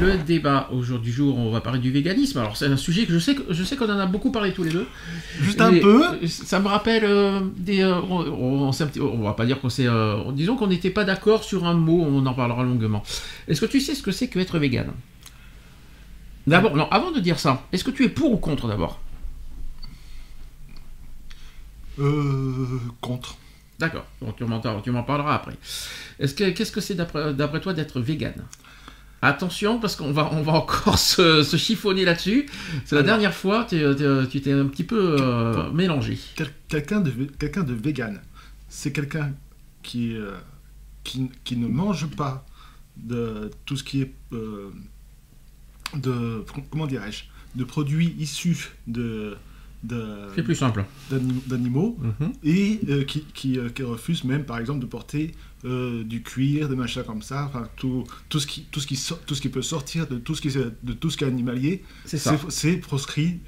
Le 0.00 0.18
débat 0.18 0.68
au 0.72 0.82
jour 0.82 0.98
du 0.98 1.12
jour, 1.12 1.36
on 1.38 1.50
va 1.50 1.60
parler 1.60 1.78
du 1.78 1.90
véganisme. 1.90 2.38
Alors, 2.38 2.56
c'est 2.56 2.66
un 2.66 2.76
sujet 2.76 3.06
que 3.06 3.12
je 3.12 3.18
sais, 3.18 3.34
que- 3.34 3.52
je 3.52 3.64
sais 3.64 3.76
qu'on 3.76 3.86
en 3.90 3.98
a 3.98 4.06
beaucoup 4.06 4.30
parlé 4.30 4.52
tous 4.52 4.62
les 4.64 4.70
deux. 4.70 4.86
Juste 5.40 5.60
un 5.60 5.72
Et, 5.72 5.80
peu. 5.80 6.26
Ça 6.26 6.60
me 6.60 6.68
rappelle 6.68 7.04
euh, 7.04 7.40
des. 7.56 7.80
euh, 7.82 8.00
on, 8.00 8.68
on, 8.68 8.70
petit- 8.70 9.00
on 9.00 9.22
va 9.22 9.32
pas 9.32 9.46
dire 9.46 9.60
qu'on 9.60 9.68
s'est. 9.70 9.86
euh, 9.86 10.30
disons 10.32 10.56
qu'on 10.56 10.66
n'était 10.68 10.90
pas 10.90 11.04
d'accord 11.04 11.44
sur 11.44 11.66
un 11.66 11.74
mot, 11.74 12.02
on 12.06 12.24
en 12.26 12.34
parlera 12.34 12.62
longuement. 12.62 13.02
Est-ce 13.48 13.60
que 13.60 13.66
tu 13.66 13.80
sais 13.80 13.94
ce 13.94 14.02
que 14.02 14.12
c'est 14.12 14.28
que 14.28 14.38
être 14.38 14.58
vegan 14.58 14.88
D'abord, 16.46 16.74
non, 16.76 16.88
avant 16.90 17.10
de 17.12 17.20
dire 17.20 17.38
ça, 17.38 17.66
est-ce 17.72 17.84
que 17.84 17.90
tu 17.90 18.04
es 18.04 18.08
pour 18.08 18.32
ou 18.32 18.38
contre 18.38 18.68
d'abord? 18.68 19.00
Euh, 21.98 22.66
contre. 23.00 23.36
D'accord, 23.78 24.06
donc 24.22 24.36
tu 24.36 24.44
m'en, 24.90 25.02
parleras 25.02 25.34
après. 25.34 25.54
Est-ce 26.18 26.34
que, 26.34 26.50
qu'est-ce 26.50 26.72
que 26.72 26.80
c'est 26.80 26.94
d'après, 26.94 27.32
d'après 27.32 27.60
toi 27.60 27.74
d'être 27.74 28.00
vegan 28.00 28.34
Attention, 29.20 29.80
parce 29.80 29.96
qu'on 29.96 30.12
va, 30.12 30.30
on 30.32 30.42
va 30.42 30.52
encore 30.52 30.98
se, 31.12 31.42
se 31.42 31.56
chiffonner 31.56 32.04
là-dessus. 32.04 32.46
C'est 32.84 32.94
la 32.94 33.00
Alors. 33.00 33.12
dernière 33.14 33.34
fois, 33.34 33.64
tu, 33.68 33.76
tu- 33.96 34.28
tu 34.30 34.40
t'es 34.40 34.52
un 34.52 34.66
petit 34.66 34.84
peu 34.84 35.16
euh, 35.20 35.70
mélangé. 35.72 36.18
Quel- 36.36 36.52
quelqu'un 36.68 37.00
de 37.00 37.10
quelqu'un 37.38 37.64
de 37.64 37.74
vegan, 37.74 38.20
c'est 38.68 38.92
quelqu'un 38.92 39.32
qui, 39.82 40.14
euh, 40.16 40.32
qui 41.04 41.30
qui 41.44 41.56
ne 41.56 41.66
mange 41.66 42.06
pas 42.06 42.46
de 42.96 43.50
tout 43.66 43.76
ce 43.76 43.82
qui 43.84 44.02
est 44.02 44.12
euh, 44.32 44.70
de 45.94 46.44
comment 46.70 46.86
dirais-je 46.86 47.24
de 47.56 47.64
produits 47.64 48.14
issus 48.18 48.70
de 48.86 49.36
C'est 50.34 50.42
plus 50.42 50.54
simple. 50.56 50.84
d'anim- 51.10 51.40
d'animaux 51.46 51.96
Mhm. 52.00 52.32
et 52.44 52.80
euh, 52.88 53.04
qui, 53.04 53.24
qui, 53.34 53.58
euh, 53.58 53.68
qui 53.68 53.82
refuse 53.84 54.24
même 54.24 54.44
par 54.44 54.58
exemple 54.58 54.80
de 54.80 54.86
porter 54.86 55.32
euh, 55.64 56.04
du 56.04 56.22
cuir, 56.22 56.68
des 56.68 56.76
machins 56.76 57.02
comme 57.04 57.22
ça, 57.22 57.44
enfin 57.46 57.68
tout, 57.76 58.04
tout, 58.28 58.38
ce 58.40 58.46
qui, 58.46 58.66
tout, 58.70 58.80
ce 58.80 58.86
qui 58.86 58.96
tout 59.26 59.34
ce 59.34 59.40
qui 59.40 59.48
peut 59.48 59.62
sortir 59.62 60.06
de 60.06 60.16
tout 60.18 60.34
ce 60.34 60.40
qui, 60.40 60.48
est- 60.48 60.72
de 60.84 60.92
tout 60.92 61.10
ce 61.10 61.16
qui 61.16 61.24
est 61.24 61.28
animalier, 61.28 61.82
C'est 62.48 62.76
proscrit. 62.76 63.40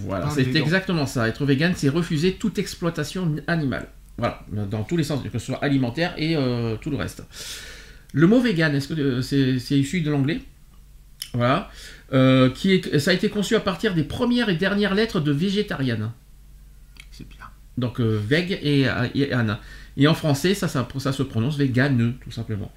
Voilà, 0.00 0.30
c'est 0.30 0.54
exactement 0.56 1.06
ça. 1.06 1.28
Être 1.28 1.44
vegan, 1.44 1.72
c'est 1.76 1.88
refuser 1.88 2.34
toute 2.34 2.58
exploitation 2.58 3.36
animale. 3.46 3.88
Voilà, 4.18 4.44
dans 4.70 4.84
tous 4.84 4.96
les 4.98 5.04
sens, 5.04 5.22
que 5.22 5.38
ce 5.38 5.46
soit 5.46 5.62
alimentaire 5.64 6.14
et 6.18 6.34
tout 6.82 6.90
le 6.90 6.96
reste. 6.96 7.22
Le 8.12 8.26
mot 8.26 8.40
vegan, 8.40 8.74
est-ce 8.74 8.88
que 8.88 9.20
c'est 9.22 9.58
c'est 9.58 9.78
issu 9.78 10.00
de 10.02 10.10
l'anglais? 10.10 10.40
Voilà. 11.32 11.70
Euh, 12.12 12.50
qui 12.50 12.72
est, 12.72 12.98
ça 12.98 13.12
a 13.12 13.14
été 13.14 13.28
conçu 13.28 13.54
à 13.54 13.60
partir 13.60 13.94
des 13.94 14.02
premières 14.02 14.48
et 14.48 14.56
dernières 14.56 14.94
lettres 14.94 15.20
de 15.20 15.30
végétarienne. 15.30 16.10
C'est 17.12 17.28
bien. 17.28 17.44
Donc 17.78 18.00
euh, 18.00 18.20
veg 18.20 18.58
et, 18.62 18.86
et 19.14 19.34
an. 19.34 19.58
Et 19.96 20.08
en 20.08 20.14
français, 20.14 20.54
ça, 20.54 20.66
ça, 20.66 20.88
ça 20.98 21.12
se 21.12 21.22
prononce 21.22 21.56
veganeux, 21.56 22.14
tout 22.24 22.30
simplement. 22.30 22.72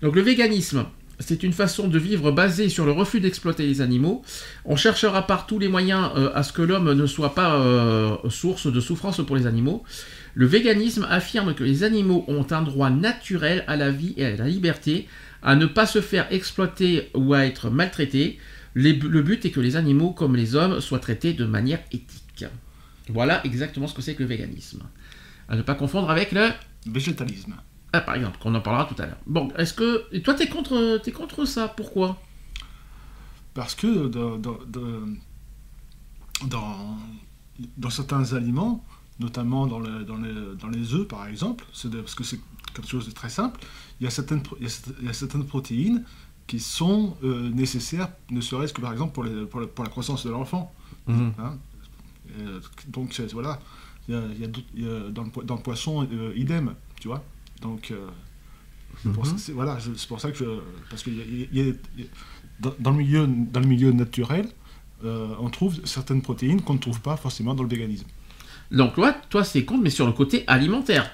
Donc 0.00 0.14
le 0.14 0.22
véganisme, 0.22 0.86
c'est 1.18 1.42
une 1.42 1.52
façon 1.52 1.88
de 1.88 1.98
vivre 1.98 2.30
basée 2.30 2.68
sur 2.68 2.86
le 2.86 2.92
refus 2.92 3.20
d'exploiter 3.20 3.66
les 3.66 3.80
animaux. 3.80 4.22
On 4.64 4.76
cherchera 4.76 5.26
par 5.26 5.46
tous 5.46 5.58
les 5.58 5.68
moyens 5.68 6.10
euh, 6.16 6.30
à 6.34 6.42
ce 6.42 6.52
que 6.52 6.62
l'homme 6.62 6.92
ne 6.92 7.06
soit 7.06 7.34
pas 7.34 7.56
euh, 7.56 8.16
source 8.30 8.72
de 8.72 8.80
souffrance 8.80 9.24
pour 9.26 9.36
les 9.36 9.46
animaux. 9.46 9.82
Le 10.34 10.46
véganisme 10.46 11.06
affirme 11.10 11.54
que 11.54 11.64
les 11.64 11.82
animaux 11.82 12.24
ont 12.28 12.46
un 12.50 12.62
droit 12.62 12.90
naturel 12.90 13.64
à 13.66 13.76
la 13.76 13.90
vie 13.90 14.14
et 14.16 14.26
à 14.26 14.36
la 14.36 14.46
liberté, 14.46 15.08
à 15.42 15.56
ne 15.56 15.66
pas 15.66 15.86
se 15.86 16.00
faire 16.00 16.26
exploiter 16.30 17.10
ou 17.14 17.34
à 17.34 17.44
être 17.44 17.70
maltraités. 17.70 18.38
Les- 18.82 18.92
le 19.16 19.22
but 19.22 19.44
est 19.44 19.50
que 19.50 19.60
les 19.60 19.74
animaux, 19.76 20.10
comme 20.12 20.36
les 20.36 20.54
hommes, 20.54 20.80
soient 20.80 21.00
traités 21.00 21.32
de 21.34 21.44
manière 21.44 21.80
éthique. 21.92 22.44
Voilà 23.08 23.44
exactement 23.44 23.86
ce 23.88 23.94
que 23.94 24.02
c'est 24.02 24.14
que 24.14 24.22
le 24.22 24.28
véganisme. 24.28 24.82
À 25.48 25.56
ne 25.56 25.62
pas 25.62 25.74
confondre 25.74 26.10
avec 26.10 26.30
le... 26.32 26.50
Végétalisme. 26.86 27.54
Ah, 27.92 28.00
par 28.02 28.14
exemple, 28.14 28.38
qu'on 28.38 28.54
en 28.54 28.60
parlera 28.60 28.84
tout 28.84 29.00
à 29.02 29.06
l'heure. 29.06 29.18
Bon, 29.26 29.48
est-ce 29.56 29.72
que... 29.74 30.04
et 30.12 30.20
toi, 30.22 30.34
t'es 30.34 30.46
contre, 30.48 31.00
t'es 31.02 31.10
contre 31.12 31.44
ça 31.44 31.68
Pourquoi? 31.68 32.20
Parce 33.54 33.74
que 33.74 34.08
dans, 34.08 34.36
dans, 34.38 34.58
dans, 34.66 35.06
dans- 36.46 36.96
dans 37.76 37.90
certains 37.90 38.32
aliments, 38.34 38.84
notamment 39.18 39.66
dans, 39.66 39.80
le- 39.80 40.04
dans, 40.04 40.18
les, 40.18 40.32
dans 40.60 40.68
les 40.68 40.94
œufs 40.94 41.08
par 41.08 41.26
exemple, 41.26 41.64
de- 41.84 42.00
parce 42.00 42.14
que 42.14 42.22
c'est 42.24 42.38
quelque 42.74 42.88
chose 42.88 43.06
de 43.06 43.10
très 43.12 43.30
simple, 43.30 43.58
il 44.00 44.04
y 44.04 44.06
a 44.06 44.10
certaines, 44.10 44.42
pro- 44.42 44.56
il 44.60 44.64
y 44.64 44.66
a 44.66 44.70
certaines- 44.70 44.96
il 45.00 45.06
y 45.06 45.10
a 45.10 45.12
certaines 45.12 45.46
protéines 45.46 46.04
qui 46.48 46.58
sont 46.58 47.16
euh, 47.22 47.48
nécessaires, 47.50 48.08
ne 48.30 48.40
serait-ce 48.40 48.72
que 48.74 48.80
par 48.80 48.90
exemple 48.92 49.12
pour, 49.14 49.22
les- 49.24 49.44
pour, 49.46 49.60
la, 49.60 49.66
pour 49.68 49.84
la 49.84 49.90
croissance 49.90 50.26
de 50.26 50.30
l'enfant. 50.30 50.74
Mhm. 51.06 51.32
hein. 51.38 51.56
Euh, 52.40 52.60
donc 52.88 53.18
voilà, 53.32 53.60
il 54.08 54.14
y 54.14 54.18
a, 54.18 54.20
y 54.40 54.44
a 54.44 54.48
y 55.08 55.12
dans, 55.12 55.22
le, 55.24 55.30
po- 55.30 55.42
dans 55.44 55.54
le 55.56 55.62
poisson, 55.62 56.06
euh, 56.12 56.32
idem, 56.36 56.74
tu 57.00 57.08
vois. 57.08 57.22
Donc 57.62 57.92
pour, 59.14 59.24
c'est- 59.26 59.52
voilà, 59.52 59.78
c'est 59.80 60.08
pour 60.08 60.20
ça 60.20 60.30
que 60.32 60.38
je, 60.38 60.44
parce 60.90 61.02
que 61.04 61.10
dans, 62.60 62.74
dans 62.80 62.90
le 62.90 62.96
milieu, 62.98 63.26
dans 63.26 63.60
le 63.60 63.66
milieu 63.66 63.92
naturel, 63.92 64.48
on 65.04 65.48
trouve 65.50 65.80
certaines 65.84 66.22
protéines 66.22 66.62
qu'on 66.62 66.74
ne 66.74 66.78
trouve 66.78 67.00
pas 67.00 67.16
forcément 67.16 67.54
dans 67.54 67.62
le 67.62 67.68
véganisme. 67.68 68.06
Donc, 68.70 68.94
toi, 68.94 69.12
toi 69.30 69.44
c'est 69.44 69.64
contre, 69.64 69.82
mais 69.82 69.90
sur 69.90 70.06
le 70.06 70.12
côté 70.12 70.44
alimentaire. 70.46 71.10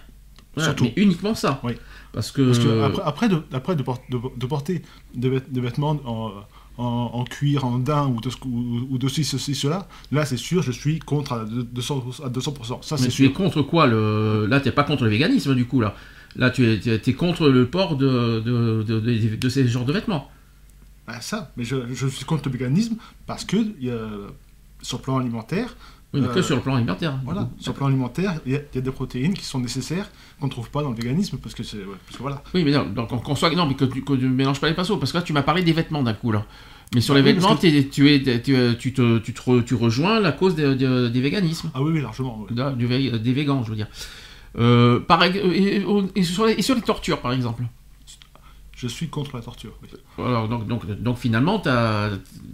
Voilà, 0.54 0.68
Surtout. 0.70 0.84
Mais 0.84 0.94
uniquement 1.02 1.34
ça. 1.34 1.60
Oui. 1.64 1.72
Parce 2.14 2.30
que... 2.32 2.42
Parce 2.42 2.58
que 2.60 2.82
après, 2.82 3.02
après, 3.04 3.28
de, 3.28 3.42
après 3.52 3.76
de, 3.76 3.82
por- 3.82 4.00
de- 4.08 4.20
de 4.36 4.47
porter 4.47 4.82
des, 5.14 5.28
vêt- 5.30 5.48
des 5.50 5.60
vêtements 5.60 5.98
en, 6.06 6.32
en, 6.78 6.84
en 7.12 7.25
cuir, 7.25 7.64
en 7.64 7.78
daim 7.78 8.06
ou 8.08 8.20
de, 8.20 8.30
ou, 8.47 8.86
ou 8.92 8.98
de 8.98 9.08
ceci, 9.08 9.25
ceci, 9.25 9.54
cela, 9.54 9.88
là 10.12 10.25
c'est 10.25 10.36
sûr, 10.36 10.62
je 10.62 10.72
suis 10.72 10.98
contre 11.00 11.32
à 11.32 11.44
200%. 11.44 12.25
À 12.25 12.28
200%. 12.30 12.82
Ça 12.82 12.97
mais 13.00 13.08
tu 13.08 13.25
es 13.26 13.32
contre 13.32 13.62
quoi 13.62 13.86
le... 13.86 14.47
Là, 14.47 14.60
t'es 14.60 14.72
pas 14.72 14.84
contre 14.84 15.04
le 15.04 15.10
véganisme, 15.10 15.54
du 15.54 15.66
coup, 15.66 15.80
là. 15.80 15.94
Là, 16.36 16.50
tu 16.50 16.66
es, 16.69 16.80
tu 16.80 16.91
es- 16.91 16.98
t'es 16.98 17.12
contre 17.14 17.48
le 17.48 17.66
port 17.66 17.97
de, 17.97 18.41
de, 18.41 18.82
de, 18.82 19.36
de- 19.36 19.48
ces 19.48 19.69
genres 19.69 19.84
de 19.84 19.92
vêtements. 19.92 20.31
Ah, 21.06 21.20
ça, 21.20 21.52
mais 21.56 21.64
je, 21.64 21.76
je 21.92 22.06
suis 22.06 22.25
contre 22.25 22.48
le 22.48 22.52
véganisme 22.52 22.96
parce 23.26 23.44
que 23.44 23.56
a, 23.56 24.31
sur 24.82 24.98
le 24.98 25.02
plan 25.02 25.19
alimentaire, 25.19 25.76
Oui, 26.14 26.20
mais 26.20 26.28
que 26.28 26.38
Euh, 26.38 26.42
sur 26.42 26.56
le 26.56 26.62
plan 26.62 26.76
alimentaire. 26.76 27.19
Voilà, 27.25 27.50
sur 27.58 27.72
le 27.72 27.76
plan 27.76 27.86
alimentaire, 27.88 28.41
il 28.47 28.52
y, 28.52 28.56
a, 28.56 28.60
il 28.72 28.76
y 28.76 28.78
a 28.78 28.80
des 28.80 28.91
protéines 28.91 29.34
qui 29.34 29.44
sont 29.44 29.58
nécessaires 29.60 30.08
qu'on 30.41 30.47
ne 30.47 30.50
trouve 30.50 30.70
pas 30.70 30.82
dans 30.82 30.91
le 30.91 30.97
véganisme 30.97 31.38
parce 31.38 31.54
que 31.54 31.62
c'est 31.62 31.78
ouais, 31.78 31.97
voilà. 32.20 32.42
Oui, 32.54 32.62
mais 32.64 32.70
non, 32.70 32.84
donc 32.86 33.12
on 33.12 33.19
qu'on 33.19 33.34
soit, 33.34 33.50
non, 33.54 33.66
mais 33.66 33.75
que, 33.75 33.84
tu- 33.84 34.02
ne 34.08 34.28
mélanges 34.28 34.60
pas 34.60 34.69
les 34.69 34.75
pinceaux, 34.75 34.97
parce 34.97 35.12
que 35.12 35.19
là, 35.19 35.22
tu 35.22 35.32
m'as 35.32 35.42
parlé 35.42 35.62
des 35.62 35.72
vêtements 35.72 36.02
d'un 36.02 36.14
coup, 36.14 36.30
là. 36.32 36.47
Mais 36.94 37.00
sur 37.00 37.14
les 37.14 37.20
Ah 37.20 37.25
oui, 37.25 37.34
parce 37.34 37.44
vêtements, 37.44 37.56
que- 37.56 37.66
tu, 37.91 38.08
es, 38.12 38.20
tu, 38.41 38.54
es- 38.54 38.75
tu, 38.76 38.92
te, 38.92 39.19
tu, 39.19 39.32
te 39.34 39.60
tu 39.62 39.75
rejoins 39.75 40.20
la 40.20 40.32
cause 40.32 40.54
des, 40.54 40.76
des, 40.76 41.10
des 41.10 41.20
véganismes, 41.20 41.70
Ah 41.75 41.82
oui, 41.82 41.92
oui, 41.94 42.00
largement. 42.00 42.46
du 42.76 42.86
des 43.19 43.32
végans, 43.32 43.64
je 43.64 43.70
veux 43.70 43.76
dire. 43.76 43.88
Euh, 44.56 45.00
par, 45.00 45.25
ex- 45.25 45.36
et, 45.36 45.78
et- 45.78 45.84
et 46.14 46.22
sur 46.22 46.46
les, 46.46 46.52
et 46.52 46.62
sur 46.62 46.76
les 46.76 46.82
tortures, 46.82 47.20
par 47.20 47.32
exemple. 47.32 47.64
Je 48.76 48.88
suis 48.88 49.08
contre 49.08 49.36
la 49.36 49.42
torture. 49.42 49.72
Alors, 50.18 50.48
donc, 50.48 50.66
donc, 50.66 50.86
donc 51.00 51.16
finalement, 51.16 51.58
tu 51.60 51.68
as, 51.68 52.10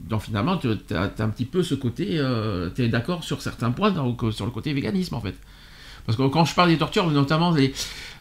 tu 0.09 0.95
as, 0.95 1.03
un 1.25 1.29
petit 1.31 1.47
peu 1.47 1.63
ce 1.63 1.75
côté, 1.75 2.21
tu 2.75 2.83
es 2.83 2.89
d'accord 2.89 3.25
sur 3.25 3.41
certains 3.43 3.71
points, 3.71 3.95
euh, 3.97 4.31
sur 4.31 4.45
le 4.45 4.51
côté 4.51 4.73
véganisme 4.73 5.15
en 5.15 5.21
fait. 5.21 5.35
Parce 6.07 6.17
que 6.17 6.27
quand 6.29 6.45
je 6.45 6.55
parle 6.55 6.71
des 6.71 6.79
tortures, 6.79 7.09
notamment 7.11 7.51
les, 7.51 7.73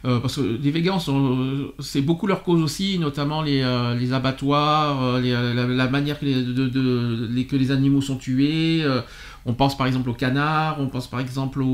euh, 0.05 0.19
parce 0.19 0.35
que 0.35 0.41
les 0.41 0.71
végans, 0.71 0.99
euh, 1.07 1.69
c'est 1.79 2.01
beaucoup 2.01 2.27
leur 2.27 2.43
cause 2.43 2.61
aussi, 2.61 2.99
notamment 2.99 3.41
les, 3.41 3.61
euh, 3.61 4.13
abattoirs, 4.13 5.01
euh, 5.03 5.53
la, 5.53 5.87
manière 5.87 6.19
que 6.19 6.25
les- 6.25 7.45
que 7.45 7.55
les 7.55 7.71
animaux 7.71 8.01
sont 8.01 8.17
tués. 8.17 8.85
On 9.45 9.53
pense 9.53 9.77
par 9.77 9.87
exemple 9.87 10.09
aux 10.09 10.13
canards, 10.13 10.79
on 10.79 10.87
pense 10.87 11.07
par 11.09 11.19
exemple 11.19 11.61
aux, 11.61 11.65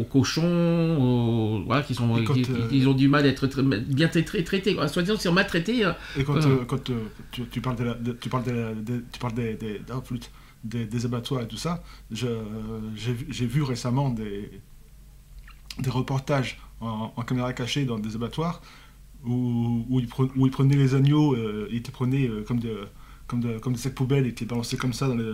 aux 0.00 0.04
cochons, 0.10 0.96
aux- 0.98 1.64
voilà, 1.64 1.82
qui, 1.82 1.94
sont, 1.94 2.16
Et 2.16 2.24
quand, 2.24 2.34
qui, 2.34 2.42
euh, 2.50 2.68
qui 2.68 2.86
ont 2.86 2.94
du 2.94 3.08
mal 3.08 3.24
à 3.24 3.28
être 3.28 3.46
bien 3.88 4.06
tra- 4.08 4.24
tra- 4.24 4.42
traités. 4.44 4.74
quoi. 4.74 4.88
Soit 4.88 5.02
disant, 5.02 5.18
si 5.18 5.28
on 5.28 5.32
maltraités, 5.32 5.84
euh, 5.84 5.92
Et 6.18 6.24
quand, 6.24 6.34
euh, 6.50 6.64
quand 6.66 6.82
tu, 7.30 7.42
tu 7.50 7.60
parles, 7.60 7.76
de 7.76 7.84
la- 7.84 7.94
de- 7.94 8.12
tu 8.12 8.28
parles, 8.28 8.44
de 8.44 8.50
la- 8.52 8.74
de- 8.74 9.04
tu 9.12 9.18
parles 9.18 9.34
des, 9.34 9.54
des, 9.54 9.80
flûte, 10.04 10.30
des, 10.64 10.86
des 10.86 11.04
abattoirs 11.04 11.42
et 11.42 11.48
tout 11.48 11.56
ça, 11.58 11.82
j'ai 12.96 13.06
vu- 13.12 13.26
récemment 13.62 14.10
des, 14.10 14.50
des 15.78 15.90
reportages 15.90 16.58
en, 16.80 17.12
en 17.14 17.22
caméra 17.22 17.52
cachée 17.52 17.84
dans 17.84 17.98
des 17.98 18.14
abattoirs 18.14 18.62
où, 19.26 19.84
où, 19.88 20.00
ils, 20.00 20.08
où 20.36 20.46
ils 20.46 20.50
prenaient 20.52 20.76
les 20.76 20.94
agneaux, 20.94 21.34
euh, 21.34 21.68
ils 21.70 21.82
te 21.82 21.90
prenaient 21.90 22.28
euh, 22.28 22.44
comme, 22.46 22.60
de, 22.60 22.86
comme, 23.34 23.52
de- 23.52 23.58
comme 23.58 23.72
des 23.72 23.78
sacs 23.78 23.94
poubelles 23.94 24.26
et 24.26 24.32
qui 24.34 24.44
les 24.44 24.48
balançaient 24.48 24.76
comme 24.76 24.92
ça 24.92 25.08
dans 25.08 25.14
les- 25.16 25.24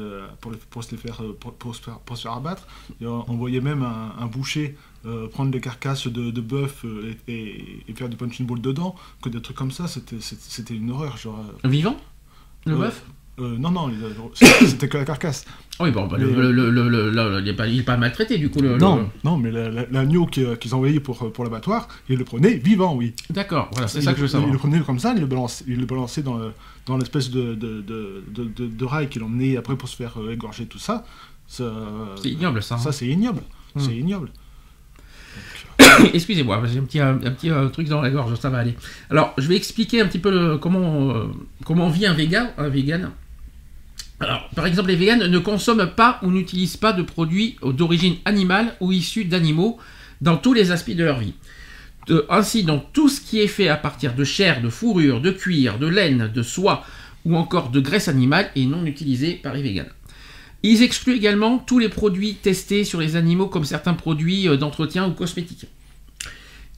pour, 0.41 0.51
les- 0.53 0.59
pour 0.71 0.83
se 0.85 0.91
les 0.93 0.97
faire, 0.97 1.21
euh, 1.23 1.37
pour, 1.39 1.53
pour 1.55 1.75
se 1.75 1.83
faire, 1.83 1.99
pour 1.99 2.17
se 2.17 2.23
faire 2.23 2.33
abattre. 2.33 2.67
Et 3.01 3.07
on, 3.07 3.25
on 3.31 3.35
voyait 3.37 3.61
même 3.61 3.83
un, 3.83 4.13
un 4.19 4.27
boucher 4.27 4.77
euh, 5.07 5.29
prendre 5.29 5.51
des 5.51 5.61
carcasses 5.61 6.07
de, 6.09 6.31
de 6.31 6.41
bœuf 6.41 6.85
euh, 6.85 7.15
et, 7.29 7.33
et- 7.33 7.85
et 7.89 7.93
faire 7.95 8.09
du 8.09 8.17
punching 8.17 8.47
ball 8.47 8.61
dedans, 8.61 8.95
que 9.23 9.29
des 9.29 9.41
trucs 9.41 9.57
comme 9.57 9.71
ça, 9.71 9.87
c'était 9.89 10.75
une 10.75 10.91
horreur. 10.91 11.17
Genre, 11.17 11.43
Vivant 11.65 11.97
Le 12.67 12.77
bœuf? 12.77 13.03
Euh, 13.39 13.57
Non, 13.57 13.71
non, 13.71 13.91
c'était 14.35 14.87
que 14.89 14.99
la 14.99 15.07
carcasse. 15.07 15.47
Oui, 15.79 15.91
bon, 15.93 16.07
bah, 16.07 16.17
Mais- 16.19 16.27
le, 16.27 16.53
le- 16.53 16.69
le- 16.71 16.89
le- 16.91 17.11
le- 17.11 17.39
il 17.41 17.77
n'est 17.77 17.83
pas, 17.83 17.97
maltraité 17.97 18.37
du 18.37 18.51
coup. 18.51 18.61
Non, 18.61 19.09
non, 19.25 19.39
mais 19.39 19.51
la- 19.51 19.71
la- 19.71 19.87
l'agneau 19.91 20.27
qui- 20.27 20.45
qu'ils 20.61 20.75
envoyaient 20.75 21.01
pour, 21.01 21.33
pour 21.33 21.45
l'abattoir, 21.45 21.89
ils 22.11 22.19
le 22.19 22.25
prenaient 22.27 22.57
vivant, 22.59 22.95
oui. 22.95 23.15
D'accord, 23.31 23.71
voilà, 23.73 23.89
c'est 23.89 24.03
ça 24.03 24.11
que 24.13 24.19
je 24.19 24.23
veux 24.25 24.29
Il 24.29 24.33
savoir. 24.33 24.53
le 24.53 24.59
prenait 24.59 24.81
comme 24.81 24.99
ça, 24.99 25.15
il 25.15 25.21
le 25.21 25.27
balançait, 25.27 25.65
il 25.69 25.79
le 25.81 25.87
balançait 25.87 26.23
dans, 26.23 26.37
le- 26.37 26.53
dans 26.87 26.97
l'espèce 26.97 27.31
de, 27.31 27.55
de, 27.55 27.81
de, 27.81 28.23
de, 28.29 28.67
de- 28.67 28.85
rail 28.85 29.09
qu'il 29.09 29.23
emmenait 29.23 29.57
après 29.57 29.77
pour 29.77 29.89
se 29.89 29.97
faire 29.97 30.21
euh, 30.21 30.33
égorger, 30.33 30.67
tout 30.67 30.79
ça. 30.79 31.05
Ça, 31.47 31.73
C'est 32.23 32.31
ignoble 32.31 32.63
ça. 32.63 32.77
hein. 32.77 32.79
ça 32.79 32.93
c'est 32.93 33.07
ignoble. 33.07 33.43
Hmm. 33.75 33.81
C'est 33.81 33.97
ignoble. 33.97 34.31
Excusez-moi, 36.15 36.63
j'ai 36.67 36.79
un 36.79 36.85
petit, 36.85 37.01
un, 37.01 37.15
un 37.15 37.31
petit 37.31 37.51
euh, 37.51 37.69
truc 37.69 37.89
dans 37.89 38.01
la 38.03 38.11
gorge, 38.11 38.35
ça 38.39 38.51
va 38.51 38.59
aller. 38.59 38.75
Alors, 39.11 39.33
je 39.39 39.47
vais 39.49 39.57
expliquer 39.57 40.01
un 40.01 40.07
petit 40.07 40.19
peu 40.19 40.31
le- 40.31 40.59
comment, 40.59 41.11
euh, 41.15 41.27
comment 41.65 41.89
vit 41.89 42.07
un 42.07 42.15
vegan, 42.15 42.51
un 42.59 42.69
vegan. 42.69 43.11
Alors, 44.21 44.49
par 44.55 44.67
exemple, 44.67 44.89
les 44.89 44.97
végans 44.97 45.17
ne 45.29 45.39
consomment 45.39 45.87
pas 45.97 46.19
ou 46.23 46.31
n'utilisent 46.31 46.77
pas 46.77 46.93
de 46.93 47.03
produits 47.03 47.57
d'origine 47.63 48.17
animale 48.27 48.75
ou 48.81 48.93
issus 48.93 49.25
d'animaux 49.25 49.79
dans 50.21 50.37
tous 50.37 50.53
les 50.53 50.71
aspects 50.71 50.91
de 50.95 51.05
leur 51.05 51.19
vie. 51.19 51.33
Ainsi, 52.29 52.65
donc, 52.65 52.93
tout 52.93 53.09
ce 53.09 53.21
qui 53.21 53.41
est 53.41 53.47
fait 53.47 53.69
à 53.69 53.77
partir 53.77 54.15
de 54.15 54.25
chair, 54.25 54.63
de 54.63 54.69
fourrure, 54.69 55.21
de 55.21 55.31
cuir, 55.31 55.79
de 55.79 55.87
laine, 55.87 56.31
de 56.33 56.43
soie 56.43 56.85
ou 57.25 57.37
encore 57.37 57.71
de 57.71 57.81
graisse 57.81 58.09
animale 58.09 58.51
est 58.57 58.65
non 58.65 58.85
utilisé 58.87 59.35
par 59.35 59.55
les 59.55 59.63
végans. 59.63 59.85
Ils 60.63 60.83
excluent 60.83 61.17
également 61.17 61.59
tous 61.59 61.79
les 61.79 61.89
produits 61.89 62.35
testés 62.35 62.85
sur 62.85 63.01
les 63.01 63.17
animaux 63.17 63.47
comme 63.47 63.65
certains 63.65 63.95
produits 63.95 64.49
euh, 64.49 64.57
d'entretien 64.57 65.07
ou 65.09 65.13
cosmétiques. 65.13 65.67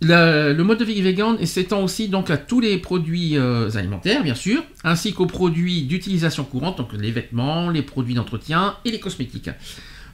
Le, 0.00 0.52
le 0.52 0.64
mode 0.64 0.78
de 0.78 0.84
vie 0.84 1.00
vegan 1.00 1.44
s'étend 1.46 1.82
aussi 1.82 2.08
donc 2.08 2.28
à 2.30 2.36
tous 2.36 2.60
les 2.60 2.78
produits 2.78 3.36
euh, 3.36 3.70
alimentaires, 3.76 4.24
bien 4.24 4.34
sûr, 4.34 4.64
ainsi 4.82 5.12
qu'aux 5.12 5.26
produits 5.26 5.82
d'utilisation 5.82 6.44
courante, 6.44 6.78
donc 6.78 6.92
les 6.92 7.12
vêtements, 7.12 7.70
les 7.70 7.82
produits 7.82 8.14
d'entretien 8.14 8.76
et 8.84 8.90
les 8.90 8.98
cosmétiques. 8.98 9.50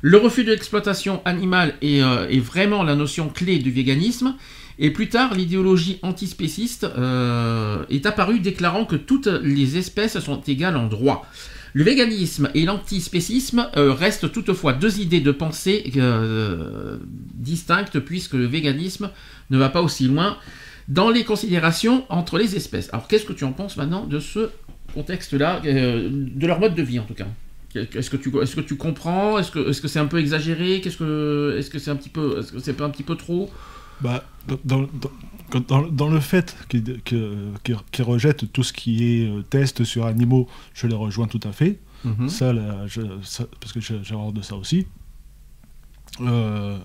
Le 0.00 0.16
refus 0.18 0.44
de 0.44 0.50
l'exploitation 0.50 1.22
animale 1.24 1.74
est, 1.82 2.02
euh, 2.02 2.28
est 2.28 2.38
vraiment 2.38 2.82
la 2.82 2.94
notion 2.94 3.28
clé 3.28 3.58
du 3.58 3.70
véganisme, 3.70 4.34
et 4.78 4.90
plus 4.90 5.08
tard, 5.08 5.34
l'idéologie 5.34 5.98
antispéciste 6.02 6.84
euh, 6.84 7.84
est 7.90 8.06
apparue 8.06 8.38
déclarant 8.38 8.84
que 8.84 8.96
toutes 8.96 9.26
les 9.26 9.76
espèces 9.76 10.18
sont 10.20 10.40
égales 10.42 10.76
en 10.76 10.86
droit. 10.86 11.26
Le 11.74 11.84
véganisme 11.84 12.48
et 12.54 12.64
l'antispécisme 12.64 13.68
euh, 13.76 13.92
restent 13.92 14.30
toutefois 14.30 14.72
deux 14.72 15.00
idées 15.00 15.20
de 15.20 15.32
pensée 15.32 15.92
euh, 15.96 16.98
distinctes 17.34 17.98
puisque 17.98 18.34
le 18.34 18.46
véganisme 18.46 19.10
ne 19.50 19.58
va 19.58 19.68
pas 19.68 19.82
aussi 19.82 20.04
loin 20.06 20.38
dans 20.86 21.10
les 21.10 21.24
considérations 21.24 22.04
entre 22.08 22.38
les 22.38 22.56
espèces. 22.56 22.88
Alors 22.92 23.08
qu'est-ce 23.08 23.26
que 23.26 23.32
tu 23.32 23.44
en 23.44 23.52
penses 23.52 23.76
maintenant 23.76 24.06
de 24.06 24.20
ce 24.20 24.50
contexte-là, 24.94 25.60
de 25.60 26.46
leur 26.46 26.60
mode 26.60 26.74
de 26.74 26.82
vie 26.82 26.98
en 26.98 27.04
tout 27.04 27.14
cas? 27.14 27.26
Est-ce 27.74 28.08
que 28.08 28.16
tu, 28.16 28.30
est-ce 28.40 28.56
que 28.56 28.62
tu 28.62 28.76
comprends? 28.76 29.38
Est-ce 29.38 29.50
que, 29.50 29.68
est-ce 29.68 29.82
que 29.82 29.88
c'est 29.88 29.98
un 29.98 30.06
peu 30.06 30.18
exagéré? 30.18 30.80
Qu'est-ce 30.80 30.96
que, 30.96 31.56
est-ce 31.58 31.68
que 31.68 31.78
c'est 31.78 31.90
un 31.90 31.96
petit 31.96 32.08
peu, 32.08 32.38
est-ce 32.38 32.52
que 32.52 32.60
c'est 32.60 32.80
un 32.80 32.88
petit 32.88 33.02
peu 33.02 33.16
trop? 33.16 33.50
Bah, 34.00 34.24
dans, 34.64 34.80
dans, 34.80 34.88
dans- 35.50 35.60
dans- 35.60 35.88
dans 35.88 36.08
le 36.08 36.20
fait 36.20 36.56
qu'ils 36.68 38.02
rejettent 38.02 38.52
tout 38.52 38.62
ce 38.62 38.72
qui 38.72 39.04
est 39.04 39.28
euh, 39.28 39.42
test 39.42 39.84
sur 39.84 40.06
animaux, 40.06 40.48
je 40.74 40.86
les 40.86 40.94
rejoins 40.94 41.26
tout 41.26 41.40
à 41.44 41.52
fait. 41.52 41.78
Mhm. 42.04 42.28
Ça, 42.28 42.52
là, 42.52 42.86
je- 42.86 43.20
ça- 43.22 43.46
parce 43.60 43.72
que 43.72 43.80
j'ai 43.80 44.14
horreur 44.14 44.32
de 44.32 44.42
ça 44.42 44.56
aussi. 44.56 44.86
Euh, 46.20 46.78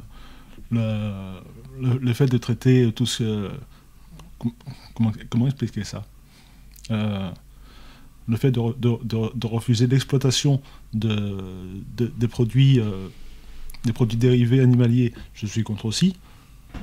le, 0.72 1.40
le- 1.82 1.98
le 2.00 2.14
fait 2.14 2.28
de 2.28 2.38
traiter 2.38 2.92
tout 2.92 3.06
ce. 3.06 3.50
com- 4.40 4.52
Comment, 4.96 5.12
comment 5.30 5.46
expliquer 5.48 5.84
ça? 5.84 6.04
Euh, 6.92 7.30
Le 8.26 8.38
fait 8.38 8.52
de, 8.52 8.62
de- 8.80 9.00
de- 9.04 9.32
de 9.36 9.48
refuser 9.48 9.86
l'exploitation 9.86 10.62
de, 10.94 11.36
de- 11.98 12.08
des, 12.18 12.28
produits, 12.30 12.80
euh, 12.80 13.10
des 13.84 13.92
produits 13.92 14.18
dérivés 14.18 14.62
animaliers, 14.62 15.14
je 15.34 15.46
suis 15.46 15.64
contre 15.64 15.86
aussi. 15.86 16.16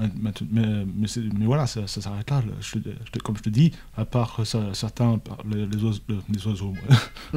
Mais, 0.01 0.09
mais- 0.51 1.07
mais 1.39 1.47
voilà, 1.47 1.67
ça, 1.67 1.87
ça 1.87 2.01
s'arrête 2.01 2.31
là. 2.31 2.43
Je 2.61 2.79
je 2.79 3.19
comme 3.21 3.37
je 3.37 3.43
te 3.43 3.51
dis, 3.51 3.73
à 3.97 4.05
part 4.05 4.41
ça- 4.45 4.73
certains, 4.73 5.19
par- 5.19 5.39
les, 5.51 5.67
les 5.67 5.83
oiseaux, 5.85 6.01
les 6.33 6.47
oiseaux, 6.47 6.73
tu, 7.33 7.37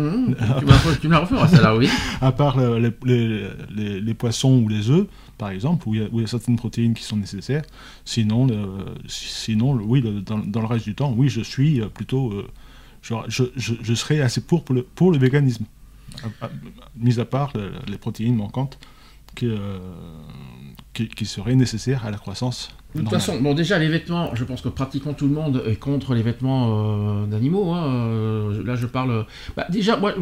me 1.07 1.13
la- 1.13 1.47
celle-là, 1.47 1.75
oui. 1.75 1.89
à 2.21 2.31
part 2.31 2.57
les, 2.57 2.91
les- 3.05 3.47
les- 3.75 4.01
les 4.01 4.13
poissons 4.13 4.59
ou 4.63 4.69
les 4.69 4.89
œufs, 4.89 5.07
par 5.37 5.49
exemple, 5.49 5.87
où 5.89 5.95
il 5.95 6.01
y, 6.01 6.03
a- 6.03 6.07
où 6.11 6.19
il 6.19 6.21
y 6.21 6.23
a 6.23 6.27
certaines 6.27 6.55
protéines 6.55 6.93
qui 6.93 7.03
sont 7.03 7.17
nécessaires. 7.17 7.63
Sinon, 8.05 8.45
le- 8.47 8.85
sinon 9.07 9.73
le- 9.73 9.83
oui, 9.83 10.01
le- 10.01 10.21
dans, 10.21 10.37
dans 10.39 10.61
le 10.61 10.67
reste 10.67 10.85
du 10.85 10.95
temps, 10.95 11.13
oui, 11.17 11.29
je 11.29 11.41
suis 11.41 11.81
euh, 11.81 11.87
plutôt. 11.87 12.31
euh, 12.31 12.47
genre, 13.01 13.25
je, 13.27 13.43
je, 13.57 13.73
je 13.81 13.93
serais 13.93 14.21
assez 14.21 14.39
pour, 14.41 14.63
pour, 14.63 14.75
le, 14.75 14.83
pour 14.83 15.11
le 15.11 15.17
véganisme. 15.17 15.65
À- 16.41 16.45
à- 16.45 16.49
mis 16.95 17.19
à 17.19 17.25
part 17.25 17.51
le- 17.55 17.73
les 17.87 17.97
protéines 17.97 18.35
manquantes 18.35 18.77
euh, 19.41 19.79
qui, 20.93 21.07
qui 21.07 21.25
seraient 21.25 21.55
nécessaires 21.55 22.05
à 22.05 22.11
la 22.11 22.17
croissance. 22.17 22.69
De 22.95 23.01
toute 23.01 23.09
façon, 23.09 23.41
bon 23.41 23.55
déjà 23.55 23.79
les 23.79 23.87
vêtements, 23.87 24.35
je 24.35 24.43
pense 24.43 24.61
que 24.61 24.69
pratiquement 24.69 25.13
tout 25.13 25.27
le 25.27 25.33
monde 25.33 25.63
est 25.65 25.77
contre 25.77 26.13
les 26.13 26.21
vêtements 26.21 27.23
euh, 27.23 27.25
d'animaux. 27.25 27.73
hein, 27.73 27.87
euh, 27.87 28.63
là 28.63 28.75
je 28.75 28.85
parle. 28.85 29.25
Bah, 29.57 29.65
déjà, 29.71 29.97
moi, 29.97 30.13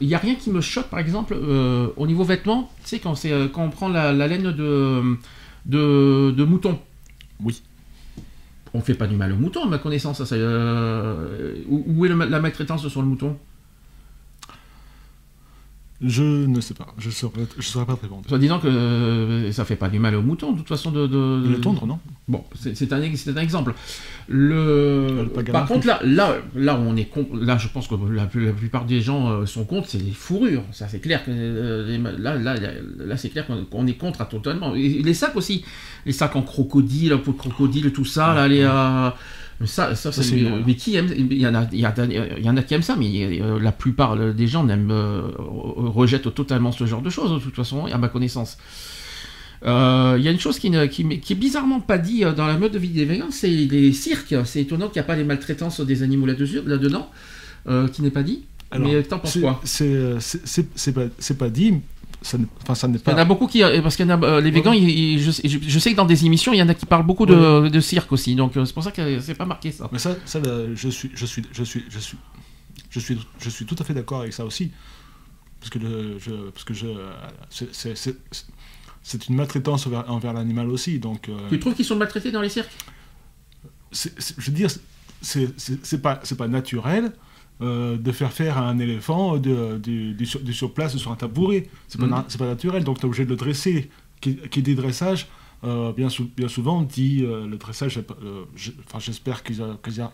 il 0.00 0.08
n'y 0.08 0.14
a 0.14 0.18
rien 0.18 0.34
qui 0.34 0.50
me 0.50 0.60
choque 0.60 0.88
par 0.88 0.98
exemple 0.98 1.36
euh, 1.40 1.88
au 1.96 2.06
niveau 2.08 2.24
vêtements. 2.24 2.68
Tu 2.82 2.88
sais 2.88 2.98
quand 2.98 3.14
c'est 3.14 3.32
quand 3.52 3.64
on 3.64 3.70
prend 3.70 3.88
la, 3.88 4.12
la 4.12 4.26
laine 4.26 4.50
de, 4.50 5.16
de 5.66 6.32
de 6.32 6.44
mouton. 6.44 6.80
Oui. 7.40 7.62
On 8.74 8.80
fait 8.80 8.94
pas 8.94 9.06
du 9.06 9.14
mal 9.14 9.32
au 9.32 9.36
mouton, 9.36 9.62
à 9.64 9.68
ma 9.68 9.78
connaissance. 9.78 10.24
Ça, 10.24 10.36
où, 10.36 11.84
où 11.86 12.04
est 12.04 12.08
le 12.08 12.16
la 12.16 12.40
maltraitance 12.40 12.88
sur 12.88 13.02
le 13.02 13.08
mouton? 13.08 13.36
Je 16.02 16.22
ne 16.22 16.60
sais 16.60 16.74
pas, 16.74 16.94
je 16.98 17.06
ne 17.06 17.12
saurais, 17.12 17.46
je 17.56 17.62
saurais 17.62 17.86
pas 17.86 17.96
te 17.96 18.02
répondre. 18.02 18.22
Soit 18.28 18.38
disant 18.38 18.58
que 18.58 18.68
euh, 18.68 19.50
ça 19.52 19.64
fait 19.64 19.76
pas 19.76 19.88
du 19.88 19.98
mal 19.98 20.14
au 20.14 20.20
mouton, 20.22 20.52
de 20.52 20.58
toute 20.58 20.68
façon 20.68 20.90
de, 20.90 21.06
de, 21.06 21.48
Le 21.48 21.60
tondre, 21.60 21.86
non 21.86 21.98
Bon, 22.28 22.44
c'est 22.54 22.92
un, 22.92 23.00
exemple. 23.00 23.72
Le... 24.28 25.30
Par 25.52 25.66
contre, 25.66 25.86
là, 25.86 26.00
là, 26.04 26.36
là 26.54 26.74
où 26.78 26.82
on 26.82 26.96
est 26.96 27.06
con- 27.06 27.28
là, 27.32 27.56
je 27.56 27.68
pense 27.68 27.88
que 27.88 27.94
la, 28.10 28.28
la 28.34 28.52
plupart 28.52 28.84
des 28.84 29.00
gens 29.00 29.30
euh, 29.30 29.46
sont 29.46 29.64
contre, 29.64 29.88
c'est 29.88 29.98
les 30.02 30.10
fourrures. 30.10 30.64
Ça, 30.72 30.86
c'est 30.88 30.98
clair 30.98 31.24
que 31.24 31.30
euh, 31.30 31.86
les 31.86 31.98
là, 32.18 32.34
là, 32.34 32.56
là, 32.98 33.16
c'est 33.16 33.30
clair 33.30 33.46
qu'on 33.46 33.86
est 33.86 33.96
contre 33.96 34.20
à 34.20 34.26
totalement. 34.26 34.74
Et 34.74 34.88
les 34.88 35.14
sacs 35.14 35.36
aussi, 35.36 35.64
les 36.04 36.12
sacs 36.12 36.36
en 36.36 36.42
crocodile, 36.42 37.16
peu 37.24 37.32
de 37.32 37.36
crocodile, 37.38 37.92
tout 37.92 38.04
ça, 38.04 38.34
là, 38.34 38.48
les. 38.48 38.62
euh, 38.62 39.10
ça, 39.64 39.94
ça, 39.94 40.12
Ça, 40.12 40.12
c'est- 40.12 40.22
c'est 40.30 40.38
énorme. 40.38 40.62
mais 40.66 40.74
qui 40.74 40.96
aime 40.96 41.08
Il 41.16 41.32
y 41.38 41.46
en 41.46 41.54
a, 41.54 41.66
il 41.72 41.80
y, 41.80 41.84
a, 41.86 41.94
il 42.38 42.44
y 42.44 42.48
en 42.50 42.56
a 42.56 42.62
qui 42.62 42.74
aiment 42.74 42.82
ça, 42.82 42.94
mais 42.96 43.40
euh, 43.40 43.58
la 43.58 43.72
plupart 43.72 44.16
des 44.34 44.46
gens 44.46 44.64
n'aiment, 44.64 44.90
euh, 44.90 45.22
rejettent 45.38 46.34
totalement 46.34 46.72
ce 46.72 46.84
genre 46.86 47.00
de 47.02 47.08
choses. 47.10 47.32
De 47.32 47.38
toute 47.38 47.56
façon, 47.56 47.86
à 47.86 47.96
ma 47.98 48.08
connaissance. 48.08 48.58
Euh, 49.64 50.16
Il 50.18 50.24
y 50.24 50.28
a 50.28 50.30
une 50.30 50.38
chose 50.40 50.58
qui, 50.58 50.68
ne- 50.70 50.84
qui, 50.86 51.02
est 51.02 51.34
bizarrement 51.34 51.80
pas 51.80 51.98
dit 51.98 52.24
euh, 52.24 52.32
dans 52.32 52.46
la 52.46 52.58
mode 52.58 52.72
de 52.72 52.78
vie 52.78 52.90
des 52.90 53.04
végans, 53.06 53.30
c'est 53.30 53.48
les 53.48 53.92
cirques. 53.92 54.34
C'est 54.44 54.60
étonnant 54.60 54.88
qu'il 54.88 55.00
n'y 55.00 55.04
a 55.04 55.08
pas 55.08 55.16
les 55.16 55.24
maltraitances 55.24 55.80
des 55.80 56.02
animaux 56.02 56.26
là-dedans, 56.26 57.10
euh, 57.68 57.88
qui 57.88 58.02
n'est 58.02 58.10
pas 58.10 58.22
dit. 58.22 58.44
Alors, 58.70 58.88
mais 58.88 59.02
t'en 59.04 59.18
penses 59.20 59.38
quoi? 59.38 59.60
C'est 59.64 59.86
euh, 59.94 60.18
pas, 60.94 61.04
c'est 61.18 61.38
pas 61.38 61.48
dit, 61.48 61.74
ça 62.26 62.38
n'est 62.38 62.46
enfin, 62.62 62.74
ça 62.74 62.88
n'est 62.88 62.98
Il 63.06 63.10
y 63.10 63.14
en 63.14 63.18
a 63.18 63.24
beaucoup 63.24 63.46
qui, 63.46 63.62
euh, 63.62 63.80
parce 63.82 63.94
qu'il 63.96 64.06
y 64.06 64.12
en 64.12 64.20
a, 64.20 64.26
euh, 64.26 64.40
les 64.40 64.50
végans, 64.50 64.72
ils- 64.72 64.88
ils- 64.88 65.18
je, 65.20 65.30
sais- 65.30 65.48
je- 65.48 65.58
je 65.60 65.78
sais 65.78 65.92
que 65.92 65.96
dans 65.96 66.04
des 66.04 66.24
émissions, 66.26 66.52
il 66.52 66.58
y 66.58 66.62
en 66.62 66.68
a 66.68 66.74
qui 66.74 66.86
parlent 66.86 67.06
beaucoup 67.06 67.26
de, 67.26 67.68
de 67.68 67.80
cirque 67.80 68.10
aussi, 68.12 68.34
donc 68.34 68.56
euh, 68.56 68.64
c'est 68.64 68.72
pour 68.74 68.82
ça 68.82 68.90
que 68.92 69.20
c'est 69.20 69.34
pas 69.34 69.44
marqué 69.46 69.70
ça. 69.72 69.88
Mais 69.92 69.98
ça, 69.98 70.16
je 70.74 70.88
suis, 70.88 71.10
je 71.14 71.24
suis, 71.26 71.42
je 71.52 71.64
suis, 71.64 71.84
je 71.88 71.98
suis, 71.98 72.18
je 72.90 72.98
suis, 73.00 73.18
je 73.38 73.50
suis 73.50 73.64
tout 73.64 73.76
à 73.78 73.84
fait 73.84 73.94
d'accord 73.94 74.20
avec 74.22 74.32
ça 74.32 74.44
aussi, 74.44 74.72
parce 75.60 75.70
que 75.70 75.78
le, 75.78 76.18
je, 76.18 76.32
parce 76.50 76.64
que 76.64 76.74
je, 76.74 76.86
c'est- 77.50 77.72
c'est- 77.74 77.94
c'est 77.96 78.16
c'est 79.02 79.28
une 79.28 79.36
maltraitance 79.36 79.86
envers, 79.86 80.10
envers 80.10 80.32
l'animal 80.32 80.68
aussi, 80.68 80.98
donc. 80.98 81.28
euh, 81.28 81.36
Tu 81.48 81.60
trouves 81.60 81.74
qu'ils 81.74 81.84
sont 81.84 81.94
maltraités 81.96 82.32
dans 82.32 82.40
les 82.42 82.48
cirques? 82.48 82.72
je 83.92 84.10
veux 84.50 84.52
dire, 84.52 84.68
c'est 85.22 85.48
c'est- 85.56 85.84
c'est 85.84 86.02
pas, 86.02 86.20
c'est 86.24 86.36
pas 86.36 86.48
naturel 86.48 87.12
euh, 87.62 87.96
de 87.96 88.12
faire 88.12 88.32
faire 88.32 88.58
à 88.58 88.68
un 88.68 88.78
éléphant 88.78 89.38
de, 89.38 89.80
sur, 90.24 90.40
du 90.40 90.52
surplace 90.52 90.96
sur 90.96 91.10
un 91.12 91.16
tabouret. 91.16 91.68
C'est 91.88 91.98
pas, 92.00 92.06
na- 92.06 92.24
c'est 92.28 92.38
pas 92.38 92.46
naturel, 92.46 92.84
donc 92.84 92.98
tu 92.98 93.02
es 93.02 93.06
obligé 93.06 93.24
de 93.24 93.30
le 93.30 93.36
dresser. 93.36 93.90
Qui, 94.20 94.36
qui 94.36 94.62
dit 94.62 94.74
dressage, 94.74 95.26
euh, 95.62 95.92
bien, 95.92 96.08
sou- 96.08 96.30
bien 96.34 96.48
souvent 96.48 96.80
dit 96.80 97.22
euh, 97.22 97.46
le 97.46 97.58
dressage, 97.58 98.00
enfin, 98.86 98.98
j'espère 98.98 99.42
qu'ils 99.42 99.62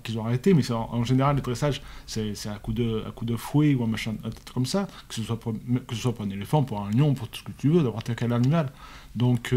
qu'ils 0.03 0.19
ont 0.19 0.25
arrêté, 0.25 0.55
mais 0.55 0.69
en, 0.73 0.89
en 0.93 1.05
général 1.05 1.37
le 1.37 1.43
dressage, 1.43 1.83
c'est 2.07 2.33
à 2.47 2.59
coup 2.59 2.73
de, 2.73 3.03
à 3.07 3.13
coup 3.13 3.25
de 3.25 3.37
fouet 3.37 3.75
ou 3.75 3.85
un 3.85 3.87
machin 3.87 4.15
un 4.25 4.31
truc 4.31 4.53
comme 4.53 4.67
ça, 4.67 4.89
que 5.09 5.15
ce, 5.15 5.23
soit 5.23 5.39
pour, 5.39 5.53
que 5.87 5.95
ce 5.95 6.01
soit 6.03 6.13
pour 6.15 6.25
un 6.25 6.31
éléphant, 6.31 6.65
pour 6.65 6.81
un 6.85 6.91
lion, 6.91 7.15
pour 7.15 7.29
tout 7.29 7.39
ce 7.41 7.45
que 7.45 7.53
tu 7.57 7.69
veux, 7.69 7.83
d'avoir 7.83 8.03
quel 8.03 8.33
animal. 8.33 8.73
Donc, 9.15 9.55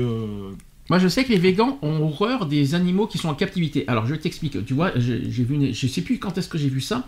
Moi, 0.89 0.99
je 0.99 1.07
sais 1.07 1.23
que 1.23 1.29
les 1.29 1.39
végans 1.39 1.79
ont 1.81 2.03
horreur 2.03 2.45
des 2.45 2.75
animaux 2.75 3.07
qui 3.07 3.17
sont 3.17 3.29
en 3.29 3.33
captivité. 3.33 3.83
Alors, 3.87 4.05
je 4.05 4.13
t'explique. 4.13 4.63
Tu 4.65 4.73
vois, 4.75 4.91
j'ai 4.99 5.31
j'ai 5.31 5.43
vu, 5.43 5.55
une- 5.55 5.73
je 5.73 5.87
sais 5.87 6.01
plus 6.03 6.19
quand 6.19 6.37
est-ce 6.37 6.47
que 6.49 6.59
j'ai 6.59 6.69
vu 6.69 6.81
ça. 6.81 7.05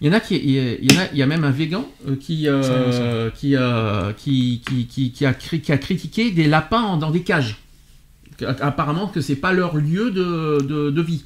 Il 0.00 0.06
y 0.06 0.10
en 0.10 0.14
a 0.14 0.20
qui, 0.20 0.36
il 0.36 0.50
y 0.50 0.58
a- 0.58 0.74
il 0.80 0.92
y 0.92 0.96
en 0.96 1.00
a, 1.00 1.04
il 1.12 1.18
y 1.18 1.22
a 1.22 1.26
même 1.26 1.44
un 1.44 1.50
végan 1.50 1.86
euh, 2.08 2.16
qui, 2.16 2.48
euh, 2.48 3.28
qui, 3.30 3.54
euh, 3.56 4.12
qui, 4.16 4.62
qui, 4.66 4.86
qui, 4.86 5.12
qui 5.12 5.26
a, 5.26 5.32
cri- 5.32 5.60
qui 5.60 5.72
a 5.72 5.78
critiqué 5.78 6.30
des 6.30 6.46
lapins 6.48 6.96
dans 6.96 7.10
des 7.10 7.20
cages. 7.22 7.56
Apparemment 8.60 9.06
que 9.08 9.20
c'est 9.20 9.36
pas 9.36 9.52
leur 9.52 9.76
lieu 9.76 10.10
de, 10.10 10.62
de, 10.66 10.90
de 10.90 11.02
vie. 11.02 11.24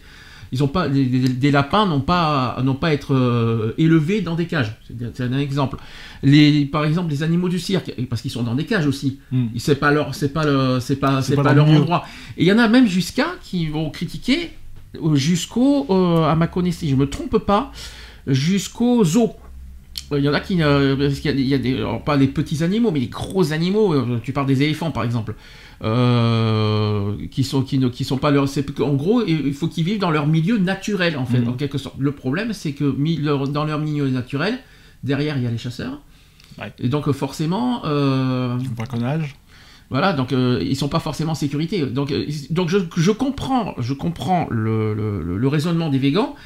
Ils 0.50 0.62
ont 0.62 0.69
pas, 0.69 0.88
des, 0.88 1.50
lapins 1.50 1.87
n'ont 1.87 2.00
pas, 2.00 2.61
n'ont 2.64 2.75
pas 2.75 2.88
à 2.88 2.93
être 2.93 3.14
euh, 3.14 3.75
élevés 3.78 4.21
dans 4.21 4.35
des 4.35 4.47
cages. 4.47 4.76
C'est 5.14 5.23
un 5.25 5.38
exemple. 5.38 5.78
Les, 6.23 6.64
par 6.64 6.85
exemple, 6.85 7.11
les 7.11 7.23
animaux 7.23 7.49
du 7.49 7.59
cirque, 7.61 7.93
parce 8.09 8.23
qu'ils 8.23 8.31
sont 8.31 8.43
dans 8.45 8.54
des 8.54 8.64
cages 8.64 8.87
aussi. 8.87 9.19
Mm. 9.33 9.47
C'est 9.59 9.76
pas 9.76 9.90
leur, 9.93 10.14
c'est 10.14 10.33
pas 10.33 10.45
le, 10.45 10.78
c'est 10.81 10.97
pas, 10.97 11.23
C'est 11.23 11.35
pas 11.37 11.43
pas, 11.45 11.54
leur 11.54 11.66
milieu. 11.66 11.78
endroit. 11.81 12.04
Et 12.37 12.43
il 12.45 12.47
y 12.49 12.52
en 12.52 12.59
a 12.59 12.69
même 12.69 12.87
jusqu'à 12.88 13.28
qui 13.43 13.66
vont 13.66 13.90
critiquer 13.90 14.50
jusqu'au, 15.14 15.87
euh, 15.90 16.25
à 16.28 16.35
ma 16.37 16.47
connaissance, 16.47 16.81
si 16.81 16.88
je 16.88 16.95
me 16.97 17.09
trompe 17.09 17.38
pas, 17.38 17.73
jusqu'au 18.26 19.04
zoo. 19.04 19.33
Euh, 20.12 20.19
Il 20.19 20.25
y 20.25 20.28
en 20.28 20.35
a 20.35 20.40
qui, 20.40 20.62
euh, 20.62 20.97
parce 20.97 21.21
qu'il 21.21 21.31
y 21.31 21.35
a, 21.35 21.37
des- 21.37 21.43
il 21.43 21.49
y 21.49 21.54
a 21.54 21.59
des, 21.59 21.76
alors 21.76 22.02
pas 22.04 22.16
les 22.16 22.26
petits 22.26 22.62
animaux, 22.62 22.90
mais 22.90 23.00
les 23.00 23.07
gros 23.09 23.52
animaux. 23.52 23.95
euh, 23.95 24.21
Tu 24.23 24.33
parles 24.33 24.47
des 24.47 24.62
éléphants, 24.62 24.90
par 24.90 25.02
exemple, 25.04 25.35
euh, 25.83 27.12
qui 27.31 27.45
sont, 27.45 27.62
qui 27.62 27.78
ne, 27.78 27.88
qui 27.88 28.04
sont 28.04 28.19
pas 28.19 28.31
leur. 28.31 28.49
c'est- 28.49 28.81
En 28.81 28.95
gros, 28.95 29.25
il 29.26 29.52
faut 29.54 29.69
qu'ils 29.69 29.85
vivent 29.85 29.99
dans 30.00 30.11
leur 30.11 30.26
milieu 30.26 30.59
naturel, 30.59 31.16
en 31.16 31.26
fait, 31.26 31.40
Mhm. 31.40 31.49
en 31.49 31.52
quelque 31.54 31.78
sorte. 31.78 31.97
Le 31.99 32.12
problème, 32.12 32.52
c'est 32.52 32.73
que 32.73 32.85
dans 33.52 33.64
leur 33.64 33.78
milieu 33.78 34.09
naturel, 34.09 34.59
derrière, 35.02 35.37
il 35.37 35.45
y 35.45 35.47
a 35.47 35.50
les 35.50 35.59
chasseurs. 35.59 36.00
Ouais. 36.59 36.73
Et 36.78 36.88
donc, 36.88 37.09
euh, 37.09 37.12
forcément, 37.12 37.83
euh, 37.85 38.57
Le 38.57 38.69
braconnage. 38.76 39.35
voilà, 39.90 40.12
donc 40.12 40.33
euh, 40.33 40.61
ils 40.62 40.76
sont 40.76 40.88
pas 40.88 41.00
forcément 41.00 41.33
en 41.33 41.37
sécurité. 41.37 41.85
Donc, 41.87 42.12
euh, 42.12 42.26
donc 42.50 42.69
je, 42.69 42.78
je 42.97 43.11
comprends, 43.11 43.75
je 43.78 43.93
comprends 43.93 44.47
le, 44.50 44.95
le- 44.95 45.23
le- 45.23 45.37
le 45.37 45.49
raisonnement 45.49 45.88
des 45.88 45.99
végans, 45.99 46.37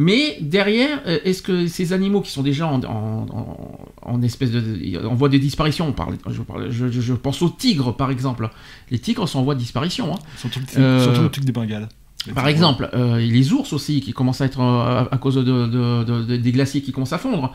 mais 0.00 0.38
derrière, 0.40 1.00
euh, 1.08 1.18
est-ce 1.24 1.42
que 1.42 1.66
ces 1.66 1.92
animaux 1.92 2.20
qui 2.20 2.30
sont 2.30 2.42
déjà 2.44 2.68
en, 2.68 2.80
en, 2.84 3.26
en- 3.30 3.78
en 4.02 4.22
espèce 4.22 4.52
de, 4.52 5.04
en 5.04 5.14
voie 5.16 5.28
de 5.28 5.38
disparition, 5.38 5.88
on 5.88 5.92
parle, 5.92 6.16
je, 6.30 6.40
parle- 6.42 6.70
je- 6.70 6.86
je- 6.88 7.00
je 7.00 7.14
pense 7.14 7.42
aux 7.42 7.48
tigres 7.50 7.96
par 7.96 8.10
exemple. 8.12 8.48
Les 8.92 9.00
tigres 9.00 9.28
sont 9.28 9.40
en 9.40 9.42
voie 9.42 9.54
de 9.56 9.60
disparition. 9.60 10.14
hein. 10.14 10.18
Surtout, 10.36 10.60
Euh, 10.78 11.02
surtout 11.02 11.22
le 11.22 11.28
truc 11.30 11.44
des 11.44 11.52
Bengales. 11.52 11.88
Par 12.34 12.46
exemple, 12.46 12.88
euh, 12.94 13.18
les 13.18 13.52
ours 13.52 13.72
aussi 13.72 14.00
qui 14.00 14.12
commencent 14.12 14.40
à 14.40 14.44
être 14.46 14.60
euh, 14.60 14.64
à, 15.02 15.08
à 15.10 15.18
cause 15.18 15.34
de, 15.34 15.42
de- 15.42 16.04
de- 16.04 16.22
de- 16.24 16.36
des 16.36 16.52
glaciers 16.52 16.80
qui 16.80 16.92
commencent 16.92 17.12
à 17.12 17.18
fondre. 17.18 17.52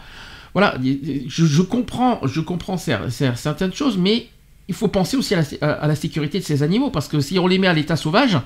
Voilà, 0.54 0.78
je, 0.84 1.46
je 1.46 1.62
comprends, 1.62 2.20
je 2.26 2.42
comprends 2.42 2.76
cer- 2.76 3.08
cer- 3.10 3.36
certaines 3.38 3.74
choses, 3.74 3.98
mais 3.98 4.28
il 4.68 4.76
faut 4.76 4.88
penser 4.90 5.16
aussi 5.18 5.34
à 5.34 5.42
la, 5.42 5.46
à- 5.68 5.72
à 5.84 5.88
la 5.88 5.96
sécurité 5.96 6.40
de 6.40 6.44
ces 6.44 6.62
animaux 6.62 6.90
parce 6.92 7.08
que 7.08 7.20
si 7.22 7.40
on 7.40 7.48
les 7.48 7.58
met 7.58 7.68
à 7.68 7.74
l'état 7.74 7.96
sauvage, 7.96 8.38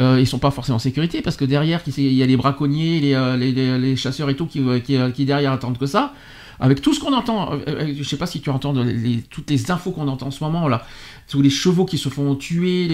euh, 0.00 0.18
ils 0.18 0.26
sont 0.26 0.38
pas 0.38 0.50
forcément 0.50 0.76
en 0.76 0.78
sécurité 0.78 1.20
parce 1.20 1.36
que 1.36 1.44
derrière 1.44 1.80
il 1.86 2.12
y 2.14 2.22
a 2.22 2.26
les 2.26 2.36
braconniers, 2.36 3.00
les, 3.00 3.14
euh, 3.14 3.36
les- 3.36 3.96
chasseurs 3.96 4.30
et 4.30 4.36
tout 4.36 4.46
qui, 4.46 4.60
euh, 4.60 4.80
euh, 4.90 5.10
qui 5.10 5.24
derrière 5.24 5.52
attendent 5.52 5.78
que 5.78 5.86
ça. 5.86 6.14
Avec 6.60 6.80
tout 6.80 6.94
ce 6.94 7.00
qu'on 7.00 7.12
entend, 7.12 7.58
je 7.66 8.02
sais 8.04 8.16
pas 8.16 8.26
si 8.26 8.40
tu 8.40 8.48
entends 8.48 8.72
toutes 9.30 9.50
les 9.50 9.70
infos 9.70 9.90
qu'on 9.90 10.06
entend 10.06 10.28
en 10.28 10.30
ce 10.30 10.44
moment 10.44 10.68
là, 10.68 10.86
tous 11.28 11.42
les 11.42 11.50
chevaux 11.50 11.84
qui 11.84 11.98
se 11.98 12.08
font 12.08 12.36
tuer 12.36 12.88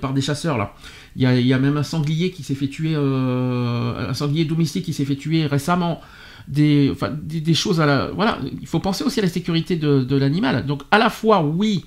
par 0.00 0.12
des 0.12 0.20
chasseurs 0.20 0.58
là. 0.58 0.74
Il 1.16 1.22
y, 1.22 1.26
a, 1.26 1.40
y 1.40 1.52
a 1.54 1.58
même 1.58 1.78
un 1.78 1.82
sanglier 1.82 2.30
qui 2.30 2.42
s'est 2.42 2.54
fait 2.54 2.68
tuer, 2.68 2.94
un 2.96 4.12
sanglier 4.12 4.44
domestique 4.44 4.84
qui 4.84 4.92
s'est 4.92 5.06
fait 5.06 5.16
tuer 5.16 5.46
récemment. 5.46 6.00
Des, 6.48 6.92
des, 7.22 7.54
choses 7.54 7.80
à 7.80 7.86
la. 7.86 8.10
Voilà, 8.10 8.38
il 8.60 8.66
faut 8.66 8.80
penser 8.80 9.04
aussi 9.04 9.20
à 9.20 9.22
la 9.22 9.28
sécurité 9.28 9.76
de 9.76 10.16
l'animal. 10.16 10.66
Donc, 10.66 10.82
à 10.90 10.98
la 10.98 11.08
fois, 11.08 11.42
oui, 11.42 11.84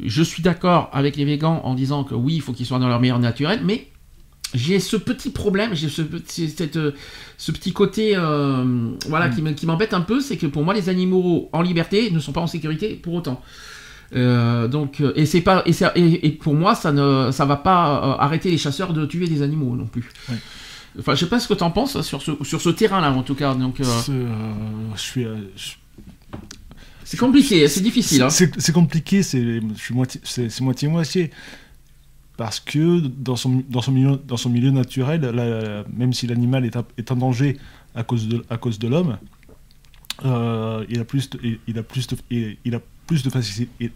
je 0.00 0.22
suis 0.22 0.42
d'accord 0.42 0.88
avec 0.92 1.16
les 1.16 1.24
végans 1.24 1.60
en 1.64 1.74
disant 1.74 2.04
que 2.04 2.14
oui, 2.14 2.34
il 2.34 2.40
faut 2.40 2.52
qu'ils 2.52 2.66
soient 2.66 2.78
dans 2.78 2.88
leur 2.88 3.00
meilleur 3.00 3.18
naturel, 3.18 3.60
mais 3.64 3.88
j'ai 4.54 4.80
ce 4.80 4.96
petit 4.96 5.30
problème, 5.30 5.74
j'ai 5.74 5.88
ce, 5.88 6.02
petit- 6.02 6.54
euh, 6.76 6.92
ce 7.38 7.52
petit 7.52 7.72
côté 7.72 8.12
euh, 8.16 8.90
voilà, 9.08 9.28
qui 9.28 9.40
me- 9.42 9.52
qui 9.52 9.66
m'embête 9.66 9.94
un 9.94 10.00
peu, 10.02 10.20
c'est 10.20 10.36
que 10.36 10.46
pour 10.46 10.62
moi, 10.64 10.74
les 10.74 10.88
animaux 10.88 11.48
en 11.52 11.62
liberté 11.62 12.10
ne 12.10 12.18
sont 12.18 12.32
pas 12.32 12.40
en 12.42 12.46
sécurité 12.46 12.94
pour 12.94 13.14
autant. 13.14 13.40
Euh, 14.14 14.68
donc, 14.68 15.02
et 15.16 15.24
c'est 15.24 15.40
pas 15.40 15.62
et, 15.64 15.72
ça- 15.72 15.92
et, 15.94 16.26
et 16.26 16.30
pour 16.32 16.52
moi 16.54 16.74
ça 16.74 16.92
ne 16.92 17.30
ça 17.32 17.46
va 17.46 17.56
pas 17.56 18.16
arrêter 18.20 18.50
les 18.50 18.58
chasseurs 18.58 18.92
de 18.92 19.06
tuer 19.06 19.26
des 19.26 19.40
animaux 19.40 19.74
non 19.74 19.86
plus. 19.86 20.10
Ouais. 20.28 20.36
Enfin, 20.98 21.14
je 21.14 21.20
sais 21.20 21.30
pas 21.30 21.40
ce 21.40 21.48
que 21.48 21.54
t'en 21.54 21.70
penses 21.70 22.02
sur 22.02 22.20
ce 22.20 22.32
sur 22.42 22.60
ce 22.60 22.68
terrain 22.68 23.00
là 23.00 23.10
en 23.10 23.22
tout 23.22 23.34
cas. 23.34 23.54
Donc 23.54 23.80
euh, 23.80 23.84
je 24.94 25.00
suis, 25.00 25.24
je- 25.56 25.72
c'est 27.04 27.16
compliqué, 27.18 27.66
c'est 27.68 27.80
difficile. 27.80 28.22
hein. 28.22 28.30
C'est 28.30 28.72
compliqué, 28.72 29.22
c'est 29.22 29.60
je 29.60 29.74
suis 29.82 29.94
moitié, 29.94 30.20
c'est 30.24 30.48
c'est 30.48 30.62
moitié 30.64 30.88
moitié. 30.88 31.30
Parce 32.36 32.60
que 32.60 33.00
dans 33.00 33.36
son, 33.36 33.62
dans 33.68 33.82
son, 33.82 33.92
milieu, 33.92 34.16
dans 34.26 34.38
son 34.38 34.48
milieu 34.50 34.70
naturel, 34.70 35.20
même 35.94 36.12
si 36.14 36.26
l'animal 36.26 36.64
est, 36.64 36.76
en- 36.76 36.86
est 36.96 37.10
en 37.12 37.16
danger 37.16 37.58
à 37.94 38.02
cause 38.04 38.26
de, 38.26 38.42
à 38.48 38.56
cause 38.56 38.78
de 38.78 38.88
l'homme, 38.88 39.18
euh, 40.24 40.84
il 40.88 40.98
a 41.00 41.04
plus 41.04 41.28
de, 41.30 41.38
il- 41.42 41.58
il 41.66 41.78
a 41.78 41.82
plus 41.82 42.06
de, 42.06 42.16
il, 42.30 42.56
il 42.64 42.74
a 42.74 42.80
plus 43.06 43.22
de 43.22 43.30
facilité, 43.30 43.70
il, 43.80 43.90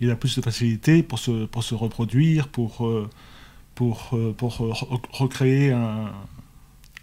il 0.00 0.10
a 0.10 0.16
plus 0.16 0.34
de 0.36 0.42
facilité 0.42 1.02
pour 1.02 1.18
se, 1.18 1.44
pour 1.46 1.62
se 1.64 1.74
reproduire, 1.74 2.48
pour, 2.48 2.86
euh, 2.86 3.08
pour, 3.74 4.10
euh, 4.14 4.34
pour 4.36 4.56
re- 4.56 5.00
recréer 5.12 5.72
un, 5.72 6.10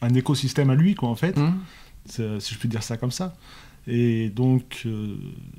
un 0.02 0.14
écosystème 0.16 0.70
à 0.72 0.76
lui, 0.76 0.96
quoi, 0.96 1.10
en 1.10 1.16
fait. 1.16 1.38
C'est- 2.06 2.40
si 2.40 2.54
je 2.56 2.60
puis 2.60 2.68
dire 2.68 2.84
ça 2.84 2.98
comme 2.98 3.12
ça. 3.12 3.36
Et 3.88 4.30
donc, 4.30 4.84
euh, 4.86 5.16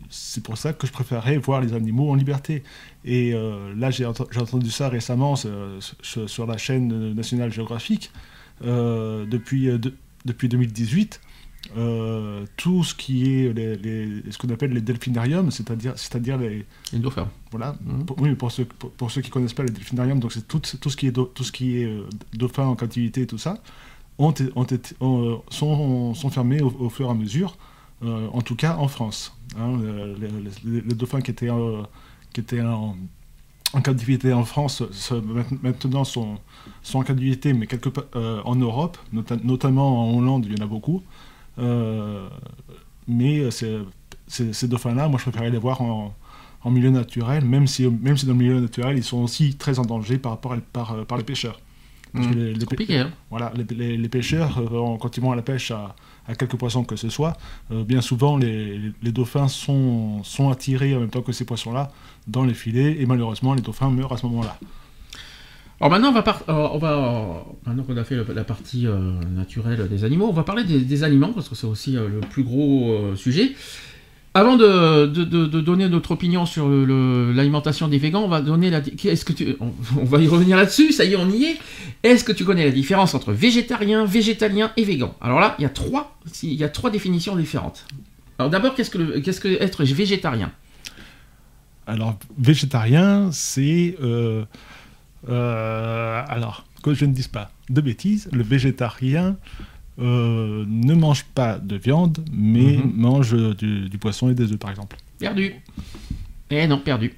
c'est 0.09 0.43
pour 0.43 0.57
ça 0.57 0.73
que 0.73 0.87
je 0.87 0.93
préférais 0.93 1.37
voir 1.37 1.61
les 1.61 1.75
animaux 1.75 2.11
en 2.11 2.15
liberté. 2.15 2.63
Et 3.05 3.35
euh, 3.35 3.75
là, 3.77 3.91
j'ai 3.91 4.07
ent- 4.07 4.15
j'ai 4.31 4.41
entendu 4.41 4.71
ça 4.71 4.89
récemment 4.89 5.37
sur, 5.37 6.47
la 6.47 6.57
chaîne 6.57 7.13
nationale 7.15 7.53
géographique. 7.53 8.11
Euh, 8.65 9.27
depuis, 9.27 9.67
de- 9.67 9.95
depuis 10.25 10.49
2018, 10.49 11.21
euh, 11.77 12.45
tout 12.57 12.85
ce 12.85 12.95
qui 12.95 13.31
est 13.45 13.53
les, 13.53 13.77
les- 13.77 14.23
ce 14.31 14.39
qu'on 14.39 14.49
appelle 14.51 14.73
les 14.73 14.81
delphinariums, 14.81 15.51
c'est-à-dire 15.51 15.93
c'est-à-dire 15.97 16.39
les, 16.39 16.65
Les 16.93 16.99
dauphins. 16.99 17.29
voilà. 17.51 17.77
Mhm. 17.85 18.07
Pour, 18.07 18.21
oui, 18.23 18.35
pour 18.35 18.53
ceux, 18.53 18.65
pour, 18.65 18.91
pour 18.93 19.11
ceux 19.11 19.21
qui 19.23 19.31
connaissent 19.31 19.55
pas 19.55 19.65
les 19.65 19.71
delphinariums, 19.73 20.21
donc 20.21 20.33
c'est 20.33 20.47
tout, 20.47 20.61
tout 20.81 20.89
ce 20.91 20.97
qui 20.97 21.07
est, 21.09 21.11
do- 21.13 21.31
tout 21.35 21.43
ce 21.45 21.53
qui 21.53 21.79
est 21.79 21.91
dauphin 22.35 22.65
en 22.67 22.77
captivité 22.77 23.23
et 23.23 23.27
tout 23.27 23.39
ça, 23.39 23.63
ont, 24.19 24.33
ont 24.55 25.43
sont, 25.51 26.15
sont 26.15 26.31
fermés 26.31 26.63
au, 26.63 26.69
au 26.79 26.89
fur 26.91 27.07
et 27.07 27.11
à 27.11 27.15
mesure, 27.15 27.57
en 28.33 28.41
tout 28.43 28.57
cas 28.57 28.77
en 28.77 28.89
France. 28.89 29.37
hein. 29.59 29.79
Euh, 29.83 30.15
les, 30.21 30.71
les- 30.73 30.81
les 30.83 30.95
dauphins 30.95 31.21
qui 31.21 31.31
étaient, 31.31 31.51
euh, 31.51 31.83
qui 32.33 32.41
étaient 32.41 32.61
en, 32.61 32.97
en 33.73 33.81
captivité 33.81 34.33
en 34.33 34.45
France 34.45 34.83
maintenant 35.63 36.05
sont, 36.05 36.39
sont 36.83 36.99
en 36.99 37.03
captivité, 37.03 37.53
mais 37.53 37.67
quelque 37.67 37.89
part 37.89 38.05
euh, 38.17 38.41
en 38.45 38.57
Europe, 38.57 38.97
nota- 39.13 39.39
notamment 39.43 40.09
en 40.11 40.19
Hollande, 40.19 40.47
il 40.47 40.57
y 40.57 40.61
en 40.61 40.65
a 40.65 40.69
beaucoup. 40.69 41.03
Euh, 41.59 42.29
mais 43.07 43.39
euh, 43.41 43.51
ces, 44.27 44.53
ces 44.53 44.69
dauphins-là, 44.69 45.09
moi 45.09 45.19
je 45.19 45.25
préférais 45.31 45.51
les 45.51 45.59
voir 45.59 45.81
en, 45.83 46.15
en 46.63 46.71
milieu 46.71 46.91
naturel, 46.91 47.45
même 47.45 47.67
si, 47.67 47.87
même 47.87 48.17
si 48.17 48.27
dans 48.27 48.33
le 48.33 48.39
milieu 48.39 48.61
naturel, 48.61 48.97
ils 48.97 49.05
sont 49.05 49.19
aussi 49.23 49.55
très 49.57 49.79
en 49.79 49.85
danger 49.85 50.19
par 50.19 50.33
rapport 50.33 50.53
à, 50.55 50.57
par, 50.73 51.05
par 51.07 51.19
les 51.19 51.25
pêcheurs. 51.25 51.61
Parce 52.13 52.27
que 52.29 52.33
Hum. 52.33 52.39
les- 52.39 52.65
compliqué. 52.67 52.99
Hein. 52.99 53.11
voilà, 53.31 53.53
les, 53.57 53.65
les- 53.77 53.97
les 53.97 54.09
pêcheurs, 54.09 54.59
euh, 54.59 54.97
quand 55.01 55.17
ils 55.17 55.21
vont 55.21 55.33
à 55.33 55.37
la 55.37 55.43
pêche 55.43 55.71
à, 55.73 55.95
à 56.27 56.35
quelques 56.35 56.57
poissons 56.57 56.85
que 56.85 56.97
ce 56.97 57.09
soit, 57.09 57.37
euh, 57.71 57.85
bien 57.85 58.01
souvent 58.01 58.37
les, 58.37 58.93
dauphins 59.03 59.49
sont, 59.49 60.23
attirés 60.51 60.95
en 60.95 61.01
même 61.01 61.11
temps 61.11 61.23
que 61.23 61.33
ces 61.33 61.45
poissons-là 61.45 61.91
dans 62.27 62.45
les 62.45 62.55
filets, 62.55 63.01
et 63.01 63.07
malheureusement 63.07 63.55
les 63.55 63.63
dauphins 63.63 63.91
meurent 63.91 64.13
à 64.13 64.17
ce 64.17 64.27
moment-là. 64.27 64.59
Alors 65.81 65.91
maintenant, 65.91 66.11
on 66.11 66.79
va, 66.79 67.45
euh, 67.67 67.83
qu'on 67.83 67.97
a 67.97 68.05
fait 68.05 68.17
la 68.33 68.45
partie 68.45 68.87
euh, 68.87 68.99
naturelle 69.35 69.89
des 69.89 70.05
animaux, 70.05 70.29
on 70.29 70.33
va 70.33 70.45
parler 70.45 70.65
des, 70.65 71.05
aliments 71.05 71.33
parce 71.33 71.49
que 71.49 71.55
c'est 71.55 71.67
aussi 71.67 71.93
le 71.93 72.21
plus 72.21 72.45
gros 72.45 73.15
sujet. 73.17 73.55
Avant 74.37 74.57
de, 74.57 75.07
donner 75.61 75.89
notre 75.89 76.11
opinion 76.11 76.45
sur 76.45 76.69
l'alimentation 76.69 77.87
des 77.87 77.99
végans, 77.99 78.23
on 78.23 78.29
va 78.29 78.41
donner 78.41 78.69
la. 78.69 78.79
Est-ce 78.79 79.25
que 79.25 79.33
tu, 79.33 79.57
on, 79.61 80.05
va 80.05 80.19
y 80.19 80.27
revenir 80.27 80.57
là-dessus. 80.57 80.93
Ça 80.93 81.05
y 81.05 81.13
est, 81.13 81.17
on 81.17 81.31
y 81.31 81.45
est. 81.45 81.59
Est-ce 82.03 82.25
que 82.25 82.33
tu 82.33 82.45
connais 82.45 82.65
la 82.65 82.73
différence 82.73 83.15
entre 83.15 83.33
végétarien, 83.33 84.05
végétalien 84.05 84.73
et 84.77 84.85
végan? 84.85 85.15
Alors 85.21 85.39
là, 85.39 85.55
il 85.59 85.63
y 85.63 85.67
a 85.67 85.69
trois, 85.69 86.19
il 86.43 86.55
y 86.55 86.65
a 86.65 86.69
trois 86.69 86.91
définitions 86.91 87.37
différentes. 87.37 87.87
Alors 88.41 88.51
d'abord, 88.51 88.75
qu'est-ce 88.75 88.91
que 88.91 89.21
qu'est-ce 89.21 89.41
que 89.41 89.63
être 89.63 89.85
végétarien? 89.85 90.51
Alors, 91.87 92.19
végétarien, 92.39 93.31
c'est... 93.31 93.97
euh, 94.03 94.45
euh, 95.29 96.23
alors, 96.27 96.65
que 96.83 96.95
je 96.95 97.05
ne 97.05 97.13
dise 97.13 97.29
pas 97.29 97.51
de 97.71 97.81
bêtises, 97.81 98.29
le 98.33 98.43
végétarien 98.43 99.37
euh, 100.01 100.65
ne 100.67 100.95
mange 100.95 101.25
pas 101.35 101.59
de 101.59 101.77
viande, 101.77 102.25
mais 102.33 102.79
Mhm. 102.79 102.93
mange 102.97 103.57
du, 103.57 103.89
du 103.89 103.99
poisson 103.99 104.31
et 104.31 104.35
des 104.35 104.53
œufs, 104.53 104.59
par 104.59 104.71
exemple. 104.71 104.97
Perdu. 105.19 105.53
Eh 106.51 106.67
non, 106.67 106.79
perdu. 106.79 107.13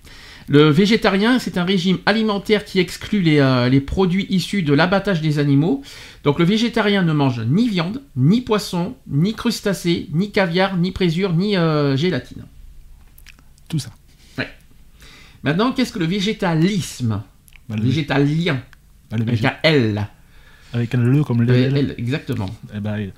Le 0.48 0.68
végétarien, 0.70 1.40
c'est 1.40 1.58
un 1.58 1.64
régime 1.64 1.98
alimentaire 2.06 2.64
qui 2.64 2.78
exclut 2.78 3.20
les, 3.20 3.38
euh, 3.40 3.68
les 3.68 3.80
produits 3.80 4.26
issus 4.30 4.62
de 4.62 4.72
l'abattage 4.72 5.20
des 5.20 5.40
animaux. 5.40 5.82
Donc 6.22 6.38
le 6.38 6.44
végétarien 6.44 7.02
ne 7.02 7.12
mange 7.12 7.40
ni 7.40 7.68
viande, 7.68 8.00
ni 8.14 8.40
poisson, 8.42 8.94
ni 9.08 9.34
crustacés, 9.34 10.06
ni 10.12 10.30
caviar, 10.30 10.76
ni 10.76 10.92
présure, 10.92 11.32
ni 11.32 11.56
euh, 11.56 11.96
gélatine. 11.96 12.44
Tout 13.68 13.80
ça. 13.80 13.90
Maintenant, 15.42 15.72
qu'est-ce 15.72 15.92
que 15.92 15.98
le 16.00 16.06
végétalisme? 16.06 17.22
Bah, 17.68 17.76
le- 17.76 17.82
Végétalien, 17.82 18.62
bah, 19.10 19.16
le 19.16 19.22
avec 19.22 19.34
végé- 19.40 19.46
un 19.46 19.54
L. 19.62 20.08
avec 20.76 20.94
un 20.94 20.98
le 20.98 21.24
comme 21.24 21.42
L. 21.42 21.50
L, 21.76 21.94
exactement. 21.98 22.48
Eh 22.74 22.80
ben, 22.80 22.98
il- 22.98 23.12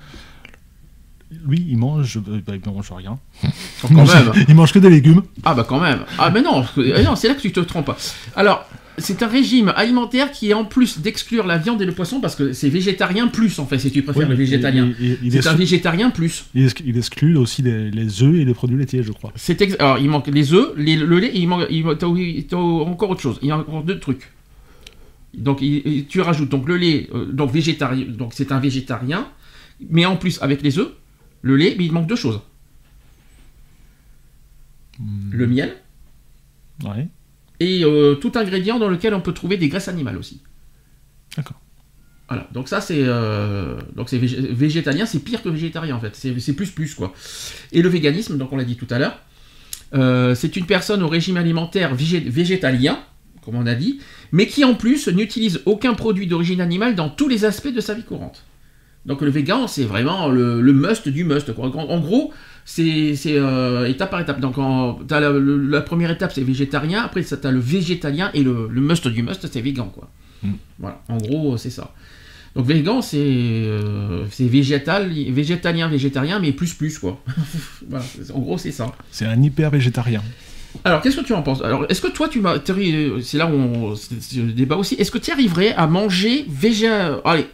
lui, 1.47 1.63
il 1.69 1.77
mange, 1.77 2.17
euh, 2.17 2.39
bah, 2.45 2.53
il 2.55 2.71
mange 2.71 2.91
rien. 2.91 3.19
Quand 3.81 3.93
même. 3.93 4.31
Il 4.47 4.55
mange 4.55 4.73
que 4.73 4.79
des 4.79 4.89
légumes. 4.89 5.21
Ah 5.43 5.53
bah 5.53 5.63
quand 5.67 5.79
même. 5.79 5.99
Ah 6.17 6.31
mais 6.31 6.41
non, 6.41 6.65
eh 6.77 7.03
non, 7.03 7.15
c'est 7.15 7.27
là 7.27 7.35
que 7.35 7.41
tu 7.41 7.51
te 7.51 7.59
trompes. 7.59 7.91
Alors, 8.35 8.67
c'est 8.97 9.21
un 9.23 9.27
régime 9.27 9.71
alimentaire 9.77 10.31
qui 10.31 10.49
est 10.49 10.53
en 10.53 10.65
plus 10.65 10.99
d'exclure 10.99 11.45
la 11.45 11.57
viande 11.57 11.81
et 11.81 11.85
le 11.85 11.91
poisson 11.93 12.19
parce 12.19 12.35
que 12.35 12.51
c'est 12.51 12.67
végétarien 12.67 13.27
plus 13.27 13.59
en 13.59 13.65
fait, 13.67 13.77
si 13.79 13.91
tu 13.91 14.01
préfères 14.01 14.27
le 14.27 14.35
végétalien. 14.35 14.91
Il, 14.99 15.05
il- 15.05 15.17
il 15.23 15.31
C'est 15.31 15.47
un 15.47 15.53
végétarien 15.53 16.09
plus. 16.09 16.45
il 16.55 16.65
exclut- 16.65 16.83
il 16.87 16.97
exclut 16.97 17.37
aussi 17.37 17.61
les, 17.61 17.91
les 17.91 18.23
œufs 18.23 18.35
et 18.35 18.43
les 18.43 18.53
produits 18.55 18.77
laitiers, 18.77 19.03
je 19.03 19.11
crois. 19.11 19.31
C'est 19.35 19.61
Alors, 19.79 19.99
il 19.99 20.09
manque 20.09 20.27
les 20.27 20.51
œufs, 20.53 20.71
les- 20.77 20.97
le 20.97 21.19
lait, 21.19 21.31
il 21.35 21.47
manque, 21.47 21.67
il 21.69 21.85
manque- 21.85 22.03
encore 22.03 23.11
autre 23.11 23.21
chose. 23.21 23.37
Il 23.43 23.47
y 23.49 23.51
a 23.51 23.57
encore 23.59 23.83
deux 23.83 23.99
trucs. 23.99 24.31
Donc, 25.33 25.61
il- 25.61 26.05
tu 26.07 26.21
rajoutes 26.21 26.49
donc 26.49 26.67
le 26.67 26.75
lait, 26.77 27.07
euh, 27.13 27.25
donc 27.25 27.51
végétarien, 27.51 28.05
donc 28.07 28.33
c'est 28.33 28.51
un 28.51 28.59
végétarien, 28.59 29.27
mais 29.89 30.05
en 30.05 30.17
plus 30.17 30.41
avec 30.41 30.61
les 30.61 30.79
œufs, 30.79 30.91
le 31.41 31.55
lait, 31.55 31.75
mais 31.77 31.85
il 31.85 31.91
manque 31.91 32.07
deux 32.07 32.15
choses. 32.15 32.41
Hmm. 34.99 35.29
Le 35.31 35.47
miel 35.47 35.75
Ouais. 36.83 37.07
et 37.59 37.83
euh, 37.83 38.15
tout 38.15 38.31
ingrédient 38.35 38.79
dans 38.79 38.89
lequel 38.89 39.13
on 39.13 39.21
peut 39.21 39.33
trouver 39.33 39.57
des 39.57 39.67
graisses 39.69 39.87
animales 39.87 40.17
aussi. 40.17 40.41
D'accord. 41.35 41.59
Voilà, 42.27 42.47
donc 42.53 42.67
ça 42.69 42.79
c'est 42.79 43.01
euh, 43.03 43.77
donc 43.95 44.09
c'est 44.09 44.19
végé- 44.19 44.53
végétalien, 44.53 45.05
c'est 45.05 45.19
pire 45.19 45.41
que 45.41 45.49
végétarien 45.49 45.95
en 45.95 45.99
fait, 45.99 46.15
c'est 46.15 46.53
plus 46.53 46.71
plus 46.71 46.93
quoi. 46.95 47.13
Et 47.71 47.81
le 47.81 47.89
véganisme, 47.89 48.37
donc 48.37 48.51
on 48.53 48.57
l'a 48.57 48.63
dit 48.65 48.75
tout 48.77 48.87
à 48.89 48.99
l'heure, 48.99 49.19
c'est 50.35 50.55
une 50.55 50.65
personne 50.65 51.01
au 51.01 51.07
régime 51.07 51.37
alimentaire 51.37 51.95
végé- 51.95 52.29
végétalien, 52.29 52.99
comme 53.43 53.55
on 53.55 53.65
a 53.65 53.75
dit, 53.75 53.99
mais 54.31 54.47
qui 54.47 54.63
en 54.63 54.75
plus 54.75 55.07
n'utilise 55.07 55.61
aucun 55.65 55.93
produit 55.93 56.27
d'origine 56.27 56.61
animale 56.61 56.95
dans 56.95 57.09
tous 57.09 57.27
les 57.27 57.45
aspects 57.45 57.73
de 57.73 57.81
sa 57.81 57.93
vie 57.93 58.03
courante. 58.03 58.43
Donc 59.05 59.21
le 59.21 59.29
végan, 59.29 59.65
c'est 59.67 59.85
vraiment 59.85 60.27
le, 60.27 60.61
le 60.61 60.73
must 60.73 61.07
du 61.07 61.23
must. 61.23 61.53
Quoi. 61.53 61.67
En, 61.67 61.89
en 61.89 61.99
gros, 61.99 62.33
c'est 62.65 63.15
euh, 63.27 63.87
étape 63.87 64.11
par 64.11 64.19
étape. 64.19 64.39
Donc 64.41 64.57
en- 64.57 64.99
la, 65.09 65.31
le- 65.31 65.57
la 65.67 65.81
première 65.81 66.11
étape, 66.11 66.31
c'est 66.33 66.43
végétarien. 66.43 67.01
Après, 67.03 67.23
tu 67.23 67.33
as 67.41 67.51
le 67.51 67.59
végétalien 67.59 68.29
et 68.33 68.43
le, 68.43 68.67
le 68.69 68.81
must 68.81 69.07
du 69.07 69.23
must, 69.23 69.47
c'est 69.51 69.61
végan. 69.61 69.85
Quoi. 69.87 70.11
Mm. 70.43 70.51
Voilà, 70.79 71.01
en 71.07 71.17
gros, 71.17 71.57
c'est 71.57 71.69
ça. 71.69 71.93
Donc 72.55 72.65
végan, 72.65 73.01
c'est 73.01 73.17
euh, 73.19 74.25
végétal, 74.39 75.09
végétalien, 75.31 75.87
végétarien, 75.87 76.39
mais 76.39 76.51
plus 76.51 76.73
plus 76.73 76.99
quoi. 76.99 77.23
voilà, 77.89 78.03
en 78.33 78.39
gros, 78.39 78.57
c'est 78.57 78.71
ça. 78.71 78.91
C'est 79.11 79.25
un 79.25 79.41
hyper 79.41 79.69
végétarien. 79.69 80.21
Alors, 80.83 81.01
qu'est-ce 81.01 81.17
que 81.17 81.25
tu 81.25 81.33
en 81.33 81.41
penses? 81.41 81.61
Alors, 81.61 81.85
est-ce 81.89 82.01
que 82.01 82.07
toi, 82.07 82.27
tu 82.29 82.41
C'est 83.21 83.37
là 83.37 83.47
où 83.47 83.53
on. 83.53 83.95
C'est 83.95 84.37
le 84.37 84.51
débat 84.51 84.77
aussi. 84.77 84.95
Est-ce 84.95 85.11
que 85.11 85.17
tu 85.17 85.31
arriverais 85.31 85.73
à 85.73 85.87
manger 85.87 86.45
végé. 86.47 86.87
Allez, 87.25 87.47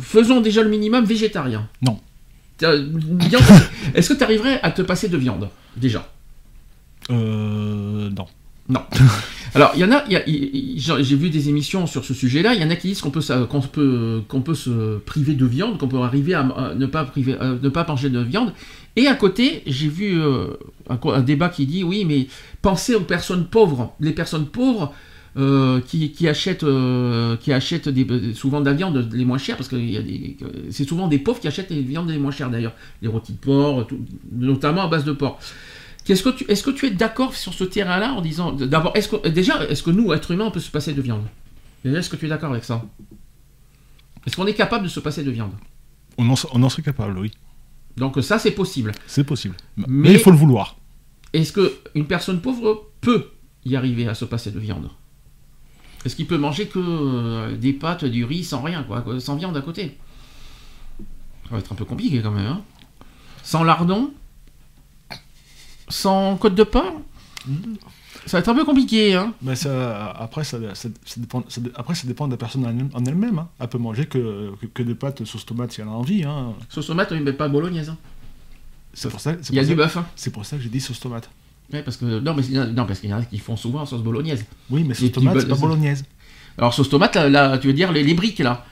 faisons 0.00 0.40
déjà 0.40 0.62
le 0.62 0.70
minimum 0.70 1.04
végétarien? 1.04 1.68
Non. 1.82 1.98
Est-ce 3.94 4.12
que 4.12 4.14
tu 4.14 4.24
arriverais 4.24 4.60
à 4.62 4.70
te 4.70 4.82
passer 4.82 5.08
de 5.08 5.16
viande 5.16 5.48
Déjà? 5.76 6.08
Euh. 7.10 8.10
Non. 8.10 8.26
Non. 8.68 8.82
Alors, 9.54 9.72
il 9.74 9.80
y 9.80 9.84
en 9.84 9.92
a, 9.92 10.04
j'ai 10.06 11.16
vu 11.16 11.28
des 11.28 11.50
émissions 11.50 11.86
sur 11.86 12.04
ce 12.04 12.14
sujet-là, 12.14 12.54
il 12.54 12.62
y 12.62 12.64
en 12.64 12.70
a 12.70 12.76
qui 12.76 12.88
disent 12.88 13.02
qu'on 13.02 13.10
peut, 13.10 13.20
qu'on 13.50 13.60
peut, 13.60 14.22
qu'on 14.26 14.40
peut 14.40 14.54
se 14.54 14.96
priver 14.98 15.34
de 15.34 15.44
viande, 15.44 15.76
qu'on 15.76 15.88
peut 15.88 15.98
arriver 15.98 16.32
à, 16.32 16.40
à 16.40 16.74
ne, 16.74 16.86
pas 16.86 17.04
priver, 17.04 17.36
à 17.38 17.48
ne 17.48 17.68
pas 17.68 17.84
manger 17.86 18.08
de 18.08 18.20
viande. 18.20 18.54
Et 18.96 19.06
à 19.06 19.14
côté, 19.14 19.62
j'ai 19.66 19.88
vu 19.88 20.20
euh, 20.20 20.48
un, 20.88 21.20
débat 21.20 21.48
qui 21.48 21.66
dit, 21.66 21.82
oui, 21.82 22.04
mais 22.04 22.26
pensez 22.60 22.94
aux 22.94 23.00
personnes 23.00 23.46
pauvres. 23.46 23.94
Les 24.00 24.12
personnes 24.12 24.46
pauvres 24.46 24.94
euh, 25.38 25.80
qui, 25.80 26.28
achètent, 26.28 26.64
euh, 26.64 27.36
qui 27.38 27.52
achètent 27.52 27.88
des, 27.88 28.34
souvent 28.34 28.60
de 28.60 28.66
la 28.66 28.74
viande 28.74 29.08
les 29.12 29.24
moins 29.24 29.38
chères, 29.38 29.56
parce 29.56 29.68
que 29.68 29.76
c'est 30.70 30.86
souvent 30.86 31.08
des 31.08 31.18
pauvres 31.18 31.40
qui 31.40 31.48
achètent 31.48 31.70
les 31.70 31.80
viandes 31.80 32.10
les 32.10 32.18
moins 32.18 32.32
chères 32.32 32.50
d'ailleurs, 32.50 32.74
les 33.00 33.08
rôtis 33.08 33.32
de 33.32 33.38
porc, 33.38 33.86
notamment 34.30 34.82
à 34.82 34.88
base 34.88 35.04
de 35.04 35.12
porc. 35.12 35.40
Qu'est-ce 36.04 36.22
que 36.22 36.30
tu, 36.30 36.44
est-ce 36.50 36.62
que 36.62 36.70
tu 36.70 36.86
es 36.86 36.90
d'accord 36.90 37.34
sur 37.34 37.54
ce 37.54 37.64
terrain-là 37.64 38.12
en 38.12 38.20
disant, 38.20 38.52
d'abord, 38.52 38.92
est-ce 38.94 39.28
déjà, 39.28 39.64
est-ce 39.68 39.82
que 39.82 39.90
nous, 39.90 40.12
êtres 40.12 40.32
humains, 40.32 40.46
on 40.46 40.50
peut 40.50 40.60
se 40.60 40.70
passer 40.70 40.92
de 40.92 41.00
viande? 41.00 41.24
Est-ce 41.84 42.10
que 42.10 42.16
tu 42.16 42.26
es 42.26 42.28
d'accord 42.28 42.50
avec 42.50 42.64
ça? 42.64 42.84
Est-ce 44.26 44.36
qu'on 44.36 44.46
est 44.46 44.54
capable 44.54 44.84
de 44.84 44.90
se 44.90 45.00
passer 45.00 45.24
de 45.24 45.30
viande? 45.30 45.52
On 46.18 46.28
en, 46.28 46.34
on 46.52 46.62
en 46.62 46.68
serait 46.68 46.82
capable, 46.82 47.18
oui. 47.18 47.30
Donc 47.96 48.18
ça, 48.22 48.38
c'est 48.38 48.52
possible. 48.52 48.92
C'est 49.06 49.24
possible. 49.24 49.54
Mais, 49.76 49.86
Mais- 49.88 50.12
il 50.12 50.18
faut 50.18 50.30
le 50.30 50.36
vouloir. 50.36 50.76
Est-ce 51.32 51.52
que 51.52 51.74
une 51.94 52.06
personne 52.06 52.40
pauvre 52.40 52.88
peut 53.00 53.30
y 53.64 53.76
arriver 53.76 54.06
à 54.08 54.14
se 54.14 54.24
passer 54.24 54.50
de 54.50 54.58
viande? 54.58 54.90
Est-ce 56.04 56.16
qu'il 56.16 56.26
peut 56.26 56.36
manger 56.38 56.66
que 56.66 56.78
euh, 56.78 57.56
des 57.56 57.72
pâtes, 57.72 58.04
du 58.04 58.24
riz, 58.24 58.44
sans 58.44 58.60
rien, 58.62 58.82
quoi, 58.82 59.04
sans 59.20 59.36
viande 59.36 59.56
à 59.56 59.60
côté? 59.62 59.98
Ça 61.44 61.50
va 61.52 61.58
être 61.58 61.72
un 61.72 61.76
peu 61.76 61.84
compliqué 61.84 62.20
quand 62.22 62.32
même. 62.32 62.46
Hein 62.46 62.62
sans 63.42 63.64
lardon 63.64 64.12
Sans 65.88 66.36
côte 66.36 66.54
de 66.54 66.64
porc? 66.64 67.00
Ça 68.26 68.36
va 68.36 68.40
être 68.40 68.48
un 68.48 68.54
peu 68.54 68.64
compliqué, 68.64 69.14
hein 69.14 69.32
Mais 69.42 69.56
ça, 69.56 70.10
après, 70.12 70.44
ça, 70.44 70.58
ça- 70.74 70.88
ça 71.04 71.20
dépend, 71.20 71.42
ça- 71.48 71.60
après, 71.74 71.94
ça 71.94 72.06
dépend 72.06 72.26
de 72.26 72.32
la 72.32 72.36
personne 72.36 72.64
en 72.64 72.68
elle- 72.70 72.86
en 72.94 73.04
elle-même. 73.04 73.38
hein. 73.38 73.48
Elle 73.58 73.68
peut 73.68 73.78
manger 73.78 74.06
que, 74.06 74.52
que, 74.60 74.66
que 74.66 74.82
des 74.82 74.94
pâtes 74.94 75.24
sauce 75.24 75.44
tomate 75.44 75.72
si 75.72 75.80
elle 75.80 75.88
a 75.88 75.90
envie. 75.90 76.22
Hein. 76.24 76.52
Sauce 76.68 76.86
tomate, 76.86 77.10
mais 77.12 77.32
pas 77.32 77.48
bolognaise. 77.48 77.88
hein. 77.90 77.96
C'est 78.94 79.10
pour 79.10 79.20
ça, 79.20 79.34
c'est 79.42 79.52
Il 79.52 79.56
y 79.56 79.58
a 79.58 79.64
du 79.64 79.74
bœuf. 79.74 79.96
Hein. 79.96 80.06
c'est 80.16 80.30
pour 80.30 80.44
ça 80.44 80.56
que 80.56 80.62
j'ai 80.62 80.68
dit 80.68 80.80
sauce 80.80 81.00
tomate. 81.00 81.28
Ouais, 81.72 81.82
parce 81.82 81.96
que 81.96 82.04
non, 82.20 82.34
mais 82.34 82.42
non, 82.72 82.84
parce 82.86 83.00
qu'il 83.00 83.08
y 83.10 83.14
en 83.14 83.18
a 83.18 83.24
qui 83.24 83.38
font 83.38 83.56
souvent 83.56 83.80
en 83.80 83.86
sauce 83.86 84.02
bolognaise. 84.02 84.44
Oui, 84.70 84.84
mais 84.86 84.94
sauce 84.94 85.10
tomate, 85.12 85.40
c'est 85.40 85.48
pas 85.48 85.56
bolognaise. 85.56 86.04
Alors 86.58 86.74
sauce 86.74 86.90
tomate, 86.90 87.14
là, 87.16 87.28
là, 87.30 87.58
tu 87.58 87.66
veux 87.68 87.72
dire 87.72 87.90
les, 87.92 88.02
les 88.04 88.12
briques 88.14 88.38
là, 88.40 88.66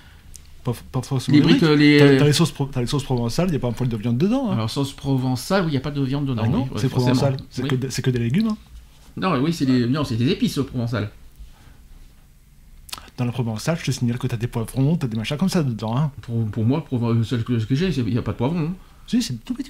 Pas, 0.63 0.73
pas 0.93 1.01
forcément 1.01 1.39
les 1.39 1.43
briques, 1.43 1.63
les. 1.63 2.17
T'as 2.19 2.25
les 2.25 2.33
sauces, 2.35 2.53
les 2.77 2.87
sauces 2.87 3.05
provençales, 3.05 3.49
il 3.49 3.53
n'y 3.53 3.57
a 3.57 3.61
pas 3.61 3.69
un 3.69 3.73
poil 3.73 3.89
de 3.89 3.97
viande 3.97 4.19
dedans. 4.19 4.51
hein. 4.51 4.55
Alors 4.55 4.69
sauce 4.71 4.93
provençale, 4.93 5.63
oui, 5.63 5.69
il 5.69 5.73
n'y 5.73 5.77
a 5.79 5.81
pas 5.81 5.91
de 5.91 6.03
viande 6.03 6.27
dedans. 6.27 6.43
Ah 6.45 6.49
non, 6.49 6.69
oui, 6.71 6.79
c'est 6.79 6.91
provençal. 6.91 7.37
C'est 7.51 7.63
Oui. 7.63 7.69
que, 7.71 7.75
des- 7.77 7.91
c'est 7.91 8.03
que 8.03 8.11
des 8.11 8.19
légumes. 8.19 8.49
hein. 8.49 8.57
Non, 9.21 9.39
oui, 9.41 9.53
c'est 9.53 9.67
des, 9.67 9.87
non, 9.87 10.05
c'est 10.05 10.17
des 10.17 10.29
épices 10.31 10.57
au 10.59 10.65
provençal. 10.65 11.11
Dans 13.17 13.25
la 13.27 13.33
provençale, 13.33 13.77
je 13.79 13.85
te 13.85 13.91
signale 13.91 14.19
que 14.19 14.27
t'as 14.27 14.39
des 14.39 14.47
poivrons, 14.47 14.97
t'as 14.97 15.07
des 15.07 15.17
machins 15.17 15.37
comme 15.37 15.51
ça 15.51 15.63
dedans. 15.63 15.97
Hein. 15.97 16.11
Pour, 16.23 16.47
pour 16.51 16.65
moi, 16.65 16.85
pour, 16.85 17.15
celle 17.25 17.45
que, 17.45 17.59
ce 17.59 17.67
que 17.67 17.75
j'ai, 17.75 17.89
il 17.91 18.05
n'y 18.07 18.19
a 18.19 18.23
pas 18.23 18.33
de 18.33 18.37
poivron. 18.39 18.69
hein. 18.69 18.75
Si, 19.11 19.21
c'est 19.21 19.45
tout 19.45 19.55
petit. 19.55 19.69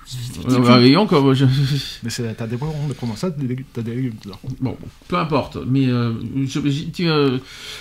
Euh, 0.50 0.58
bah, 0.58 0.78
et 0.82 0.96
encore, 0.98 1.32
je- 1.32 1.46
Mais 2.02 2.10
c'est- 2.10 2.34
t'as 2.34 2.46
des 2.46 2.58
poivrons, 2.58 2.76
t'as 3.18 3.30
des 3.30 3.46
légumes- 3.46 3.64
t'as 3.72 3.80
des 3.80 3.94
légumes 3.94 4.16
dedans. 4.22 4.38
bon, 4.60 4.76
peu 5.08 5.16
importe. 5.16 5.56
Mais 5.66 5.86
euh, 5.86 6.12
je- 6.46 6.60
je- 6.68 6.84
tu, 6.92 7.08
euh, 7.08 7.38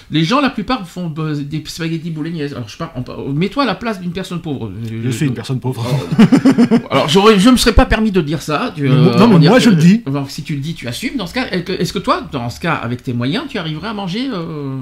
les 0.09 0.23
gens, 0.23 0.39
la 0.39 0.51
plupart, 0.51 0.87
font 0.87 1.13
euh, 1.17 1.35
des 1.35 1.61
spaghettis 1.67 2.11
bolognaises. 2.11 2.53
Alors, 2.53 2.69
je 2.69 2.77
parle, 2.77 2.91
mets-toi 3.33 3.63
à 3.63 3.65
la 3.65 3.75
place 3.75 3.99
d'une 3.99 4.13
personne 4.13 4.41
pauvre. 4.41 4.71
Je 5.03 5.09
suis 5.09 5.25
une 5.25 5.33
personne 5.33 5.59
pauvre. 5.59 5.85
Alors, 6.91 7.09
j'aurais, 7.09 7.37
je 7.37 7.49
me 7.49 7.57
serais 7.57 7.73
pas 7.73 7.85
permis 7.85 8.11
de 8.11 8.21
dire 8.21 8.41
ça. 8.41 8.71
tu, 8.73 8.83
Mais 8.83 8.95
non, 8.95 9.27
mais 9.27 9.45
moi, 9.49 9.59
je 9.59 9.69
le 9.69 9.75
dis. 9.75 10.01
Alors, 10.05 10.31
si 10.31 10.43
tu 10.43 10.55
le 10.55 10.61
dis, 10.61 10.75
tu 10.75 10.87
assumes. 10.87 11.17
Dans 11.17 11.27
ce 11.27 11.33
cas, 11.33 11.47
est-ce 11.51 11.91
que, 11.91 11.99
toi, 11.99 12.21
dans 12.31 12.49
ce 12.49 12.61
cas, 12.61 12.75
avec 12.75 13.03
tes 13.03 13.11
moyens, 13.11 13.43
tu 13.49 13.57
arriverais 13.57 13.89
à 13.89 13.93
manger 13.93 14.29
euh, 14.31 14.79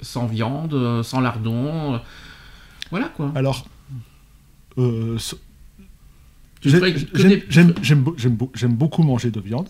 sans 0.00 0.26
viande, 0.26 0.74
euh, 0.74 1.02
sans 1.02 1.20
lardon 1.20 1.94
euh, 1.94 1.98
Voilà 2.92 3.06
quoi. 3.08 3.32
Alors, 3.34 3.66
euh, 4.78 5.18
so- 5.18 5.36
Tu 5.36 5.38
j'ai- 5.38 5.42
ferais 5.42 6.49
que 6.49 6.49
j'aime 6.68 6.80
des- 6.80 8.66
beaucoup 8.68 9.02
manger 9.02 9.30
de 9.30 9.40
viande. 9.40 9.68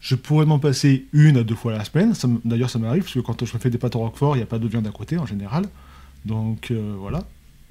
Je 0.00 0.14
pourrais 0.16 0.44
m'en 0.46 0.58
passer 0.58 1.06
une 1.12 1.36
à 1.38 1.44
deux 1.44 1.54
fois 1.54 1.72
la 1.72 1.84
semaine. 1.84 2.12
D'ailleurs, 2.44 2.68
ça 2.70 2.78
m'arrive, 2.78 3.02
parce 3.02 3.14
que 3.14 3.20
quand 3.20 3.42
je 3.44 3.54
me 3.54 3.58
fais 3.58 3.70
des 3.70 3.78
pâtes 3.78 3.96
au 3.96 4.00
roquefort, 4.00 4.36
il 4.36 4.40
n'y 4.40 4.42
a 4.42 4.46
pas 4.46 4.58
de 4.58 4.68
viande 4.68 4.86
à 4.86 4.90
côté 4.90 5.16
en 5.18 5.24
général. 5.26 5.64
Donc 6.26 6.70
euh, 6.70 6.94
voilà. 6.98 7.24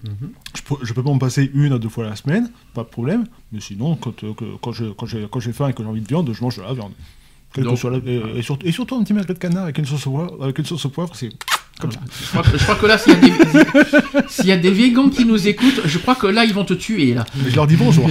Mhm. 0.04 0.32
Je, 0.56 0.62
peux- 0.63 0.84
je 0.86 0.94
peux 0.94 1.02
m'en 1.02 1.18
passer 1.18 1.50
une 1.54 1.74
à 1.74 1.80
deux 1.80 1.89
fois 1.89 2.06
la 2.06 2.16
semaine, 2.16 2.52
pas 2.74 2.84
de 2.84 2.88
problème. 2.89 3.26
Mais 3.52 3.60
sinon, 3.62 3.96
quand, 3.96 4.24
euh, 4.24 4.34
quand 4.62 4.72
j'ai 4.72 4.92
quand 4.98 5.39
faim 5.54 5.70
et 5.70 5.74
que 5.74 5.82
j'ai 5.84 5.89
envie 5.89 6.02
de 6.02 6.08
viande, 6.08 6.32
je 6.34 6.42
mange 6.42 6.58
de 6.58 6.62
la 6.63 6.74
viande. 6.74 6.92
Donc- 7.62 7.78
soit 7.78 7.92
la- 7.92 7.98
et, 8.00 8.39
et 8.39 8.42
surtout, 8.42 8.66
et 8.68 8.72
surtout 8.72 8.96
un 8.96 9.04
petit 9.04 9.13
magret 9.13 9.34
de 9.34 9.39
canard 9.39 9.63
avec 9.63 9.78
une 9.78 9.86
sauce 9.86 10.06
au 10.08 10.12
poivre, 10.12 10.44
avec 10.44 10.58
une 10.58 10.66
sauce 10.66 10.84
au 10.86 10.89
poivre, 10.89 11.16
c'est 11.16 11.30
comme 11.80 11.92
ça. 11.92 12.00
Je 12.22 12.28
crois, 12.30 12.44
que, 12.44 12.58
je 12.58 12.64
crois 12.64 12.76
que 12.76 12.86
là, 12.86 12.98
s'il 12.98 13.14
y, 13.14 13.16
a 13.16 13.20
des- 13.20 13.34
s'il 14.30 14.46
y 14.46 14.52
a 14.52 14.58
des 14.58 14.72
végans 14.72 15.10
qui 15.10 15.26
nous 15.26 15.48
écoutent, 15.48 15.82
je 15.86 15.98
crois 15.98 16.16
que 16.16 16.28
là, 16.28 16.46
ils 16.46 16.54
vont 16.54 16.66
te 16.66 16.74
tuer 16.74 17.14
là. 17.14 17.26
Mais 17.44 17.50
je 17.50 17.56
leur 17.56 17.68
dis 17.68 17.76
bonjour. 17.76 18.08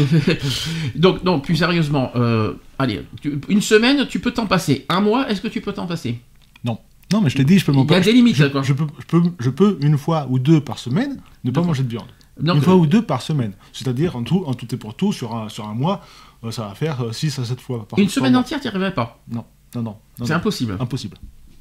Donc, 0.97 1.23
non, 1.25 1.41
plus 1.41 1.57
sérieusement, 1.57 2.11
euh, 2.17 2.55
allez, 2.79 3.03
tu- 3.21 3.41
une 3.49 3.63
semaine, 3.63 4.07
tu 4.09 4.19
peux 4.21 4.33
t'en 4.33 4.47
passer. 4.47 4.85
Un 4.89 5.01
mois, 5.01 5.29
est-ce 5.31 5.41
que 5.41 5.49
tu 5.49 5.61
peux 5.61 5.73
t'en 5.73 5.87
passer? 5.87 6.19
Non, 6.65 7.21
mais 7.21 7.29
je 7.29 7.37
t'ai 7.37 7.45
dit, 7.45 7.59
je 7.59 7.67
peux 7.67 7.73
m'en 7.73 7.85
Il 7.85 7.91
y 7.91 7.95
a 7.95 7.99
passer. 7.99 8.11
des 8.11 8.17
limites, 8.17 8.37
je, 8.37 8.47
quoi. 8.47 8.63
je 8.63 8.73
peux, 8.73 8.87
je, 8.99 9.05
peux, 9.05 9.23
je 9.39 9.51
peux 9.51 9.77
une 9.83 9.99
fois 9.99 10.27
ou 10.31 10.39
deux 10.39 10.63
par 10.63 10.79
semaine 10.79 11.21
ne 11.45 11.51
pas 11.51 11.61
manger 11.61 11.83
de 11.83 11.91
viande. 11.91 12.07
Donc, 12.41 12.57
une 12.57 12.63
fois 12.63 12.75
ou 12.77 12.87
deux 12.87 13.03
par 13.03 13.21
semaine. 13.21 13.53
C'est-à-dire, 13.75 14.17
en 14.17 14.23
tout, 14.23 14.45
en 14.47 14.55
tout 14.55 14.67
et 14.75 14.79
pour 14.79 14.95
tout, 14.95 15.13
sur 15.13 15.35
un, 15.37 15.51
sur 15.51 15.69
un 15.69 15.75
mois, 15.75 16.01
euh, 16.43 16.51
ça 16.51 16.69
va 16.69 16.75
faire 16.75 17.05
6 17.13 17.39
à 17.39 17.45
7 17.45 17.61
fois 17.61 17.87
par 17.87 17.99
Une 17.99 18.09
semaine 18.09 18.35
entière, 18.35 18.61
tu 18.61 18.67
n'y 18.67 18.71
arriverais 18.71 18.95
pas? 18.95 19.21
Non, 19.31 19.45
non, 19.75 19.83
non. 19.83 19.91
non, 19.91 20.25
C'est 20.25 20.31
non. 20.33 20.37
impossible. 20.39 20.77
impossible. 20.81 21.19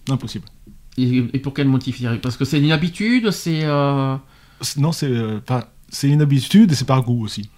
Impossible. 0.09 0.45
Et, 0.97 1.17
et 1.33 1.39
pour 1.39 1.53
quel 1.53 1.67
motif 1.67 2.01
Parce 2.21 2.37
que 2.37 2.45
c'est 2.45 2.59
une 2.59 2.71
habitude, 2.71 3.31
c'est. 3.31 3.61
euh, 3.63 4.15
Non, 4.77 4.91
c'est 4.91 5.07
euh, 5.09 5.39
c'est 5.89 6.09
une 6.09 6.21
habitude 6.21 6.71
et 6.71 6.75
c'est 6.75 6.85
par 6.85 7.03
goût 7.03 7.23
aussi. 7.23 7.49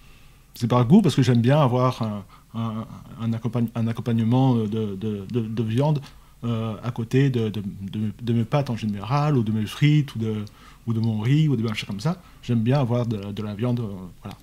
C'est 0.54 0.68
par 0.68 0.84
goût 0.86 1.02
parce 1.02 1.14
que 1.14 1.22
j'aime 1.22 1.40
bien 1.40 1.58
avoir 1.60 2.02
un, 2.02 2.24
un, 2.54 2.84
un 3.20 3.30
un 3.74 3.86
accompagnement 3.88 4.54
de, 4.56 4.66
de, 4.94 5.24
de- 5.30 5.46
de 5.46 5.62
viande 5.62 6.00
euh, 6.44 6.74
à 6.82 6.90
côté 6.90 7.30
de, 7.30 7.48
de, 7.48 7.62
de- 7.90 8.12
de 8.22 8.32
mes 8.32 8.44
pâtes 8.44 8.70
en 8.70 8.76
général, 8.76 9.36
ou 9.36 9.42
de 9.42 9.50
mes 9.52 9.66
frites, 9.66 10.14
ou 10.14 10.18
de, 10.18 10.44
ou 10.86 10.92
de 10.92 11.00
mon 11.00 11.20
riz, 11.20 11.48
ou 11.48 11.56
des 11.56 11.62
machins 11.64 11.86
comme 11.86 12.00
ça. 12.00 12.20
J'aime 12.42 12.60
bien 12.60 12.78
avoir 12.78 13.06
de, 13.06 13.42
la 13.42 13.54
viande. 13.54 13.80
euh, 13.80 13.86
voilà. 14.22 14.36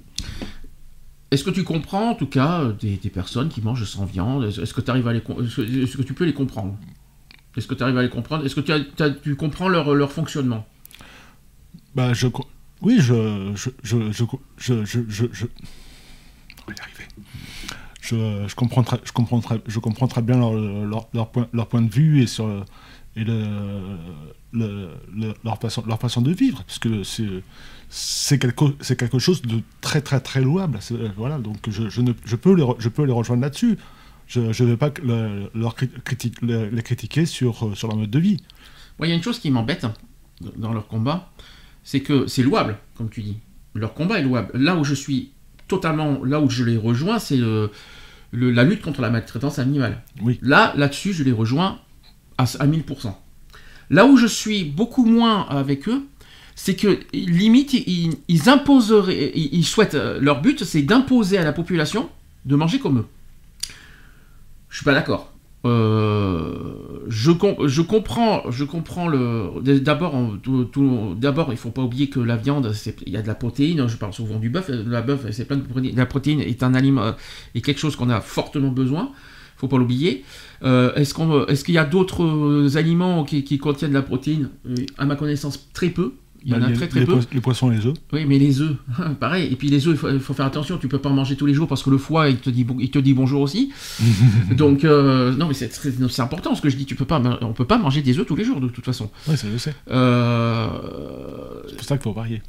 Est-ce 1.31 1.45
que 1.45 1.49
tu 1.51 1.63
comprends 1.63 2.09
en 2.11 2.15
tout 2.15 2.27
cas 2.27 2.65
des, 2.79 2.97
des 2.97 3.09
personnes 3.09 3.47
qui 3.49 3.61
mangent 3.61 3.85
sans 3.85 4.03
viande? 4.05 4.43
Est-ce 4.45 4.73
que 4.73 4.81
tu 4.81 4.91
arrives 4.91 5.07
à 5.07 5.13
les 5.13 5.21
com- 5.21 5.37
est-ce 5.45 5.55
que, 5.57 5.83
est-ce 5.83 5.95
que 5.97 6.01
tu 6.03 6.13
peux 6.13 6.25
les 6.25 6.33
comprendre? 6.33 6.75
Est-ce 7.57 7.67
que 7.67 7.73
tu 7.73 7.83
arrives 7.83 7.97
à 7.97 8.03
les 8.03 8.09
comprendre? 8.09 8.45
Est-ce 8.45 8.55
que 8.55 8.61
tu, 8.61 8.71
as- 8.71 9.09
tu 9.09 9.35
comprends 9.35 9.67
leur, 9.67 10.11
fonctionnement? 10.11 10.65
Je, 11.95 12.27
oui, 12.81 12.99
je, 12.99 13.13
on 13.13 13.21
va 16.67 16.73
y 16.73 16.79
arriver. 16.79 17.07
Je, 18.01 18.55
comprends 18.55 18.81
très, 20.07 20.21
bien 20.21 20.37
leur, 20.39 21.07
point, 21.67 21.81
de 21.81 21.91
vue 21.91 22.23
et 22.23 22.27
leur 25.43 25.59
façon, 25.99 26.21
de 26.21 26.31
vivre, 26.31 26.63
parce 26.63 26.79
que 26.79 27.03
c'est, 27.89 28.39
quelque, 28.39 29.19
chose 29.19 29.41
de 29.41 29.61
très 29.81 30.01
très 30.01 30.19
très 30.19 30.41
louable. 30.41 30.79
Je 30.81 32.35
peux 32.35 32.55
les 32.55 33.11
rejoindre 33.11 33.41
là-dessus. 33.41 33.77
Je 34.33 34.63
ne 34.63 34.69
vais 34.69 34.77
pas 34.77 34.91
le- 35.03 35.49
leur 35.53 35.75
les, 36.41 36.81
critiquer 36.83 37.25
sur, 37.25 37.67
euh, 37.67 37.75
sur 37.75 37.89
leur 37.89 37.97
mode 37.97 38.09
de 38.09 38.19
vie. 38.19 38.37
Moi, 38.97 39.07
il 39.07 39.09
y 39.09 39.13
a 39.13 39.15
une 39.15 39.23
chose 39.23 39.39
qui 39.39 39.51
m'embête 39.51 39.85
dans 40.55 40.73
leur 40.73 40.87
combat, 40.87 41.29
c'est 41.83 41.99
que 41.99 42.27
c'est 42.27 42.43
louable, 42.43 42.77
comme 42.95 43.09
tu 43.09 43.21
dis. 43.21 43.37
Leur 43.75 43.93
combat 43.93 44.19
est 44.19 44.23
louable. 44.23 44.51
Là 44.57 44.77
où 44.77 44.83
je 44.85 44.93
suis 44.93 45.31
totalement, 45.67 46.23
là 46.23 46.39
où 46.39 46.49
je 46.49 46.63
les 46.63 46.77
rejoins, 46.77 47.19
c'est 47.19 47.35
le- 47.37 47.71
le- 48.31 48.51
la 48.51 48.63
lutte 48.63 48.81
contre 48.81 49.01
la 49.01 49.09
maltraitance 49.09 49.59
animale. 49.59 50.01
Oui. 50.21 50.39
Là, 50.41 50.73
là-dessus, 50.77 51.11
je 51.13 51.23
les 51.23 51.31
rejoins 51.33 51.79
à, 52.37 52.45
à 52.59 52.67
1000%. 52.67 53.13
Là 53.89 54.05
où 54.05 54.15
je 54.15 54.27
suis 54.27 54.63
beaucoup 54.63 55.03
moins 55.05 55.45
avec 55.49 55.89
eux, 55.89 56.03
c'est 56.55 56.75
que 56.75 56.99
limite, 57.13 57.73
ils, 57.73 58.13
ils 58.29 58.49
imposeraient, 58.49 59.31
ils, 59.35 59.49
ils 59.55 59.65
souhaitent, 59.65 59.95
euh, 59.95 60.19
leur 60.21 60.41
but, 60.41 60.63
c'est 60.63 60.83
d'imposer 60.83 61.37
à 61.37 61.43
la 61.43 61.51
population 61.53 62.09
de 62.45 62.55
manger 62.55 62.79
comme 62.79 62.99
eux. 62.99 63.05
Je 64.71 64.77
suis 64.77 64.85
pas 64.85 64.93
d'accord. 64.93 65.31
Euh, 65.63 67.03
je, 67.07 67.29
com- 67.31 67.67
je 67.67 67.81
comprends, 67.83 68.49
je 68.49 68.63
comprends 68.63 69.07
le. 69.07 69.51
D'abord, 69.79 70.15
d'abord, 71.17 71.51
il 71.51 71.57
faut 71.57 71.69
pas 71.69 71.83
oublier 71.83 72.09
que 72.09 72.19
la 72.19 72.35
viande, 72.35 72.73
il 73.05 73.13
y 73.13 73.17
a 73.17 73.21
de 73.21 73.27
la 73.27 73.35
protéine. 73.35 73.87
Je 73.87 73.97
parle 73.97 74.13
souvent 74.13 74.39
du 74.39 74.49
bœuf. 74.49 74.71
La 74.87 75.03
bœuf, 75.03 75.27
c'est 75.31 75.45
plein 75.45 75.57
de 75.57 75.61
protéines. 75.61 75.95
La 75.95 76.07
protéine 76.07 76.39
est 76.41 76.63
un 76.63 76.73
aliment, 76.73 77.03
euh, 77.03 77.11
est 77.53 77.61
quelque 77.61 77.79
chose 77.79 77.95
qu'on 77.95 78.09
a 78.09 78.21
fortement 78.21 78.69
besoin. 78.69 79.11
Faut 79.57 79.67
pas 79.67 79.77
l'oublier. 79.77 80.23
Euh, 80.63 80.95
est-ce 80.95 81.63
qu'il 81.63 81.75
y 81.75 81.77
a 81.77 81.85
d'autres 81.85 82.23
euh, 82.23 82.77
aliments 82.77 83.23
qui, 83.23 83.59
contiennent 83.59 83.91
de 83.91 83.95
la 83.95 84.01
protéine? 84.01 84.49
Euh, 84.67 84.73
À 84.97 85.05
ma 85.05 85.15
connaissance, 85.15 85.69
très 85.73 85.89
peu. 85.89 86.13
Il 86.43 86.51
y 86.51 86.55
en 86.55 86.59
Bah, 86.59 86.65
a 86.65 86.69
les, 86.69 86.75
très 86.75 86.87
très 86.87 86.99
les 87.01 87.05
peu. 87.05 87.19
les 87.31 87.41
poissons 87.41 87.71
et 87.71 87.75
les 87.77 87.85
œufs. 87.85 87.93
Oui, 88.13 88.25
mais 88.27 88.39
les 88.39 88.61
œufs, 88.61 88.75
pareil. 89.19 89.51
Et 89.51 89.55
puis 89.55 89.69
les 89.69 89.87
œufs, 89.87 89.99
il 90.13 90.19
faut, 90.19 90.33
faire 90.33 90.45
attention. 90.45 90.77
Tu 90.77 90.87
peux 90.87 90.97
pas 90.97 91.09
en 91.09 91.13
manger 91.13 91.35
tous 91.35 91.45
les 91.45 91.53
jours 91.53 91.67
parce 91.67 91.83
que 91.83 91.89
le 91.89 91.97
foie, 91.97 92.29
il 92.29 92.37
te 92.37 92.49
dit, 92.49 92.65
il 92.79 92.89
te 92.91 92.99
dit 92.99 93.13
bonjour 93.13 93.41
aussi. 93.41 93.71
Donc, 94.51 94.83
euh, 94.83 95.35
non, 95.35 95.47
mais 95.47 95.53
c'est 95.53 96.19
important 96.19 96.55
ce 96.55 96.61
que 96.61 96.69
je 96.69 96.77
dis. 96.77 96.85
Tu 96.85 96.95
peux 96.95 97.05
pas, 97.05 97.21
on 97.41 97.53
peut 97.53 97.65
pas 97.65 97.77
manger 97.77 98.01
des 98.01 98.17
œufs 98.19 98.25
tous 98.25 98.35
les 98.35 98.43
jours 98.43 98.59
de 98.59 98.67
toute 98.69 98.85
façon. 98.85 99.09
Oui, 99.27 99.37
ça 99.37 99.47
je 99.51 99.57
sais. 99.57 99.75
Euh, 99.89 100.67
C'est 101.67 101.75
pour 101.77 101.85
ça 101.85 101.97
qu'il 101.97 102.03
faut 102.03 102.13
varier. 102.13 102.41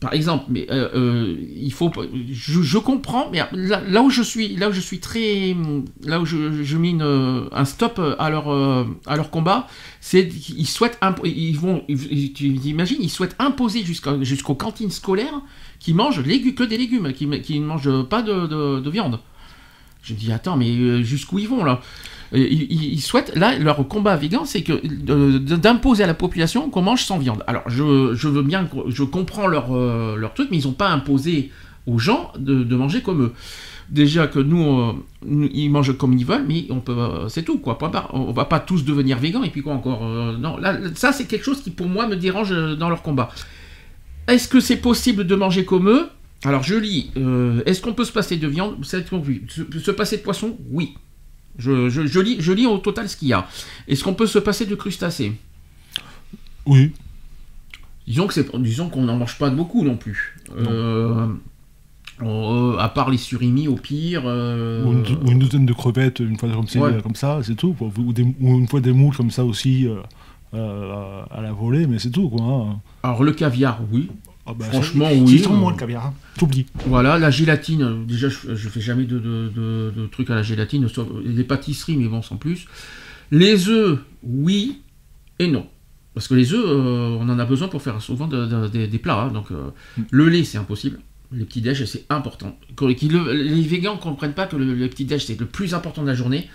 Par 0.00 0.12
exemple, 0.12 0.44
mais 0.48 0.66
euh, 0.70 0.88
euh, 0.94 1.36
il 1.56 1.72
faut. 1.72 1.90
Je, 2.30 2.78
comprends, 2.78 3.30
mais 3.30 3.40
là, 3.52 4.02
où 4.02 4.10
je 4.10 4.22
suis, 4.22 4.56
là 4.56 4.68
où 4.68 4.72
je 4.72 4.80
suis 4.80 4.98
très, 5.00 5.56
là 6.04 6.20
où 6.20 6.26
je, 6.26 6.62
je 6.62 6.76
mets 6.76 6.94
un 7.00 7.64
stop 7.64 8.00
à 8.18 8.30
leur 8.30 8.52
euh, 8.52 8.84
à 9.06 9.16
leur 9.16 9.30
combat, 9.30 9.66
c'est 10.00 10.28
qu'ils 10.28 10.66
souhaitent, 10.66 10.98
ils 11.24 11.58
vont, 11.58 11.82
tu 11.88 12.46
ils 12.46 13.10
souhaitent 13.10 13.36
imposer 13.38 13.84
jusqu'aux 13.84 14.54
cantines 14.54 14.90
scolaires 14.90 15.40
qui 15.78 15.94
mangent 15.94 16.22
que 16.22 16.64
des 16.64 16.78
légumes, 16.78 17.12
qui, 17.12 17.28
qui 17.40 17.60
ne 17.60 17.66
mangent 17.66 18.02
pas 18.08 18.22
de- 18.22 18.80
de 18.80 18.90
viande. 18.90 19.20
Je 20.04 20.14
dis 20.14 20.30
attends, 20.32 20.56
mais 20.56 20.70
euh, 20.70 21.02
jusqu'où 21.02 21.38
ils 21.38 21.48
vont 21.48 21.64
là? 21.64 21.80
Et 22.32 22.52
ils, 22.52 23.00
souhaitent, 23.00 23.32
là, 23.36 23.56
leur 23.58 23.86
combat 23.86 24.16
végan, 24.16 24.44
c'est 24.44 24.62
que 24.62 24.72
euh, 25.08 25.38
d'imposer 25.38 26.02
à 26.02 26.06
la 26.06 26.14
population 26.14 26.68
qu'on 26.68 26.82
mange 26.82 27.04
sans 27.04 27.18
viande. 27.18 27.44
Alors, 27.46 27.62
je, 27.68 28.12
je 28.14 28.28
veux 28.28 28.42
bien, 28.42 28.68
je 28.88 29.04
comprends 29.04 29.46
leur, 29.46 29.72
euh, 29.74 30.16
leur 30.16 30.34
truc, 30.34 30.48
mais 30.50 30.58
ils 30.58 30.66
n'ont 30.66 30.72
pas 30.72 30.90
imposé 30.90 31.52
aux 31.86 31.98
gens 31.98 32.32
de, 32.36 32.64
de 32.64 32.76
manger 32.76 33.02
comme 33.02 33.22
eux. 33.22 33.32
Déjà 33.90 34.26
que 34.26 34.40
nous, 34.40 34.64
euh, 34.64 35.48
ils 35.52 35.68
mangent 35.68 35.96
comme 35.96 36.14
ils 36.14 36.24
veulent, 36.24 36.46
mais 36.48 36.66
on 36.70 36.80
peut, 36.80 36.92
euh, 36.92 37.28
c'est 37.28 37.42
tout 37.44 37.58
quoi. 37.58 37.78
On 38.12 38.32
va 38.32 38.46
pas 38.46 38.58
tous 38.58 38.84
devenir 38.84 39.18
végans 39.18 39.44
et 39.44 39.50
puis 39.50 39.62
quoi 39.62 39.74
encore. 39.74 40.04
euh, 40.04 40.36
non, 40.36 40.56
là, 40.56 40.76
ça 40.94 41.12
c'est 41.12 41.26
quelque 41.26 41.44
chose 41.44 41.62
qui 41.62 41.70
pour 41.70 41.86
moi 41.86 42.06
me 42.08 42.16
dérange 42.16 42.50
euh, 42.52 42.74
dans 42.74 42.88
leur 42.88 43.02
combat. 43.02 43.28
Est-ce 44.26 44.48
que 44.48 44.58
c'est 44.58 44.78
possible 44.78 45.26
de 45.26 45.34
manger 45.36 45.64
comme 45.64 45.88
eux? 45.88 46.08
Alors 46.44 46.62
je 46.62 46.74
lis. 46.74 47.10
euh, 47.16 47.62
Est-ce 47.66 47.80
qu'on 47.80 47.94
peut 47.94 48.04
se 48.04 48.12
passer 48.12 48.36
de 48.36 48.46
viande. 48.48 48.84
Se, 48.84 48.98
se 48.98 49.90
passer 49.90 50.18
de 50.18 50.22
poisson? 50.22 50.56
Oui. 50.70 50.94
Je, 51.58 51.88
je- 51.88 52.06
je 52.06 52.20
lis, 52.20 52.36
je 52.40 52.52
lis 52.52 52.66
au 52.66 52.78
total 52.78 53.08
ce 53.08 53.16
qu'il 53.16 53.28
y 53.28 53.32
a. 53.32 53.46
Est-ce 53.88 54.02
qu'on 54.04 54.14
peut 54.14 54.26
se 54.26 54.38
passer 54.38 54.66
de 54.66 54.74
crustacés? 54.74 55.32
Oui. 56.66 56.92
Disons 58.06 58.26
que 58.26 58.34
c'est, 58.34 58.54
disons 58.60 58.88
qu'on 58.90 59.02
n'en 59.02 59.16
mange 59.16 59.38
pas 59.38 59.48
beaucoup 59.50 59.82
non 59.84 59.96
plus. 59.96 60.36
Euh, 60.56 61.26
euh, 62.22 62.76
à 62.78 62.88
part 62.88 63.08
les 63.10 63.16
surimi 63.18 63.66
au 63.68 63.76
pire. 63.76 64.22
euh, 64.26 64.84
Ou, 64.84 64.92
une, 64.92 65.04
ou 65.26 65.30
une 65.30 65.38
douzaine 65.38 65.64
de 65.66 65.72
crevettes 65.72 66.20
une 66.20 66.36
fois 66.38 66.50
comme, 66.50 66.68
c'est- 66.68 66.78
Ouais. 66.78 67.00
comme 67.02 67.14
ça, 67.14 67.40
c'est 67.42 67.54
tout. 67.54 67.72
quoi. 67.72 67.90
Ou, 67.98 68.12
des- 68.12 68.34
ou 68.40 68.58
une 68.58 68.68
fois 68.68 68.80
des 68.80 68.92
moules 68.92 69.16
comme 69.16 69.30
ça 69.30 69.44
aussi 69.44 69.86
euh, 70.52 71.22
à 71.30 71.40
la 71.40 71.52
volée, 71.52 71.86
mais 71.86 71.98
c'est 71.98 72.10
tout. 72.10 72.28
Quoi, 72.28 72.42
hein. 72.44 72.80
Alors 73.02 73.22
le 73.24 73.32
caviar, 73.32 73.80
oui. 73.90 74.10
Ah 74.46 74.52
bah, 74.54 74.66
Franchement, 74.66 75.08
ça- 75.08 75.14
oui. 75.16 75.38
C'est 75.42 75.48
moins 75.48 75.70
le 75.72 75.76
caviar. 75.78 76.06
hein. 76.06 76.14
T'oublies. 76.36 76.66
Voilà, 76.86 77.18
la 77.18 77.30
gélatine, 77.30 77.82
euh, 77.82 78.04
déjà 78.04 78.28
je, 78.28 78.54
je 78.54 78.68
fais 78.68 78.80
jamais 78.80 79.04
de, 79.04 79.18
de- 79.18 79.50
de- 79.54 79.92
de 79.96 80.06
trucs 80.06 80.28
à 80.30 80.34
la 80.34 80.42
gélatine, 80.42 80.86
sauf 80.88 81.08
les 81.24 81.44
pâtisseries, 81.44 81.96
mais 81.96 82.08
bon, 82.08 82.20
sans 82.22 82.36
plus. 82.36 82.66
Les 83.30 83.68
œufs, 83.68 83.98
oui 84.22 84.80
et 85.38 85.46
non. 85.48 85.66
Parce 86.12 86.28
que 86.28 86.34
les 86.34 86.52
œufs, 86.52 86.64
euh, 86.64 87.16
on 87.20 87.28
en 87.28 87.38
a 87.38 87.44
besoin 87.44 87.68
pour 87.68 87.82
faire 87.82 88.00
souvent 88.02 88.26
de- 88.26 88.46
de- 88.46 88.86
des- 88.86 88.98
plats. 88.98 89.22
hein, 89.22 89.32
donc 89.32 89.50
euh, 89.50 89.70
le 90.10 90.28
lait, 90.28 90.44
c'est 90.44 90.58
impossible. 90.58 90.98
Les 91.32 91.44
petits 91.44 91.60
déj, 91.62 91.84
c'est 91.86 92.04
important. 92.10 92.56
Les 92.80 93.62
végans 93.62 93.94
ne 93.96 94.00
comprennent 94.00 94.34
pas 94.34 94.46
que 94.46 94.56
le, 94.56 94.74
le 94.74 94.88
petit 94.88 95.04
déj, 95.06 95.24
c'est 95.24 95.40
le 95.40 95.46
plus 95.46 95.74
important 95.74 96.02
de 96.02 96.06
la 96.06 96.14
journée. 96.14 96.48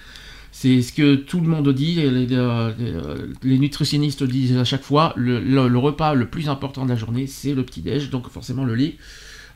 C'est 0.61 0.81
ce 0.81 0.91
que 0.91 1.15
tout 1.15 1.39
le 1.39 1.47
monde 1.47 1.69
dit, 1.73 1.95
les, 1.95 2.09
les- 2.11 2.27
les- 2.27 2.93
les 3.43 3.57
nutritionnistes 3.59 4.23
disent 4.25 4.57
à 4.57 4.65
chaque 4.65 4.83
fois, 4.83 5.13
le, 5.15 5.39
le- 5.39 5.69
le 5.69 5.77
repas 5.77 6.13
le 6.13 6.25
plus 6.27 6.49
important 6.49 6.83
de 6.83 6.89
la 6.89 6.97
journée, 6.97 7.27
c'est 7.27 7.53
le 7.53 7.63
petit-déj, 7.63 8.09
donc 8.09 8.29
forcément 8.29 8.65
le 8.65 8.75
lait. 8.75 8.97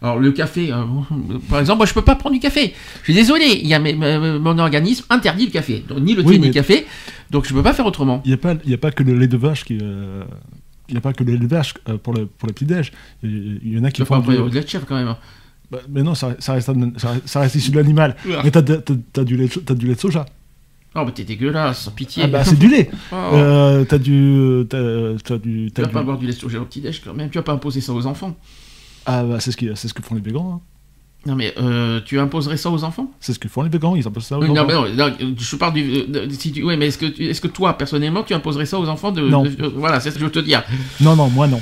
Alors 0.02 0.18
le 0.18 0.32
café, 0.32 0.72
euh, 0.72 0.84
par 1.50 1.60
exemple, 1.60 1.80
moi 1.80 1.86
je 1.88 1.94
peux 1.94 2.04
pas 2.04 2.16
prendre 2.16 2.36
du 2.36 2.40
café. 2.40 2.74
Je 3.02 3.04
suis 3.12 3.14
désolé, 3.14 3.46
il 3.62 3.68
y 3.68 3.74
a 3.74 3.80
mes- 3.80 3.94
mes- 3.94 4.40
mon 4.40 4.58
organisme 4.60 5.04
interdit 5.10 5.46
le 5.48 5.52
café, 5.52 5.84
donc 5.86 6.00
ni 6.00 6.14
le 6.14 6.24
thé 6.24 6.30
ni 6.40 6.48
le 6.48 6.54
café, 6.54 6.86
donc 7.32 7.46
je 7.50 7.54
peux 7.54 7.64
pas 7.64 7.74
faire 7.74 7.86
autrement. 7.86 8.22
Il 8.24 8.30
n'y 8.30 8.34
a, 8.36 8.38
pas- 8.38 8.56
il 8.66 8.74
a 8.74 8.78
pas 8.78 8.92
que 8.92 9.04
le 9.04 9.18
lait 9.18 9.28
de 9.28 9.36
vache 9.38 9.66
qui. 9.66 9.78
euh, 9.82 10.24
Il 10.88 10.94
n'y 10.94 10.98
a 10.98 11.02
pas 11.02 11.12
que 11.12 11.24
le 11.26 11.34
lait 11.34 11.38
de 11.40 11.48
vache 11.48 11.74
euh, 11.90 11.98
pour 11.98 12.14
le, 12.14 12.28
pour 12.28 12.48
le 12.48 12.54
petit-déj. 12.54 12.94
Il 13.24 13.74
y 13.74 13.78
en 13.78 13.84
a 13.84 13.92
qui 13.92 14.02
Tu 14.02 14.06
font. 14.06 14.16
après 14.16 14.38
du- 14.38 14.56
lait 14.56 14.62
de 14.64 14.68
chèvre 14.70 14.86
quand 14.88 14.96
même. 14.96 15.08
hein. 15.10 15.18
Bah, 15.72 15.80
mais 15.90 16.02
non, 16.04 16.14
ça, 16.16 16.36
ça 16.40 16.54
reste, 16.54 16.70
ça, 17.26 17.40
reste- 17.42 17.56
issu 17.56 17.72
de 17.72 17.78
l'animal. 17.78 18.16
Mais 18.44 18.52
t'as, 18.52 18.62
lait 18.62 18.78
de- 18.78 19.00
t'as 19.12 19.24
du 19.24 19.36
lait 19.88 19.96
de 19.96 20.00
soja. 20.00 20.26
Oh, 20.96 21.04
mais 21.06 21.12
t'es 21.12 21.24
dégueulasse, 21.24 21.82
sans 21.82 21.92
pitié. 21.92 22.24
Ah 22.26 22.28
bah 22.28 22.44
c'est 22.44 22.58
du 22.60 22.68
lait. 22.68 22.90
Oh. 23.12 23.16
Euh, 23.16 23.84
t'as 23.86 23.98
du. 23.98 24.64
T'as, 24.70 24.78
t'as 25.24 25.38
du. 25.38 25.72
tu 25.74 25.82
vas 25.82 25.88
du- 25.88 25.94
pas 25.94 26.04
boire 26.04 26.18
du 26.20 26.28
lait 26.28 26.34
soja 26.34 26.60
au 26.62 26.66
petit-déj 26.66 27.02
quand 27.04 27.14
même, 27.14 27.30
tu 27.32 27.38
vas 27.40 27.44
pas 27.44 27.54
imposer 27.54 27.82
ça 27.82 27.94
aux 27.94 28.06
enfants. 28.06 28.38
Ah 29.06 29.24
bah 29.24 29.40
c'est 29.40 29.52
ce, 29.52 29.58
qui, 29.58 29.70
c'est 29.76 29.88
ce 29.88 29.94
que 29.94 30.02
font 30.04 30.16
les 30.16 30.22
végans. 30.22 30.54
hein. 30.56 30.62
Non 31.26 31.36
mais 31.36 31.54
euh, 31.58 32.02
tu 32.06 32.20
imposerais 32.20 32.58
ça 32.58 32.70
aux 32.70 32.84
enfants? 32.84 33.10
C'est 33.22 33.32
ce 33.32 33.40
que 33.40 33.48
font 33.48 33.62
les 33.62 33.70
végans, 33.70 33.96
ils 33.96 34.06
imposent 34.06 34.26
ça 34.26 34.38
aux 34.38 34.42
Oui, 34.42 34.50
non, 34.50 34.64
enfants. 34.64 34.84
mais 34.86 34.94
non, 34.96 35.08
non, 35.10 35.36
je 35.38 35.56
parle 35.56 35.74
du. 35.74 36.04
de- 36.04 36.28
si 36.32 36.52
tu, 36.52 36.64
oui, 36.64 36.76
mais 36.76 36.88
est-ce 36.88 36.98
que, 36.98 37.06
est-ce 37.22 37.40
que 37.40 37.48
toi, 37.48 37.78
personnellement, 37.78 38.24
tu 38.24 38.34
imposerais 38.34 38.66
ça 38.66 38.78
aux 38.78 38.88
enfants 38.90 39.12
de. 39.14 39.22
Non. 39.22 39.44
de- 39.44 39.72
voilà, 39.76 40.00
c'est 40.02 40.10
ce 40.10 40.16
que 40.16 40.20
je 40.20 40.26
veux 40.26 40.32
te 40.32 40.40
dire. 40.40 40.64
non, 41.00 41.16
non, 41.16 41.30
moi 41.30 41.48
non. 41.48 41.62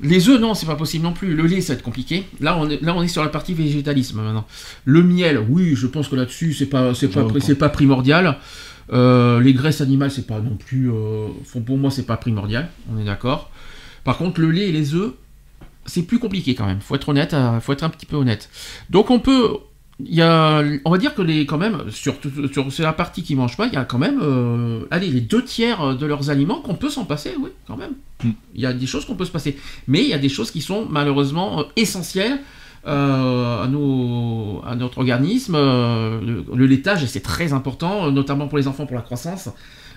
Les 0.00 0.28
œufs, 0.28 0.40
non, 0.40 0.54
c'est 0.54 0.66
pas 0.66 0.74
possible 0.76 1.04
non 1.04 1.12
plus. 1.12 1.34
Le 1.34 1.46
lait, 1.46 1.60
ça 1.60 1.72
va 1.72 1.78
être 1.78 1.84
compliqué. 1.84 2.24
Là, 2.40 2.56
on 2.58 2.68
est, 2.70 2.80
là, 2.82 2.94
on 2.96 3.02
est 3.02 3.08
sur 3.08 3.22
la 3.22 3.28
partie 3.28 3.54
végétalisme 3.54 4.20
maintenant. 4.20 4.46
Le 4.84 5.02
miel, 5.02 5.40
oui, 5.48 5.74
je 5.74 5.86
pense 5.88 6.08
que 6.08 6.16
là-dessus, 6.16 6.52
c'est 6.54 6.66
pas, 6.66 6.94
c'est 6.94 7.08
pas, 7.08 7.26
c'est 7.40 7.54
pas 7.56 7.68
primordial. 7.68 8.36
Euh, 8.92 9.40
les 9.40 9.52
graisses 9.54 9.80
animales, 9.80 10.10
c'est 10.10 10.26
pas 10.26 10.38
non 10.40 10.56
plus. 10.56 10.90
euh, 10.90 11.26
pour 11.66 11.76
moi, 11.78 11.90
c'est 11.90 12.06
pas 12.06 12.16
primordial. 12.16 12.68
On 12.94 12.98
est 13.00 13.04
d'accord. 13.04 13.50
Par 14.04 14.16
contre, 14.18 14.40
le 14.40 14.50
lait 14.50 14.68
et 14.68 14.72
les 14.72 14.94
œufs, 14.94 15.12
c'est 15.86 16.02
plus 16.02 16.18
compliqué 16.18 16.54
quand 16.54 16.66
même. 16.66 16.80
Faut 16.80 16.94
être 16.94 17.08
honnête. 17.08 17.34
euh, 17.34 17.60
faut 17.60 17.72
être 17.72 17.84
un 17.84 17.90
petit 17.90 18.06
peu 18.06 18.16
honnête. 18.16 18.48
Donc, 18.90 19.10
on 19.10 19.18
peut. 19.18 19.58
Il 20.04 20.14
y 20.14 20.22
a, 20.22 20.62
on 20.84 20.90
va 20.90 20.98
dire 20.98 21.14
que 21.14 21.22
les, 21.22 21.46
quand 21.46 21.58
même, 21.58 21.84
sur, 21.90 22.14
sur, 22.52 22.72
sur 22.72 22.84
la 22.84 22.92
partie 22.92 23.22
qui 23.22 23.36
mange 23.36 23.56
pas, 23.56 23.66
il 23.66 23.74
y 23.74 23.76
a 23.76 23.84
quand 23.84 23.98
même, 23.98 24.18
euh, 24.20 24.80
allez, 24.90 25.08
les 25.08 25.20
deux 25.20 25.44
tiers 25.44 25.94
de 25.96 26.06
leurs 26.06 26.28
aliments 26.30 26.60
qu'on 26.60 26.74
peut 26.74 26.88
s'en 26.88 27.04
passer, 27.04 27.34
oui, 27.38 27.50
quand 27.68 27.76
même. 27.76 27.92
Il 28.24 28.60
y 28.60 28.66
a 28.66 28.72
des 28.72 28.86
choses 28.86 29.04
qu'on 29.04 29.14
peut 29.14 29.26
se 29.26 29.30
passer. 29.30 29.56
Mais 29.86 30.02
il 30.02 30.08
y 30.08 30.14
a 30.14 30.18
des 30.18 30.30
choses 30.30 30.50
qui 30.50 30.60
sont 30.60 30.86
malheureusement 30.90 31.60
euh, 31.60 31.64
essentielles 31.76 32.40
euh, 32.86 33.62
à, 33.62 33.68
nos, 33.68 34.60
à 34.66 34.74
notre 34.74 34.98
organisme. 34.98 35.54
Euh, 35.56 36.20
le, 36.20 36.44
le 36.52 36.66
laitage, 36.66 37.04
c'est 37.06 37.20
très 37.20 37.52
important, 37.52 38.06
euh, 38.06 38.10
notamment 38.10 38.48
pour 38.48 38.58
les 38.58 38.66
enfants, 38.66 38.86
pour 38.86 38.96
la 38.96 39.02
croissance. 39.02 39.50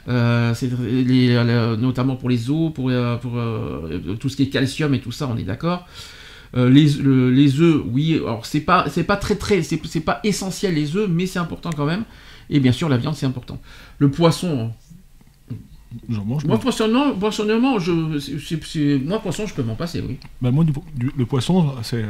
Euh, 0.08 0.54
les- 0.80 1.78
notamment 1.78 2.15
pour 2.15 2.30
les 2.30 2.50
os, 2.52 2.72
pour, 2.74 2.89
euh, 2.89 3.18
pour 3.18 3.32
euh, 3.38 4.15
tout 4.20 4.30
ce 4.30 4.36
qui 4.36 4.44
est 4.44 4.50
calcium 4.50 4.94
et 4.94 5.00
tout 5.00 5.12
ça, 5.12 5.28
on 5.32 5.38
est 5.38 5.44
d'accord. 5.44 5.88
Les, 6.56 6.88
le- 7.02 7.32
les 7.32 7.60
œufs, 7.60 7.82
oui, 7.91 8.15
alors 8.15 8.46
c'est 8.46 8.62
pas, 8.62 8.86
c'est 8.89 9.04
pas 9.04 9.18
très 9.18 9.36
très, 9.36 9.62
c'est 9.62 9.82
c'est 9.86 10.00
pas 10.00 10.22
essentiel 10.24 10.74
les 10.76 10.96
œufs, 10.96 11.10
mais 11.10 11.26
c'est 11.26 11.39
important 11.39 11.70
quand 11.76 11.86
même. 11.86 12.06
Et 12.50 12.60
bien 12.62 12.72
sûr, 12.72 12.88
la 12.88 12.96
viande, 12.98 13.15
c'est 13.15 13.26
important. 13.26 13.60
Le 13.98 14.10
poisson, 14.10 14.72
mange. 16.10 16.46
moi 16.46 16.58
personnellement, 16.60 17.13
personnellement 17.13 17.80
je, 17.80 17.91
moi 19.04 19.20
poisson, 19.20 19.48
je 19.48 19.54
peux 19.54 19.63
m'en 19.63 19.76
passer, 19.76 20.02
oui. 20.08 20.18
Bah, 20.41 20.52
moi, 20.52 20.63
du, 20.63 20.72
du- 20.96 21.12
le 21.18 21.26
poisson, 21.26 21.74
c'est. 21.84 22.06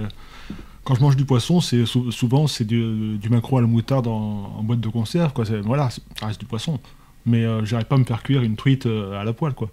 Quand 0.83 0.93
je 0.93 1.01
mange 1.01 1.15
du 1.15 1.25
poisson, 1.25 1.61
c'est 1.61 1.83
sou- 1.87 2.11
souvent 2.11 2.45
c'est 2.45 2.65
du, 2.65 3.17
du 3.17 3.29
maquereau 3.29 3.57
à 3.57 3.61
la 3.61 3.67
moutarde 3.67 4.05
en, 4.07 4.53
en 4.59 4.63
boîte 4.63 4.79
de 4.81 4.89
conserve, 4.89 5.33
quoi. 5.33 5.43
C'est- 5.45 5.59
Voilà, 5.61 5.89
c'est- 5.89 6.03
ça 6.19 6.27
reste 6.27 6.39
du 6.39 6.45
poisson. 6.45 6.79
Mais 7.25 7.43
euh, 7.43 7.65
j'arrive 7.65 7.87
pas 7.87 7.95
à 7.95 7.99
me 7.99 8.03
faire 8.03 8.21
cuire 8.21 8.43
une 8.43 8.55
truite 8.55 8.85
euh, 8.85 9.19
à 9.19 9.23
la 9.23 9.33
poêle, 9.33 9.53
quoi. 9.53 9.69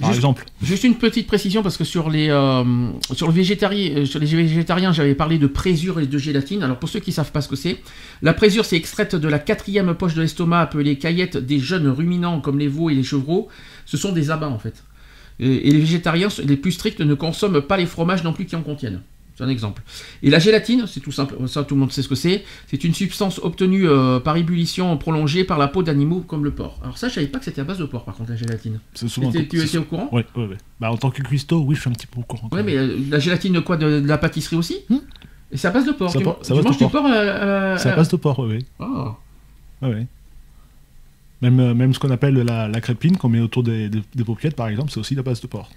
Par 0.00 0.10
Juste- 0.10 0.18
exemple. 0.18 0.44
Juste 0.62 0.84
une 0.84 0.94
petite 0.94 1.26
précision 1.26 1.62
parce 1.62 1.76
que 1.76 1.82
sur 1.82 2.08
les 2.08 2.28
euh, 2.30 2.62
sur 3.12 3.26
le 3.26 3.32
végétarien, 3.32 4.04
sur 4.04 4.20
les 4.20 4.26
végétariens, 4.26 4.92
j'avais 4.92 5.16
parlé 5.16 5.38
de 5.38 5.48
présure 5.48 5.98
et 5.98 6.06
de 6.06 6.18
gélatine. 6.18 6.62
Alors 6.62 6.78
pour 6.78 6.88
ceux 6.88 7.00
qui 7.00 7.10
savent 7.10 7.32
pas 7.32 7.40
ce 7.40 7.48
que 7.48 7.56
c'est, 7.56 7.78
la 8.22 8.32
présure 8.32 8.64
c'est 8.64 8.76
extraite 8.76 9.16
de 9.16 9.26
la 9.28 9.40
quatrième 9.40 9.92
poche 9.94 10.14
de 10.14 10.20
l'estomac 10.22 10.60
appelée 10.60 10.98
caillette 10.98 11.36
des 11.36 11.58
jeunes 11.58 11.88
ruminants 11.88 12.40
comme 12.40 12.60
les 12.60 12.68
veaux 12.68 12.90
et 12.90 12.94
les 12.94 13.02
chevreaux. 13.02 13.48
Ce 13.86 13.96
sont 13.96 14.12
des 14.12 14.30
abats 14.30 14.48
en 14.48 14.58
fait. 14.60 14.84
Et, 15.40 15.68
et 15.68 15.70
les 15.72 15.80
végétariens, 15.80 16.28
les 16.44 16.56
plus 16.56 16.72
stricts, 16.72 17.00
ne 17.00 17.14
consomment 17.14 17.60
pas 17.62 17.76
les 17.76 17.86
fromages 17.86 18.22
non 18.22 18.32
plus 18.32 18.46
qui 18.46 18.54
en 18.54 18.62
contiennent. 18.62 19.02
C'est 19.38 19.44
un 19.44 19.48
exemple. 19.48 19.82
Et 20.24 20.30
la 20.30 20.40
gélatine, 20.40 20.86
c'est 20.88 20.98
tout 20.98 21.12
simple, 21.12 21.36
ça 21.46 21.62
tout 21.62 21.76
le 21.76 21.80
monde 21.80 21.92
sait 21.92 22.02
ce 22.02 22.08
que 22.08 22.16
c'est. 22.16 22.42
C'est 22.66 22.82
une 22.82 22.92
substance 22.92 23.38
obtenue 23.40 23.88
euh, 23.88 24.18
par 24.18 24.36
ébullition 24.36 24.96
prolongée 24.98 25.44
par 25.44 25.58
la 25.58 25.68
peau 25.68 25.84
d'animaux 25.84 26.22
comme 26.22 26.42
le 26.42 26.50
porc. 26.50 26.80
Alors 26.82 26.98
ça, 26.98 27.08
je 27.08 27.14
savais 27.14 27.28
pas 27.28 27.38
que 27.38 27.44
c'était 27.44 27.60
à 27.60 27.64
base 27.64 27.78
de 27.78 27.84
porc 27.84 28.04
par 28.04 28.16
contre 28.16 28.30
la 28.30 28.36
gélatine. 28.36 28.80
C'est 28.94 29.06
souvent. 29.06 29.30
Tu 29.30 29.38
étais 29.38 29.78
au 29.78 29.84
courant 29.84 30.08
Ouais, 30.10 30.26
ouais, 30.34 30.46
ouais. 30.46 30.56
Bah, 30.80 30.90
en 30.90 30.96
tant 30.96 31.12
que 31.12 31.22
cuistot, 31.22 31.60
oui, 31.60 31.76
je 31.76 31.82
suis 31.82 31.88
un 31.88 31.92
petit 31.92 32.08
peu 32.08 32.18
au 32.18 32.24
courant. 32.24 32.48
même. 32.52 32.66
mais 32.66 32.76
euh, 32.76 32.98
la 33.10 33.20
gélatine 33.20 33.52
de 33.52 33.60
quoi 33.60 33.76
de, 33.76 34.00
de 34.00 34.08
la 34.08 34.18
pâtisserie 34.18 34.56
aussi 34.56 34.78
Hmm. 34.88 34.96
Et 35.52 35.64
à 35.66 35.70
base 35.70 35.86
de 35.86 35.92
porc. 35.92 36.10
Ça 36.10 36.18
tu 36.18 36.24
ça 36.42 36.54
tu 36.56 36.60
manges 36.62 36.76
du 36.78 36.88
porc. 36.88 37.06
euh, 37.06 37.76
à 37.78 37.96
base 37.96 38.08
de 38.08 38.16
porc, 38.16 38.40
oui, 38.40 38.56
oui. 38.56 38.66
oh. 38.80 39.10
Ouais. 39.82 40.06
Même, 41.42 41.60
euh, 41.60 41.74
même 41.74 41.94
ce 41.94 42.00
qu'on 42.00 42.10
appelle 42.10 42.34
la, 42.34 42.66
la 42.66 42.80
crépine 42.80 43.16
qu'on 43.16 43.28
met 43.28 43.38
autour 43.40 43.62
des, 43.62 43.88
des, 43.88 44.02
des 44.16 44.24
paupiètes, 44.24 44.56
par 44.56 44.66
exemple, 44.66 44.90
c'est 44.90 44.98
aussi 44.98 45.14
la 45.14 45.22
base 45.22 45.40
de 45.40 45.46
porc. 45.46 45.70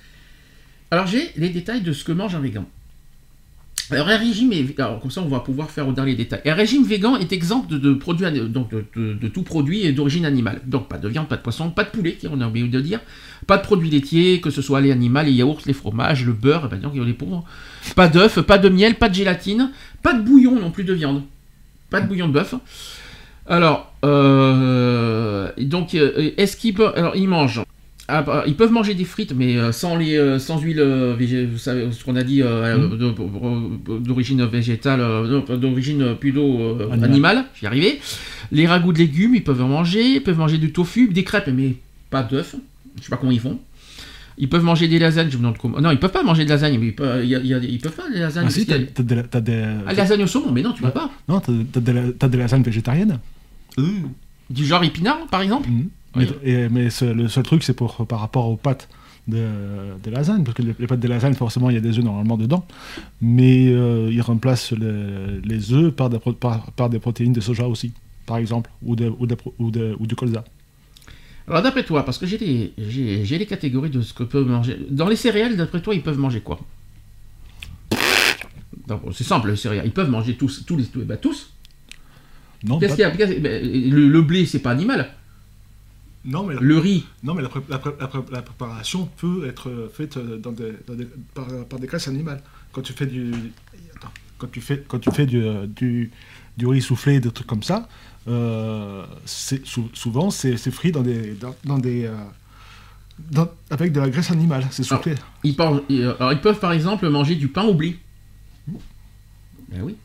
Alors 0.89 1.05
j'ai 1.07 1.29
les 1.37 1.49
détails 1.49 1.81
de 1.81 1.93
ce 1.93 2.03
que 2.03 2.11
mange 2.11 2.33
un 2.35 2.39
végan. 2.39 2.65
Alors 3.91 4.07
un 4.07 4.17
régime, 4.17 4.53
est- 4.53 4.79
alors 4.79 4.99
comme 4.99 5.11
ça 5.11 5.21
on 5.21 5.27
va 5.27 5.39
pouvoir 5.41 5.69
faire 5.69 5.85
dans 5.91 6.03
les 6.03 6.15
détails. 6.15 6.41
Un 6.45 6.53
régime 6.53 6.83
végan 6.83 7.17
est 7.17 7.33
exempt 7.33 7.67
de, 7.69 7.93
produits, 7.93 8.25
donc 8.47 8.69
de, 8.71 9.27
tout 9.27 9.43
produit 9.43 9.91
d'origine 9.93 10.25
animale. 10.25 10.61
Donc 10.65 10.87
pas 10.87 10.97
de 10.97 11.07
viande, 11.07 11.27
pas 11.27 11.37
de 11.37 11.41
poisson, 11.41 11.69
pas 11.71 11.83
de 11.83 11.89
poulet, 11.89 12.17
on 12.29 12.39
a 12.41 12.47
oublié 12.47 12.67
de 12.67 12.79
dire, 12.79 12.99
pas 13.47 13.57
de 13.57 13.63
produits 13.63 13.89
laitiers, 13.89 14.39
que 14.41 14.49
ce 14.49 14.61
soit 14.61 14.81
les 14.81 14.91
animaux, 14.91 15.21
les 15.23 15.33
yaourts, 15.33 15.61
les 15.65 15.73
fromages, 15.73 16.25
le 16.25 16.33
beurre, 16.33 16.69
eh 16.71 16.75
ben 16.75 17.05
les 17.05 17.13
pauvres. 17.13 17.43
Pas 17.95 18.07
d'œufs, 18.07 18.41
pas 18.41 18.57
de 18.57 18.69
miel, 18.69 18.95
pas 18.95 19.09
de 19.09 19.15
gélatine, 19.15 19.71
pas 20.01 20.13
de 20.13 20.21
bouillon 20.21 20.59
non 20.59 20.71
plus 20.71 20.83
de 20.83 20.93
viande, 20.93 21.23
pas 21.89 22.01
de 22.01 22.07
bouillon 22.07 22.27
de 22.27 22.33
bœuf. 22.33 22.55
Alors, 23.47 23.93
euh, 24.05 25.51
donc, 25.57 25.95
euh, 25.95 26.31
est-ce 26.37 26.55
qu'ils 26.55 26.73
peuvent, 26.73 26.93
alors 26.95 27.15
ils 27.15 27.27
mangent 27.27 27.61
ah, 28.07 28.21
bah, 28.23 28.43
ils 28.47 28.55
peuvent 28.55 28.71
manger 28.71 28.93
des 28.93 29.05
frites, 29.05 29.33
mais 29.33 29.55
euh, 29.57 29.71
sans, 29.71 29.95
les, 29.95 30.15
euh, 30.17 30.37
sans 30.39 30.59
huile, 30.59 30.79
euh, 30.79 31.15
végé- 31.15 31.45
vous 31.45 31.57
savez 31.57 31.89
ce 31.91 32.03
qu'on 32.03 32.15
a 32.15 32.23
dit, 32.23 32.41
euh, 32.41 32.87
de- 32.87 33.97
d'origine 33.99 34.43
végétale, 34.45 34.99
d'origine 35.59 36.15
plutôt 36.15 36.77
Animal. 36.91 37.03
animale, 37.09 37.45
j'y 37.59 37.65
arrivais. 37.67 37.99
Les 38.51 38.67
ragoûts 38.67 38.91
de 38.93 38.97
légumes, 38.97 39.35
ils 39.35 39.43
peuvent 39.43 39.61
en 39.61 39.67
manger, 39.69 40.15
ils 40.15 40.23
peuvent 40.23 40.37
manger 40.37 40.57
du 40.57 40.71
tofu, 40.73 41.07
des 41.09 41.23
crêpes, 41.23 41.49
mais 41.53 41.75
pas 42.09 42.23
d'œufs, 42.23 42.55
je 42.97 43.03
sais 43.03 43.09
pas 43.09 43.17
comment 43.17 43.31
ils 43.31 43.39
font. 43.39 43.59
Ils 44.37 44.49
peuvent 44.49 44.63
manger 44.63 44.87
des 44.87 44.97
lasagnes, 44.97 45.29
je 45.29 45.37
me 45.37 45.41
demande 45.43 45.57
comment. 45.57 45.79
Non, 45.79 45.91
ils 45.91 45.99
peuvent 45.99 46.11
pas 46.11 46.23
manger 46.23 46.45
de 46.45 46.49
lasagne, 46.49 46.77
mais 46.79 46.87
ils 46.87 46.95
peuvent, 46.95 47.23
y 47.25 47.35
a- 47.35 47.39
il 47.39 47.45
y 47.47 47.53
a 47.53 47.59
des- 47.59 47.67
ils 47.67 47.79
peuvent 47.79 47.95
pas 47.95 48.09
des 48.09 48.19
lasagnes. 48.19 48.45
Ah 48.47 48.49
si, 48.49 48.65
t'as 48.65 48.77
des, 49.41 49.63
Ah, 49.85 49.93
lasagne 49.93 50.23
au 50.23 50.27
saumon, 50.27 50.51
mais 50.51 50.61
non, 50.63 50.71
tu 50.73 50.81
peux 50.81 50.89
pas. 50.89 51.11
non, 51.29 51.39
t'as, 51.39 51.79
des, 51.79 52.13
t'as 52.13 52.27
des 52.27 52.37
lasagnes 52.37 52.63
végétariennes. 52.63 53.19
Du 54.49 54.65
genre 54.65 54.83
épinard, 54.83 55.27
par 55.29 55.41
exemple. 55.41 55.69
Mhm. 55.69 55.89
Mais, 56.15 56.25
Oui. 56.27 56.33
et- 56.43 56.69
mais 56.69 56.89
ce- 56.89 57.05
le 57.05 57.27
seul 57.29 57.43
truc, 57.43 57.63
c'est 57.63 57.73
pour, 57.73 58.05
par 58.07 58.19
rapport 58.19 58.47
aux 58.49 58.57
pâtes 58.57 58.89
de, 59.27 59.45
des 60.03 60.11
lasagnes, 60.11 60.43
parce 60.43 60.55
que 60.57 60.61
les, 60.63 60.75
les 60.77 60.87
pâtes 60.87 60.99
des 60.99 61.07
lasagnes, 61.07 61.35
forcément, 61.35 61.69
il 61.69 61.75
y 61.75 61.77
a 61.77 61.81
des 61.81 61.97
œufs 61.97 62.03
normalement 62.03 62.37
dedans, 62.37 62.65
mais 63.21 63.67
euh, 63.69 64.09
ils 64.11 64.21
remplacent 64.21 64.71
le- 64.73 65.39
les 65.45 65.71
œufs 65.73 65.91
par 65.93 66.09
des, 66.09 66.19
pro- 66.19 66.33
par, 66.33 66.71
par 66.73 66.89
des 66.89 66.99
protéines 66.99 67.31
de 67.33 67.39
soja 67.41 67.67
aussi, 67.67 67.93
par 68.25 68.37
exemple, 68.37 68.69
ou, 68.83 68.95
de, 68.95 69.11
ou, 69.19 69.27
de- 69.27 69.37
ou, 69.59 69.71
de- 69.71 69.95
ou 69.99 70.07
du 70.07 70.15
colza. 70.15 70.43
Alors 71.47 71.61
d'après 71.61 71.83
toi, 71.83 72.03
parce 72.05 72.17
que 72.17 72.25
j'ai 72.25 72.37
les, 72.37 72.73
j'ai, 72.77 73.23
j'ai 73.25 73.37
les 73.37 73.45
catégories 73.45 73.89
de 73.89 74.01
ce 74.01 74.13
que 74.13 74.23
peuvent 74.23 74.47
manger. 74.47 74.77
Dans 74.89 75.07
les 75.07 75.15
céréales, 75.15 75.55
d'après 75.57 75.81
toi, 75.81 75.93
ils 75.95 76.01
peuvent 76.03 76.19
manger 76.19 76.41
quoi? 76.41 76.59
C'est 79.13 79.23
simple, 79.23 79.49
les 79.51 79.55
céréales. 79.55 79.85
Ils 79.85 79.91
peuvent 79.91 80.09
manger 80.09 80.35
tous, 80.35 80.65
tous 80.65 80.75
les, 80.75 80.83
tous, 80.85 81.01
bah, 81.03 81.15
tous. 81.17 81.51
Non, 82.63 82.77
Qu'est-ce 82.79 82.97
pas- 82.97 83.11
qu'il 83.11 83.19
y 83.21 83.23
a? 83.23 83.39
Bah, 83.39 83.49
le, 83.61 84.07
le 84.09 84.21
blé, 84.21 84.45
c'est 84.45 84.59
pas 84.59 84.71
animal. 84.71 85.09
Non, 86.23 86.43
mais, 86.45 86.53
la, 86.55 86.61
Le 86.61 86.77
riz, 86.77 87.05
non, 87.23 87.33
mais 87.33 87.41
la, 87.41 87.49
pré- 87.49 87.61
la 87.69 87.79
pré- 87.79 87.95
la 87.99 88.07
pré- 88.07 88.19
la 88.31 88.41
préparation 88.41 89.05
peut 89.17 89.47
être 89.47 89.69
euh, 89.69 89.89
faite 89.93 90.17
euh, 90.17 90.37
dans 90.37 90.51
des, 90.51 90.73
dans 90.87 90.93
des- 90.93 91.07
par, 91.33 91.47
par 91.65 91.79
des 91.79 91.87
graisses 91.87 92.07
animales. 92.07 92.41
Quand 92.71 92.81
tu 92.81 92.93
fais 92.93 93.07
du, 93.07 93.31
attends, 93.95 94.11
quand 94.37 94.51
tu 94.51 94.61
fais, 94.61 94.83
quand 94.87 94.99
tu 94.99 95.11
fais 95.11 95.25
du, 95.25 95.41
euh, 95.43 95.65
du, 95.67 96.11
du 96.57 96.67
riz 96.67 96.81
soufflé, 96.81 97.19
des 97.19 97.31
trucs 97.31 97.47
comme 97.47 97.63
ça, 97.63 97.87
euh, 98.27 99.03
sou- 99.25 99.89
souvent 99.93 100.29
c'est, 100.29 100.57
c'est 100.57 100.69
frit 100.71 100.91
dans 100.91 101.01
des, 101.01 101.33
dans, 101.33 101.55
dans 101.65 101.79
des, 101.79 102.05
euh, 102.05 102.13
dans- 103.31 103.49
avec 103.71 103.91
de 103.91 103.99
la 103.99 104.09
graisse 104.09 104.29
animale, 104.31 104.67
c'est 104.71 104.83
soufflé. 104.83 105.15
ils, 105.43 105.55
peuvent, 105.55 105.81
ils- 105.89 106.03
alors, 106.03 106.31
ils 106.33 106.41
peuvent 106.41 106.59
par 106.59 106.71
exemple 106.71 107.09
manger 107.09 107.35
du 107.35 107.47
pain 107.47 107.63
au 107.63 107.73
blé. 107.73 107.97
Ben 109.69 109.81
oui. 109.81 109.95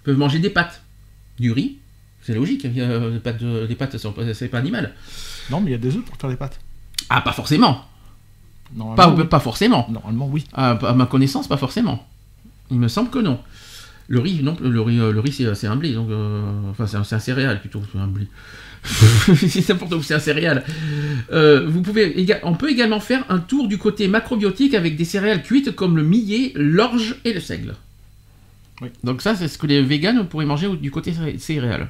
Ils 0.00 0.04
peuvent 0.04 0.18
manger 0.18 0.38
des 0.38 0.50
pâtes, 0.50 0.82
du 1.38 1.52
riz. 1.52 1.78
C'est 2.22 2.34
logique. 2.34 2.64
a, 2.64 2.68
Les 3.08 3.18
pâtes, 3.20 3.40
les 3.42 3.74
pâtes, 3.74 3.96
sont 3.98 4.12
pas- 4.12 4.32
c'est 4.34 4.48
pas 4.48 4.58
animal. 4.58 4.94
Non, 5.52 5.60
mais 5.60 5.70
il 5.70 5.72
y 5.72 5.76
a 5.76 5.78
des 5.78 5.94
œufs 5.96 6.04
pour 6.04 6.16
faire 6.16 6.30
les 6.30 6.36
pâtes. 6.36 6.58
Ah, 7.08 7.20
pas 7.20 7.32
forcément. 7.32 7.84
Pas, 8.96 9.10
oui. 9.10 9.24
pas 9.24 9.38
forcément. 9.40 9.86
Normalement, 9.90 10.28
oui. 10.28 10.46
À, 10.54 10.70
à 10.70 10.94
ma 10.94 11.06
connaissance, 11.06 11.46
pas 11.46 11.58
forcément. 11.58 12.08
Il 12.70 12.78
me 12.78 12.88
semble 12.88 13.10
que 13.10 13.18
non. 13.18 13.38
Le 14.08 14.18
riz, 14.18 14.42
non, 14.42 14.56
le 14.60 14.80
riz, 14.80 14.98
euh, 14.98 15.12
le 15.12 15.20
riz 15.20 15.32
c'est, 15.54 15.66
un 15.66 15.76
blé, 15.76 15.92
donc 15.94 16.10
euh, 16.10 16.70
enfin 16.70 16.86
c'est 16.86 16.96
un, 16.96 17.16
un 17.16 17.18
céréal 17.20 17.60
plutôt, 17.60 17.82
c'est 17.92 17.98
un 17.98 18.06
blé. 18.08 18.26
c'est 19.36 19.68
n'importe 19.68 19.94
où, 19.94 20.02
c'est 20.02 20.14
un 20.14 20.18
céréal. 20.18 20.64
Euh, 21.32 21.66
vous 21.68 21.82
pouvez, 21.82 22.26
on 22.42 22.54
peut 22.54 22.70
également 22.70 22.98
faire 22.98 23.24
un 23.28 23.38
tour 23.38 23.68
du 23.68 23.78
côté 23.78 24.08
macrobiotique 24.08 24.74
avec 24.74 24.96
des 24.96 25.04
céréales 25.04 25.42
cuites 25.42 25.70
comme 25.74 25.96
le 25.96 26.02
millet, 26.02 26.52
l'orge 26.56 27.16
et 27.24 27.32
le 27.32 27.40
seigle. 27.40 27.74
Oui. 28.80 28.88
Donc 29.04 29.22
ça, 29.22 29.36
c'est 29.36 29.48
ce 29.48 29.56
que 29.56 29.66
les 29.66 29.82
véganes 29.82 30.26
pourraient 30.26 30.46
manger 30.46 30.68
du 30.76 30.90
côté 30.90 31.12
céré- 31.12 31.38
céréales. 31.38 31.88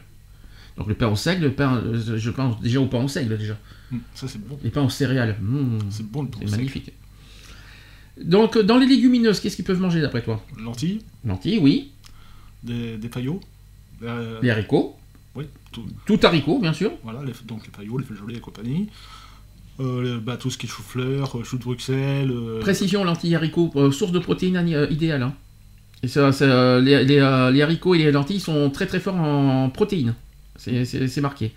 Donc 0.77 0.87
le 0.89 0.95
pain 0.95 1.09
au 1.09 1.17
seigle, 1.17 1.43
le 1.45 1.53
pain, 1.53 1.77
euh, 1.85 2.17
je 2.19 2.31
pense 2.31 2.61
déjà 2.61 2.81
au 2.81 2.87
pain 2.87 3.03
au 3.03 3.09
seigle 3.09 3.37
déjà. 3.39 3.57
Hum, 3.93 4.01
Ça, 4.15 4.27
c'est 4.29 4.39
bon. 4.47 4.59
Les 4.63 4.71
pains 4.71 4.83
aux 4.83 4.89
céréales, 4.91 5.37
mmh, 5.41 5.79
C'est 5.91 6.07
bon 6.11 6.23
le 6.23 6.29
c'est 6.33 6.41
pain 6.41 6.47
seigle. 6.47 6.57
magnifique. 6.57 6.93
Donc 8.23 8.59
dans 8.59 8.79
les 8.79 8.87
légumineuses, 8.87 9.41
qu'est-ce 9.41 9.57
qu'ils 9.57 9.65
peuvent 9.65 9.81
manger 9.81 10.01
d'après 10.01 10.23
toi? 10.23 10.45
Lentilles, 10.63 11.01
Lentilles, 11.25 11.59
oui. 11.59 11.93
des, 12.63 12.97
des 12.97 13.09
faillots. 13.09 13.41
euh, 14.03 14.39
Les 14.43 14.51
haricots. 14.51 14.97
Oui, 15.35 15.45
tout, 15.73 15.87
Tout 16.05 16.21
haricot, 16.23 16.59
bien 16.61 16.75
sûr. 16.75 16.93
Voilà, 17.03 17.23
les, 17.25 17.33
donc 17.47 17.65
les 17.67 17.73
faillots, 17.73 17.97
les 17.99 18.05
féjolis 18.05 18.37
et 18.37 18.41
compagnie. 18.41 18.89
Euh, 19.81 20.21
bah, 20.21 20.37
tout 20.37 20.51
ce 20.51 20.59
qui 20.59 20.67
est 20.67 20.69
chou-fleur, 20.69 21.39
euh, 21.39 21.43
chou 21.45 21.57
de 21.57 21.63
Bruxelles. 21.63 22.31
euh, 22.31 22.61
Précision, 22.61 23.03
lentilles, 23.05 23.35
haricots, 23.35 23.71
euh, 23.77 23.91
source 23.91 24.13
de 24.13 24.19
protéines 24.19 24.57
euh, 24.75 24.87
idéale. 24.91 25.23
hein. 25.23 25.35
Et 26.03 26.09
ça, 26.09 26.33
ça, 26.33 26.45
euh, 26.45 26.81
les, 26.83 27.03
les, 27.05 27.19
euh, 27.19 27.51
les 27.51 27.63
haricots 27.63 27.95
et 27.95 27.99
les 27.99 28.13
lentilles 28.13 28.41
sont 28.41 28.69
très 28.71 28.87
très 28.87 29.01
forts 29.01 29.15
en 29.17 29.71
protéines. 29.71 30.15
C'est- 30.57 30.85
marqué. 31.21 31.53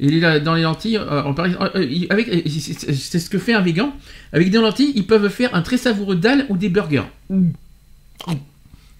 Et 0.00 0.08
les- 0.08 0.40
dans 0.40 0.54
les 0.54 0.62
lentilles, 0.62 0.96
euh, 0.96 1.22
exemple, 1.46 1.70
euh, 1.74 1.84
il- 1.84 2.06
avec, 2.10 2.28
euh, 2.28 2.40
c'est- 2.48 3.18
ce 3.18 3.28
que 3.30 3.38
fait 3.38 3.52
un 3.54 3.60
végan. 3.60 3.92
Avec 4.32 4.50
des 4.50 4.58
lentilles, 4.58 4.92
ils 4.94 5.06
peuvent 5.06 5.28
faire 5.28 5.54
un 5.54 5.62
très 5.62 5.76
savoureux 5.76 6.16
dalle 6.16 6.46
ou 6.48 6.56
des 6.56 6.68
burgers. 6.68 7.02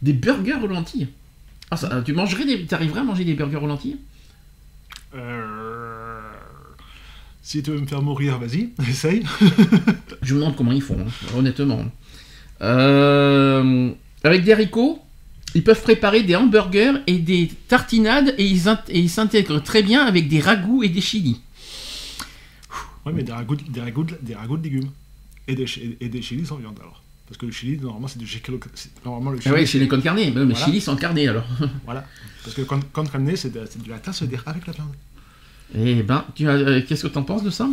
Des 0.03 0.13
burgers 0.13 0.55
aux 0.63 0.67
lentilles. 0.67 1.09
Ah, 1.71 1.77
ça, 1.77 2.03
tu 2.05 2.13
mangerais 2.13 2.45
des, 2.47 2.67
arriverais 2.73 3.01
à 3.01 3.05
manger 3.05 3.25
des 3.25 3.35
burgers 3.35 3.57
aux 3.63 3.67
lentilles? 3.67 3.97
Euh, 5.15 6.21
Si 7.43 7.63
tu 7.63 7.71
veux 7.71 7.81
me 7.81 7.87
faire 7.87 8.03
mourir, 8.03 8.39
vas-y, 8.39 8.71
essaye. 8.91 9.23
Je 10.23 10.35
me 10.35 10.41
demande 10.41 10.57
comment 10.57 10.73
ils 10.73 10.83
font, 10.83 10.99
hein, 11.01 11.11
honnêtement. 11.37 11.83
Euh, 12.61 13.91
avec 14.25 14.45
des 14.45 14.53
haricots, 14.53 15.01
ils 15.55 15.65
peuvent 15.65 15.83
préparer 15.83 16.23
des 16.23 16.37
hamburgers 16.37 16.95
et 17.07 17.19
des 17.19 17.49
tartinades 17.69 18.35
et 18.39 18.47
ils, 18.47 19.09
s'intègrent 19.11 19.63
très 19.63 19.83
bien 19.83 20.05
avec 20.05 20.29
des 20.29 20.41
ragoûts 20.41 20.83
et 20.83 20.89
des 20.89 21.01
chilis. 21.01 21.41
Ouais, 23.07 23.13
mais 23.13 23.23
des 23.23 23.33
ragoûts, 23.33 23.57
de- 23.57 23.63
des, 23.71 23.81
ragoûts, 23.81 24.05
de- 24.05 24.19
des 24.21 24.35
ragoûts 24.35 24.57
de 24.59 24.63
légumes. 24.65 24.91
Et 25.47 25.55
des, 25.55 25.65
et 26.01 26.09
des 26.11 26.21
chilis 26.23 26.45
sans 26.45 26.57
viande 26.57 26.77
alors. 26.79 27.03
Parce 27.27 27.39
que 27.39 27.47
le 27.47 27.53
chili, 27.53 27.79
normalement, 27.79 28.09
c'est 28.09 28.19
du 28.19 28.27
chili. 28.27 28.43
c'est- 28.75 28.91
Normalement, 29.05 29.31
le 29.31 29.39
Ah 29.39 29.43
chili. 29.43 29.55
ouais, 29.55 29.67
chez 29.67 29.79
les 29.79 29.89
con 29.89 30.01
carne, 30.01 30.17
mais 30.19 30.31
Voilà. 30.31 30.55
chilis 30.55 30.81
sans 30.81 30.97
carnet 30.97 31.27
alors. 31.29 31.47
Voilà. 31.85 32.07
Parce 32.45 32.55
que 32.55 32.63
quand, 32.63 32.81
quand 32.93 33.11
carne, 33.11 33.37
c'est 33.37 33.51
de, 33.53 33.65
c'est 33.71 33.83
de 33.83 33.89
la 33.89 33.99
tasse 33.99 34.23
avec 34.23 34.67
la 34.67 34.73
viande. 34.75 34.93
Eh 35.75 36.03
ben, 36.03 36.25
tu 36.35 36.49
as, 36.49 36.53
euh, 36.53 36.83
qu'est-ce 36.87 37.03
que 37.05 37.09
t'en 37.09 37.23
penses 37.23 37.43
de 37.43 37.51
ça? 37.51 37.69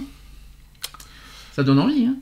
Ça 1.53 1.63
donne 1.63 1.79
envie, 1.79 2.05
hein 2.05 2.15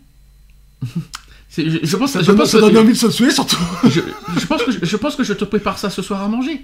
C'est- 0.84 1.00
je, 1.58 1.80
je 1.84 1.96
pense, 1.98 2.12
Ça 2.12 2.22
je 2.22 2.32
pense 2.32 2.50
ça 2.50 2.58
que- 2.60 2.64
donne 2.64 2.78
envie 2.78 2.94
de 2.94 2.98
se 2.98 3.08
tuer 3.08 3.32
surtout. 3.32 3.58
je, 3.84 4.02
je 4.40 4.46
pense 4.46 4.64
que 4.64 4.72
je, 4.72 4.80
je 4.86 4.98
pense 4.98 5.16
que 5.16 5.24
je 5.24 5.34
te 5.34 5.46
prépare 5.46 5.78
ça 5.78 5.90
ce 5.90 6.02
soir 6.02 6.22
à 6.24 6.28
manger. 6.28 6.64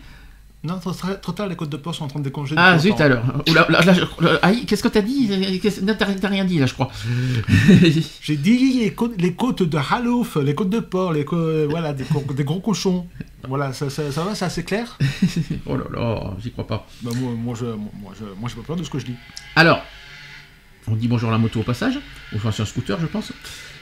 Non, 0.61 0.77
trop, 0.77 0.91
trop 1.21 1.31
tard, 1.31 1.47
les 1.47 1.55
côtes 1.55 1.69
de 1.69 1.77
porc 1.77 1.95
sont 1.95 2.03
en 2.03 2.09
train 2.09 2.19
de 2.19 2.25
décongeler. 2.25 2.57
Ah 2.59 2.77
zut 2.77 2.99
alors. 2.99 3.23
Là, 3.47 4.39
aïe, 4.41 4.65
qu'est-ce 4.65 4.83
que 4.83 4.89
t'as 4.89 5.01
dit? 5.01 5.29
T'as 6.19 6.27
rien 6.27 6.43
dit 6.43 6.59
là, 6.59 6.65
je 6.65 6.73
crois. 6.73 6.89
J'ai 8.21 8.35
dit 8.35 8.79
les 8.79 8.91
côtes, 8.93 9.13
les 9.21 9.33
côtes 9.33 9.63
de 9.63 9.77
halouf, 9.77 10.35
les 10.35 10.53
côtes 10.55 10.69
de 10.69 10.79
porc, 10.81 11.13
les 11.13 11.23
co- 11.23 11.67
voilà, 11.69 11.93
des, 11.93 12.03
gros 12.43 12.59
cochons. 12.59 13.07
Voilà, 13.47 13.71
ça, 13.71 13.89
ça, 13.89 14.11
ça 14.11 14.23
va, 14.25 14.35
c'est 14.35 14.43
assez 14.45 14.63
clair? 14.63 14.97
Oh 15.65 15.77
là 15.77 15.85
là, 15.93 16.33
j'y 16.43 16.51
crois 16.51 16.67
pas. 16.67 16.85
bah, 17.01 17.11
Moi, 17.15 17.31
moi, 17.41 17.55
je, 17.57 17.65
moi, 17.65 18.11
je, 18.19 18.25
moi, 18.37 18.49
j'ai 18.49 18.55
pas 18.55 18.67
peur 18.67 18.75
de 18.75 18.83
ce 18.83 18.89
que 18.89 18.99
je 18.99 19.05
dis. 19.05 19.15
Alors, 19.55 19.81
on 20.87 20.95
dit 20.95 21.07
bonjour 21.07 21.29
à 21.29 21.31
la 21.33 21.37
moto 21.37 21.59
au 21.59 21.63
passage. 21.63 21.99
Enfin, 22.35 22.51
c'est 22.51 22.61
un 22.61 22.65
scooter, 22.65 22.99
je 22.99 23.05
pense. 23.07 23.31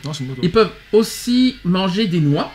Non, 0.06 0.14
c'est 0.14 0.24
une 0.24 0.30
moto. 0.30 0.42
Ils 0.44 0.52
peuvent 0.52 0.72
aussi 0.94 1.56
manger 1.64 2.08
des 2.08 2.20
noix 2.22 2.52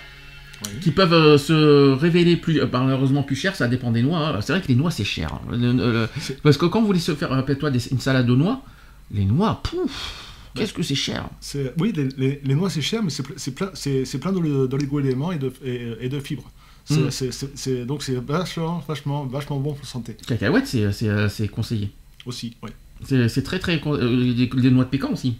Oui. 0.64 0.80
qui 0.80 0.90
peuvent 0.90 1.12
euh, 1.12 1.38
se 1.38 1.92
révéler 1.92 2.36
plus, 2.36 2.60
euh, 2.60 2.66
malheureusement 2.72 3.22
plus 3.22 3.36
cher, 3.36 3.56
ça 3.56 3.66
dépend 3.68 3.90
des 3.90 4.02
noix. 4.02 4.18
hein. 4.28 4.40
C'est 4.40 4.52
vrai 4.52 4.62
que 4.62 4.68
les 4.68 4.74
noix 4.76 4.90
c'est 4.90 5.04
cher. 5.04 5.32
hein. 5.34 5.40
Le- 5.50 5.72
le- 5.72 6.08
C'est- 6.20 6.40
parce 6.42 6.56
que 6.56 6.66
quand 6.66 6.80
vous 6.80 6.86
voulez 6.86 7.00
se 7.00 7.14
faire, 7.14 7.30
rappelle-toi, 7.30 7.70
des- 7.70 7.88
une 7.90 8.00
salade 8.00 8.26
de 8.26 8.34
noix, 8.34 8.62
les 9.10 9.24
noix, 9.24 9.60
pouf, 9.62 10.50
qu'est-ce 10.54 10.72
que 10.72 10.82
c'est 10.82 10.94
cher. 10.94 11.28
C'est- 11.40 11.72
Oui, 11.80 11.92
les, 11.96 12.08
les- 12.16 12.40
les 12.44 12.54
noix 12.54 12.70
c'est 12.70 12.80
cher, 12.82 13.02
mais 13.02 13.10
c'est 13.10 13.26
ple- 13.26 13.34
c'est 13.36 13.54
plein, 13.54 13.70
c'est, 13.74 14.04
c'est 14.04 14.18
plein 14.18 14.32
d'oli- 14.32 14.68
d'oligo-éléments 14.68 15.32
et 15.32 15.38
de, 15.38 15.52
et, 15.64 15.92
et 16.00 16.08
de 16.08 16.20
fibres. 16.20 16.48
C'est, 16.84 16.96
Mm. 16.98 17.10
c'est- 17.10 17.30
c'est- 17.32 17.56
c'est- 17.56 17.84
donc 17.84 18.02
c'est 18.02 18.14
vachement, 18.16 18.82
vachement, 18.86 19.24
vachement 19.26 19.58
bon 19.60 19.70
pour 19.72 19.82
la 19.82 19.88
santé 19.88 20.16
Cacahuètes, 20.26 20.66
c'est, 20.66 20.90
c'est, 20.92 21.08
euh, 21.08 21.28
c'est 21.28 21.46
conseillé. 21.48 21.90
aussi. 22.26 22.56
Ouais. 22.62 22.70
C'est, 23.04 23.42
très 23.42 23.58
très. 23.58 23.80
euh, 23.86 24.34
des 24.34 24.70
noix 24.70 24.84
de 24.84 24.90
pécan 24.90 25.12
aussi. 25.12 25.36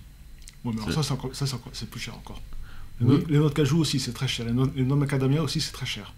Ouais, 0.65 0.73
mais 0.75 0.81
alors 0.83 0.93
ça, 0.93 1.03
c'est, 1.03 1.13
encore- 1.13 1.35
ça 1.35 1.47
c'est, 1.47 1.55
encore- 1.55 1.73
c'est 1.73 1.89
plus 1.91 2.01
cher 2.01 2.15
encore. 2.15 2.41
Les, 3.01 3.07
Oui. 3.07 3.17
noix, 3.17 3.25
les 3.29 3.39
noix 3.39 3.49
de 3.49 3.55
cajou 3.55 3.79
aussi, 3.79 3.99
c'est 4.01 4.13
très 4.13 4.29
cher. 4.29 4.47
Les 4.47 4.53
noix, 4.53 4.69
les 4.77 4.85
noix 4.85 4.97
de 4.97 5.01
macadamia 5.01 5.43
aussi, 5.43 5.61
c'est 5.61 5.73
très 5.73 5.87
cher. 5.87 6.13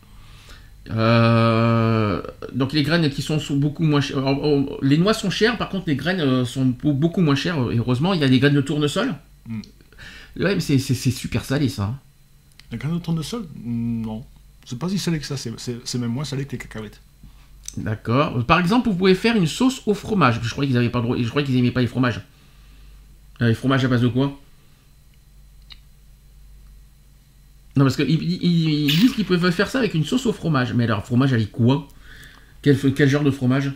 Euh, 0.90 2.22
donc 2.52 2.72
les 2.72 2.83
graines 2.83 3.09
qui 3.11 3.22
sont, 3.22 3.38
sont 3.38 3.57
beaucoup 3.57 3.83
moins 3.85 4.00
chères. 4.02 4.18
euh, 4.18 4.35
euh, 4.44 4.76
Les 4.83 4.98
noix 4.98 5.14
sont 5.14 5.30
chères, 5.30 5.57
par 5.57 5.70
contre 5.70 5.85
les 5.87 5.96
graines 5.96 6.20
euh, 6.20 6.44
sont 6.44 6.66
beau- 6.66 6.92
beaucoup 6.92 7.20
moins 7.22 7.35
chères. 7.35 7.57
Et 7.72 7.76
heureusement, 7.78 8.12
il 8.12 8.20
y 8.20 8.24
a 8.24 8.28
des 8.28 8.38
graines 8.38 8.54
de 8.54 8.61
tournesol. 8.61 9.14
Mm. 9.48 9.61
Ouais, 10.40 10.54
mais 10.57 10.61
c'est, 10.61 10.78
super 10.78 11.44
salé 11.44 11.68
ça. 11.68 11.85
hein. 11.85 11.98
Les 12.72 12.78
graines 12.78 12.94
de 12.94 12.98
tournesol? 12.98 13.46
Non. 13.64 14.24
C'est 14.66 14.78
pas 14.78 14.88
si 14.88 14.98
salé 14.98 15.18
que 15.20 15.26
ça, 15.26 15.37
c'est 15.37 15.98
même 15.98 16.11
moins 16.11 16.24
salé 16.24 16.44
que 16.44 16.52
les 16.52 16.59
cacahuètes. 16.59 17.00
D'accord. 17.76 18.44
Par 18.46 18.58
exemple, 18.60 18.88
vous 18.88 18.94
pouvez 18.96 19.14
faire 19.14 19.37
une 19.37 19.46
sauce 19.46 19.82
au 19.87 19.94
fromage. 19.94 20.40
Je 20.42 20.50
croyais 20.50 20.68
qu'ils 20.68 20.76
avaient 20.78 20.90
pas 20.90 20.98
le 21.00 21.04
droit. 21.04 21.16
Je 21.20 21.28
croyais 21.28 21.46
qu'ils 21.46 21.56
aimaient 21.56 21.70
pas 21.72 21.80
les 21.80 21.87
fromages. 21.87 22.20
Euh, 23.42 23.48
les 23.48 23.54
fromages 23.54 23.84
à 23.84 23.88
base 23.88 24.00
de 24.02 24.08
quoi? 24.08 24.38
Non, 27.76 27.84
parce 27.84 27.96
qu'ils 27.96 28.08
ils, 28.10 28.22
ils- 28.44 28.84
ils 28.90 29.00
disent 29.00 29.12
qu'ils 29.14 29.24
peuvent 29.24 29.50
faire 29.50 29.68
ça 29.68 29.78
avec 29.78 29.94
une 29.94 30.04
sauce 30.04 30.26
au 30.26 30.32
fromage. 30.32 30.72
Mais 30.74 30.84
alors, 30.84 31.04
fromage 31.04 31.32
avec 31.32 31.50
quoi? 31.50 31.88
Quel, 32.62 32.78
quel 32.94 33.08
genre 33.08 33.24
de 33.24 33.30
fromage? 33.32 33.72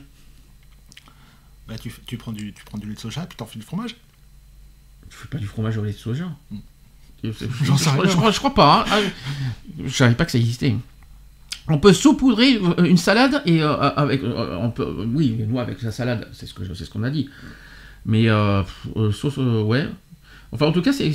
Bah, 1.67 1.75
tu, 1.77 1.93
tu, 2.07 2.17
prends 2.17 2.33
du, 2.33 2.53
tu 2.53 2.65
prends 2.65 2.79
du 2.79 2.87
lait 2.89 2.95
de 2.95 3.01
soja, 3.01 3.27
puis 3.27 3.37
t'en 3.37 3.47
fais 3.47 3.59
du 3.59 3.65
fromage. 3.65 3.97
Je 5.11 5.17
fais 5.17 5.29
pas 5.29 5.39
du 5.39 5.47
fromage 5.47 5.77
au 5.77 5.85
lait 5.85 5.93
de 5.93 5.97
soja? 5.99 6.27
Mm. 6.51 6.57
Je, 7.25 7.31
je- 7.33 7.65
J'en 7.65 7.77
sais 7.77 7.91
rien. 7.91 8.05
je 8.05 8.15
crois- 8.17 8.31
je 8.31 8.39
crois 8.39 8.55
pas. 8.55 8.83
hein. 8.83 8.85
Ah, 8.91 9.01
Je 9.85 9.89
savais 9.93 10.15
pas 10.15 10.25
que 10.25 10.31
ça 10.31 10.39
existait. 10.39 10.77
On 11.71 11.79
peut 11.79 11.93
saupoudrer 11.93 12.57
euh, 12.57 12.85
une 12.85 12.97
salade 12.97 13.43
et 13.45 13.63
euh, 13.63 13.75
avec, 13.75 14.23
euh, 14.23 14.57
on 14.61 14.71
peut, 14.71 14.83
euh, 14.83 15.07
oui, 15.13 15.35
les 15.39 15.47
noix 15.47 15.63
avec 15.63 15.83
la 15.83 15.93
salade, 15.93 16.27
c'est 16.33 16.47
ce 16.47 16.55
que 16.55 16.63
c'est 16.75 16.85
ce 16.85 16.91
qu'on 16.91 17.03
a 17.03 17.11
dit. 17.11 17.29
Mais 18.07 18.27
sauce, 19.13 19.37
ouais. 19.37 19.87
Enfin, 20.51 20.67
en 20.67 20.73
tout 20.73 20.81
cas, 20.81 20.93
c'est, 20.95 21.13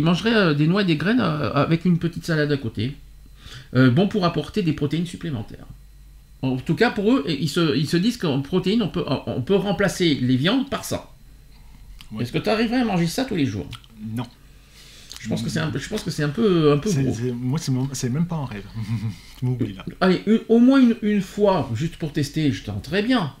mangeraient 0.00 0.34
euh, 0.34 0.54
des 0.54 0.66
noix 0.66 0.82
et 0.82 0.84
des 0.84 0.96
graines 0.96 1.20
avec 1.20 1.84
une 1.84 1.98
petite 1.98 2.26
salade 2.26 2.50
à 2.50 2.56
côté. 2.56 2.96
Bon 3.74 4.08
pour 4.08 4.24
apporter 4.24 4.62
des 4.62 4.72
protéines 4.72 5.06
supplémentaires. 5.06 5.66
En 6.42 6.56
tout 6.56 6.74
cas, 6.74 6.90
pour 6.90 7.12
eux, 7.12 7.24
ils 7.28 7.48
se, 7.48 7.76
ils 7.76 7.86
se 7.86 7.96
disent 7.96 8.16
qu'en 8.16 8.40
protéines, 8.40 8.82
on 8.82 8.88
peut, 8.88 9.04
on 9.26 9.42
peut 9.42 9.54
remplacer 9.54 10.14
les 10.16 10.36
viandes 10.36 10.68
par 10.68 10.84
ça. 10.84 11.10
Ouais. 12.10 12.22
Est-ce 12.22 12.32
que 12.32 12.38
tu 12.38 12.50
arriverais 12.50 12.80
à 12.80 12.84
manger 12.84 13.06
ça 13.06 13.24
tous 13.24 13.36
les 13.36 13.46
jours? 13.46 13.68
Non. 14.16 14.26
Je 15.22 15.28
pense 15.28 15.42
que 15.42 15.48
c'est 15.50 15.60
un, 15.60 15.70
je 15.74 15.88
pense 15.88 16.02
que 16.02 16.10
c'est 16.10 16.24
un 16.24 16.28
peu, 16.28 16.72
un 16.72 16.78
peu 16.78 16.90
gros. 16.90 17.14
moi, 17.34 17.58
c'est, 17.92 18.08
même- 18.10 18.26
pas 18.26 18.36
un 18.36 18.46
rêve. 18.46 18.64
tu 19.38 19.44
m'oublies 19.44 19.74
là. 19.74 19.84
Allez, 20.00 20.22
une- 20.26 20.40
au 20.48 20.58
moins 20.58 20.80
une, 20.80 20.96
une 21.02 21.20
fois, 21.22 21.68
juste 21.74 21.96
pour 21.96 22.12
tester, 22.12 22.50
je 22.52 22.64
tente 22.64 22.82
très 22.82 23.02
bien. 23.02 23.32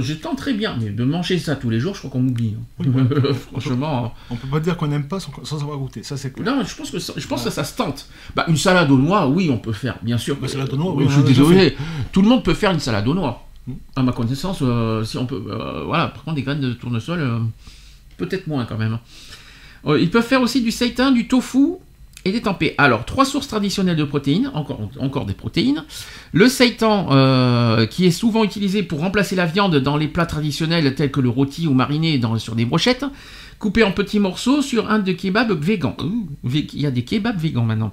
Je 0.00 0.14
tente 0.14 0.38
très 0.38 0.54
bien, 0.54 0.76
mais 0.80 0.90
de 0.90 1.04
manger 1.04 1.38
ça 1.38 1.54
tous 1.54 1.70
les 1.70 1.78
jours, 1.78 1.94
je 1.94 2.00
crois 2.00 2.10
qu'on 2.10 2.22
m'oublie. 2.22 2.54
hein. 2.58 2.62
Oui, 2.80 2.88
ouais. 2.88 3.34
Franchement. 3.52 4.12
On 4.30 4.34
peut 4.36 4.48
pas 4.48 4.58
dire 4.58 4.76
qu'on 4.76 4.88
n'aime 4.88 5.06
pas 5.06 5.20
sans, 5.20 5.30
sans 5.44 5.62
avoir 5.62 5.78
goûté. 5.78 6.02
Ça, 6.02 6.16
c'est 6.16 6.36
euh. 6.40 6.42
Non, 6.42 6.64
je 6.64 6.74
pense 6.74 6.90
que 6.90 6.98
ça, 6.98 7.12
je 7.16 7.26
pense 7.28 7.44
que 7.44 7.50
ça 7.50 7.62
se 7.62 7.76
tente. 7.76 8.08
Bah, 8.34 8.46
une 8.48 8.56
salade 8.56 8.90
aux 8.90 8.98
noix, 8.98 9.28
oui, 9.28 9.50
on 9.52 9.58
peut 9.58 9.72
faire, 9.72 9.98
bien 10.02 10.18
sûr. 10.18 10.36
Bah, 10.40 10.48
salade 10.48 10.72
aux 10.72 10.76
noix, 10.76 10.92
Euh, 10.92 10.96
oui, 10.96 11.04
je 11.08 11.14
suis 11.14 11.22
désolé. 11.22 11.76
Tout 12.10 12.22
le 12.22 12.28
monde 12.28 12.42
peut 12.42 12.54
faire 12.54 12.72
une 12.72 12.80
salade 12.80 13.06
aux 13.06 13.14
noix. 13.14 13.46
Mm. 13.68 13.72
À 13.96 14.02
ma 14.02 14.12
connaissance, 14.12 14.58
euh, 14.62 15.04
si 15.04 15.18
on 15.18 15.26
peut. 15.26 15.44
euh, 15.48 15.84
voilà, 15.84 16.08
par 16.08 16.24
contre, 16.24 16.36
des 16.36 16.42
graines 16.42 16.60
de 16.60 16.72
tournesol, 16.72 17.20
euh, 17.20 17.38
peut-être 18.16 18.46
moins 18.46 18.64
quand 18.64 18.78
même. 18.78 18.98
Euh, 19.86 20.00
ils 20.00 20.10
peuvent 20.10 20.26
faire 20.26 20.42
aussi 20.42 20.62
du 20.62 20.70
seitan, 20.70 21.10
du 21.10 21.28
tofu 21.28 21.74
et 22.24 22.32
des 22.32 22.40
tempeh. 22.40 22.74
Alors, 22.78 23.04
trois 23.04 23.26
sources 23.26 23.48
traditionnelles 23.48 23.96
de 23.96 24.04
protéines, 24.04 24.50
encore, 24.54 25.26
des 25.26 25.34
protéines. 25.34 25.84
Le 26.32 26.48
seitan, 26.48 27.08
euh, 27.10 27.86
qui 27.86 28.06
est 28.06 28.10
souvent 28.10 28.44
utilisé 28.44 28.82
pour 28.82 29.00
remplacer 29.00 29.36
la 29.36 29.44
viande 29.44 29.76
dans 29.76 29.98
les 29.98 30.08
plats 30.08 30.24
traditionnels 30.24 30.94
tels 30.94 31.10
que 31.10 31.20
le 31.20 31.28
rôti 31.28 31.66
ou 31.66 31.74
mariné 31.74 32.18
sur 32.38 32.54
des 32.54 32.64
brochettes, 32.64 33.04
coupé 33.58 33.82
en 33.84 33.92
petits 33.92 34.20
morceaux 34.20 34.62
sur 34.62 34.90
un 34.90 35.00
de 35.00 35.12
kebab 35.12 35.52
vé- 35.62 36.70
Il 36.72 36.80
y 36.80 36.86
a 36.86 36.90
des 36.90 37.02
kebabs 37.04 37.38
végans 37.38 37.64
maintenant. 37.64 37.92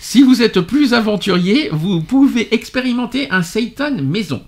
Si 0.00 0.22
vous 0.22 0.42
êtes 0.42 0.60
plus 0.60 0.92
aventurier, 0.92 1.70
vous 1.72 2.02
pouvez 2.02 2.54
expérimenter 2.54 3.30
un 3.30 3.42
seitan 3.42 4.02
maison. 4.02 4.42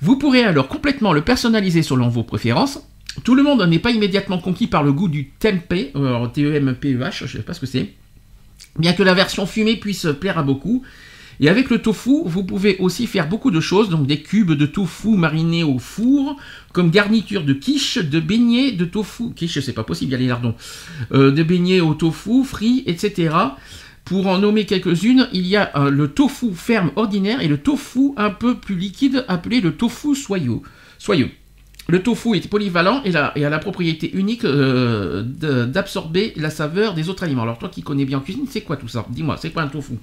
Vous 0.00 0.16
pourrez 0.16 0.44
alors 0.44 0.68
complètement 0.68 1.12
le 1.12 1.20
personnaliser 1.20 1.82
selon 1.82 2.08
vos 2.08 2.22
préférences. 2.22 2.80
Tout 3.22 3.34
le 3.34 3.42
monde 3.42 3.62
n'est 3.68 3.78
pas 3.78 3.90
immédiatement 3.90 4.38
conquis 4.38 4.66
par 4.66 4.82
le 4.82 4.92
goût 4.92 5.08
du 5.08 5.28
tempeh, 5.28 5.92
T-E-M-P-E-H, 6.34 7.18
je 7.18 7.24
ne 7.24 7.28
sais 7.28 7.42
pas 7.42 7.54
ce 7.54 7.60
que 7.60 7.66
c'est. 7.66 7.94
Bien 8.78 8.92
que 8.92 9.02
la 9.02 9.14
version 9.14 9.46
fumée 9.46 9.76
puisse 9.76 10.08
plaire 10.20 10.38
à 10.38 10.42
beaucoup. 10.42 10.82
Et 11.40 11.48
avec 11.48 11.70
le 11.70 11.78
tofu, 11.78 12.22
vous 12.24 12.44
pouvez 12.44 12.76
aussi 12.78 13.06
faire 13.06 13.28
beaucoup 13.28 13.50
de 13.50 13.60
choses, 13.60 13.88
donc 13.88 14.06
des 14.06 14.20
cubes 14.20 14.52
de 14.52 14.66
tofu 14.66 15.16
marinés 15.16 15.64
au 15.64 15.78
four, 15.78 16.36
comme 16.72 16.90
garniture 16.90 17.44
de 17.44 17.52
quiche, 17.52 17.98
de 17.98 18.20
beignets 18.20 18.72
de 18.72 18.84
tofu, 18.84 19.32
quiche 19.34 19.58
c'est 19.60 19.72
pas 19.72 19.82
possible, 19.82 20.10
il 20.10 20.12
y 20.12 20.16
a 20.16 20.18
les 20.18 20.28
lardons, 20.28 20.54
Euh, 21.12 21.32
de 21.32 21.42
beignets 21.42 21.80
au 21.80 21.94
tofu, 21.94 22.44
frits, 22.44 22.84
etc. 22.86 23.34
Pour 24.04 24.26
en 24.26 24.38
nommer 24.38 24.64
quelques-unes, 24.66 25.28
il 25.32 25.46
y 25.46 25.56
a 25.56 25.72
euh, 25.76 25.90
le 25.90 26.08
tofu 26.08 26.52
ferme 26.54 26.92
ordinaire 26.94 27.40
et 27.40 27.48
le 27.48 27.58
tofu 27.58 28.12
un 28.16 28.30
peu 28.30 28.56
plus 28.56 28.76
liquide 28.76 29.24
appelé 29.28 29.60
le 29.60 29.72
tofu 29.72 30.14
soyeux. 30.14 30.60
soyeux. 30.98 31.30
Le 31.86 32.02
tofu 32.02 32.34
est 32.36 32.48
polyvalent 32.48 33.02
et, 33.04 33.10
la- 33.12 33.36
et 33.36 33.44
a 33.44 33.50
la 33.50 33.58
propriété 33.58 34.10
unique 34.14 34.44
euh, 34.44 35.22
d'absorber 35.66 36.32
la 36.36 36.48
saveur 36.50 36.94
des 36.94 37.08
autres 37.10 37.24
aliments. 37.24 37.42
Alors 37.42 37.58
toi 37.58 37.68
qui 37.68 37.82
connais 37.82 38.04
bien 38.06 38.18
en 38.18 38.20
cuisine, 38.22 38.46
c'est 38.48 38.62
quoi 38.62 38.76
tout 38.76 38.88
ça? 38.88 39.04
Dis-moi, 39.10 39.36
c'est 39.36 39.50
quoi 39.52 39.62
un 39.62 39.68
tofu? 39.68 39.94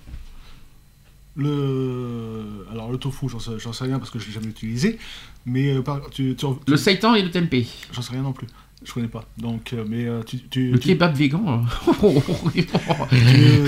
Le... 1.35 2.43
Alors, 2.71 2.91
le 2.91 2.97
tofu, 2.97 3.27
j'en 3.29 3.39
sais, 3.39 3.83
rien 3.83 3.99
parce 3.99 4.11
que 4.11 4.19
je 4.19 4.27
l'ai 4.27 4.33
jamais 4.33 4.47
utilisé. 4.47 4.99
Mais 5.45 5.73
euh, 5.73 5.81
par- 5.81 6.09
tu, 6.09 6.35
tu- 6.35 6.45
Le 6.67 6.77
seitan 6.77 7.15
et 7.15 7.21
le 7.23 7.31
tempeh. 7.31 7.65
j'en 7.93 8.01
sais 8.01 8.11
rien 8.11 8.21
non 8.21 8.33
plus. 8.33 8.47
Je 8.83 8.91
connais 8.93 9.07
pas. 9.07 9.23
Donc, 9.37 9.73
euh, 9.73 9.85
mais 9.87 10.05
euh, 10.05 10.23
tu, 10.23 10.39
tu, 10.49 10.71
Le 10.71 10.79
tu, 10.79 10.89
kebab 10.89 11.15
végan. 11.15 11.63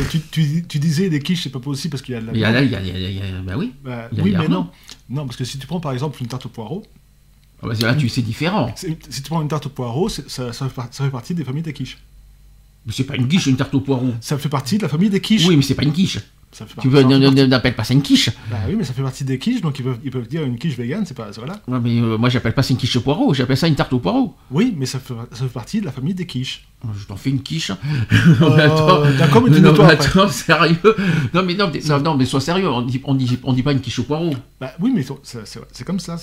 tu, 0.09 0.79
disais 0.79 1.09
des 1.09 1.19
quiches, 1.19 1.43
c'est 1.43 1.49
pas 1.51 1.59
possible 1.59 1.91
parce 1.91 2.01
qu'il 2.01 2.15
y 2.15 2.17
a 2.17 2.21
de 2.21 2.27
la 2.27 2.33
il 2.33 2.39
y 2.39 2.43
a 2.45 2.51
là, 2.51 2.61
viande. 2.63 2.81
il 2.83 2.87
y 2.87 2.91
a, 2.91 2.97
il 2.97 3.01
y 3.01 3.05
a- 3.05 3.09
il 3.09 3.17
y 3.17 3.21
a- 3.21 3.41
bah 3.41 3.53
oui. 3.57 3.73
Bah, 3.83 4.09
oui, 4.17 4.33
mais 4.37 4.47
non. 4.47 4.69
Non, 5.09 5.25
parce 5.25 5.37
que 5.37 5.45
si 5.45 5.57
tu 5.57 5.67
prends 5.67 5.79
par 5.79 5.93
exemple 5.93 6.17
une 6.21 6.27
tarte 6.27 6.45
au 6.45 6.49
poireau, 6.49 6.83
Ah 7.63 7.67
bah, 7.67 7.87
là, 7.87 7.95
tu 7.95 8.09
c'est 8.09 8.21
différent. 8.21 8.73
si 8.75 8.95
tu 8.95 9.29
prends 9.29 9.41
une 9.41 9.47
tarte 9.47 9.65
au 9.65 9.69
poireau, 9.69 10.09
ça, 10.09 10.21
ça, 10.27 10.51
ça 10.53 10.69
fait 10.69 11.09
partie 11.09 11.33
des 11.33 11.43
familles 11.43 11.63
des 11.63 11.73
quiches. 11.73 11.97
Mais 12.85 12.91
c'est 12.91 13.05
pas 13.05 13.15
une 13.15 13.27
quiche, 13.27 13.47
une 13.47 13.55
tarte 13.55 13.73
au 13.73 13.79
poireau. 13.79 14.13
Ça 14.19 14.37
fait 14.37 14.49
partie 14.49 14.77
de 14.77 14.83
la 14.83 14.89
famille 14.89 15.09
des 15.09 15.21
quiches. 15.21 15.47
Oui, 15.47 15.55
mais 15.55 15.61
c'est 15.61 15.75
pas 15.75 15.83
une 15.83 15.93
quiche. 15.93 16.19
Ça 16.51 16.67
fait 16.67 16.79
Tu 16.81 16.87
veux, 16.87 17.01
n'appelle 17.47 17.75
pas 17.75 17.83
ça 17.83 17.95
une 17.95 18.03
quiche. 18.03 18.29
Bah 18.51 18.57
oui, 18.67 18.75
mais 18.77 18.83
ça 18.83 18.93
fait 18.93 19.01
partie 19.01 19.23
des 19.23 19.39
quiches, 19.39 19.61
donc 19.61 19.79
ils 19.79 19.83
peuvent, 19.83 19.97
ils 20.03 20.11
peuvent 20.11 20.27
dire 20.27 20.43
une 20.43 20.59
quiche 20.59 20.77
végane, 20.77 21.03
c'est 21.03 21.15
pas. 21.17 21.31
Voilà. 21.35 21.59
Ouais, 21.67 21.79
mais 21.81 21.99
euh, 21.99 22.17
moi, 22.17 22.29
j'appelle 22.29 22.53
pas 22.53 22.61
ça 22.61 22.73
une 22.73 22.77
quiche 22.77 22.95
au 22.95 23.01
poireau, 23.01 23.33
j'appelle 23.33 23.57
ça 23.57 23.67
une 23.67 23.73
tarte 23.75 23.91
au 23.91 23.99
poireau. 23.99 24.35
Oui, 24.51 24.75
mais 24.77 24.85
ça 24.85 24.99
fait, 24.99 25.15
ça 25.31 25.45
fait 25.45 25.51
partie 25.51 25.79
de 25.81 25.85
la 25.85 25.91
famille 25.91 26.13
des 26.13 26.27
quiches. 26.27 26.67
Je 26.95 27.05
t'en 27.07 27.15
fais 27.15 27.31
une 27.31 27.41
quiche. 27.41 27.71
Euh, 28.41 29.17
D'accord, 29.17 29.41
mais 29.43 29.49
non, 29.49 29.55
dis-le-toi 29.55 29.85
mais 29.87 29.93
attends, 29.93 30.27
sérieux. 30.27 30.95
Non, 31.33 31.43
mais 31.43 31.55
non, 31.55 31.71
non, 31.87 31.99
non, 31.99 32.17
mais 32.17 32.25
sois 32.25 32.41
sérieux. 32.41 32.69
On 32.69 32.81
dit, 32.81 33.01
on 33.03 33.15
dit, 33.15 33.39
on 33.43 33.53
dit 33.53 33.63
pas 33.63 33.71
une 33.71 33.79
quiche 33.81 33.99
au 33.99 34.03
poireau. 34.03 34.33
Bah 34.59 34.73
oui, 34.79 34.91
mais 34.93 35.03
c'est 35.23 35.83
comme 35.85 35.99
ça, 35.99 36.17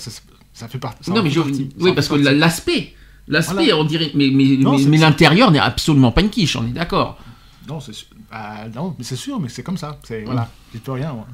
ça, 0.53 0.67
fait 0.67 0.77
par- 0.77 0.95
ça 1.01 1.13
non, 1.13 1.23
mais 1.23 1.29
je, 1.29 1.39
partie, 1.41 1.69
oui, 1.79 1.93
parce 1.93 2.07
que 2.07 2.13
partie. 2.13 2.23
la- 2.25 2.33
l'aspect, 2.33 2.93
l'aspect, 3.27 3.53
Voilà. 3.55 3.77
on 3.77 3.83
dirait, 3.83 4.11
mais, 4.15 4.29
mais, 4.31 4.57
Non, 4.57 4.71
mais, 4.73 4.77
c'est- 4.79 4.85
mais 4.89 4.97
c'est- 4.97 5.03
l'intérieur 5.03 5.51
n'est 5.51 5.59
absolument 5.59 6.11
pas 6.11 6.21
une 6.21 6.29
quiche, 6.29 6.55
on 6.55 6.63
est 6.65 6.71
d'accord. 6.71 7.17
Non, 7.67 7.79
c'est 7.79 7.93
sûr. 7.93 8.07
Bah, 8.31 8.67
non, 8.75 8.95
mais 8.97 9.03
c'est 9.03 9.15
sûr, 9.15 9.39
mais 9.39 9.49
c'est 9.49 9.63
comme 9.63 9.77
ça. 9.77 9.99
C'est 10.03 10.23
voilà, 10.23 10.49
j'y 10.73 10.79
peux 10.79 10.91
rien. 10.93 11.13
Moi. 11.13 11.27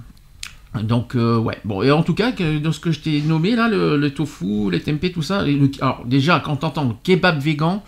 Donc, 0.83 1.15
euh, 1.15 1.37
ouais. 1.37 1.57
Bon, 1.65 1.81
et 1.81 1.91
en 1.91 2.03
tout 2.03 2.13
cas, 2.13 2.31
que- 2.33 2.59
dans 2.59 2.71
ce 2.71 2.79
que 2.79 2.91
je 2.91 2.99
t'ai 2.99 3.21
nommé, 3.21 3.55
là, 3.55 3.67
le, 3.67 3.97
le 3.97 4.13
tofu, 4.13 4.69
les 4.69 4.81
tempeh, 4.81 5.11
tout 5.11 5.21
ça. 5.23 5.41
le- 5.43 5.71
alors, 5.81 6.03
déjà, 6.05 6.39
quand 6.39 6.57
t'entends 6.57 6.99
kebab 7.03 7.39
vegan. 7.41 7.81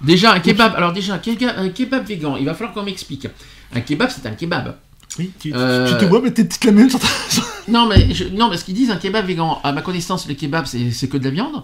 Déjà, 0.00 0.32
un 0.32 0.40
kebab. 0.40 0.74
Alors, 0.76 0.92
déjà, 0.92 1.14
un 1.14 1.18
kebab, 1.18 1.54
un 1.58 1.68
kebab 1.70 2.06
vegan, 2.06 2.36
il 2.38 2.44
va 2.46 2.54
falloir 2.54 2.72
qu'on 2.72 2.84
m'explique. 2.84 3.26
Un 3.74 3.80
kebab, 3.80 4.08
c'est 4.10 4.26
un 4.26 4.32
kebab. 4.34 4.76
Oui, 5.18 5.30
tu, 5.38 5.52
Euh, 5.54 5.88
tu 5.88 5.98
te 5.98 6.04
vois, 6.04 6.20
mais 6.22 6.30
t'es 6.32 6.44
petite 6.44 6.64
la 6.64 6.72
même 6.72 6.88
sur 6.90 6.98
ta- 7.00 7.06
Non, 7.68 7.86
mais, 7.88 8.14
je- 8.14 8.24
non, 8.28 8.48
mais 8.50 8.56
ce 8.56 8.64
qu'ils 8.64 8.74
disent, 8.74 8.90
un 8.90 8.96
kebab 8.96 9.26
vegan, 9.26 9.56
à 9.64 9.72
ma 9.72 9.82
connaissance, 9.82 10.28
le 10.28 10.34
kebab, 10.34 10.66
c'est 10.66 10.90
c'est 10.90 11.08
que 11.08 11.16
de 11.18 11.24
la 11.24 11.30
viande. 11.30 11.62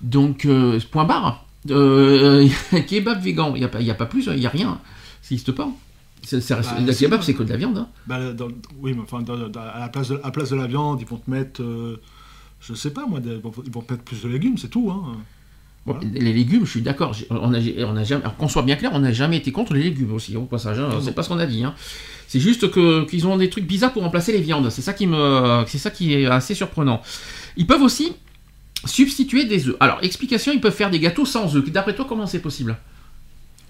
Donc, 0.00 0.44
euh, 0.44 0.78
point 0.90 1.04
barre. 1.04 1.44
Euh, 1.70 2.48
un 2.72 2.80
kebab 2.80 3.22
vegan, 3.22 3.52
il 3.54 3.58
n'y 3.60 3.64
a, 3.64 3.68
pas- 3.68 3.80
il 3.80 3.86
y 3.86 3.90
a 3.90 3.94
pas 3.94 4.06
plus, 4.06 4.26
il 4.32 4.40
n'y 4.40 4.46
a 4.46 4.50
rien. 4.50 4.80
Ça 5.22 5.28
n'existe 5.30 5.52
pas. 5.52 5.68
Bah, 6.62 6.76
le 6.86 6.92
kebab, 7.06 7.22
c'est 7.22 7.34
que 7.34 7.42
de 7.42 7.50
la 7.50 7.56
viande. 7.56 7.78
hein. 7.78 7.88
Bah, 8.06 8.32
dans- 8.32 8.48
oui, 8.82 8.92
mais 8.94 9.02
enfin, 9.02 9.22
dans- 9.22 9.48
dans- 9.48 9.60
à, 9.60 9.78
la 9.80 9.88
place 9.88 10.08
de, 10.08 10.16
à 10.16 10.20
la 10.26 10.30
place 10.30 10.50
de 10.50 10.56
la 10.56 10.66
viande, 10.66 11.00
ils 11.00 11.06
vont 11.06 11.16
te 11.16 11.30
mettre, 11.30 11.62
euh, 11.62 12.00
je 12.60 12.74
sais 12.74 12.90
pas 12.90 13.06
moi, 13.06 13.20
des- 13.20 13.30
ils 13.30 13.40
vont, 13.40 13.52
ils 13.64 13.70
vont 13.72 13.80
te 13.82 13.92
mettre 13.92 14.04
plus 14.04 14.22
de 14.22 14.28
légumes, 14.28 14.58
c'est 14.58 14.68
tout. 14.68 14.90
Hein. 14.90 15.16
Bon, 15.86 15.94
Voilà. 15.94 16.08
Les 16.12 16.32
légumes, 16.32 16.64
je 16.66 16.70
suis 16.70 16.82
d'accord. 16.82 17.16
On 17.30 17.54
a, 17.54 17.58
on 17.86 17.96
a 17.96 18.04
jamais, 18.04 18.22
qu'on 18.38 18.48
soit 18.48 18.62
bien 18.62 18.76
clair, 18.76 18.90
on 18.94 18.98
n'a 19.00 19.12
jamais 19.12 19.38
été 19.38 19.50
contre 19.52 19.72
les 19.74 19.82
légumes 19.82 20.12
aussi, 20.12 20.36
au 20.36 20.42
passage. 20.42 20.78
hein, 20.78 20.90
c'est 21.02 21.14
pas 21.14 21.22
ce 21.22 21.28
qu'on 21.28 21.38
a 21.38 21.46
dit. 21.46 21.64
hein. 21.64 21.74
C'est 22.28 22.38
juste 22.40 22.70
que 22.70 23.04
qu'ils 23.06 23.26
ont 23.26 23.36
des 23.36 23.50
trucs 23.50 23.66
bizarres 23.66 23.92
pour 23.92 24.02
remplacer 24.02 24.32
les 24.32 24.40
viandes. 24.42 24.70
C'est 24.70 24.82
ça 24.82 24.92
qui 24.92 25.06
me, 25.06 25.64
c'est 25.66 25.78
ça 25.78 25.90
qui 25.90 26.12
est 26.14 26.26
assez 26.26 26.54
surprenant. 26.54 27.02
Ils 27.56 27.66
peuvent 27.66 27.82
aussi 27.82 28.12
substituer 28.84 29.44
des 29.46 29.68
œufs. 29.68 29.76
Alors, 29.80 29.98
explication, 30.02 30.52
ils 30.52 30.60
peuvent 30.60 30.74
faire 30.74 30.90
des 30.90 31.00
gâteaux 31.00 31.24
sans 31.26 31.56
œufs. 31.56 31.68
D'après 31.70 31.94
toi, 31.94 32.06
comment 32.08 32.26
c'est 32.26 32.38
possible? 32.40 32.76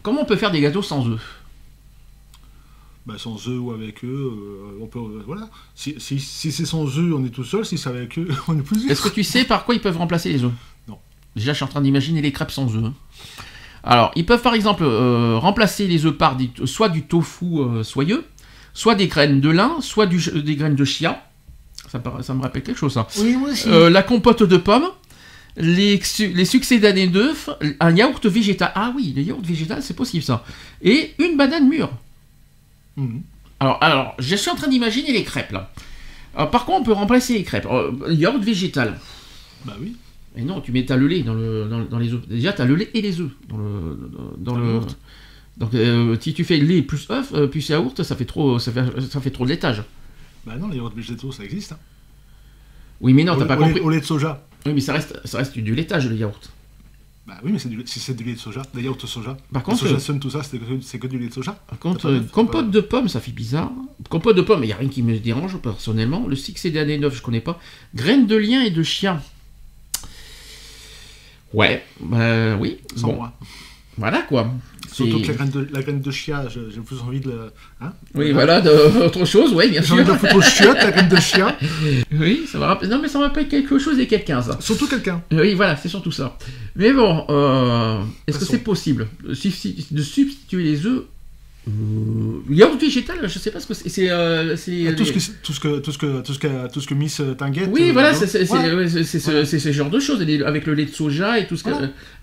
Comment 0.03 0.23
on 0.23 0.25
peut 0.25 0.37
faire 0.37 0.51
des 0.51 0.61
gâteaux 0.61 0.83
sans 0.83 1.07
œufs? 1.09 1.21
Bah, 3.07 3.15
sans 3.17 3.49
eux 3.49 3.59
ou 3.59 3.73
avec 3.73 4.05
eux, 4.05 4.31
euh, 4.33 4.83
on 4.83 4.87
peut, 4.87 4.99
euh, 4.99 5.23
voilà. 5.27 5.49
Si, 5.75 5.95
si, 5.99 6.21
si 6.21 6.53
c'est 6.53 6.67
sans 6.67 6.87
eux, 6.99 7.15
on 7.15 7.25
est 7.25 7.31
tout 7.31 7.45
seul. 7.45 7.65
Si 7.65 7.79
c'est 7.79 7.89
avec 7.89 8.19
eux, 8.19 8.29
on 8.49 8.59
est 8.59 8.63
plusieurs. 8.63 8.91
Est-ce 8.91 9.03
que 9.03 9.09
tu 9.09 9.25
sais 9.25 9.45
par 9.45 9.65
quoi 9.65 9.75
ils 9.75 9.81
peuvent 9.81 9.97
remplacer 9.97 10.31
les 10.31 10.45
œufs? 10.45 10.53
Non. 10.87 10.99
Déjà, 11.37 11.53
je 11.53 11.57
suis 11.57 11.65
en 11.65 11.69
train 11.69 11.81
d'imaginer 11.81 12.23
les 12.23 12.33
crêpes 12.33 12.51
sans 12.51 12.75
œufs. 12.77 12.85
hein. 12.85 12.95
Alors, 13.83 14.11
ils 14.15 14.27
peuvent 14.27 14.43
par 14.43 14.55
exemple 14.55 14.83
euh, 14.85 15.39
remplacer 15.39 15.87
les 15.87 16.05
œufs 16.05 16.17
par 16.17 16.37
des- 16.37 16.51
soit 16.67 16.89
du 16.91 17.03
tofu 17.03 17.61
euh, 17.61 17.83
soyeux, 17.83 18.25
soit 18.75 18.95
des 18.95 19.07
graines 19.07 19.41
de 19.41 19.49
lin, 19.49 19.77
soit 19.81 20.07
du- 20.07 20.43
des 20.43 20.57
graines 20.57 20.75
de 20.77 20.85
chia. 20.85 21.25
Ça, 21.91 21.99
me 21.99 22.03
paraît- 22.03 22.23
ça 22.23 22.35
me 22.35 22.43
rappelle 22.43 22.63
quelque 22.63 22.77
chose, 22.79 22.93
ça. 22.93 23.07
Oui, 23.19 23.37
moi 23.37 23.51
aussi. 23.51 23.69
Euh, 23.69 23.89
la 23.89 24.03
compote 24.03 24.43
de 24.43 24.57
pommes, 24.59 24.89
les, 25.57 25.99
su- 26.03 26.29
les 26.35 26.45
succédanés 26.45 27.07
d'œufs, 27.09 27.49
un 27.81 27.97
yaourt 27.97 28.25
végétal. 28.27 28.71
Ah 28.75 28.93
oui, 28.95 29.13
le 29.17 29.23
yaourt 29.23 29.45
végétal, 29.45 29.83
c'est 29.83 29.95
possible 29.97 30.23
ça. 30.23 30.45
Et 30.83 31.15
une 31.19 31.37
banane 31.37 31.67
mûre. 31.69 31.91
Mhm. 32.97 33.23
Alors, 33.61 33.79
alors, 33.83 34.15
je 34.19 34.37
suis 34.37 34.51
en 34.51 34.55
train 34.57 34.69
d'imaginer 34.69 35.13
les 35.13 35.25
crêpes 35.25 35.53
là. 35.53 35.71
Alors, 36.37 36.51
par 36.51 36.65
contre, 36.67 36.81
on 36.81 36.85
peut 36.85 36.93
remplacer 36.93 37.33
les 37.35 37.45
crêpes? 37.45 37.67
Yaourt 38.09 38.43
végétal. 38.43 38.99
Bah 39.65 39.75
oui. 39.81 39.97
Et 40.37 40.43
non, 40.43 40.61
tu 40.61 40.71
mets 40.73 40.85
t'as 40.85 40.97
le 40.97 41.07
lait 41.09 41.23
dans, 41.23 41.35
le, 41.35 41.67
dans, 41.69 41.81
dans 41.81 41.99
les 41.99 42.13
œufs. 42.13 42.27
Déjà, 42.29 42.53
tu 42.53 42.63
as 42.63 42.65
le 42.65 42.77
lait 42.77 42.91
et 42.95 43.03
les 43.03 43.21
œufs 43.21 43.31
dans 43.49 43.59
le 43.59 44.11
dans, 44.39 44.53
Dans 44.53 44.59
le 44.59 44.65
le. 44.67 44.73
yaourt. 44.75 44.99
Donc, 45.59 45.75
euh, 45.75 46.17
si 46.21 46.33
tu 46.35 46.45
fais 46.45 46.57
lait 46.57 46.83
plus 46.83 47.09
œuf 47.11 47.33
euh, 47.35 47.47
plus 47.49 47.69
yaourt, 47.69 48.03
ça 48.03 48.15
fait 48.17 48.25
trop 48.25 48.59
ça 48.59 48.71
fait, 48.73 48.85
ça 49.11 49.21
fait 49.21 49.31
trop 49.31 49.45
de 49.45 49.51
laitage. 49.51 49.83
Bah 50.47 50.57
non, 50.57 50.69
les 50.69 50.77
yaourts 50.77 50.93
végétaux, 50.95 51.33
ça 51.33 51.45
existe. 51.45 51.73
Hein. 51.73 51.79
Oui, 53.01 53.13
mais 53.13 53.25
non, 53.25 53.37
t'as 53.37 53.45
pas 53.47 53.57
au 53.57 53.61
lait- 53.61 53.67
compris. 53.69 53.81
au 53.81 53.91
lait 53.91 54.01
de 54.01 54.05
soja. 54.05 54.47
Oui, 54.67 54.73
mais 54.75 54.81
ça 54.81 54.93
reste 54.93 55.19
ça 55.25 55.39
reste 55.39 55.59
du 55.59 55.75
laitage 55.75 56.09
le 56.09 56.17
yaourt. 56.17 56.51
Bah 57.27 57.35
oui, 57.45 57.51
mais 57.53 57.59
c'est 57.59 57.69
du, 57.69 57.83
si 57.87 57.99
c'est 58.01 58.15
du 58.15 58.25
lait 58.25 58.35
de 58.35 58.39
soja, 58.39 58.63
des 58.75 58.83
yaourts 58.83 58.97
de 58.97 59.07
soja. 59.07 59.37
Par 59.53 59.63
Le 59.63 59.67
contre, 59.67 59.79
soja 59.81 59.97
euh, 59.97 59.99
sun, 59.99 60.19
tout 60.21 60.31
ça, 60.31 60.43
c'est 60.43 60.59
que, 60.99 61.07
du 61.07 61.19
lait 61.19 61.29
de 61.29 61.33
soja. 61.33 61.53
Par 61.69 61.79
contre, 61.79 62.03
T'as 62.03 62.09
euh, 62.09 62.21
t'as 62.21 62.27
compote 62.29 62.67
pas- 62.67 62.71
de 62.73 62.81
pommes, 62.81 63.09
ça 63.09 63.21
fait 63.21 63.33
bizarre. 63.33 63.71
Compote 64.09 64.37
de 64.37 64.43
pommes, 64.43 64.63
il 64.65 64.69
n'y 64.69 64.73
a 64.73 64.77
rien 64.77 64.89
qui 64.89 65.03
me 65.03 65.19
dérange 65.19 65.59
personnellement. 65.59 66.27
Le 66.27 66.37
succès 66.37 66.71
d'année 66.71 66.99
9, 66.99 67.15
je 67.17 67.23
connais 67.23 67.41
pas. 67.41 67.59
Graines 67.95 68.27
de 68.27 68.37
lien 68.37 68.63
et 68.63 68.71
de 68.71 68.83
chien. 68.83 69.21
Ouais, 71.53 71.83
bah 72.01 72.57
oui. 72.59 72.79
Sans 72.97 73.09
bon, 73.09 73.15
moi. 73.17 73.33
voilà 73.99 74.23
quoi. 74.23 74.51
Surtout 74.93 75.21
que 75.23 75.29
la 75.29 75.35
graine 75.35 75.51
de, 75.51 75.69
la 75.73 75.83
graine 75.83 76.01
de 76.01 76.11
chia, 76.11 76.47
j'ai 76.49 76.81
plus 76.81 76.99
envie 77.01 77.21
de. 77.21 77.33
Hein 77.81 77.93
Oui, 78.15 78.33
voilà, 78.33 78.61
de- 78.61 79.05
autre 79.05 79.25
chose, 79.25 79.53
oui, 79.55 79.71
bien 79.71 79.81
J'ai 79.83 79.87
sûr. 79.87 79.95
envie 79.97 80.05
de 80.05 80.27
la 80.27 80.41
chiotte, 80.41 80.77
la 80.77 80.91
graine 80.91 81.09
de 81.09 81.17
chia. 81.17 81.57
Oui, 82.13 82.43
ça 82.51 82.59
me 82.59 82.65
rappelle. 82.65 82.89
Non, 82.89 82.99
mais 83.01 83.07
ça 83.09 83.19
me 83.19 83.25
rappelle 83.25 83.47
quelque 83.49 83.79
chose 83.79 83.99
et 84.01 84.07
quelqu'un, 84.09 84.43
ça. 84.43 84.59
Surtout 84.61 84.89
quelqu'un. 84.89 85.23
Oui, 85.33 85.55
voilà, 85.55 85.77
c'est 85.77 85.89
surtout 85.89 86.11
ça. 86.11 86.37
Mais 86.77 86.93
bon, 86.93 87.25
euh, 87.31 88.03
est-ce 88.27 88.39
que 88.41 88.45
c'est 88.45 88.59
possible 88.65 89.09
de 89.23 89.35
substituer 90.03 90.63
les 90.65 90.87
œufs 90.87 91.05
euh, 91.69 92.41
Yaourt 92.49 92.81
végétal, 92.81 93.19
je 93.23 93.39
sais 93.39 93.51
pas 93.51 93.61
ce 93.61 93.67
que 93.67 93.75
c'est. 93.75 93.89
C'est. 93.89 94.11
euh, 94.11 94.57
c'est- 94.57 94.87
Ah, 94.89 94.93
Tout 94.95 95.05
ce 95.05 95.13
que 95.13 95.19
tout 95.43 95.53
ce 95.53 95.61
que 95.61 95.79
tout 95.79 95.93
ce 95.93 95.99
que 95.99 96.21
tout 96.23 96.33
ce 96.35 96.39
que 96.39 96.69
tout 96.73 96.81
ce 96.81 96.87
que 96.87 96.95
Miss 96.95 97.21
Tinguette. 97.39 97.69
Oui, 97.71 97.91
euh, 97.91 97.93
voilà, 97.93 98.15
c'est 98.15 98.27
c'est- 98.27 98.47
c'est- 98.47 98.53
Ouais. 98.75 98.89
c'est- 98.89 99.05
c'est 99.05 99.21
ce- 99.21 99.45
c'est 99.59 99.73
genre 99.73 99.91
de 99.91 100.01
choses, 100.01 100.21
avec 100.45 100.67
le 100.67 100.75
lait 100.75 100.87
de 100.87 100.91
soja 100.91 101.39
et 101.39 101.47
tout 101.47 101.57
ce 101.57 101.65
que. 101.65 101.71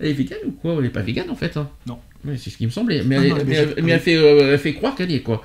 Elle 0.00 0.08
est 0.08 0.12
végane 0.12 0.38
ou 0.46 0.50
quoi? 0.52 0.74
Elle 0.78 0.86
est 0.86 0.90
pas 0.90 1.02
végane 1.02 1.30
en 1.30 1.36
fait. 1.36 1.56
hein. 1.56 1.68
Non. 1.86 1.98
Oui, 2.24 2.34
c'est 2.36 2.50
ce 2.50 2.56
qui 2.56 2.66
me 2.66 2.70
semblait. 2.72 3.04
Mais, 3.04 3.16
Non, 3.16 3.22
elle, 3.22 3.28
non, 3.30 3.36
est- 3.36 3.40
elle 3.40 3.46
est 3.46 3.50
mais, 3.50 3.54
elle- 3.56 3.68
végé- 3.68 3.82
mais 3.82 3.92
elle 3.92 4.00
fait, 4.00 4.16
euh, 4.16 4.52
elle 4.54 4.58
fait 4.58 4.74
croire 4.74 4.94
qu'elle 4.96 5.10
y 5.12 5.14
est 5.14 5.22
quoi. 5.22 5.42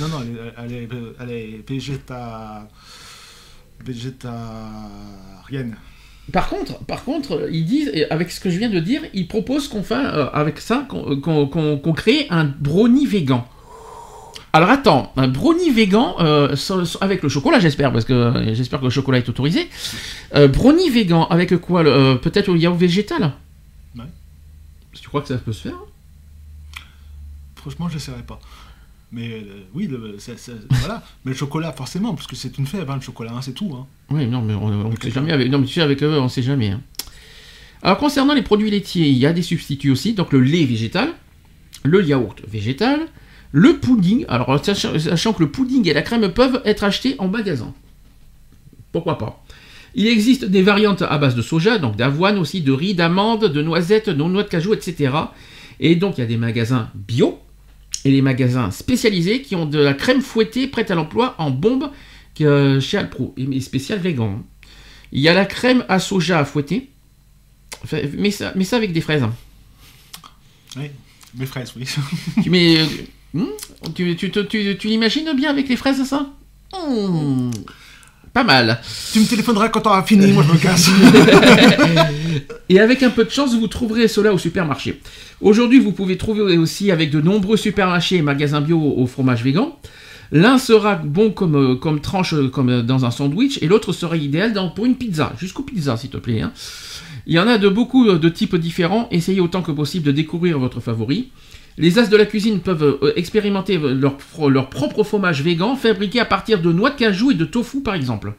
Non 0.00 0.08
non, 0.08 0.20
elle 0.22 0.32
est 0.32 0.52
elle 0.64 0.72
est, 0.72 0.88
elle 1.20 1.30
est 1.30 1.68
végéta 1.68 2.66
végétarienne. 3.84 5.76
Par 6.32 6.48
contre, 6.48 6.78
par 6.84 7.04
contre, 7.04 7.48
ils 7.52 7.64
disent, 7.64 7.92
avec 8.10 8.30
ce 8.30 8.40
que 8.40 8.50
je 8.50 8.58
viens 8.58 8.68
de 8.68 8.80
dire, 8.80 9.02
ils 9.14 9.28
proposent 9.28 9.68
qu'on 9.68 9.82
fasse, 9.82 10.12
euh, 10.12 10.26
avec 10.32 10.58
ça, 10.58 10.86
qu'on 10.88 11.92
crée 11.94 12.26
un 12.30 12.44
brownie 12.44 13.06
vegan. 13.06 13.42
Alors 14.56 14.70
attends, 14.70 15.12
un 15.16 15.28
brownie 15.28 15.70
vegan 15.70 16.14
euh, 16.18 16.56
avec 17.02 17.22
le 17.22 17.28
chocolat, 17.28 17.60
j'espère, 17.60 17.92
parce 17.92 18.06
que 18.06 18.14
euh, 18.14 18.54
j'espère 18.54 18.80
que 18.80 18.84
le 18.86 18.90
chocolat 18.90 19.18
est 19.18 19.28
autorisé. 19.28 19.68
Euh, 20.34 20.48
brownie 20.48 20.88
vegan 20.88 21.26
avec 21.28 21.54
quoi 21.58 21.84
Peut-être 21.84 22.50
le 22.50 22.58
yaourt 22.58 22.78
végétal? 22.78 23.34
Ouais. 23.94 24.04
Tu 24.94 25.08
crois 25.08 25.20
que 25.20 25.28
ça 25.28 25.36
peut 25.36 25.52
se 25.52 25.68
faire? 25.68 25.76
Franchement, 27.56 27.90
j'essaierai 27.90 28.22
pas. 28.22 28.40
Mais 29.12 29.30
euh, 29.34 29.62
oui, 29.72 29.86
le- 29.86 30.16
voilà. 30.70 31.02
Mais 31.24 31.30
le 31.32 31.36
chocolat, 31.36 31.72
forcément, 31.72 32.14
parce 32.14 32.26
que 32.26 32.34
c'est 32.36 32.58
une 32.58 32.66
fève, 32.66 32.90
hein, 32.90 32.96
le 32.96 33.00
chocolat, 33.00 33.32
hein, 33.34 33.40
c'est 33.42 33.52
tout. 33.54 33.72
Hein. 33.74 33.86
Oui, 34.10 34.26
non, 34.26 34.42
mais 34.42 34.54
on 34.54 34.68
ne 34.68 34.84
Avec 34.86 35.02
sait 35.04 35.10
jamais. 35.10 35.32
Avec, 35.32 35.48
non, 35.50 35.58
mais 35.58 35.66
tu 35.66 35.74
sais, 35.74 35.80
avec 35.80 36.02
eux, 36.02 36.18
on 36.18 36.28
sait 36.28 36.42
jamais. 36.42 36.68
hein. 36.70 36.80
Alors, 37.82 37.98
concernant 37.98 38.34
les 38.34 38.42
produits 38.42 38.70
laitiers, 38.70 39.06
il 39.08 39.16
y 39.16 39.26
a 39.26 39.32
des 39.32 39.42
substituts 39.42 39.90
aussi. 39.90 40.14
Donc, 40.14 40.32
le 40.32 40.40
lait 40.40 40.64
végétal, 40.64 41.10
le 41.84 42.04
yaourt 42.04 42.40
végétal, 42.48 43.00
le 43.52 43.78
pudding. 43.78 44.24
Alors, 44.28 44.62
sachant, 44.64 44.98
sachant 44.98 45.32
que 45.32 45.42
le 45.44 45.50
pudding 45.50 45.88
et 45.88 45.92
la 45.92 46.02
crème 46.02 46.28
peuvent 46.32 46.60
être 46.64 46.82
achetés 46.82 47.14
en 47.18 47.28
magasin. 47.28 47.72
Pourquoi 48.92 49.18
pas? 49.18 49.44
Il 49.94 50.06
existe 50.08 50.44
des 50.44 50.62
variantes 50.62 51.02
à 51.02 51.16
base 51.16 51.34
de 51.36 51.42
soja, 51.42 51.78
donc 51.78 51.96
d'avoine 51.96 52.38
aussi, 52.38 52.60
de 52.60 52.72
riz, 52.72 52.94
d'amandes, 52.94 53.44
de 53.46 53.62
noisettes, 53.62 54.10
de 54.10 54.14
noix 54.22 54.42
de 54.42 54.48
cajou, 54.48 54.74
etc. 54.74 55.12
Et 55.80 55.94
donc, 55.96 56.18
il 56.18 56.22
y 56.22 56.24
a 56.24 56.26
des 56.26 56.36
magasins 56.36 56.90
bio 56.94 57.38
et 58.06 58.10
les 58.12 58.22
magasins 58.22 58.70
spécialisés 58.70 59.42
qui 59.42 59.56
ont 59.56 59.66
de 59.66 59.78
la 59.78 59.92
crème 59.94 60.22
fouettée 60.22 60.68
prête 60.68 60.90
à 60.90 60.94
l'emploi 60.94 61.34
en 61.38 61.50
bombe 61.50 61.90
que 62.36 62.78
chez 62.80 62.98
Alpro, 62.98 63.34
et 63.36 63.46
mais 63.46 63.58
spécial 63.60 63.98
vegan. 63.98 64.42
Il 65.10 65.20
y 65.20 65.28
a 65.28 65.34
la 65.34 65.44
crème 65.44 65.84
à 65.88 65.98
soja 65.98 66.38
à 66.38 66.44
fouetter. 66.44 66.88
Mets, 68.16 68.30
ça, 68.30 68.52
mets 68.54 68.64
ça 68.64 68.76
avec 68.76 68.92
des 68.92 69.00
fraises. 69.00 69.24
Oui. 70.76 70.90
Mes 71.34 71.46
fraises, 71.46 71.72
oui. 71.76 71.84
tu 72.42 72.50
mets. 72.50 72.78
euh, 72.78 72.84
hmm, 73.34 73.46
tu, 73.94 74.14
tu, 74.16 74.30
tu, 74.30 74.46
tu- 74.46 74.76
tu 74.78 74.88
l'imagines 74.88 75.32
bien 75.34 75.50
avec 75.50 75.68
les 75.68 75.76
fraises, 75.76 76.02
ça? 76.04 76.30
Hmm, 76.72 77.50
Pas 78.36 78.44
mal. 78.44 78.78
tu 79.14 79.20
me 79.20 79.24
téléphoneras 79.24 79.70
quand 79.70 79.80
t'auras 79.80 80.02
fini, 80.02 80.30
moi 80.30 80.44
je 80.46 80.52
me 80.52 80.58
casse. 80.58 80.90
Et 82.68 82.78
avec 82.80 83.02
un 83.02 83.08
peu 83.08 83.24
de 83.24 83.30
chance, 83.30 83.54
vous 83.54 83.66
trouverez 83.66 84.08
cela 84.08 84.34
au 84.34 84.36
supermarché. 84.36 85.00
Aujourd'hui, 85.40 85.78
vous 85.80 85.92
pouvez 85.92 86.18
trouver 86.18 86.58
aussi 86.58 86.90
avec 86.90 87.10
de 87.10 87.22
nombreux 87.22 87.56
supermarchés 87.56 88.16
et 88.16 88.22
magasins 88.22 88.60
bio 88.60 88.78
au 88.78 89.06
fromage 89.06 89.42
vegan. 89.42 89.68
L'un 90.32 90.58
sera 90.58 90.96
bon 90.96 91.30
comme, 91.30 91.54
euh, 91.56 91.74
comme 91.76 92.00
tranche, 92.02 92.34
euh, 92.34 92.48
comme 92.48 92.68
euh, 92.68 92.82
dans 92.82 93.06
un 93.06 93.10
sandwich, 93.10 93.58
et 93.62 93.68
l'autre 93.68 93.94
sera 93.94 94.18
idéal 94.18 94.52
dans- 94.52 94.68
pour 94.68 94.84
une 94.84 94.96
pizza. 94.96 95.32
Jusqu'aux 95.40 95.62
pizzas, 95.62 95.96
s'il 95.96 96.10
te 96.10 96.18
plaît. 96.18 96.42
hein. 96.42 96.52
Il 97.26 97.32
y 97.34 97.38
en 97.38 97.48
a 97.48 97.56
de 97.56 97.70
beaucoup 97.70 98.06
de 98.12 98.28
types 98.28 98.56
différents. 98.56 99.08
Essayez 99.12 99.40
autant 99.40 99.62
que 99.62 99.72
possible 99.72 100.04
de 100.04 100.12
découvrir 100.12 100.58
votre 100.58 100.80
favori. 100.80 101.28
Les 101.78 101.98
as 101.98 102.06
de 102.08 102.16
la 102.16 102.24
cuisine 102.26 102.60
peuvent 102.60 102.98
euh, 103.02 103.12
expérimenter 103.16 103.76
leur, 103.78 104.16
leur 104.48 104.70
propre 104.70 105.04
fromage 105.04 105.42
vegan 105.42 105.76
fabriqué 105.76 106.20
à 106.20 106.24
partir 106.24 106.60
de 106.62 106.72
noix 106.72 106.90
de 106.90 106.96
cajou 106.96 107.30
et 107.30 107.34
de 107.34 107.44
tofu, 107.44 107.82
par 107.82 107.94
exemple. 107.94 108.32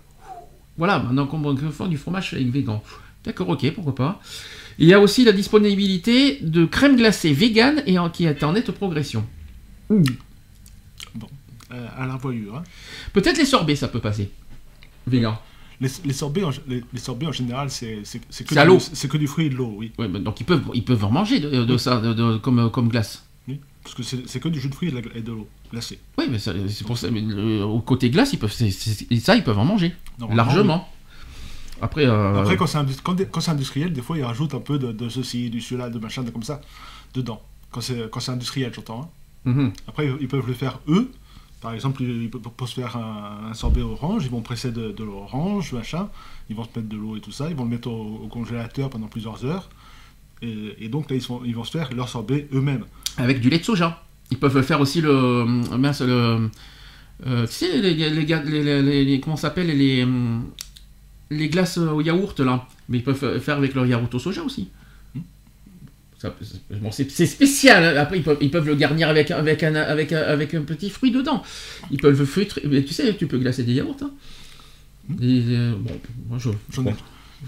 Voilà, 0.78 1.00
maintenant 1.00 1.28
qu'on 1.28 1.56
fait 1.56 1.88
du 1.88 1.98
fromage 1.98 2.34
avec 2.34 2.52
vegan. 2.52 2.80
D'accord, 3.24 3.50
ok, 3.50 3.72
pourquoi 3.74 3.96
pas. 3.96 4.22
Il 4.80 4.88
y 4.88 4.94
a 4.94 5.00
aussi 5.00 5.24
la 5.24 5.32
disponibilité 5.32 6.38
de 6.42 6.66
crème 6.66 6.96
glacée 6.96 7.34
vegan 7.34 7.84
et 7.86 7.98
en, 8.00 8.10
qui 8.10 8.26
est 8.26 8.44
en 8.44 8.54
nette 8.54 8.72
progression. 8.72 9.26
Euh, 9.92 11.88
à 11.98 12.06
la 12.06 12.16
voyure. 12.16 12.56
Hein. 12.56 12.64
Peut-être 13.12 13.38
les 13.38 13.46
sorbets, 13.46 13.76
ça 13.76 13.88
peut 13.90 14.00
passer. 14.00 14.30
Vegan. 15.06 15.36
Les, 15.82 15.90
les 16.06 16.14
sorbets, 16.14 16.44
en, 16.44 16.52
les, 16.68 16.84
les 16.94 17.00
sorbets 17.00 17.26
en 17.28 17.32
général, 17.32 17.70
c'est 17.70 18.02
que, 18.46 18.54
du- 19.02 19.08
que 19.10 19.18
du 19.18 19.28
fruit 19.28 19.46
et 19.46 19.50
de 19.50 19.56
l'eau, 19.56 19.74
oui. 19.78 19.92
Ouais, 20.00 20.08
bah, 20.08 20.20
donc 20.20 20.40
ils 20.40 20.46
peuvent, 20.46 20.64
ils 20.74 20.84
peuvent 20.84 21.04
en 21.04 21.12
manger 21.12 21.40
de, 21.40 21.66
de 21.66 21.78
ça, 21.78 22.00
de- 22.00 22.14
de- 22.14 22.38
comme, 22.38 22.72
comme 22.72 22.88
glace. 22.88 23.24
Parce 23.96 24.10
que 24.10 24.18
c'est 24.28 24.40
que 24.40 24.50
du 24.50 24.60
jus 24.60 24.70
de 24.70 24.76
fruits 24.76 24.94
et 25.16 25.22
de, 25.22 25.32
l'eau 25.32 25.48
glacée. 25.72 26.00
Oui, 26.18 26.26
mais 26.30 26.40
c'est 26.40 26.84
pour 26.86 26.98
ça. 26.98 27.10
mais 27.10 27.22
le- 27.22 27.64
au 27.64 27.80
côté 27.80 28.10
glace, 28.10 28.34
ils 28.34 28.40
peuvent, 28.40 28.52
ça, 28.52 29.36
ils 29.36 29.44
peuvent 29.44 29.60
en 29.60 29.66
manger 29.66 29.94
largement. 30.36 30.88
Après, 31.82 32.06
euh, 32.06 32.42
Après, 32.42 32.58
quand 32.58 32.66
c'est 33.42 33.52
industriel, 33.52 33.94
des 33.94 34.02
fois, 34.02 34.18
ils 34.18 34.24
rajoutent 34.24 34.56
un 34.56 34.60
peu 34.60 34.80
de, 34.80 34.92
de 34.92 35.10
ceci, 35.10 35.50
du 35.50 35.62
cela, 35.62 35.90
de 35.90 36.00
machin, 36.00 36.24
de 36.24 36.32
comme 36.32 36.44
ça, 36.44 36.60
dedans. 37.14 37.42
Quand 37.72 37.82
c'est 37.82 38.30
industriel, 38.32 38.72
j'entends. 38.74 39.12
hein. 39.46 39.50
mhm. 39.52 39.72
Après, 39.88 40.10
ils 40.20 40.28
peuvent 40.28 40.48
le 40.48 40.54
faire 40.54 40.80
eux. 40.88 41.12
Par 41.62 41.74
exemple, 41.74 42.04
ils 42.04 42.30
peuvent 42.30 42.42
pour 42.42 42.68
se 42.68 42.76
faire 42.76 42.96
un, 42.98 43.50
un 43.52 43.54
sorbet 43.54 43.82
orange, 43.82 44.26
ils 44.26 44.32
vont 44.32 44.42
presser 44.42 44.72
de, 44.72 44.92
de 44.92 45.04
l'orange, 45.04 45.74
machin. 45.74 46.08
Ils 46.50 46.56
vont 46.56 46.64
se 46.64 46.70
mettre 46.76 46.90
de 46.90 46.98
l'eau 46.98 47.16
et 47.16 47.20
tout 47.20 47.32
ça. 47.32 47.50
Ils 47.50 47.56
vont 47.56 47.64
le 47.64 47.70
mettre 47.72 47.90
au, 47.90 48.22
au 48.24 48.28
congélateur 48.28 48.90
pendant 48.90 49.08
plusieurs 49.08 49.44
heures. 49.46 49.70
Et, 50.42 50.76
et 50.86 50.88
donc 50.90 51.10
là, 51.10 51.16
ils, 51.16 51.22
sont- 51.22 51.42
ils 51.46 51.56
vont 51.56 51.64
se 51.64 51.72
faire 51.72 51.92
leur 51.94 52.10
sorbet 52.10 52.48
eux-mêmes. 52.54 52.86
Avec 53.18 53.39
du 53.39 53.49
lait 53.49 53.59
de 53.59 53.63
soja. 53.63 54.03
Ils 54.32 54.38
peuvent 54.38 54.61
faire 54.61 54.82
aussi 54.82 55.01
le. 55.01 55.09
euh, 55.09 55.45
Mince, 55.45 56.01
le. 56.01 56.49
euh, 57.26 57.47
tu 57.47 57.53
sais, 57.53 57.78
les, 57.80 57.93
les, 57.93 59.20
comment 59.20 59.36
ça 59.36 59.43
s'appelle 59.49 59.68
les, 59.68 60.05
les 61.32 61.49
glaces 61.49 61.78
au 61.78 62.01
yaourt 62.01 62.39
là. 62.39 62.68
Mais 62.89 62.97
ils 62.99 63.03
peuvent 63.03 63.39
faire 63.39 63.57
avec 63.57 63.74
leur 63.74 63.86
yaourt 63.86 64.13
au 64.13 64.20
soja 64.20 64.43
aussi. 64.43 64.68
Hmm. 65.15 65.20
Bon, 66.82 66.91
c'est 66.91 67.09
spécial. 67.26 67.97
Après, 67.97 68.18
ils 68.18 68.24
peuvent, 68.24 68.38
ils 68.41 68.49
peuvent 68.51 68.65
le 68.68 68.76
garnir 68.76 69.07
avec, 69.09 69.30
un- 69.32 69.38
avec, 69.38 69.61
un, 69.63 69.76
avec, 69.76 70.11
avec 70.13 70.53
un 70.55 70.61
petit 70.61 70.89
fruit 70.89 71.11
dedans. 71.11 71.43
Ils 71.91 71.99
peuvent 72.01 72.18
le 72.18 72.26
feutre. 72.26 72.59
Tu 72.61 72.88
sais, 72.93 73.15
tu 73.15 73.28
peux 73.28 73.38
glacer 73.38 73.63
des 73.63 73.74
yaourts. 73.74 73.97
hein. 74.01 74.11
Et, 75.22 75.43
euh, 75.49 75.74
bon, 75.80 75.91
moi 76.28 76.38
je. 76.39 76.49
Ai- 76.89 76.95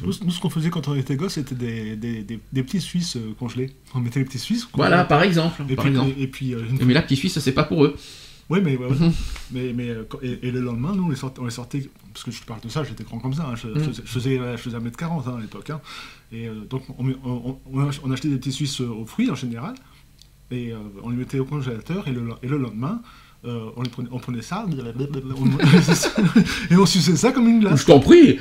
Nous, 0.04 0.12
nous, 0.24 0.32
ce 0.32 0.40
qu'on 0.40 0.50
faisait 0.50 0.70
quand 0.70 0.88
on 0.88 0.96
était 0.96 1.16
gosse, 1.16 1.34
c'était 1.34 1.56
des, 1.56 1.96
des, 1.96 2.22
des- 2.24 2.40
des 2.54 2.64
petits 2.64 2.80
Suisses 2.82 3.16
euh, 3.18 3.34
congelés. 3.40 3.72
On 3.96 4.00
mettait 4.00 4.20
les 4.20 4.26
petits 4.26 4.38
Suisses. 4.40 4.68
Voilà, 4.74 5.04
par 5.04 5.24
exemple. 5.24 5.64
Et 5.68 5.76
par 5.76 5.86
puis, 5.86 5.94
exemple. 5.94 6.14
et, 6.18 6.24
et 6.24 6.28
puis 6.28 6.54
euh, 6.54 6.64
une 6.70 6.86
Mais 6.86 6.94
là, 6.94 7.02
petit 7.02 7.16
suisse, 7.16 7.40
c'est 7.40 7.52
pas 7.54 7.64
pour 7.64 7.84
eux. 7.86 7.96
Oui, 8.52 8.60
mais, 8.64 8.78
ouais, 8.78 8.86
ouais. 8.88 8.96
Mhm. 8.98 9.14
mais, 9.52 9.74
mais 9.74 9.90
euh, 9.90 10.04
et, 10.24 10.48
et 10.48 10.52
le 10.52 10.62
lendemain, 10.62 10.94
nous, 10.96 11.04
on 11.06 11.10
les 11.10 11.16
sortait, 11.16 11.40
on 11.40 11.46
les 11.46 11.52
sortait 11.52 11.88
parce 12.14 12.24
que 12.24 12.32
je 12.32 12.42
te 12.42 12.46
parle 12.46 12.62
de 12.62 12.70
ça, 12.70 12.84
j'étais 12.84 13.04
grand 13.04 13.20
comme 13.20 13.34
ça, 13.34 13.48
hein, 13.48 13.56
je, 13.56 13.68
Mhm. 13.68 13.76
je 13.76 13.80
faisais, 13.82 14.02
je 14.06 14.12
faisais, 14.12 14.38
je 14.54 14.58
faisais 14.58 14.78
1m40 14.78 15.28
hein, 15.30 15.36
à 15.38 15.42
l'époque. 15.42 15.70
hein. 15.70 15.82
et 16.32 16.48
euh, 16.48 16.54
donc, 16.70 16.84
on, 16.98 17.58
on, 17.72 18.12
achetait 18.12 18.30
des 18.30 18.38
petits 18.38 18.52
Suisses 18.52 18.82
euh, 18.82 18.88
aux 18.90 19.06
fruits 19.06 19.30
en 19.30 19.36
général, 19.36 19.76
et 20.52 20.72
euh, 20.74 20.78
on 21.04 21.10
les 21.10 21.18
mettait 21.18 21.38
au 21.40 21.46
congélateur, 21.46 22.08
et 22.08 22.12
le, 22.12 22.28
et 22.42 22.48
le 22.48 22.58
lendemain, 22.58 23.02
euh, 23.46 23.70
on, 23.78 23.84
prenait, 23.84 24.10
on 24.12 24.20
prenait 24.20 24.42
ça, 24.42 24.66
on- 24.68 24.72
et 26.74 26.78
on 26.78 26.86
suçait 26.86 27.16
ça 27.16 27.32
comme 27.32 27.48
une 27.48 27.62
glace. 27.62 27.82
Je 27.82 27.86
t'en 27.86 28.00
prie. 28.00 28.38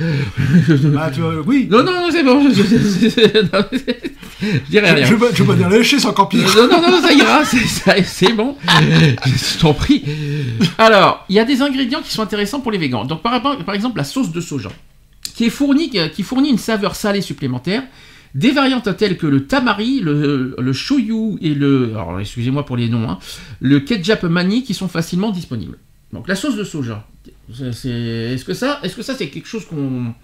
Ah, 0.99 1.11
tu 1.13 1.21
vois, 1.21 1.35
oui, 1.47 1.69
Non, 1.71 1.85
non, 1.85 1.93
non, 1.93 2.09
c'est 2.11 2.25
bon. 2.25 2.51
Je, 2.51 2.63
je- 2.63 4.61
dirais 4.71 4.93
rien. 4.93 5.07
je, 5.07 5.15
veux 5.15 5.29
pas- 5.29 5.45
pas 5.45 5.55
dire 5.55 5.69
lécher, 5.69 6.01
c'est 6.01 6.07
encore 6.09 6.29
pire. 6.29 6.49
Non, 6.57 6.67
non, 6.69 6.91
non, 6.91 7.01
ça 7.03 7.13
ira, 7.13 7.43
c'est 7.45 8.33
bon. 8.33 8.57
Je 9.25 9.59
t'en 9.61 9.73
prie. 9.75 10.03
Alors, 10.79 11.25
il 11.29 11.37
y 11.37 11.41
a 11.41 11.45
des 11.45 11.63
ingrédients 11.63 12.01
qui 12.03 12.11
sont 12.11 12.23
intéressants 12.23 12.59
pour 12.61 12.73
les 12.73 12.79
végans. 12.79 13.05
Donc, 13.05 13.23
par, 13.23 13.31
rapport- 13.33 13.57
par 13.65 13.75
exemple, 13.77 13.99
la 13.99 14.05
sauce 14.05 14.33
de 14.33 14.41
soja, 14.41 14.71
qui, 15.35 15.45
est 15.45 15.51
fournie, 15.51 15.91
qui 15.91 16.23
fournit 16.25 16.51
une 16.51 16.59
saveur 16.59 16.97
salée 16.97 17.21
supplémentaire. 17.23 17.85
Des 18.35 18.51
variantes 18.53 18.95
telles 18.97 19.17
que 19.17 19.27
le 19.27 19.47
tamari, 19.47 20.01
le, 20.01 20.55
le 20.59 20.73
shoyu 20.73 21.39
et 21.41 21.55
le. 21.55 21.91
Alors, 21.95 22.21
excusez-moi 22.21 22.65
pour 22.67 22.77
les 22.77 22.89
noms, 22.89 23.09
hein, 23.09 23.19
le 23.61 23.81
ketchup 23.81 24.23
mani 24.25 24.63
qui 24.65 24.75
sont 24.75 24.89
facilement 24.89 25.31
disponibles. 25.31 25.79
Donc, 26.13 26.29
la 26.29 26.35
sauce 26.37 26.57
de 26.57 26.65
soja. 26.65 27.07
c'est- 27.53 27.89
Est-ce 27.89 28.45
que 28.45 28.55
ça, 28.55 28.81
est-ce 28.83 28.95
que 28.97 29.03
ça 29.03 29.15
c'est 29.15 29.29
quelque 29.29 29.49
chose 29.49 29.65
qu'on. 29.67 30.15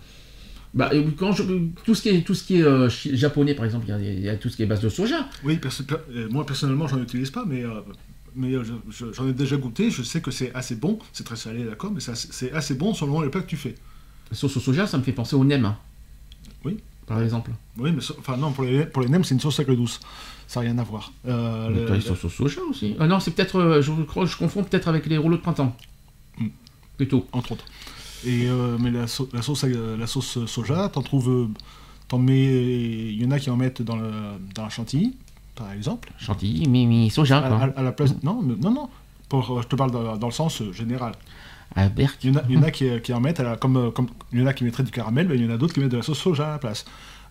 Bah, 0.75 0.91
euh, 0.93 1.05
quand 1.17 1.33
je- 1.33 1.45
tout 1.85 1.95
ce 1.95 2.03
qui 2.03 2.09
est, 2.09 2.23
tout 2.23 2.35
ce 2.35 2.43
qui 2.45 2.59
est 2.59 2.63
euh, 2.63 2.89
japonais, 3.13 3.55
par 3.55 3.65
exemple, 3.65 3.85
il 3.87 3.91
y 3.91 3.93
a- 3.93 3.99
il 4.13 4.21
y, 4.21 4.29
a 4.29 4.37
tout 4.37 4.49
ce 4.49 4.57
qui 4.57 4.63
est 4.65 4.67
base 4.67 4.81
de 4.81 4.89
soja. 4.89 5.29
Oui, 5.45 5.57
perso- 5.57 5.85
per- 5.85 5.97
euh, 6.15 6.29
moi 6.31 6.45
personnellement, 6.45 6.89
j'en 6.89 7.01
utilise 7.01 7.31
pas, 7.31 7.45
mais, 7.47 7.63
euh, 7.65 7.69
mais 8.35 8.55
euh, 8.55 8.65
je- 8.65 8.73
je- 9.07 9.13
j'en 9.13 9.29
ai 9.29 9.33
déjà 9.33 9.57
goûté. 9.57 9.91
Je 9.91 10.03
sais 10.03 10.21
que 10.21 10.31
c'est 10.33 10.53
assez 10.53 10.75
bon. 10.75 10.99
C'est 11.13 11.23
très 11.25 11.37
salé, 11.37 11.63
d'accord, 11.65 11.93
mais 11.93 12.01
c'est 12.01 12.11
assez, 12.13 12.29
c'est 12.33 12.53
assez 12.53 12.75
bon 12.75 12.93
selon 12.93 13.21
les 13.21 13.29
plats 13.29 13.41
que 13.43 13.47
tu 13.47 13.57
fais. 13.57 13.77
La 14.31 14.37
sauce 14.37 14.57
au 14.57 14.61
soja, 14.61 14.87
ça 14.89 14.99
me 14.99 15.03
fait 15.05 15.13
penser 15.13 15.37
au 15.37 15.45
nem. 15.45 15.75
Oui. 16.65 16.79
Par 17.07 17.21
exemple. 17.23 17.51
Oui, 17.79 17.93
mais 17.93 18.01
enfin 18.19 18.37
non, 18.37 18.53
pour 18.53 18.65
les, 18.65 18.87
pour 18.87 19.03
les 19.03 19.09
nems, 19.09 19.25
c'est 19.25 19.35
une 19.35 19.41
sauce 19.41 19.61
agridouce. 19.61 20.01
Ça 20.47 20.61
n'a 20.61 20.69
rien 20.71 20.79
à 20.79 20.83
voir. 20.85 21.13
Euh, 21.27 21.69
Mais 21.71 21.81
le- 21.81 21.85
t'as 21.87 21.93
les 21.95 21.99
le- 22.01 22.05
sauces 22.05 22.25
au 22.25 22.29
soja 22.29 22.61
aussi. 22.69 22.97
Ah 22.99 23.07
non, 23.07 23.21
c'est 23.21 23.31
peut-être, 23.33 23.57
euh, 23.59 23.83
je 23.83 23.93
crois, 24.03 24.27
je 24.27 24.37
confonds 24.37 24.63
peut-être 24.65 24.89
avec 24.89 25.07
les 25.07 25.19
rouleaux 25.19 25.37
de 25.37 25.43
printemps. 25.43 25.77
Hmm. 26.39 26.49
Plutôt. 26.97 27.27
entre 27.33 27.53
autres. 27.53 27.65
Et 28.27 28.47
euh, 28.49 28.77
mais 28.81 28.91
la, 28.91 29.07
sau- 29.07 29.29
la 29.35 29.43
sauce, 29.43 29.65
euh, 29.65 29.97
la 29.99 30.07
sauce 30.07 30.45
soja, 30.47 30.89
t'en 30.89 31.03
trouves, 31.03 31.29
euh, 31.31 31.49
t'en 32.09 32.19
mets, 32.19 32.45
il 33.13 33.23
y 33.23 33.27
en 33.27 33.31
a 33.33 33.39
qui 33.39 33.51
en 33.51 33.57
mettent 33.57 33.83
dans, 33.83 33.97
le, 33.97 34.11
dans 34.55 34.63
la 34.65 34.71
chantilly, 34.71 35.15
par 35.55 35.71
exemple. 35.73 36.11
Chantilly, 36.19 36.67
mais, 36.69 36.87
mais 36.87 37.11
soja, 37.11 37.39
À, 37.39 37.49
quoi. 37.49 37.59
à- 37.59 37.81
à 37.81 37.83
la 37.83 37.93
place, 37.93 38.15
non, 38.23 38.41
mais- 38.43 38.57
non, 38.57 38.71
non. 38.71 38.89
Pour, 39.29 39.59
euh, 39.59 39.63
je 39.63 39.69
te 39.69 39.77
parle 39.77 39.91
dans, 39.91 40.17
dans 40.17 40.27
le 40.29 40.33
sens 40.33 40.63
euh, 40.63 40.73
général. 40.73 41.13
À. 41.77 41.87
Il 42.23 42.31
y 42.31 42.33
en 42.33 42.37
a, 42.37 42.43
il 42.49 42.55
y 42.55 42.59
en 42.59 42.63
a 42.63 42.71
qui, 42.71 42.89
qui 43.03 43.13
en 43.13 43.21
mettent, 43.21 43.41
à 43.41 43.43
la- 43.43 43.57
comme, 43.57 43.77
euh, 43.77 43.91
comme 43.91 44.07
il 44.33 44.41
y 44.41 44.43
en 44.43 44.47
a 44.47 44.53
qui 44.53 44.65
mettraient 44.65 44.83
du 44.85 44.93
caramel, 44.93 45.27
mais 45.29 45.35
il 45.37 45.45
y 45.45 45.47
en 45.49 45.53
a 45.53 45.57
d'autres 45.57 45.75
qui 45.75 45.81
mettent 45.81 45.91
de 45.91 45.97
la 45.97 46.03
sauce 46.03 46.19
soja 46.21 46.49
à 46.49 46.51
la 46.53 46.59
place. 46.59 46.85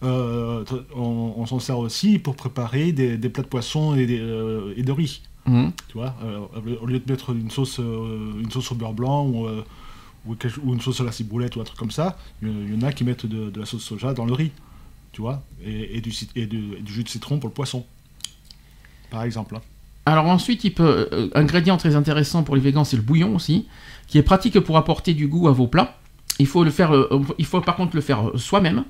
Euh, 0.04 0.66
on 0.96 1.34
on 1.38 1.46
s'en 1.46 1.60
sert 1.60 1.78
aussi 1.80 2.20
pour 2.20 2.36
préparer 2.36 2.91
des, 2.91 3.18
des 3.18 3.30
plats 3.30 3.44
de 3.44 3.48
poisson 3.48 3.96
et, 3.96 4.06
des, 4.06 4.20
euh, 4.20 4.74
et 4.76 4.84
de 4.84 4.91
riz. 4.91 5.22
Mhm. 5.46 5.72
Tu 5.88 5.94
vois, 5.94 6.16
euh, 6.24 6.39
au 6.82 6.86
lieu 6.86 7.00
de 7.00 7.10
mettre 7.12 7.32
une 7.32 7.52
sauce, 7.52 7.78
une 7.80 8.50
sauce 8.52 8.72
au 8.72 8.76
beurre 8.76 8.94
blanc 8.94 9.26
ou, 9.28 9.48
ou, 10.26 10.36
quelque- 10.36 10.60
ou 10.62 10.74
une 10.74 10.82
sauce 10.82 11.00
à 11.02 11.04
la 11.06 11.12
ciboulette 11.14 11.56
ou 11.56 11.62
un 11.62 11.66
truc 11.66 11.78
comme 11.78 11.91
ça, 11.91 12.18
il 12.41 12.74
y- 12.74 12.78
en 12.78 12.82
a 12.86 12.91
qui 12.91 13.04
mettent 13.06 13.26
de, 13.26 13.50
de 13.50 13.60
la 13.60 13.66
sauce 13.66 13.84
soja 13.84 14.14
dans 14.14 14.26
le 14.26 14.34
riz, 14.34 14.52
tu 15.14 15.22
vois, 15.22 15.41
et, 15.66 15.98
et 15.98 16.02
du, 16.02 16.12
cit- 16.12 16.30
et, 16.36 16.48
du, 16.48 16.76
et 16.78 16.82
du 16.82 16.91
jus 16.94 17.04
de 17.04 17.10
citron 17.10 17.39
pour 17.39 17.50
le 17.50 17.54
poisson, 17.54 17.86
par 19.10 19.24
exemple. 19.24 19.56
hein. 19.56 19.62
Alors 20.06 20.26
ensuite, 20.28 20.64
il 20.66 20.74
peut, 20.74 21.30
ingrédient 21.34 21.78
très 21.78 21.96
intéressant 21.96 22.44
pour 22.44 22.56
les 22.56 22.62
végans, 22.62 22.84
c'est 22.84 22.98
le 22.98 23.02
bouillon 23.04 23.36
aussi, 23.36 23.68
qui 24.14 24.20
est 24.20 24.22
pratique 24.24 24.59
pour 24.59 24.78
apporter 24.78 25.16
du 25.16 25.28
goût 25.28 25.47
à 25.47 25.51
vos 25.51 25.66
plats. 25.66 25.97
Il 26.38 26.45
faut 26.45 26.64
le 26.64 26.70
faire, 26.70 26.93
euh, 26.93 27.20
il 27.39 27.45
faut 27.47 27.59
par 27.61 27.76
contre 27.76 27.95
le 27.95 28.01
faire 28.03 28.30
euh, 28.30 28.38
soi-même, 28.38 28.84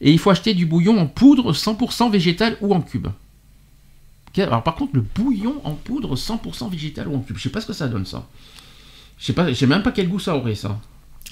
et 0.00 0.10
il 0.10 0.18
faut 0.18 0.30
acheter 0.30 0.54
du 0.54 0.64
bouillon 0.64 0.96
en 0.96 1.06
poudre 1.06 1.52
100% 1.52 2.10
végétal 2.10 2.56
ou 2.62 2.72
en 2.74 2.80
cube. 2.80 3.08
Alors 4.38 4.62
par 4.62 4.76
contre, 4.76 4.92
le 4.94 5.02
bouillon 5.02 5.60
en 5.64 5.72
poudre 5.74 6.16
100% 6.16 6.70
végétal 6.70 7.08
ou 7.08 7.14
en 7.16 7.18
cube, 7.20 7.36
je 7.36 7.42
sais 7.42 7.50
pas 7.50 7.60
ce 7.60 7.66
que 7.66 7.74
ça 7.74 7.88
donne 7.88 8.06
ça. 8.06 8.26
Je 9.18 9.26
sais 9.26 9.34
pas, 9.34 9.48
je 9.50 9.52
sais 9.52 9.66
même 9.66 9.82
pas 9.82 9.92
quel 9.92 10.08
goût 10.08 10.18
ça 10.18 10.34
aurait 10.34 10.54
ça. 10.54 10.80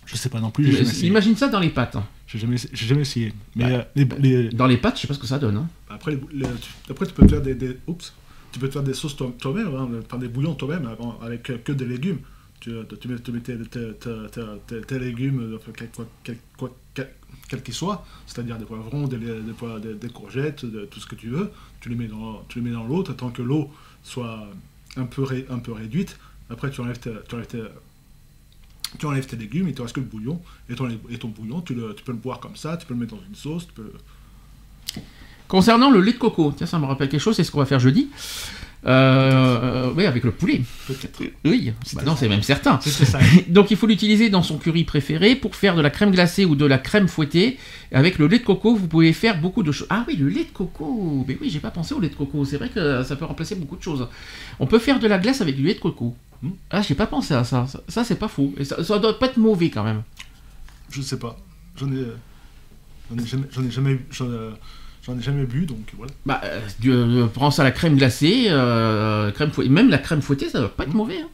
Je 0.05 0.15
sais 0.17 0.29
pas 0.29 0.41
non 0.41 0.51
plus, 0.51 0.67
essayé. 0.83 1.09
Imagine 1.09 1.35
ça 1.35 1.49
dans 1.49 1.61
les 1.61 1.71
pâtes. 1.71 1.97
hein. 1.97 2.05
J'ai 2.27 2.39
jamais, 2.39 2.57
j'ai 2.59 2.87
jamais 2.87 3.01
essayé. 3.01 3.33
Mais 3.57 3.65
Bah, 3.65 3.87
euh, 3.97 4.05
les- 4.21 4.43
les- 4.43 4.49
Dans 4.51 4.67
les 4.67 4.77
pâtes, 4.77 4.97
je 4.97 5.01
sais 5.03 5.09
pas 5.09 5.15
ce 5.15 5.19
que 5.19 5.27
ça 5.27 5.39
donne. 5.39 5.57
hein. 5.57 5.69
après, 5.89 6.11
les- 6.11 6.21
les- 6.41 6.45
tu, 6.61 6.91
après, 6.91 7.07
tu 7.07 7.15
peux 7.15 7.25
te 7.25 7.31
faire 7.33 7.41
des, 7.41 7.55
des- 7.55 7.79
oups, 7.87 8.13
tu 8.53 8.59
peux 8.59 8.69
te 8.69 8.75
faire 8.75 8.83
des 8.83 8.93
sauces 8.93 9.17
toi- 9.17 9.33
toi-même, 9.39 9.75
hein, 9.75 9.89
faire 10.07 10.19
des 10.19 10.29
bouillons 10.29 10.53
toi-même 10.55 10.87
avec 11.23 11.49
euh, 11.49 11.57
que 11.65 11.73
des 11.73 11.87
légumes. 11.87 12.19
Tu, 12.61 12.73
tu 13.01 13.09
mets, 13.09 13.19
tu 13.21 13.33
tes, 13.41 13.57
tes- 13.59 13.93
tes- 13.95 14.81
tes- 14.83 14.99
légumes, 14.99 15.41
euh, 15.41 15.59
quels 17.49 17.63
qu'ils 17.63 17.75
soient, 17.75 18.05
c'est-à-dire 18.27 18.59
des 18.59 18.65
poivrons, 18.65 19.07
des, 19.07 19.17
des, 19.19 19.95
des- 19.95 20.09
courgettes, 20.09 20.65
tout 20.91 21.01
ce 21.01 21.07
que 21.07 21.15
tu 21.15 21.29
veux. 21.29 21.51
Tu 21.81 21.89
les 21.89 21.95
mets 21.95 22.09
dans, 22.09 22.45
tu 22.49 22.61
les 22.61 22.71
l'eau, 22.71 23.03
tant 23.03 23.31
que 23.31 23.43
l'eau 23.43 23.71
soit 24.03 24.49
un 24.97 25.07
peu, 25.07 25.23
ré- 25.23 25.47
un 25.51 25.59
peu 25.59 25.73
réduite. 25.73 26.19
Après, 26.51 26.71
tu 26.71 26.81
enlèves, 26.81 26.99
tu 27.01 27.35
enlèves 27.35 27.47
tu 28.99 29.07
enlèves 29.07 29.27
tes 29.27 29.37
légumes, 29.37 29.69
il 29.69 29.75
te 29.75 29.83
reste 29.83 29.95
que 29.95 30.01
le 30.01 30.07
bouillon. 30.07 30.41
Et 30.71 30.75
ton, 30.75 30.89
et 31.11 31.19
ton 31.19 31.29
bouillon, 31.29 31.61
tu, 31.61 31.75
le- 31.75 31.95
tu 31.95 32.03
peux 32.05 32.13
le 32.13 32.19
boire 32.19 32.41
comme 32.41 32.57
ça, 32.57 32.77
tu 32.77 32.87
peux 32.87 32.95
le 32.95 33.01
mettre 33.01 33.15
dans 33.17 33.23
une 33.29 33.35
sauce, 33.35 33.67
tu 33.67 33.73
peux... 33.75 33.93
Concernant 35.47 35.91
le 35.91 36.01
lait 36.01 36.13
de 36.13 36.19
coco, 36.19 36.53
tiens, 36.57 36.67
ça 36.67 36.79
me 36.79 36.87
rappelle 36.87 37.09
quelque 37.09 37.21
chose, 37.21 37.37
c'est 37.37 37.45
ce 37.45 37.51
qu'on 37.51 37.59
va 37.59 37.67
faire 37.67 37.81
jeudi. 37.81 38.09
Euh, 38.87 39.89
euh, 39.89 39.93
oui, 39.97 40.07
avec 40.07 40.23
le 40.23 40.31
poulet. 40.31 40.63
Peut-être. 40.87 41.21
Oui, 41.45 41.73
bah 41.95 42.03
non, 42.07 42.15
c'est 42.17 42.29
même 42.29 42.43
certain. 42.43 42.79
Ça. 42.81 43.19
Donc 43.49 43.71
il 43.71 43.77
faut 43.77 43.87
l'utiliser 43.87 44.31
dans 44.31 44.43
son 44.43 44.59
curry 44.59 44.85
préféré 44.85 45.35
pour 45.35 45.57
faire 45.57 45.75
de 45.75 45.83
la 45.83 45.91
crème 45.91 46.13
glacée 46.13 46.45
ou 46.45 46.55
de 46.55 46.65
la 46.65 46.79
crème 46.79 47.09
fouettée. 47.09 47.59
Avec 47.91 48.19
le 48.19 48.29
lait 48.29 48.39
de 48.39 48.45
coco, 48.45 48.77
vous 48.77 48.87
pouvez 48.87 49.13
faire 49.13 49.41
beaucoup 49.41 49.63
de 49.63 49.73
choses. 49.73 49.89
Ah 49.91 50.05
oui, 50.07 50.17
le 50.17 50.29
lait 50.29 50.45
de 50.45 50.51
coco. 50.51 51.25
Mais 51.27 51.37
oui, 51.41 51.51
j'ai 51.51 51.59
pas 51.59 51.71
pensé 51.71 51.95
au 51.95 52.01
lait 52.01 52.09
de 52.09 52.15
coco. 52.15 52.45
C'est 52.45 52.57
vrai 52.57 52.69
que 52.69 53.03
ça 53.03 53.17
peut 53.17 53.25
remplacer 53.25 53.57
beaucoup 53.57 53.77
de 53.77 53.83
choses. 53.83 54.07
On 54.61 54.67
peut 54.67 54.79
faire 54.79 55.01
de 55.01 55.09
la 55.09 55.19
glace 55.19 55.41
avec 55.41 55.57
du 55.57 55.63
lait 55.65 55.75
de 55.75 55.81
coco. 55.81 56.15
Hmm. 56.43 56.51
Ah, 56.71 56.83
j'ai 56.83 56.95
pas 56.95 57.07
pensé 57.07 57.35
à 57.35 57.43
ça. 57.43 57.67
Ça, 57.67 57.81
ça, 57.89 58.05
c'est 58.05 58.19
pas 58.19 58.29
faux. 58.29 58.55
Et 58.59 58.65
ça, 58.65 58.83
ça 58.85 58.99
doit 58.99 59.19
pas 59.19 59.27
être 59.27 59.39
mauvais 59.39 59.71
quand 59.71 59.83
même. 59.83 60.03
Je 60.91 61.03
sais 61.03 61.19
pas. 61.19 61.37
J'en 61.77 61.91
ai, 61.93 62.05
j'en 63.11 63.19
ai 63.19 63.27
jamais, 63.27 63.47
j'en 63.51 63.65
ai 63.65 63.71
jamais, 63.71 63.99
j'en, 64.11 64.27
euh, 64.27 64.53
j'en 65.09 65.19
ai 65.19 65.23
jamais 65.23 65.45
bu, 65.45 65.67
donc 65.67 65.79
voilà. 65.97 66.13
Bah, 66.27 66.41
euh, 66.45 66.61
euh, 66.87 67.27
prends 67.27 67.51
ça 67.51 67.63
à 67.63 67.65
la 67.65 67.71
crème 67.73 67.97
glacée, 67.97 68.47
euh, 68.49 69.31
crème 69.33 69.51
fouettée. 69.51 69.71
Même 69.71 69.89
la 69.91 69.99
crème 69.99 70.23
fouettée, 70.23 70.49
ça 70.49 70.61
doit 70.61 70.69
pas 70.75 70.85
être 70.85 70.95
mauvais. 70.95 71.21
hein. 71.21 71.29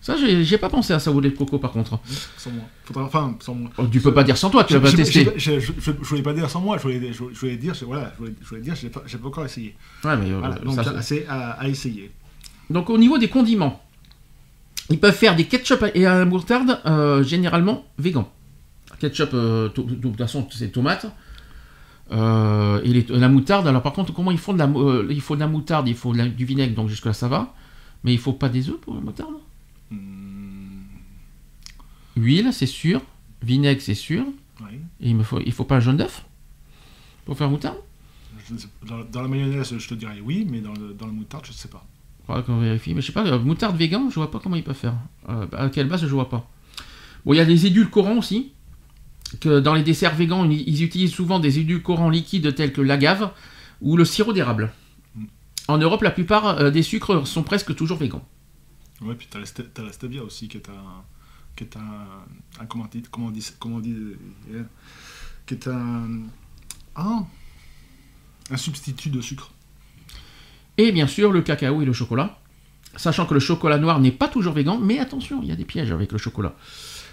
Ça, 0.00 0.14
j'ai 0.16 0.58
pas 0.58 0.68
pensé 0.68 0.92
à 0.92 1.00
ça 1.00 1.10
au 1.10 1.20
lait 1.20 1.30
de 1.30 1.36
coco 1.36 1.58
par 1.58 1.72
contre. 1.72 1.98
Sans 2.36 2.50
moi. 2.52 2.62
Faudra, 2.84 3.02
enfin, 3.04 3.36
sans 3.40 3.54
moi. 3.54 3.68
Oh, 3.78 3.84
tu 3.90 4.00
peux 4.00 4.14
pas 4.14 4.22
dire 4.22 4.36
sans 4.36 4.48
toi, 4.48 4.62
tu 4.62 4.74
vas 4.74 4.80
pas 4.80 4.88
Je- 4.90 5.58
je- 5.58 5.92
voulais 6.02 6.22
pas 6.22 6.32
dire 6.32 6.48
sans 6.48 6.60
moi. 6.60 6.76
Je 6.78 6.82
voulais, 6.84 7.00
je, 7.12 7.24
je 7.32 7.38
voulais 7.40 7.56
dire, 7.56 7.74
je, 7.74 7.84
voilà, 7.84 8.12
je 8.20 8.48
voulais, 8.48 8.60
dire, 8.62 8.74
j'ai 8.76 8.88
pas, 8.90 9.00
pas 9.00 9.26
encore 9.28 9.44
essayé. 9.44 9.74
Ouais, 10.04 10.16
mais, 10.16 10.30
euh, 10.30 10.38
Voilà, 10.38 10.54
donc 10.60 10.78
c'est 11.02 11.26
à, 11.28 11.50
à 11.50 11.66
essayer. 11.68 12.12
Donc 12.70 12.90
au 12.90 12.96
niveau 12.98 13.18
des 13.18 13.28
condiments, 13.28 13.82
ils 14.88 15.00
peuvent 15.00 15.14
faire 15.16 15.34
des 15.34 15.44
ketchup 15.46 15.84
et 15.94 16.06
à 16.06 16.20
la 16.20 16.24
moutarde 16.24 16.78
euh, 16.86 17.24
généralement 17.24 17.84
vegan. 17.98 18.24
Ketchup, 19.00 19.32
de 19.34 19.68
toute 19.68 20.16
façon, 20.16 20.46
c'est 20.50 20.68
tomate. 20.70 21.06
Euh, 22.10 22.80
et 22.84 22.88
les- 22.92 23.06
la 23.10 23.28
moutarde, 23.28 23.66
alors 23.66 23.82
par 23.82 23.92
contre, 23.92 24.12
comment 24.14 24.30
ils 24.30 24.38
font 24.38 24.52
de 24.54 24.58
la, 24.58 24.66
euh, 24.66 25.06
il 25.10 25.20
faut 25.20 25.34
de 25.34 25.40
la 25.40 25.46
moutarde, 25.46 25.88
il 25.88 25.94
faut 25.94 26.12
de 26.12 26.18
la- 26.18 26.28
du 26.28 26.44
vinaigre, 26.46 26.74
donc 26.74 26.88
jusque 26.88 27.04
là 27.04 27.12
ça 27.12 27.28
va. 27.28 27.54
Mais 28.04 28.12
il 28.14 28.18
faut 28.18 28.32
pas 28.32 28.48
des 28.48 28.70
œufs 28.70 28.78
pour 28.80 28.94
la 28.94 29.00
moutarde? 29.00 29.34
Hmm, 29.90 30.84
Huile, 32.16 32.48
c'est 32.52 32.66
sûr. 32.66 33.00
Vinaigre, 33.42 33.80
c'est 33.80 33.94
sûr. 33.94 34.24
oui. 34.62 34.78
Et 35.00 35.10
il 35.10 35.16
me 35.16 35.22
faut, 35.22 35.40
il 35.44 35.52
faut 35.52 35.64
pas 35.64 35.76
un 35.76 35.80
jaune 35.80 35.96
d'œuf 35.98 36.24
pour 37.24 37.36
faire 37.36 37.50
moutarde? 37.50 37.76
Ne 38.50 38.56
Dans, 38.88 39.04
dans 39.04 39.22
la 39.22 39.28
mayonnaise, 39.28 39.76
je 39.76 39.88
te 39.88 39.94
dirais 39.94 40.20
oui, 40.24 40.46
mais 40.50 40.60
dans 40.60 40.72
le, 40.72 40.94
dans 40.94 41.06
le 41.06 41.12
moutarde, 41.12 41.44
je 41.44 41.50
ne 41.52 41.56
sais 41.56 41.68
pas. 41.68 41.84
Faudra 42.26 42.42
qu'on 42.42 42.58
vérifie. 42.58 42.94
Mais 42.94 43.00
je 43.02 43.06
sais 43.08 43.12
pas, 43.12 43.26
euh, 43.26 43.38
moutarde 43.38 43.76
vegan, 43.76 44.08
je 44.10 44.14
vois 44.14 44.30
pas 44.30 44.38
comment 44.42 44.56
il 44.56 44.64
peut 44.64 44.72
faire. 44.72 44.94
Euh, 45.28 45.46
à 45.56 45.68
quelle 45.68 45.88
base, 45.88 46.00
je 46.02 46.06
vois 46.06 46.28
pas. 46.28 46.48
Bon, 47.24 47.34
il 47.34 47.36
y 47.36 47.40
a 47.40 47.44
des 47.44 47.66
édulcorants 47.66 48.16
aussi. 48.16 48.52
Que 49.40 49.60
dans 49.60 49.74
les 49.74 49.82
desserts 49.82 50.14
végans, 50.14 50.48
ils 50.48 50.82
utilisent 50.82 51.12
souvent 51.12 51.38
des 51.38 51.58
édulcorants 51.58 52.08
liquides 52.08 52.54
tels 52.54 52.72
que 52.72 52.80
l'agave 52.80 53.30
ou 53.80 53.96
le 53.96 54.04
sirop 54.04 54.32
d'érable. 54.32 54.72
En 55.68 55.76
Europe, 55.76 56.02
la 56.02 56.10
plupart 56.10 56.46
euh, 56.46 56.70
des 56.70 56.82
sucres 56.82 57.26
sont 57.26 57.42
presque 57.42 57.74
toujours 57.74 57.98
végans. 57.98 58.26
Ouais, 59.02 59.14
puis 59.14 59.28
tu 59.30 59.36
as, 59.36 59.82
la 59.82 59.92
stevia 59.92 60.22
aussi, 60.22 60.48
qui 60.48 60.56
est 60.56 60.68
un. 60.68 61.04
Qui 61.54 61.64
est 61.64 61.76
un, 61.76 62.62
un 62.62 62.66
comment, 62.66 62.84
on 62.84 62.88
dit, 62.88 63.02
comment 63.10 63.26
on 63.26 63.30
dit 63.30 63.46
Comment 63.58 63.76
on 63.76 63.80
dit 63.80 63.94
euh, 64.52 64.62
Qui 65.46 65.54
est 65.54 65.68
un. 65.68 66.22
Un, 66.96 67.26
un 68.50 68.56
substitut 68.56 69.10
de 69.10 69.20
sucre. 69.20 69.52
Et 70.78 70.90
bien 70.90 71.06
sûr, 71.06 71.32
le 71.32 71.42
cacao 71.42 71.82
et 71.82 71.84
le 71.84 71.92
chocolat. 71.92 72.38
Sachant 72.96 73.26
que 73.26 73.34
le 73.34 73.40
chocolat 73.40 73.78
noir 73.78 74.00
n'est 74.00 74.10
pas 74.10 74.28
toujours 74.28 74.54
végan, 74.54 74.78
mais 74.78 74.98
attention, 74.98 75.40
il 75.42 75.48
y 75.48 75.52
a 75.52 75.56
des 75.56 75.64
pièges 75.64 75.92
avec 75.92 76.10
le 76.10 76.18
chocolat. 76.18 76.56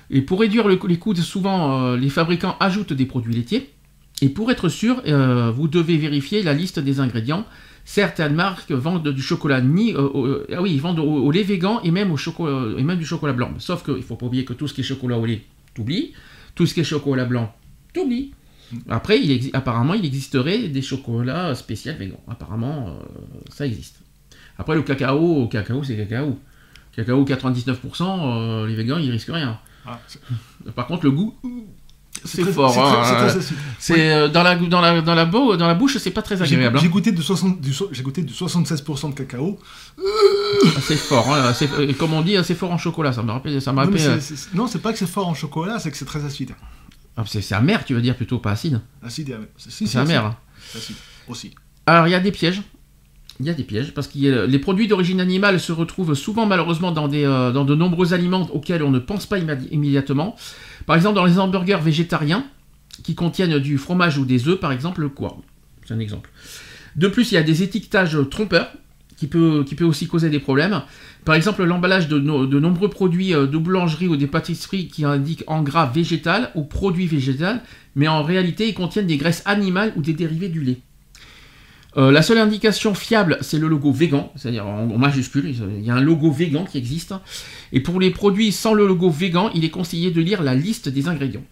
Et 0.10 0.22
pour 0.22 0.40
réduire 0.40 0.68
le- 0.68 0.80
les 0.88 0.98
coûts, 1.00 1.16
souvent 1.16 1.82
euh, 1.82 1.98
les 1.98 2.10
fabricants 2.10 2.56
ajoutent 2.60 2.94
des 2.94 3.06
produits 3.06 3.34
laitiers. 3.34 3.70
Et 4.22 4.30
pour 4.30 4.52
être 4.52 4.70
sûr, 4.70 5.02
euh, 5.08 5.52
vous 5.52 5.68
devez 5.68 5.98
vérifier 5.98 6.42
la 6.44 6.54
liste 6.54 6.80
des 6.80 7.00
ingrédients. 7.00 7.46
Certaines 7.84 8.34
marques 8.34 8.72
vendent 8.72 9.10
du 9.10 9.22
chocolat 9.22 9.62
ni, 9.62 9.94
euh, 9.94 10.46
ah 10.54 10.62
oui, 10.62 10.74
ils 10.74 10.82
vendent 10.82 11.00
au, 11.00 11.30
lait 11.32 11.44
végan 11.44 11.82
et 11.84 11.92
même 11.92 12.12
au 12.12 12.18
chocolat 12.18 12.80
et 12.80 12.84
même 12.84 12.98
du 12.98 13.06
chocolat 13.06 13.34
blanc. 13.34 13.52
Sauf 13.60 13.84
qu'il 13.84 14.02
faut 14.02 14.16
pas 14.16 14.26
oublier 14.26 14.46
que 14.46 14.54
tout 14.54 14.68
ce 14.68 14.74
qui 14.74 14.82
est 14.82 14.86
chocolat 14.86 15.18
au 15.20 15.26
lait, 15.26 15.44
t'oublies. 15.74 16.14
Tout 16.56 16.66
ce 16.66 16.74
qui 16.74 16.80
est 16.80 16.86
chocolat 16.86 17.26
blanc, 17.26 17.54
t'oublies. 17.94 18.32
Après, 18.90 19.20
apparemment, 19.54 19.94
il 19.94 20.06
existerait 20.06 20.70
des 20.70 20.82
chocolats 20.82 21.54
spéciaux 21.54 21.94
végans. 22.00 22.20
Apparemment, 22.28 22.98
ça 23.50 23.66
existe. 23.68 24.00
Après, 24.58 24.76
le 24.76 24.82
cacao, 24.82 25.48
cacao, 25.48 25.84
c'est 25.84 25.98
cacao. 25.98 26.40
Cacao 26.96 27.26
99%, 27.26 28.02
euh, 28.02 28.68
les 28.68 28.76
végans, 28.76 28.98
ils 28.98 29.12
risquent 29.12 29.32
rien. 29.34 29.60
Ah, 29.88 30.00
Par 30.76 30.88
contre, 30.88 31.06
le 31.06 31.12
goût, 31.12 31.36
c'est 32.24 32.44
fort. 32.44 32.74
c'est 33.78 33.94
hein. 33.94 33.98
euh, 34.00 34.28
dans 34.30 34.42
la 34.44 34.56
dans 34.56 34.82
la 34.82 35.02
dans 35.02 35.14
la, 35.16 35.26
beau- 35.26 35.56
dans 35.58 35.68
la 35.68 35.76
bouche, 35.76 35.98
c'est 35.98 36.12
pas 36.12 36.22
très 36.24 36.38
J'ai 36.38 36.44
agréable. 36.56 36.80
j'ai 36.80 36.88
hein. 36.88 36.90
goûté, 36.90 37.12
de 37.12 37.22
60 37.22 37.62
du 37.62 37.74
so- 37.74 37.90
j'ai 37.92 38.02
goûté 38.02 38.22
du 38.24 38.34
76% 38.34 39.10
de 39.10 39.14
cacao. 39.16 39.60
Ah, 40.00 40.02
C'est 40.82 40.96
fort. 40.98 41.34
hein. 41.34 41.54
Euh, 41.62 41.94
Comme 41.94 42.14
on 42.14 42.22
dit, 42.22 42.36
c'est 42.44 42.56
fort 42.56 42.72
en 42.72 42.78
chocolat. 42.78 43.14
Ça 43.14 43.22
me 43.22 43.32
rappelle. 43.32 43.62
Ça 43.62 43.74
me 43.74 43.80
rappelle. 43.80 44.22
c'est- 44.22 44.54
non, 44.56 44.68
c'est 44.68 44.80
pas 44.80 44.92
que 44.92 44.98
c'est 45.00 45.06
fort 45.10 45.28
en 45.28 45.34
chocolat, 45.36 45.78
c'est 45.80 45.92
que 45.92 45.98
c'est 45.98 46.06
très 46.06 46.26
acide. 46.26 46.52
euh, 46.52 47.18
ah, 47.18 47.24
c'est 47.28 47.54
amer, 47.54 47.86
tu 47.86 47.94
veux 47.94 48.02
dire 48.02 48.16
plutôt, 48.16 48.40
pas 48.40 48.52
acide. 48.52 48.82
Acide 49.04 49.30
et 49.30 49.34
amer. 49.34 49.48
Si, 49.58 49.72
si, 49.72 49.88
C'est 49.88 50.00
amer. 50.00 50.26
hein. 50.26 50.36
Acide 50.76 50.96
aussi. 51.28 51.54
Alors, 51.86 52.08
il 52.08 52.12
y 52.12 52.16
a 52.16 52.20
des 52.20 52.32
pièges. 52.32 52.62
Il 53.42 53.46
y 53.46 53.50
a 53.50 53.54
des 53.54 53.64
pièges 53.64 53.94
parce 53.94 54.08
que 54.08 54.46
les 54.46 54.60
produits 54.60 54.88
d'origine 54.88 55.20
animale 55.20 55.60
se 55.60 55.74
retrouvent 55.74 56.14
souvent 56.14 56.46
malheureusement 56.46 56.92
dans, 56.94 57.12
euh, 57.12 57.52
de 57.52 57.76
nombreux 57.76 58.14
aliments 58.14 58.50
auxquels 58.54 58.82
on 58.82 58.92
ne 58.92 59.00
pense 59.00 59.26
pas 59.26 59.40
immédi- 59.40 59.68
immédiatement. 59.72 60.36
Par 60.86 60.96
exemple, 60.96 61.16
dans 61.16 61.26
les 61.26 61.38
hamburgers 61.38 61.80
végétariens 61.84 62.46
qui 63.04 63.14
contiennent 63.14 63.60
du 63.60 63.78
fromage 63.78 64.18
ou 64.18 64.26
des 64.26 64.48
œufs, 64.48 64.58
par 64.60 64.72
exemple, 64.72 65.10
quoi? 65.10 65.38
C'est 65.86 65.94
un 65.94 66.00
exemple. 66.00 66.30
De 66.96 67.10
plus, 67.10 67.32
il 67.32 67.36
y 67.36 67.38
a 67.38 67.44
des 67.44 67.62
étiquetages 67.62 68.18
trompeurs 68.32 68.72
qui 69.18 69.28
peut 69.28 69.66
aussi 69.82 70.08
causer 70.08 70.30
des 70.30 70.40
problèmes. 70.40 70.82
Par 71.26 71.36
exemple, 71.36 71.64
l'emballage 71.64 72.08
de, 72.08 72.20
no- 72.20 72.46
de 72.46 72.60
nombreux 72.60 72.90
produits 72.90 73.34
euh, 73.34 73.48
de 73.48 73.58
boulangerie 73.58 74.08
ou 74.08 74.16
des 74.16 74.28
pâtisseries 74.28 74.88
qui 74.88 75.04
indiquent 75.04 75.44
en 75.48 75.62
gras 75.62 75.88
végétal 75.88 76.52
ou 76.56 76.64
produit 76.64 77.08
végétal, 77.08 77.62
mais 77.96 78.08
en 78.08 78.24
réalité, 78.24 78.68
ils 78.70 78.74
contiennent 78.74 79.08
des 79.08 79.18
graisses 79.18 79.42
animales 79.46 79.92
ou 79.98 80.02
des 80.02 80.14
dérivés 80.14 80.50
du 80.50 80.62
lait. 80.62 80.80
Euh, 81.98 82.12
la 82.12 82.22
seule 82.22 82.40
indication 82.40 82.94
fiable, 82.94 83.38
c'est 83.42 83.58
le 83.58 83.68
logo 83.68 83.92
vegan, 83.92 84.26
c'est-à-dire 84.36 84.66
en, 84.66 84.98
majuscule, 84.98 85.46
il 85.48 85.86
y 85.86 85.90
a 85.90 85.96
un 85.96 86.02
logo 86.02 86.30
vegan 86.30 86.66
qui 86.66 86.78
existe. 86.78 87.14
Et 87.72 87.80
pour 87.80 88.00
les 88.00 88.12
produits 88.12 88.52
sans 88.52 88.74
le 88.74 88.86
logo 88.86 89.10
vegan, 89.10 89.50
il 89.56 89.64
est 89.64 89.70
conseillé 89.70 90.12
de 90.12 90.22
lire 90.22 90.44
la 90.44 90.56
liste 90.56 90.90
des 90.90 91.08
ingrédients. 91.08 91.44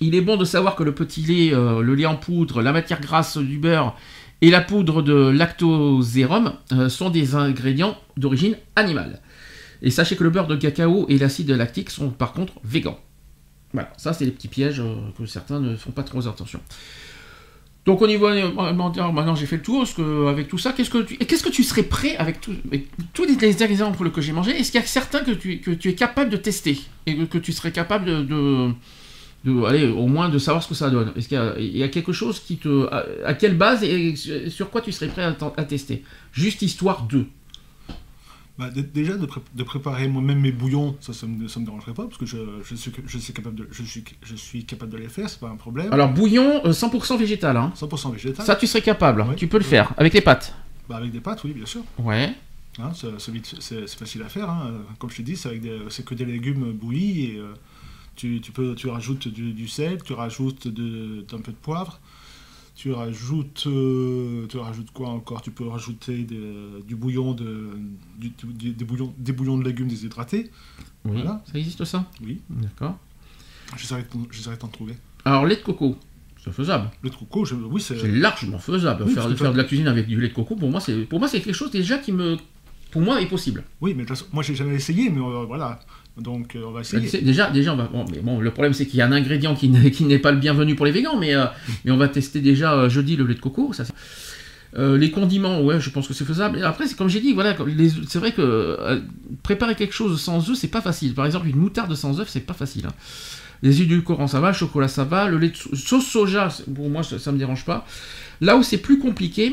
Il 0.00 0.14
est 0.14 0.20
bon 0.20 0.36
de 0.36 0.44
savoir 0.44 0.76
que 0.76 0.84
le 0.84 0.92
petit 0.92 1.22
lait, 1.22 1.54
euh, 1.54 1.80
le 1.80 1.94
lait 1.94 2.06
en 2.06 2.16
poudre, 2.16 2.62
la 2.62 2.72
matière 2.72 3.00
grasse 3.00 3.36
du 3.38 3.58
beurre 3.58 3.96
et 4.42 4.50
la 4.50 4.60
poudre 4.60 5.02
de 5.02 5.30
lactosérum 5.30 6.52
euh, 6.72 6.88
sont 6.88 7.10
des 7.10 7.34
ingrédients 7.34 7.96
d'origine 8.16 8.56
animale. 8.76 9.20
Et 9.82 9.90
sachez 9.90 10.16
que 10.16 10.24
le 10.24 10.30
beurre 10.30 10.46
de 10.46 10.56
cacao 10.56 11.06
et 11.08 11.18
l'acide 11.18 11.50
lactique 11.50 11.90
sont 11.90 12.10
par 12.10 12.32
contre 12.32 12.54
végans. 12.62 12.98
Voilà, 13.72 13.92
ça 13.96 14.12
c'est 14.12 14.24
les 14.24 14.30
petits 14.30 14.48
pièges 14.48 14.82
que 15.18 15.26
certains 15.26 15.58
ne 15.58 15.74
font 15.74 15.90
pas 15.90 16.04
trop 16.04 16.28
attention. 16.28 16.60
Donc 17.86 18.00
au 18.00 18.06
niveau 18.06 18.26
alimentaire, 18.26 19.12
maintenant 19.12 19.34
j'ai 19.34 19.46
fait 19.46 19.56
le 19.56 19.62
tour. 19.62 19.84
Avec 20.28 20.48
tout 20.48 20.56
ça, 20.58 20.72
qu'est-ce 20.72 20.88
que 20.90 21.02
tu, 21.02 21.18
qu'est-ce 21.18 21.42
que 21.42 21.50
tu 21.50 21.62
serais 21.62 21.82
prêt 21.82 22.16
avec, 22.16 22.40
tout- 22.40 22.54
avec 22.66 22.88
tous 23.12 23.24
les, 23.24 23.34
les 23.36 23.62
exemples 23.62 24.10
que 24.10 24.20
j'ai 24.22 24.32
mangés 24.32 24.52
Est-ce 24.52 24.72
qu'il 24.72 24.80
y 24.80 24.84
a 24.84 24.86
certains 24.86 25.20
que 25.20 25.32
tu, 25.32 25.88
es 25.88 25.94
capable 25.94 26.30
de 26.30 26.38
tester 26.38 26.78
et 27.06 27.14
que, 27.26 27.36
tu 27.38 27.52
serais 27.52 27.72
capable 27.72 28.06
de, 28.26 28.70
de, 29.44 29.64
allez, 29.64 29.86
au 29.86 30.06
moins 30.06 30.30
de 30.30 30.38
savoir 30.38 30.62
ce 30.62 30.68
que 30.68 30.74
ça 30.74 30.88
donne? 30.88 31.12
Est-ce 31.14 31.28
qu'il 31.28 31.76
y 31.76 31.82
a, 31.82 31.88
quelque 31.88 32.12
chose 32.12 32.40
qui 32.40 32.56
te, 32.56 32.88
à, 33.24 33.34
quelle 33.34 33.56
base 33.56 33.84
et 33.84 34.14
sur 34.48 34.70
quoi 34.70 34.80
tu 34.80 34.90
serais 34.90 35.08
prêt 35.08 35.22
à, 35.22 35.36
à 35.58 35.64
tester? 35.64 36.02
Juste 36.32 36.62
histoire 36.62 37.02
de. 37.02 37.26
Bah, 38.56 38.70
d- 38.70 38.82
déjà, 38.84 39.16
de, 39.16 39.26
pré- 39.26 39.40
de 39.54 39.62
préparer 39.64 40.06
moi-même 40.06 40.38
mes 40.40 40.52
bouillons, 40.52 40.96
ça, 41.00 41.12
ça 41.12 41.26
me, 41.26 41.48
ça 41.48 41.58
me 41.58 41.64
dérangerait 41.64 41.92
pas, 41.94 42.04
parce 42.04 42.18
que 42.18 42.26
je, 42.26 42.36
je, 42.64 42.74
suis, 42.76 42.92
je, 43.06 43.18
suis 43.18 43.32
capable 43.32 43.56
de, 43.56 43.68
je, 43.72 43.82
suis, 43.82 44.04
je 44.22 44.36
suis 44.36 44.64
capable 44.64 44.92
de 44.92 44.98
les 44.98 45.08
faire, 45.08 45.28
c'est 45.28 45.40
pas 45.40 45.48
un 45.48 45.56
problème. 45.56 45.92
Alors 45.92 46.12
bouillon 46.12 46.64
euh, 46.64 46.70
100% 46.70 47.18
végétal, 47.18 47.56
hein. 47.56 47.72
100% 47.76 48.12
végétal. 48.12 48.46
Ça 48.46 48.54
tu 48.54 48.66
serais 48.68 48.82
capable, 48.82 49.22
Ouais. 49.22 49.34
tu 49.34 49.48
peux 49.48 49.58
le 49.58 49.64
faire 49.64 49.92
avec 49.96 50.12
les 50.14 50.20
pâtes. 50.20 50.54
Bah, 50.88 50.96
avec 50.98 51.10
des 51.10 51.20
pâtes, 51.20 51.42
oui, 51.44 51.52
bien 51.52 51.66
sûr. 51.66 51.82
Ouais. 51.98 52.32
Hein, 52.78 52.90
c'est, 52.94 53.88
facile 53.88 54.22
à 54.22 54.28
faire. 54.28 54.48
hein. 54.50 54.70
Comme 54.98 55.10
je 55.10 55.16
te 55.16 55.22
dis, 55.22 55.36
c'est, 55.36 55.48
avec 55.48 55.60
des- 55.60 55.78
c'est 55.90 56.04
que 56.04 56.14
des 56.14 56.24
légumes 56.24 56.72
bouillis 56.72 57.24
et 57.32 57.38
euh, 57.38 57.54
tu, 58.14 58.40
tu, 58.40 58.52
peux, 58.52 58.76
tu 58.76 58.86
rajoutes 58.88 59.26
du, 59.26 59.52
du 59.52 59.66
sel, 59.66 59.98
tu 60.04 60.12
rajoutes 60.12 60.68
de, 60.68 61.24
d'un 61.28 61.38
peu 61.38 61.50
de 61.50 61.56
poivre, 61.56 61.98
tu 62.74 62.90
rajoutes, 62.92 63.64
euh, 63.66 64.46
tu 64.48 64.56
rajoutes 64.58 64.90
quoi 64.90 65.08
encore? 65.10 65.42
Tu 65.42 65.50
peux 65.50 65.66
rajouter 65.66 66.26
du 66.86 66.96
bouillon 66.96 67.32
de, 67.32 67.70
du- 68.18 68.32
du- 68.54 68.72
des, 68.72 68.84
bouillons, 68.84 69.14
des 69.18 69.32
bouillons 69.32 69.58
de 69.58 69.64
légumes 69.64 69.88
déshydratés. 69.88 70.50
Oui. 71.04 71.12
Voilà. 71.22 71.42
Ça 71.50 71.58
existe 71.58 71.84
ça? 71.84 72.04
Oui, 72.24 72.40
D'accord. 72.50 72.98
j'essaierai 73.76 74.02
de, 74.02 74.56
t'en- 74.56 74.68
trouver. 74.68 74.94
Alors 75.24 75.46
lait 75.46 75.56
de 75.56 75.62
coco, 75.62 75.96
c'est 76.42 76.52
faisable. 76.52 76.90
Le 77.02 77.10
de 77.10 77.14
coco, 77.14 77.44
je- 77.44 77.54
oui, 77.54 77.80
c'est. 77.80 77.94
Largement 78.08 78.58
faisable. 78.58 79.04
Oui, 79.06 79.12
faire, 79.14 79.30
faire 79.36 79.52
de 79.52 79.56
la 79.58 79.64
cuisine 79.64 79.86
avec 79.88 80.06
du 80.06 80.20
lait 80.20 80.28
de 80.28 80.34
coco, 80.34 80.56
pour 80.56 80.70
moi, 80.70 80.80
c'est 80.80 81.04
pour 81.04 81.18
moi 81.20 81.28
c'est 81.28 81.40
quelque 81.40 81.54
chose 81.54 81.70
déjà 81.70 81.98
qui 81.98 82.10
me, 82.12 82.36
pour 82.90 83.02
moi, 83.02 83.20
est 83.20 83.26
possible. 83.28 83.62
Oui, 83.80 83.92
mais 83.94 84.02
de 84.02 84.08
toute 84.08 84.16
façon, 84.18 84.26
moi 84.32 84.42
j'ai 84.42 84.54
jamais 84.54 84.74
essayé, 84.74 85.10
mais 85.10 85.20
euh, 85.20 85.44
voilà. 85.46 85.78
Donc 86.16 86.54
euh, 86.54 86.62
on 86.66 86.70
va 86.72 86.80
essayer. 86.82 87.08
C'est- 87.08 87.22
Déjà, 87.22 87.50
déjà, 87.50 87.72
on 87.72 87.76
va. 87.76 87.84
Bon, 87.92 88.04
mais 88.10 88.18
bon, 88.20 88.38
le 88.40 88.50
problème 88.52 88.72
c'est 88.72 88.86
qu'il 88.86 88.98
y 88.98 89.02
a 89.02 89.06
un 89.06 89.12
ingrédient 89.12 89.54
qui 89.56 89.68
n'est 89.68 90.18
pas 90.18 90.30
le 90.32 90.38
bienvenu 90.38 90.74
pour 90.76 90.86
les 90.86 90.92
végans, 90.92 91.18
mais 91.18 91.34
euh, 91.34 91.46
mais 91.84 91.90
on 91.90 91.96
va 91.96 92.08
tester 92.08 92.40
déjà 92.40 92.74
euh, 92.74 92.88
jeudi 92.88 93.16
le 93.16 93.26
lait 93.26 93.34
de 93.34 93.40
coco. 93.40 93.72
Ça, 93.72 93.84
Euh, 94.76 94.98
les 94.98 95.12
condiments, 95.12 95.60
ouais, 95.62 95.78
je 95.80 95.88
pense 95.90 96.08
que 96.08 96.14
c'est 96.14 96.24
faisable. 96.24 96.58
Et 96.58 96.62
après, 96.62 96.88
c'est 96.88 96.96
comme 96.96 97.08
j'ai 97.08 97.20
dit, 97.20 97.32
voilà, 97.32 97.54
c'est 98.08 98.18
vrai 98.18 98.32
que 98.32 98.42
euh, 98.42 98.98
préparer 99.44 99.76
quelque 99.76 99.94
chose 99.94 100.20
sans 100.20 100.50
œufs, 100.50 100.56
c'est 100.58 100.66
pas 100.66 100.80
facile. 100.80 101.14
Par 101.14 101.26
exemple, 101.26 101.46
une 101.46 101.56
moutarde 101.56 101.94
sans 101.94 102.18
œufs, 102.18 102.28
c'est 102.28 102.40
pas 102.40 102.54
facile. 102.54 102.86
hein. 102.86 102.92
Les 103.62 103.82
édulcorants, 103.82 104.26
ça 104.26 104.40
va, 104.40 104.48
le 104.48 104.54
chocolat, 104.54 104.88
ça 104.88 105.04
va. 105.04 105.28
Le 105.28 105.38
lait 105.38 105.50
de 105.50 105.76
sauce 105.76 106.06
soja, 106.06 106.48
pour 106.74 106.90
moi, 106.90 107.04
ça, 107.04 107.20
ça 107.20 107.30
me 107.30 107.38
dérange 107.38 107.64
pas. 107.64 107.86
Là 108.40 108.56
où 108.56 108.64
c'est 108.64 108.78
plus 108.78 108.98
compliqué, 108.98 109.52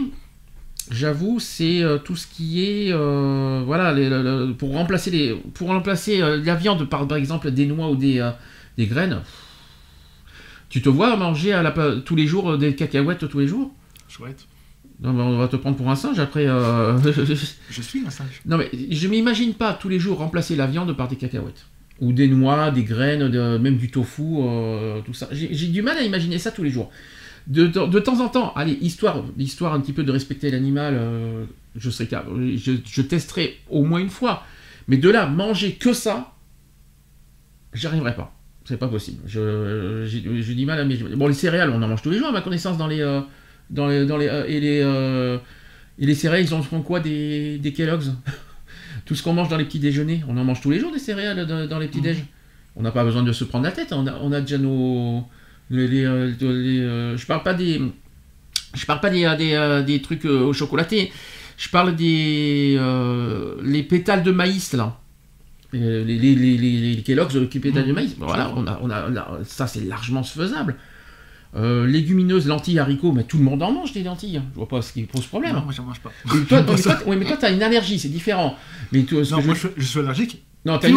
j'avoue, 0.91 1.39
c'est 1.39 1.81
euh, 1.81 1.97
tout 1.97 2.15
ce 2.15 2.27
qui 2.27 2.63
est, 2.63 2.91
euh, 2.91 3.63
voilà, 3.65 3.93
les- 3.93 4.53
pour 4.53 4.73
remplacer 4.73 5.09
les, 5.11 5.35
pour 5.53 5.69
remplacer 5.69 6.21
euh, 6.21 6.41
la 6.43 6.55
viande 6.55 6.87
par, 6.89 7.07
par 7.07 7.17
exemple 7.17 7.49
des 7.51 7.65
noix 7.65 7.89
ou 7.89 7.95
des, 7.95 8.29
des 8.77 8.85
graines. 8.85 9.21
Tu 10.69 10.81
te 10.81 10.89
vois 10.89 11.15
manger 11.17 11.53
à 11.53 11.63
la, 11.63 11.71
tous 12.05 12.15
les 12.15 12.27
jours 12.27 12.57
des 12.57 12.75
cacahuètes 12.75 13.27
tous 13.27 13.39
les 13.39 13.47
jours? 13.47 13.71
Chouette. 14.07 14.45
non, 15.01 15.13
mais 15.13 15.21
on 15.23 15.37
va 15.37 15.47
te 15.47 15.55
prendre 15.57 15.75
pour 15.77 15.89
un 15.89 15.95
singe 15.95 16.19
après. 16.19 16.45
Je 16.45 17.81
suis 17.81 18.03
un 18.05 18.09
singe. 18.09 18.41
non, 18.45 18.57
mais 18.57 18.69
je 18.89 19.07
m'imagine 19.07 19.53
pas 19.53 19.73
tous 19.73 19.89
les 19.89 19.99
jours 19.99 20.19
remplacer 20.19 20.55
la 20.55 20.67
viande 20.67 20.95
par 20.95 21.07
des 21.07 21.15
cacahuètes. 21.17 21.65
Ou 21.99 22.13
des 22.13 22.27
noix, 22.27 22.71
des 22.71 22.83
graines, 22.83 23.29
de- 23.29 23.57
même 23.57 23.77
du 23.77 23.91
tofu, 23.91 24.23
tout 25.05 25.13
ça. 25.13 25.27
J'ai 25.31 25.67
du 25.67 25.81
mal 25.81 25.97
à 25.97 26.01
imaginer 26.03 26.37
ça 26.39 26.51
tous 26.51 26.63
les 26.63 26.71
jours. 26.71 26.89
De, 27.47 27.67
de- 27.67 27.87
de 27.87 27.99
temps 27.99 28.19
en 28.19 28.29
temps, 28.29 28.53
allez, 28.55 28.77
histoire, 28.81 29.23
histoire 29.37 29.73
un 29.73 29.79
petit 29.81 29.93
peu 29.93 30.03
de 30.03 30.11
respecter 30.11 30.51
l'animal, 30.51 30.95
euh, 30.95 31.45
je 31.75 31.89
serai 31.89 32.07
capable. 32.07 32.55
Je, 32.57 32.73
je 32.85 33.01
testerai 33.01 33.57
au 33.69 33.83
moins 33.83 33.99
une 33.99 34.09
fois. 34.09 34.43
Mais 34.87 34.97
de 34.97 35.09
là, 35.09 35.25
manger 35.27 35.73
que 35.73 35.93
ça, 35.93 36.33
j'y 37.73 37.87
arriverai 37.87 38.15
pas. 38.15 38.33
C'est 38.65 38.77
pas 38.77 38.87
possible. 38.87 39.19
Je- 39.25 40.05
j'ai 40.07 40.53
du 40.55 40.65
mal 40.65 40.79
à 40.79 40.83
m'imaginer. 40.85 41.15
Bon, 41.15 41.27
les 41.27 41.33
céréales, 41.33 41.71
on 41.71 41.81
en 41.81 41.87
mange 41.87 42.01
tous 42.01 42.11
les 42.11 42.17
jours, 42.19 42.27
à 42.27 42.31
ma 42.31 42.41
connaissance, 42.41 42.77
dans 42.77 42.87
les. 42.87 43.01
euh, 43.01 43.21
dans 43.69 43.87
les, 43.87 44.05
dans 44.05 44.17
les 44.17 44.27
euh, 44.27 44.45
et 44.47 44.59
les. 44.59 44.79
et 45.99 46.05
les 46.05 46.15
céréales, 46.15 46.45
ils 46.45 46.53
en 46.53 46.61
font 46.61 46.81
quoi 46.81 46.99
des, 46.99 47.57
des 47.57 47.73
Kellogg's 47.73 48.11
tout 49.05 49.15
ce 49.15 49.23
qu'on 49.23 49.33
mange 49.33 49.49
dans 49.49 49.57
les 49.57 49.65
petits 49.65 49.79
déjeuners, 49.79 50.23
on 50.27 50.37
en 50.37 50.43
mange 50.43 50.61
tous 50.61 50.69
les 50.71 50.79
jours 50.79 50.91
des 50.91 50.99
céréales 50.99 51.45
dans, 51.47 51.67
dans 51.67 51.79
les 51.79 51.87
petits 51.87 52.01
déj. 52.01 52.23
On 52.75 52.83
n'a 52.83 52.91
pas 52.91 53.03
besoin 53.03 53.23
de 53.23 53.31
se 53.33 53.43
prendre 53.43 53.65
la 53.65 53.71
tête. 53.71 53.91
On 53.93 54.05
a, 54.07 54.13
on 54.21 54.31
a 54.31 54.41
déjà 54.41 54.57
nos. 54.57 55.23
Les, 55.71 55.87
les, 55.87 56.03
euh, 56.05 56.31
les, 56.41 56.79
euh, 56.81 57.17
je 57.17 57.25
parle 57.25 57.41
pas 57.43 57.53
des. 57.55 57.81
Je 58.75 58.85
parle 58.85 58.99
pas 58.99 59.09
des, 59.09 59.21
des, 59.37 59.53
euh, 59.53 59.81
des 59.81 60.01
trucs 60.01 60.25
au 60.25 60.53
chocolaté. 60.53 61.11
Je 61.57 61.69
parle 61.69 61.95
des. 61.95 62.75
euh, 62.79 63.55
les 63.63 63.81
pétales 63.83 64.21
de 64.23 64.31
maïs, 64.31 64.73
là. 64.73 64.97
Les, 65.73 66.03
les, 66.03 66.35
les, 66.35 67.01
Kellogg's, 67.01 67.49
qui 67.49 67.59
pétales 67.59 67.87
de 67.87 67.93
maïs. 67.93 68.15
Voilà, 68.19 68.51
on 68.55 68.67
a, 68.67 68.79
on 68.83 68.89
a, 68.89 69.09
on 69.09 69.15
a- 69.15 69.39
ça 69.45 69.65
c'est 69.67 69.85
largement 69.85 70.21
faisable. 70.23 70.75
Euh, 71.55 71.85
légumineuses, 71.85 72.47
lentilles, 72.47 72.79
haricots, 72.79 73.11
mais 73.11 73.23
tout 73.23 73.37
le 73.37 73.43
monde 73.43 73.61
en 73.63 73.71
mange 73.73 73.91
des 73.93 74.03
lentilles. 74.03 74.41
Je 74.51 74.55
vois 74.57 74.67
pas 74.67 74.81
ce 74.81 74.93
qui 74.93 75.03
pose 75.03 75.25
problème. 75.25 75.55
Non, 75.55 75.61
moi, 75.63 75.73
j'en 75.75 75.83
mange 75.83 75.99
pas. 75.99 76.11
Et 76.35 76.43
toi, 76.45 76.61
mais 76.67 76.75
toi, 76.81 76.97
ouais, 77.07 77.15
mais 77.17 77.25
toi, 77.25 77.37
t'as 77.37 77.51
une 77.53 77.61
allergie, 77.63 77.99
c'est 77.99 78.07
différent. 78.09 78.55
Mais 78.91 79.03
toi, 79.03 79.23
ce 79.23 79.31
Non, 79.31 79.41
que 79.41 79.45
moi, 79.47 79.55
je, 79.55 79.67
je 79.77 79.85
suis 79.85 79.99
allergique. 79.99 80.43
Non, 80.65 80.77
t'as 80.77 80.87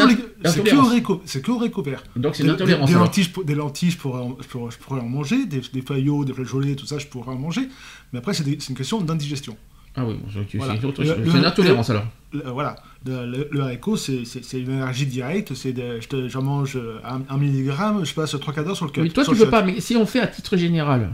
C'est 0.51 0.63
que 0.63 0.77
au 0.77 0.83
réco- 0.91 1.21
c'est 1.25 1.41
que 1.43 1.51
au 1.51 1.59
récovert. 1.59 2.03
Donc 2.17 2.35
c'est 2.37 2.43
Des, 2.43 2.49
une 2.51 2.55
intolérance. 2.55 2.89
des- 2.91 2.95
lentilles, 2.97 3.29
des 3.47 3.55
lentilles, 3.55 3.91
je 3.91 3.97
pourrais, 3.99 4.21
en, 4.21 4.37
je 4.41 4.47
pourrais- 4.47 4.71
je 4.71 4.79
pourrais 4.79 5.01
en 5.01 5.09
manger, 5.09 5.47
des, 5.47 5.61
des 5.73 5.83
feuillots, 5.83 6.25
des 6.25 6.33
flageolets, 6.35 6.75
tout 6.75 6.87
ça, 6.87 6.99
je 6.99 7.07
pourrais 7.07 7.33
en 7.33 7.39
manger. 7.39 7.69
Mais 8.13 8.19
après, 8.19 8.35
c'est 8.35 8.45
une 8.69 8.77
question 8.77 9.01
d'indigestion. 9.01 9.57
Ah 9.97 10.05
oui, 10.05 10.15
bon, 10.15 10.43
Voilà. 10.59 10.75
C'est 10.81 11.39
une 11.39 11.45
intolérance 11.45 11.89
alors. 11.91 12.05
Le- 12.33 12.43
voilà, 12.51 12.75
le, 13.07 13.27
le- 13.27 13.49
le 13.53 13.61
haricot, 13.61 13.97
c'est 13.97 14.25
une 14.55 14.73
allergie 14.73 15.07
directe. 15.07 15.55
c'est 15.55 15.73
de- 15.73 16.01
je 16.01 16.09
te- 16.09 16.29
J'en 16.29 16.43
mange 16.43 16.77
un, 17.05 17.21
un 17.33 17.39
milligramme, 17.39 18.05
je 18.05 18.13
passe 18.13 18.37
trois 18.41 18.53
quarts 18.53 18.65
d'heure 18.65 18.77
sur 18.77 18.87
le 18.87 18.91
cœur. 18.91 19.05
Mais 19.05 19.11
toi, 19.11 19.25
tu 19.25 19.37
peux 19.37 19.49
pas, 19.49 19.63
mais 19.63 19.81
si 19.81 19.97
on 19.97 20.05
fait 20.05 20.19
à 20.21 20.27
titre 20.27 20.57
général, 20.57 21.11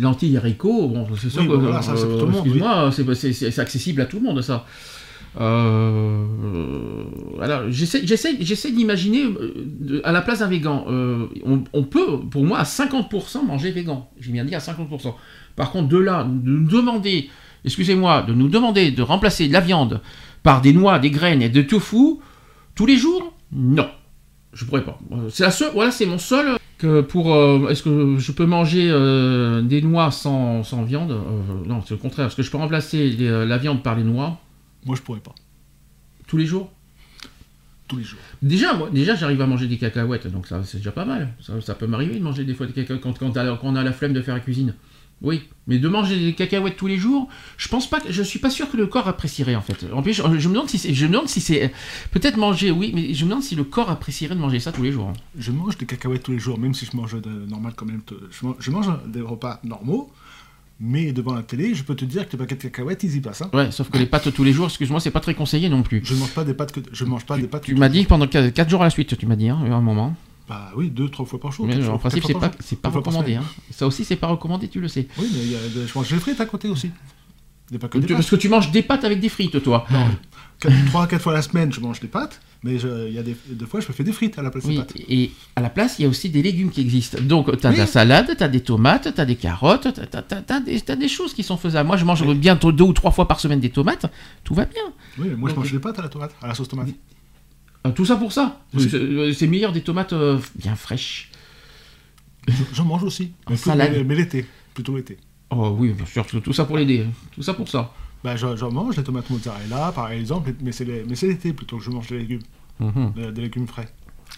lentilles, 0.00 0.36
haricots, 0.36 0.88
bon, 0.88 1.06
c'est 1.18 1.30
sûr 1.30 1.40
Oui, 1.42 1.48
que. 1.48 1.52
bon, 1.54 1.60
voilà, 1.60 1.80
monde, 1.80 2.34
Excuse-moi, 2.44 2.90
c'est 2.92 3.58
accessible 3.58 4.02
à 4.02 4.04
tout 4.06 4.18
le 4.18 4.22
monde, 4.24 4.42
ça. 4.42 4.66
Euh, 5.38 6.24
alors, 7.40 7.62
j'essaie, 7.70 8.72
d'imaginer 8.72 9.24
euh, 9.24 10.00
à 10.04 10.12
la 10.12 10.22
place 10.22 10.40
d'un 10.40 10.48
végan. 10.48 10.84
euh, 10.88 11.26
on, 11.44 11.84
peut, 11.84 12.20
pour 12.30 12.44
moi, 12.44 12.58
à 12.58 12.64
50% 12.64 13.46
manger 13.46 13.70
végan. 13.70 14.10
J'ai 14.18 14.32
bien 14.32 14.44
dit 14.44 14.54
à 14.54 14.58
50%. 14.58 15.14
Par 15.56 15.70
contre, 15.70 15.88
de 15.88 15.98
là, 15.98 16.24
de 16.24 16.50
nous 16.50 16.68
demander, 16.68 17.30
excusez-moi, 17.64 18.22
de 18.22 18.32
nous 18.32 18.48
demander 18.48 18.90
de 18.90 19.02
remplacer 19.02 19.46
de 19.48 19.52
la 19.52 19.60
viande 19.60 20.00
par 20.42 20.60
des 20.60 20.72
noix, 20.72 20.98
des 20.98 21.10
graines 21.10 21.42
et 21.42 21.48
de 21.48 21.62
tofu 21.62 22.16
tous 22.74 22.86
les 22.86 22.96
jours, 22.96 23.34
non. 23.52 23.88
Je 24.52 24.64
pourrais 24.64 24.82
pas. 24.82 24.98
Euh, 25.12 25.28
C'est 25.28 25.44
la 25.44 25.50
seule, 25.52 25.70
voilà, 25.74 25.92
c'est 25.92 26.06
mon 26.06 26.18
seul 26.18 26.56
que 26.78 27.02
pour. 27.02 27.36
Est-ce 27.70 27.82
que 27.84 28.16
je 28.18 28.32
peux 28.32 28.46
manger 28.46 28.88
des 29.62 29.82
noix 29.82 30.10
sans, 30.10 30.62
viande? 30.84 31.16
Non, 31.66 31.82
c'est 31.86 31.94
le 31.94 32.00
contraire. 32.00 32.26
Est-ce 32.26 32.36
que 32.36 32.42
je 32.42 32.50
peux 32.50 32.56
remplacer 32.56 33.10
la 33.18 33.58
viande 33.58 33.82
par 33.82 33.94
les 33.94 34.02
noix? 34.02 34.40
Moi, 34.86 34.96
je 34.96 35.02
pourrais 35.02 35.20
pas. 35.20 35.34
tous 36.26 36.36
les 36.36 36.46
jours? 36.46 36.70
Tous 37.88 37.96
les 37.96 38.04
jours. 38.04 38.20
Déjà, 38.40 38.72
moi, 38.74 38.88
déjà, 38.90 39.14
j'arrive 39.16 39.40
à 39.40 39.46
manger 39.46 39.66
des 39.66 39.76
cacahuètes, 39.78 40.26
donc 40.28 40.46
ça, 40.46 40.62
c'est 40.64 40.78
déjà 40.78 40.92
pas 40.92 41.04
mal. 41.04 41.34
Ça, 41.40 41.60
ça 41.60 41.74
peut 41.74 41.86
m'arriver 41.88 42.14
de 42.18 42.22
manger 42.22 42.44
des 42.44 42.54
fois 42.54 42.66
des 42.66 42.72
cacahuètes 42.72 43.02
quand, 43.02 43.18
quand, 43.18 43.32
t'as- 43.32 43.56
quand 43.56 43.66
on 43.68 43.74
a 43.76 43.82
la 43.82 43.92
flemme 43.92 44.12
de 44.12 44.22
faire 44.22 44.34
la 44.34 44.40
cuisine. 44.40 44.74
Oui, 45.22 45.42
mais 45.66 45.78
de 45.78 45.86
manger 45.86 46.18
des 46.18 46.32
cacahuètes 46.34 46.76
tous 46.78 46.86
les 46.86 46.96
jours, 46.96 47.28
je 47.58 47.68
pense 47.68 47.90
pas, 47.90 48.00
que, 48.00 48.10
je 48.10 48.22
suis 48.22 48.38
pas 48.38 48.48
sûr 48.48 48.70
que 48.70 48.78
le 48.78 48.86
corps 48.86 49.06
apprécierait 49.06 49.54
en 49.54 49.60
fait. 49.60 49.84
En 49.92 50.02
plus, 50.02 50.14
je, 50.14 50.22
je 50.38 50.48
me 50.48 50.54
demande 50.54 50.70
si 50.70 50.78
c'est, 50.78 50.94
je 50.94 51.04
me 51.06 51.12
demande 51.12 51.28
si 51.28 51.42
c'est, 51.42 51.72
peut-être 52.10 52.38
manger, 52.38 52.70
oui, 52.70 52.92
mais 52.94 53.12
je 53.12 53.24
me 53.26 53.30
demande 53.30 53.42
si 53.44 53.54
le 53.54 53.64
corps 53.64 53.90
apprécierait 53.90 54.34
de 54.34 54.40
manger 54.40 54.60
ça 54.60 54.72
tous 54.72 54.82
les 54.82 54.92
jours. 54.92 55.08
hein. 55.08 55.12
Je 55.36 55.50
mange 55.52 55.76
des 55.76 55.84
cacahuètes 55.84 56.22
tous 56.22 56.32
les 56.32 56.38
jours, 56.38 56.58
même 56.58 56.72
si 56.72 56.86
je 56.86 56.96
mange 56.96 57.20
de 57.20 57.28
normal 57.28 57.74
quand 57.76 57.84
même. 57.84 58.00
Je 58.30 58.46
mange, 58.46 58.56
je 58.60 58.70
mange 58.70 58.86
des 59.08 59.20
repas 59.20 59.60
normaux, 59.62 60.10
mais 60.80 61.12
devant 61.12 61.34
la 61.34 61.42
télé, 61.42 61.74
je 61.74 61.84
peux 61.84 61.94
te 61.94 62.06
dire 62.06 62.26
que 62.26 62.32
les 62.32 62.38
paquets 62.38 62.54
de 62.54 62.62
cacahuètes, 62.62 63.02
ils 63.02 63.16
y 63.16 63.20
passent. 63.20 63.42
Hein. 63.42 63.50
Ouais, 63.52 63.70
sauf 63.70 63.90
que 63.90 63.98
les 63.98 64.06
pâtes 64.06 64.32
tous 64.32 64.44
les 64.44 64.52
jours, 64.52 64.66
excuse-moi, 64.66 64.98
c'est 64.98 65.10
pas 65.10 65.20
très 65.20 65.34
conseillé 65.34 65.68
non 65.68 65.82
plus. 65.82 66.00
Je 66.04 66.14
mange 66.14 66.32
pas 66.32 66.42
des 66.42 66.54
pâtes 66.54 66.72
que... 66.72 66.80
je 66.90 67.04
mange 67.04 67.26
pas 67.26 67.36
tu, 67.36 67.42
des 67.42 67.48
pâtes. 67.48 67.64
Tu 67.64 67.74
m'as 67.74 67.90
dit 67.90 68.04
pendant 68.04 68.26
4 68.26 68.68
jours 68.68 68.80
à 68.80 68.84
la 68.84 68.90
suite, 68.90 69.16
tu 69.16 69.26
m'as 69.26 69.36
dit 69.36 69.50
hein, 69.50 69.58
un 69.70 69.80
moment. 69.82 70.16
Bah 70.48 70.72
oui, 70.74 70.90
2 70.90 71.10
3 71.10 71.26
fois 71.26 71.38
par 71.38 71.52
jour. 71.52 71.66
Mais 71.66 71.86
en 71.86 71.98
principe, 71.98 72.24
c'est 72.24 72.80
pas 72.80 72.90
pas 72.90 72.96
recommandé. 72.96 73.34
Hein. 73.34 73.44
Ça 73.70 73.86
aussi 73.86 74.04
c'est 74.04 74.16
pas 74.16 74.26
recommandé, 74.28 74.68
tu 74.68 74.80
le 74.80 74.88
sais. 74.88 75.06
Oui, 75.18 75.28
mais 75.32 75.46
y 75.46 75.54
a, 75.54 75.86
je 75.86 75.92
mange 75.96 76.08
des 76.08 76.18
frites 76.18 76.40
à 76.40 76.46
côté 76.46 76.68
aussi. 76.68 76.90
Des 77.70 77.78
Parce 77.78 78.28
que 78.28 78.36
tu 78.36 78.48
manges 78.48 78.72
des 78.72 78.82
pâtes 78.82 79.04
avec 79.04 79.20
des 79.20 79.28
frites 79.28 79.62
toi. 79.62 79.86
3-4 80.68 81.18
fois 81.18 81.32
la 81.32 81.42
semaine, 81.42 81.72
je 81.72 81.80
mange 81.80 82.00
des 82.00 82.08
pâtes, 82.08 82.40
mais 82.62 82.74
il 82.74 83.12
y 83.12 83.18
a 83.18 83.22
des, 83.22 83.34
fois, 83.66 83.80
je 83.80 83.88
me 83.88 83.92
fais 83.92 84.04
des 84.04 84.12
frites 84.12 84.38
à 84.38 84.42
la 84.42 84.50
place 84.50 84.66
des 84.66 84.76
pâtes. 84.76 84.92
Et 85.08 85.30
à 85.56 85.60
la 85.60 85.70
place, 85.70 85.98
il 85.98 86.02
y 86.02 86.04
a 86.04 86.08
aussi 86.08 86.28
des 86.28 86.42
légumes 86.42 86.70
qui 86.70 86.80
existent. 86.80 87.18
Donc, 87.22 87.46
tu 87.58 87.66
as 87.66 87.72
de 87.72 87.78
la 87.78 87.86
salade, 87.86 88.36
tu 88.36 88.42
as 88.42 88.48
des 88.48 88.60
tomates, 88.60 89.14
tu 89.14 89.20
as 89.20 89.24
des 89.24 89.36
carottes, 89.36 89.88
tu 89.94 90.90
as, 90.92 90.96
des 90.96 91.08
choses 91.08 91.32
qui 91.32 91.42
sont 91.42 91.56
faisables. 91.56 91.86
Moi, 91.86 91.96
je 91.96 92.04
mange 92.04 92.22
oui. 92.22 92.34
bientôt 92.34 92.72
deux 92.72 92.84
ou 92.84 92.92
trois 92.92 93.10
fois 93.10 93.26
par 93.26 93.40
semaine 93.40 93.60
des 93.60 93.70
tomates, 93.70 94.06
tout 94.44 94.54
va 94.54 94.66
bien. 94.66 94.82
Oui, 95.18 95.28
mais 95.30 95.36
moi, 95.36 95.50
je 95.50 95.54
mange 95.54 95.68
euh, 95.68 95.72
des 95.72 95.78
pâtes 95.78 95.98
à 95.98 96.02
la 96.02 96.08
tomate, 96.08 96.34
à 96.42 96.48
la 96.48 96.54
sauce 96.54 96.68
tomate. 96.68 96.88
Ah, 97.82 97.92
tout 97.92 98.04
ça 98.04 98.16
pour 98.16 98.32
ça. 98.32 98.60
Euh, 98.74 99.32
c'est 99.32 99.46
meilleur 99.46 99.72
des 99.72 99.80
tomates 99.80 100.12
euh, 100.12 100.38
bien 100.56 100.76
fraîches. 100.76 101.30
J'en 102.74 102.84
mange 102.84 103.04
aussi. 103.04 103.32
Mais, 103.48 104.04
mais 104.04 104.14
l'été, 104.14 104.44
plutôt 104.74 104.96
l'été. 104.96 105.16
Oh 105.50 105.74
oui, 105.78 105.92
bien 105.92 106.06
sûr, 106.06 106.26
tout 106.26 106.52
ça 106.52 106.64
pour 106.64 106.76
l'aider. 106.76 107.06
Hein. 107.08 107.12
Tout 107.32 107.42
ça 107.42 107.54
pour 107.54 107.68
ça. 107.68 107.92
Bah, 108.22 108.36
j'en 108.36 108.54
j'en 108.56 108.70
mange 108.70 108.96
les 108.96 109.02
tomates 109.04 109.30
mozzarella, 109.30 109.92
par 109.94 110.10
exemple, 110.10 110.52
mais 110.62 110.72
c'est 110.72 110.84
les- 110.84 111.04
mais 111.04 111.14
c'est 111.14 111.26
l'été 111.28 111.52
plutôt 111.52 111.78
que 111.78 111.84
je 111.84 111.90
mange 111.90 112.08
des 112.08 112.18
légumes, 112.18 112.42
Mhm. 112.78 113.12
des, 113.16 113.32
des 113.32 113.40
légumes 113.42 113.66
frais. 113.66 113.88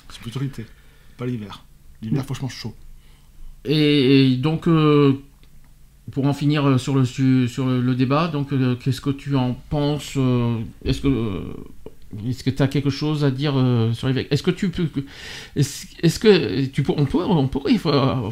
C'est 0.09 0.21
plutôt 0.21 0.41
l'été, 0.41 0.67
pas 1.17 1.27
l'hiver. 1.27 1.65
L'hiver, 2.01 2.25
faut 2.25 2.33
que 2.35 2.39
je 2.39 2.43
mange 2.45 2.55
chaud. 2.55 2.75
Et, 3.65 4.33
et 4.33 4.37
donc, 4.37 4.67
euh, 4.69 5.21
pour 6.13 6.27
en 6.27 6.33
finir 6.33 6.67
euh, 6.67 6.79
sur 6.79 6.95
le, 6.95 7.05
su- 7.05 7.49
sur 7.49 7.67
le, 7.67 7.81
le 7.81 7.95
débat, 7.95 8.29
donc, 8.29 8.53
euh, 8.53 8.77
qu'est-ce 8.77 9.01
que 9.01 9.11
tu 9.11 9.35
en 9.37 9.55
penses 9.71 10.15
euh, 10.17 10.59
Est-ce 10.85 11.01
que 11.01 11.09
euh, 11.09 11.43
est-ce 12.29 12.45
que 12.45 12.51
tu 12.51 12.63
as 12.63 12.69
quelque 12.69 12.91
chose 12.91 13.25
à 13.25 13.31
dire 13.31 13.55
euh, 13.57 13.93
sur 13.95 14.07
les 14.07 14.13
végans 14.13 14.29
Est-ce 14.31 14.43
que 14.43 14.51
tu 14.51 14.69
peux 14.71 14.87
est-ce, 15.57 16.19
que 16.19 16.65
tu 16.67 16.85
on 16.97 17.05
peut 17.07 17.19
on 17.25 17.49
pourrait 17.49 17.79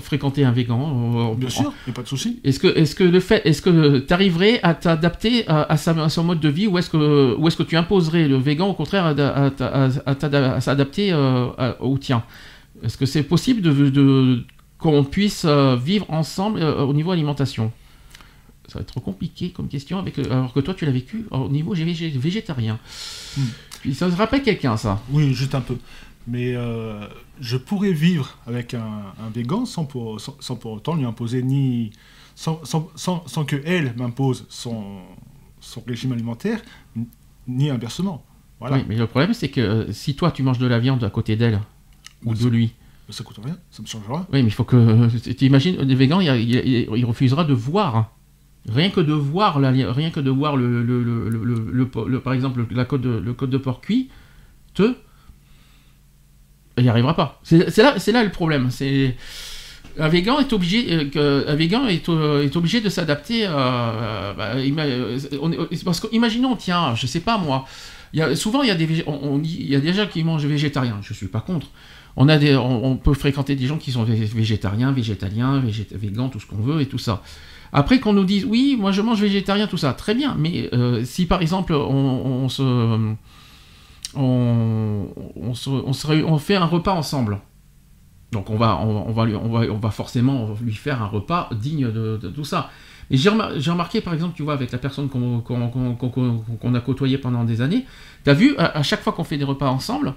fréquenter 0.00 0.44
un 0.44 0.52
végan 0.52 1.30
euh, 1.32 1.34
Bien 1.34 1.48
on- 1.48 1.50
sûr, 1.50 1.72
il 1.86 1.90
n'y 1.90 1.92
a 1.92 1.94
pas 1.94 2.02
de 2.02 2.08
souci. 2.08 2.40
Est-ce 2.44 2.58
que, 2.58 2.68
est-ce 2.68 2.94
que 2.94 3.04
le 3.04 3.20
fait, 3.20 3.42
est-ce 3.46 3.62
que 3.62 3.98
tu 4.00 4.12
arriverais 4.12 4.60
à 4.62 4.74
t'adapter 4.74 5.46
à, 5.48 5.62
à 5.72 5.76
sa- 5.76 5.92
à 6.02 6.08
son 6.08 6.24
mode 6.24 6.40
de 6.40 6.48
vie 6.48 6.66
ou 6.66 6.76
est-ce 6.78 6.90
que, 6.90 7.34
ou 7.36 7.48
est-ce 7.48 7.56
que 7.56 7.62
tu 7.62 7.76
imposerais 7.76 8.28
le 8.28 8.36
végan 8.36 8.68
au 8.68 8.74
contraire 8.74 9.04
à, 9.06 9.50
à- 9.60 10.60
s'adapter 10.60 11.12
euh, 11.12 11.72
au 11.80 11.96
tien? 11.98 12.22
Est-ce 12.82 12.96
que 12.96 13.06
c'est 13.06 13.22
possible 13.22 13.60
de, 13.62 13.90
de- 13.90 14.44
qu'on 14.78 15.04
puisse 15.04 15.44
vivre 15.84 16.06
ensemble 16.10 16.60
euh, 16.62 16.82
au 16.82 16.92
niveau 16.94 17.10
alimentation? 17.12 17.72
Ça 18.68 18.78
va 18.78 18.82
être 18.82 18.88
trop 18.92 19.00
compliqué 19.00 19.50
comme 19.50 19.66
question 19.66 19.98
avec, 19.98 20.16
alors 20.20 20.52
que 20.52 20.60
toi 20.60 20.74
tu 20.74 20.86
l'as 20.86 20.92
vécu 20.92 21.24
au 21.32 21.48
niveau 21.48 21.74
végé- 21.74 22.16
végétarien. 22.16 22.78
Hmm. 23.36 23.42
Ça 23.94 24.10
se 24.10 24.16
rappelle 24.16 24.42
quelqu'un 24.42 24.76
ça 24.76 25.00
Oui, 25.10 25.32
juste 25.34 25.54
un 25.54 25.60
peu. 25.60 25.76
Mais 26.26 26.54
euh, 26.54 27.06
je 27.40 27.56
pourrais 27.56 27.92
vivre 27.92 28.36
avec 28.46 28.74
un, 28.74 28.82
un 29.18 29.30
végan 29.34 29.64
sans 29.64 29.84
pour, 29.84 30.20
sans, 30.20 30.36
sans 30.40 30.56
pour 30.56 30.72
autant 30.72 30.94
lui 30.94 31.04
imposer 31.06 31.42
ni. 31.42 31.90
sans, 32.34 32.60
sans, 32.64 32.88
sans, 32.94 33.26
sans 33.26 33.44
que 33.44 33.56
elle 33.64 33.94
m'impose 33.96 34.46
son, 34.48 34.98
son 35.60 35.82
régime 35.86 36.12
alimentaire, 36.12 36.60
ni 37.48 37.70
inversement. 37.70 38.22
Voilà. 38.60 38.76
Oui, 38.76 38.84
mais 38.88 38.96
le 38.96 39.06
problème 39.06 39.32
c'est 39.32 39.48
que 39.48 39.60
euh, 39.60 39.92
si 39.92 40.14
toi 40.14 40.30
tu 40.30 40.42
manges 40.42 40.58
de 40.58 40.66
la 40.66 40.78
viande 40.78 41.02
à 41.02 41.08
côté 41.10 41.34
d'elle 41.36 41.60
ou 42.24 42.32
Ouais, 42.32 42.36
de 42.38 42.48
lui. 42.48 42.74
Ça 43.08 43.24
coûte 43.24 43.40
rien, 43.42 43.56
ça 43.70 43.82
me 43.82 43.88
changera. 43.88 44.26
Oui, 44.32 44.42
mais 44.42 44.48
il 44.50 44.52
faut 44.52 44.62
que. 44.64 45.08
Tu 45.32 45.46
imagines, 45.46 45.82
des 45.84 45.94
végans, 45.96 46.20
il, 46.20 46.28
il- 46.28 46.54
il- 46.54 46.88
il 46.96 47.04
refusera 47.04 47.42
de 47.44 47.54
voir. 47.54 48.12
Rien 48.68 48.90
que 48.90 49.00
de 49.00 49.12
voir, 49.12 49.58
la- 49.58 49.70
rien 49.70 50.10
que 50.10 50.20
de 50.20 50.30
voir 50.30 50.56
le, 50.56 50.82
le, 50.82 51.02
le, 51.02 52.20
par 52.20 52.32
exemple, 52.34 52.66
la 52.70 52.84
côte 52.84 53.04
le 53.04 53.32
côte 53.32 53.50
de 53.50 53.58
porc 53.58 53.80
cuit, 53.80 54.10
te. 54.74 54.94
Il 56.76 56.84
n'y 56.84 56.88
arrivera 56.88 57.14
pas. 57.14 57.40
C'est 57.42 57.76
là, 57.78 57.94
là 58.12 58.24
le 58.24 58.30
problème. 58.30 58.70
C'est. 58.70 59.16
Un 59.98 60.08
végan 60.08 60.38
est 60.38 60.52
obligé, 60.52 61.10
euh, 61.16 61.44
un 61.48 61.56
végan 61.56 61.86
est, 61.88 62.08
euh, 62.08 62.44
est 62.44 62.56
obligé 62.56 62.80
de 62.80 62.88
s'adapter. 62.88 63.46
euh, 63.46 63.50
euh, 63.52 64.32
bah, 64.34 64.52
euh, 64.54 65.18
parce 65.84 66.00
que, 66.00 66.06
imaginons, 66.12 66.54
tiens, 66.56 66.94
je 66.94 67.06
sais 67.06 67.20
pas 67.20 67.38
moi, 67.38 67.66
souvent 68.34 68.62
il 68.62 68.68
y 68.68 68.70
a 68.70 68.76
des, 68.76 69.02
on, 69.06 69.42
y 69.42 69.74
a 69.74 69.80
des 69.80 69.92
gens 69.92 70.06
qui 70.06 70.22
mangent 70.22 70.46
végétarien. 70.46 70.98
Je 71.02 71.12
suis 71.12 71.26
pas 71.26 71.40
contre. 71.40 71.66
On 72.16 72.28
a 72.28 72.38
des, 72.38 72.56
on, 72.56 72.96
peut 72.96 73.14
fréquenter 73.14 73.56
des 73.56 73.66
gens 73.66 73.78
qui 73.78 73.90
sont 73.92 74.04
vég- 74.04 74.32
végétariens, 74.34 74.92
végétaliens, 74.92 75.58
végét, 75.60 75.92
végans, 75.92 76.28
tout 76.28 76.40
ce 76.40 76.46
qu'on 76.46 76.56
veut 76.62 76.80
et 76.80 76.86
tout 76.86 76.98
ça. 76.98 77.22
Après 77.72 78.00
qu'on 78.00 78.12
nous 78.12 78.24
dise 78.24 78.44
oui, 78.44 78.76
moi 78.78 78.92
je 78.92 79.02
mange 79.02 79.20
végétarien, 79.20 79.66
tout 79.66 79.76
ça, 79.76 79.92
très 79.92 80.14
bien. 80.14 80.34
Mais 80.38 80.68
euh, 80.72 81.04
si 81.04 81.26
par 81.26 81.42
exemple 81.42 81.72
on, 81.74 82.48
fait 86.38 86.56
un 86.56 86.64
repas 86.64 86.92
ensemble. 86.92 87.38
Donc 88.32 88.50
on 88.50 88.56
va, 88.56 88.78
on, 88.80 89.12
va, 89.12 89.22
on, 89.22 89.48
va, 89.48 89.60
on 89.72 89.78
va 89.78 89.90
forcément 89.90 90.56
lui 90.62 90.74
faire 90.74 91.02
un 91.02 91.06
repas 91.06 91.48
digne 91.52 91.90
de, 91.90 92.16
tout 92.34 92.44
ça. 92.44 92.70
Et 93.12 93.16
j'ai 93.16 93.28
remar- 93.28 93.58
j'ai 93.58 93.72
remarqué, 93.72 94.00
par 94.00 94.14
exemple, 94.14 94.34
tu 94.36 94.44
vois, 94.44 94.52
avec 94.52 94.70
la 94.70 94.78
personne 94.78 95.08
qu'on 95.08 96.74
a 96.74 96.80
côtoyée 96.80 97.18
pendant 97.18 97.42
des 97.42 97.60
années, 97.60 97.84
tu 98.24 98.30
as 98.30 98.34
vu, 98.34 98.56
à 98.56 98.84
chaque 98.84 99.02
fois 99.02 99.12
qu'on 99.12 99.24
fait 99.24 99.36
des 99.36 99.44
repas 99.44 99.68
ensemble, 99.68 100.14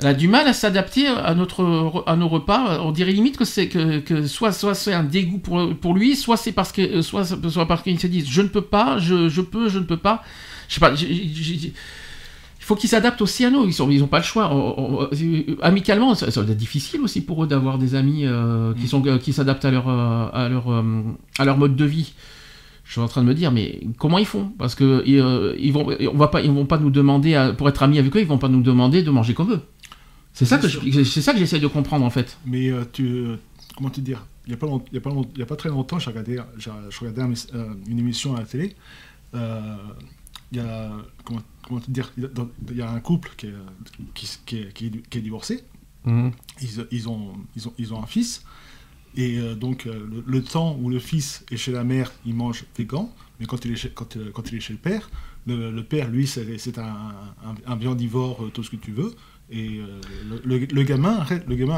elle 0.00 0.06
a 0.06 0.14
du 0.14 0.28
mal 0.28 0.46
à 0.46 0.52
s'adapter 0.52 1.06
à, 1.08 1.34
notre, 1.34 2.04
à 2.06 2.14
nos 2.16 2.28
repas. 2.28 2.80
On 2.82 2.92
dirait 2.92 3.12
limite 3.12 3.36
que 3.36 3.44
c'est 3.44 3.68
que, 3.68 3.98
que 3.98 4.26
soit, 4.26 4.52
soit 4.52 4.74
c'est 4.74 4.92
un 4.94 5.02
dégoût 5.04 5.38
pour, 5.38 5.74
pour 5.74 5.94
lui, 5.94 6.14
soit 6.16 6.36
c'est 6.36 6.52
parce 6.52 6.70
que 6.72 7.02
soit, 7.02 7.24
soit 7.50 7.66
parce 7.66 7.82
qu'il 7.82 7.98
se 7.98 8.06
dit 8.06 8.24
je 8.26 8.42
ne 8.42 8.48
peux 8.48 8.60
pas, 8.62 8.98
je, 8.98 9.28
je 9.28 9.40
peux, 9.40 9.68
je 9.68 9.78
ne 9.78 9.84
peux 9.84 9.96
pas. 9.96 10.22
Je 10.68 10.74
sais 10.74 10.80
pas. 10.80 10.94
j'ai- 10.94 11.72
faut 12.60 12.76
qu'ils 12.76 12.90
s'adaptent 12.90 13.22
aussi 13.22 13.46
à 13.46 13.50
nous. 13.50 13.64
Ils 13.64 13.72
sont, 13.72 13.88
ils 13.90 14.02
ont 14.04 14.08
pas 14.08 14.18
le 14.18 14.24
choix. 14.24 14.52
On- 14.54 14.74
on- 14.78 15.02
on- 15.04 15.08
amicalement, 15.62 16.14
ça, 16.14 16.30
ça 16.30 16.42
doit 16.42 16.50
être 16.50 16.56
difficile 16.58 17.00
aussi 17.00 17.22
pour 17.22 17.42
eux 17.42 17.46
d'avoir 17.46 17.78
des 17.78 17.94
amis 17.94 18.26
euh, 18.26 18.74
qui 18.74 18.86
sont, 18.86 19.00
qui 19.18 19.32
s'adaptent 19.32 19.64
à 19.64 19.70
leur, 19.70 19.88
euh, 19.88 20.26
à 20.34 20.48
leur, 20.50 20.70
euh, 20.70 20.82
à 21.38 21.46
leur 21.46 21.56
mode 21.56 21.76
de 21.76 21.84
vie. 21.86 22.12
Je 22.84 22.92
suis 22.92 23.00
en 23.00 23.08
train 23.08 23.22
de 23.22 23.26
me 23.26 23.34
dire, 23.34 23.52
mais 23.52 23.80
comment 23.98 24.18
ils 24.18 24.26
font? 24.26 24.52
Parce 24.58 24.74
que 24.74 24.84
euh, 25.06 25.54
ils 25.58 25.72
vont, 25.72 25.86
on 26.12 26.16
va 26.18 26.28
pas, 26.28 26.42
ils 26.42 26.50
vont 26.50 26.66
pas 26.66 26.76
nous 26.78 26.90
demander, 26.90 27.34
à- 27.34 27.52
pour 27.54 27.68
être 27.70 27.82
amis 27.82 27.98
avec 27.98 28.14
eux, 28.14 28.20
ils 28.20 28.26
vont 28.26 28.38
pas 28.38 28.48
nous 28.48 28.62
demander 28.62 29.02
de 29.02 29.10
manger 29.10 29.32
comme 29.34 29.52
eux. 29.52 29.60
C'est 30.38 30.44
ça 30.46 30.58
que 30.58 30.68
je- 30.68 31.02
ça 31.20 31.32
que 31.32 31.38
j'essaie 31.38 31.58
de 31.60 31.66
comprendre 31.66 32.04
en 32.04 32.10
fait. 32.10 32.38
Mais 32.46 32.70
euh, 32.70 32.84
tu, 32.92 33.04
euh, 33.06 33.36
comment 33.76 33.90
te 33.90 34.00
dire 34.00 34.24
Il 34.46 34.50
n'y 34.50 34.54
a, 34.54 34.56
pas 34.56 34.66
long- 34.66 34.82
il 34.90 34.94
y 34.94 34.98
a, 34.98 35.00
pas 35.00 35.10
long- 35.10 35.28
il 35.34 35.38
y 35.40 35.42
a 35.42 35.46
pas 35.46 35.56
très 35.56 35.68
longtemps, 35.68 35.98
j'ai 35.98 36.10
regardé, 36.10 36.40
je 36.56 36.98
regardais 37.00 37.22
un 37.22 37.32
euh, 37.54 37.74
une 37.86 37.98
émission 37.98 38.34
à 38.36 38.40
la 38.40 38.46
télé. 38.46 38.76
Euh, 39.34 39.76
Il 40.50 40.56
y 40.56 40.60
a, 40.60 40.90
comment, 41.24 41.42
comment 41.62 41.80
te 41.80 41.90
dire 41.90 42.10
Il 42.16 42.30
y 42.76 42.80
a- 42.82 42.90
un 42.90 43.00
couple 43.00 43.30
qui 43.36 43.46
est, 43.48 43.54
qui, 44.14 44.26
qui 44.46 44.56
est, 44.60 44.72
qui 44.72 44.86
est- 44.86 45.08
qui 45.10 45.18
est 45.18 45.20
divorcé. 45.20 45.64
Mhm. 46.04 46.30
Ils, 46.62 46.86
ils 46.90 47.08
ont, 47.10 47.32
ils, 47.56 47.68
ont, 47.68 47.74
ils 47.76 47.92
ont 47.92 48.02
un 48.02 48.06
fils. 48.06 48.42
Et 49.16 49.38
euh, 49.38 49.54
donc, 49.54 49.84
le, 49.84 50.22
le 50.26 50.42
temps 50.42 50.78
où 50.80 50.88
le 50.88 51.00
fils 51.00 51.44
est 51.50 51.56
chez 51.58 51.72
la 51.72 51.84
mère, 51.84 52.10
il 52.24 52.34
mange 52.34 52.64
végan. 52.78 53.12
Mais 53.40 53.46
quand 53.46 53.64
il 53.66 53.72
est 53.72 53.76
chez, 53.76 53.90
quand, 53.90 54.16
quand 54.32 54.50
il 54.50 54.56
est 54.56 54.60
chez 54.60 54.72
le 54.72 54.78
père, 54.78 55.10
le, 55.46 55.70
le 55.70 55.84
père, 55.84 56.08
lui, 56.10 56.26
c'est 56.26 56.78
un, 56.78 56.84
un, 57.48 57.54
un 57.72 57.76
viandivore, 57.76 58.36
tout 58.54 58.62
ce 58.62 58.70
que 58.70 58.76
tu 58.76 58.92
veux. 58.92 59.12
Et 59.50 59.78
euh, 59.78 60.38
le, 60.44 60.82
gamin, 60.82 61.24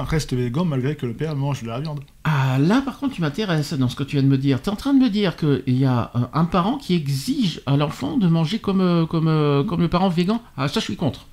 reste 0.05 0.33
végan 0.33 0.65
malgré 0.65 0.97
que 0.97 1.07
le 1.07 1.15
père 1.15 1.37
mange 1.37 1.63
de 1.63 1.69
la 1.69 1.79
viande. 1.79 2.01
Ah, 2.25 2.59
là, 2.59 2.83
par 2.83 2.99
contre, 2.99 3.15
tu 3.15 3.21
m'intéresses 3.21 3.75
dans 3.75 3.89
ce 3.89 3.95
que 3.95 4.03
tu 4.03 4.17
viens 4.17 4.25
de 4.25 4.29
me 4.29 4.39
dire. 4.39 4.61
Tu 4.61 4.69
es 4.69 4.73
en 4.73 4.77
train 4.77 4.93
de 4.93 4.99
me 4.99 5.09
dire 5.09 5.37
qu'il 5.37 5.63
y 5.67 5.85
a 5.85 6.11
euh, 6.17 6.21
un 6.35 6.45
parent 6.47 6.79
qui 6.79 6.95
exige 6.95 7.61
à 7.67 7.77
l'enfant 7.77 8.17
de 8.17 8.27
manger 8.27 8.59
comme, 8.59 8.81
euh, 8.81 9.07
comme, 9.07 9.67
comme 9.69 9.81
le 9.81 9.89
parent 9.89 10.09
végan. 10.09 10.43
Ah, 10.57 10.67
ça, 10.67 10.81
je 10.81 10.85
suis 10.85 10.97
contre. 10.97 11.27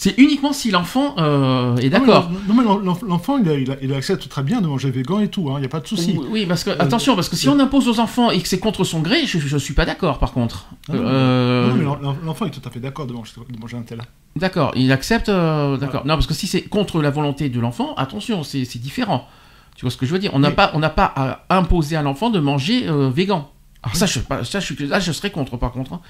C'est 0.00 0.16
uniquement 0.16 0.52
si 0.52 0.70
l'enfant 0.70 1.16
euh, 1.18 1.74
est 1.78 1.90
d'accord. 1.90 2.30
Non, 2.46 2.54
mais 2.54 2.62
l'en- 2.62 2.78
l'en- 2.78 2.96
l'enfant, 3.04 3.36
il, 3.38 3.48
il, 3.48 3.76
il 3.82 3.92
accepte 3.94 4.28
très 4.28 4.44
bien 4.44 4.60
de 4.60 4.68
manger 4.68 4.92
végan 4.92 5.18
et 5.18 5.26
tout, 5.26 5.50
il 5.56 5.58
n'y 5.58 5.66
a 5.66 5.68
pas 5.68 5.80
de 5.80 5.88
souci. 5.88 6.16
Oui, 6.30 6.46
parce 6.46 6.62
que, 6.62 6.70
attention, 6.70 7.16
parce 7.16 7.28
que 7.28 7.34
si 7.34 7.48
on 7.48 7.58
impose 7.58 7.88
aux 7.88 7.98
enfants 7.98 8.30
et 8.30 8.40
que 8.40 8.46
c'est 8.46 8.60
contre 8.60 8.84
son 8.84 9.00
gré, 9.00 9.26
je, 9.26 9.38
je 9.40 9.56
suis 9.58 9.74
pas 9.74 9.84
d'accord, 9.86 10.20
par 10.20 10.30
contre. 10.32 10.66
Ah 10.88 10.92
non, 10.92 11.02
Euh, 11.04 11.72
Non, 12.00 12.16
l'enfant 12.24 12.46
est 12.46 12.50
tout 12.52 12.60
à 12.64 12.70
fait 12.70 12.78
d'accord 12.78 13.08
de 13.08 13.12
manger, 13.12 13.32
de 13.50 13.58
manger 13.58 13.76
un 13.76 13.82
tel. 13.82 14.00
D'accord, 14.36 14.70
il 14.76 14.92
accepte. 14.92 15.28
euh, 15.30 15.76
d'accord. 15.78 16.06
Non, 16.06 16.14
parce 16.14 16.28
que 16.28 16.34
si 16.34 16.46
c'est 16.46 16.62
contre 16.62 17.02
la 17.02 17.10
volonté 17.10 17.48
de 17.48 17.58
l'enfant, 17.58 17.94
attention, 17.96 18.44
c'est 18.44 18.62
différent. 18.78 19.26
Tu 19.74 19.84
vois 19.84 19.90
ce 19.90 19.96
que 19.96 20.06
je 20.06 20.12
veux 20.12 20.20
dire? 20.20 20.30
On 20.32 20.38
n'a 20.38 20.52
pas, 20.52 20.70
on 20.74 20.78
n'a 20.78 20.90
pas 20.90 21.12
à 21.16 21.56
imposer 21.56 21.96
à 21.96 22.02
l'enfant 22.02 22.30
de 22.30 22.38
manger 22.38 22.88
euh, 22.88 23.10
végan. 23.10 23.50
Alors 23.82 23.96
ça, 23.96 24.06
je, 24.06 24.20
ça, 24.44 24.60
je, 24.60 24.84
là, 24.84 25.00
je 25.00 25.10
serais 25.10 25.32
contre, 25.32 25.56
par 25.56 25.72
contre. 25.72 25.94
hein. 25.94 26.00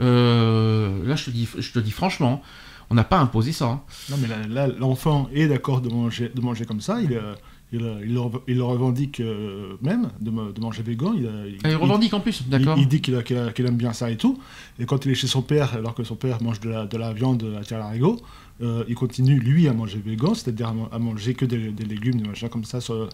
Euh, 0.00 1.06
là, 1.06 1.16
je 1.16 1.24
te 1.26 1.30
dis, 1.30 1.48
je 1.58 1.72
te 1.72 1.78
dis 1.78 1.90
franchement, 1.90 2.42
on 2.92 2.94
n'a 2.94 3.04
pas 3.04 3.18
imposé 3.18 3.52
ça. 3.52 3.66
hein. 3.68 3.80
Non, 4.10 4.16
mais 4.20 4.28
là, 4.54 4.66
l'enfant 4.68 5.28
est 5.34 5.48
d'accord 5.48 5.80
de 5.80 5.88
manger, 5.88 6.30
de 6.34 6.40
manger 6.42 6.64
comme 6.66 6.80
ça. 6.82 7.00
Il, 7.00 7.14
euh, 7.14 7.34
il, 7.72 7.82
euh, 7.82 8.00
il, 8.04 8.12
le, 8.12 8.20
rev- 8.20 8.40
il 8.46 8.56
le 8.58 8.64
revendique 8.64 9.18
euh, 9.20 9.76
même 9.80 10.10
de, 10.20 10.30
manger 10.60 10.82
végan. 10.82 11.14
Il, 11.16 11.26
il 11.64 11.74
revendique 11.76 12.12
en 12.12 12.20
plus, 12.20 12.46
d'accord. 12.48 12.76
Il, 12.78 12.86
dit 12.86 13.00
qu'il 13.00 13.14
a- 13.16 13.22
qu'il 13.22 13.38
a- 13.38 13.50
qu'il 13.50 13.64
aime 13.66 13.76
bien 13.78 13.94
ça 13.94 14.10
et 14.10 14.16
tout. 14.18 14.38
Et 14.78 14.84
quand 14.84 15.04
il 15.06 15.10
est 15.12 15.14
chez 15.14 15.26
son 15.26 15.40
père, 15.40 15.72
alors 15.74 15.94
que 15.94 16.04
son 16.04 16.16
père 16.16 16.42
mange 16.42 16.60
de 16.60 16.68
la, 16.68 16.86
de 16.86 16.96
la 16.98 17.12
viande 17.14 17.42
à 17.58 17.64
euh, 18.60 18.84
il 18.88 18.94
continue 18.94 19.38
lui 19.40 19.66
à 19.68 19.72
manger 19.72 19.98
végan, 20.04 20.34
c'est-à-dire 20.34 20.68
à, 20.68 20.72
man- 20.74 20.88
à 20.92 20.98
manger 20.98 21.32
que 21.34 21.46
des, 21.46 21.70
des 21.70 21.84
légumes, 21.84 22.20
des 22.20 22.28
machins 22.28 22.50
comme 22.50 22.64
ça 22.64 22.80
sur- 22.82 23.08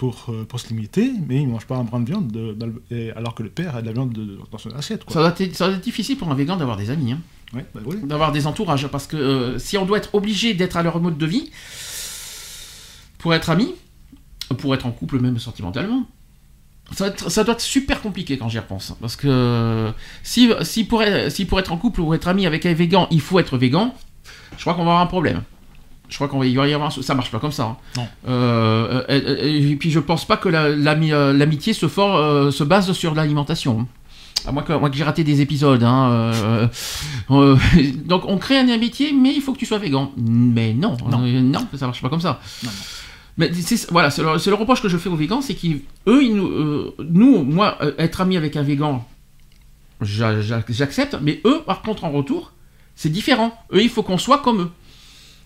pour, 0.00 0.26
euh, 0.30 0.44
pour 0.44 0.58
se 0.58 0.68
limiter, 0.68 1.12
mais 1.28 1.42
il 1.42 1.46
mange 1.48 1.66
pas 1.66 1.76
un 1.76 1.84
brin 1.84 2.00
de 2.00 2.06
viande, 2.06 2.32
de- 2.32 3.12
alors 3.14 3.34
que 3.34 3.42
le 3.42 3.50
père 3.50 3.76
a 3.76 3.82
de 3.82 3.86
la 3.86 3.92
viande 3.92 4.12
de- 4.14 4.38
dans 4.50 4.56
son 4.56 4.70
assiette. 4.70 5.04
Quoi. 5.04 5.12
Ça 5.12 5.20
doit, 5.20 5.34
être, 5.38 5.54
ça 5.54 5.66
doit 5.66 5.76
être 5.76 5.84
difficile 5.84 6.16
pour 6.16 6.30
un 6.30 6.34
végan 6.34 6.56
d'avoir 6.56 6.78
des 6.78 6.88
amis, 6.88 7.12
hein, 7.12 7.18
Ouais, 7.52 7.66
bah 7.74 7.82
oui. 7.84 7.96
d'avoir 8.04 8.32
des 8.32 8.46
entourages, 8.46 8.86
parce 8.88 9.06
que 9.06 9.16
euh, 9.18 9.58
si 9.58 9.76
on 9.76 9.84
doit 9.84 9.98
être 9.98 10.14
obligé 10.14 10.54
d'être 10.54 10.78
à 10.78 10.82
leur 10.82 10.98
mode 11.00 11.18
de 11.18 11.26
vie 11.26 11.50
pour 13.18 13.34
être 13.34 13.50
ami, 13.50 13.74
pour 14.58 14.74
être 14.74 14.86
en 14.86 14.90
couple 14.90 15.20
même 15.20 15.38
sentimentalement, 15.38 16.06
ça, 16.92 17.04
doit 17.04 17.14
être- 17.14 17.28
ça 17.30 17.44
doit 17.44 17.52
être 17.54 17.60
super 17.60 18.00
compliqué 18.00 18.38
quand 18.38 18.48
j'y 18.48 18.58
repense. 18.58 18.94
Parce 19.02 19.16
que 19.16 19.92
si, 20.22 20.50
si, 20.62 20.84
pour 20.84 21.02
être, 21.02 21.30
si 21.30 21.44
pour 21.44 21.60
être 21.60 21.72
en 21.72 21.76
couple 21.76 22.00
ou 22.00 22.14
être 22.14 22.26
ami 22.28 22.46
avec 22.46 22.64
un 22.64 22.72
végan, 22.72 23.06
il 23.10 23.20
faut 23.20 23.38
être 23.38 23.58
végan, 23.58 23.94
je 24.56 24.62
crois 24.62 24.72
qu'on 24.72 24.84
va 24.84 24.92
avoir 24.92 25.00
un 25.02 25.06
problème. 25.06 25.42
Je 26.10 26.14
crois 26.16 26.28
qu'on 26.28 26.40
va 26.40 26.46
y 26.46 26.58
avoir 26.74 26.92
ça 26.92 27.14
marche 27.14 27.30
pas 27.30 27.38
comme 27.38 27.52
ça. 27.52 27.64
hein. 27.64 27.76
Non. 27.96 28.08
Euh, 28.28 29.02
euh, 29.08 29.20
euh, 29.28 29.70
et 29.70 29.76
puis 29.76 29.90
je 29.90 30.00
pense 30.00 30.24
pas 30.26 30.36
que 30.36 30.48
la- 30.48 30.68
l'ami- 30.68 31.10
l'amitié 31.10 31.72
se, 31.72 31.86
for- 31.88 32.16
euh, 32.16 32.50
se 32.50 32.64
base 32.64 32.92
sur 32.92 33.14
l'alimentation. 33.14 33.86
À 34.46 34.52
moins 34.52 34.62
que, 34.62 34.72
j'ai 34.92 35.04
raté 35.04 35.22
des 35.22 35.40
épisodes. 35.40 35.82
hein, 35.84 36.10
euh, 37.30 37.56
donc 38.04 38.24
on 38.26 38.38
crée 38.38 38.58
une 38.60 38.70
amitié, 38.70 39.12
mais 39.12 39.32
il 39.34 39.40
faut 39.40 39.52
que 39.52 39.58
tu 39.58 39.66
sois 39.66 39.78
végan. 39.78 40.12
Mais 40.16 40.72
non, 40.74 40.96
Non. 41.10 41.18
non, 41.20 41.66
ça 41.76 41.86
marche 41.86 42.02
pas 42.02 42.08
comme 42.08 42.20
ça. 42.20 42.40
Non, 42.64 42.70
non. 42.70 42.76
Mais 43.36 43.50
voilà, 43.90 44.10
c'est 44.10 44.22
le, 44.22 44.54
reproche 44.54 44.82
que 44.82 44.88
je 44.88 44.98
fais 44.98 45.08
aux 45.08 45.16
végans, 45.16 45.40
c'est 45.40 45.54
qu'eux, 45.54 45.80
ils 46.22 46.34
nous, 46.34 46.92
nous, 47.08 47.42
moi, 47.44 47.78
être 47.98 48.20
ami 48.20 48.36
avec 48.36 48.56
un 48.56 48.62
végan, 48.62 49.06
j'a- 50.02 50.40
j'a- 50.42 50.62
j'accepte, 50.68 51.16
mais 51.22 51.40
eux, 51.46 51.62
par 51.64 51.82
contre, 51.82 52.04
en 52.04 52.10
retour, 52.10 52.52
c'est 52.96 53.08
différent. 53.10 53.52
Eux, 53.72 53.82
il 53.82 53.88
faut 53.88 54.02
qu'on 54.02 54.18
soit 54.18 54.38
comme 54.38 54.62
eux. 54.62 54.70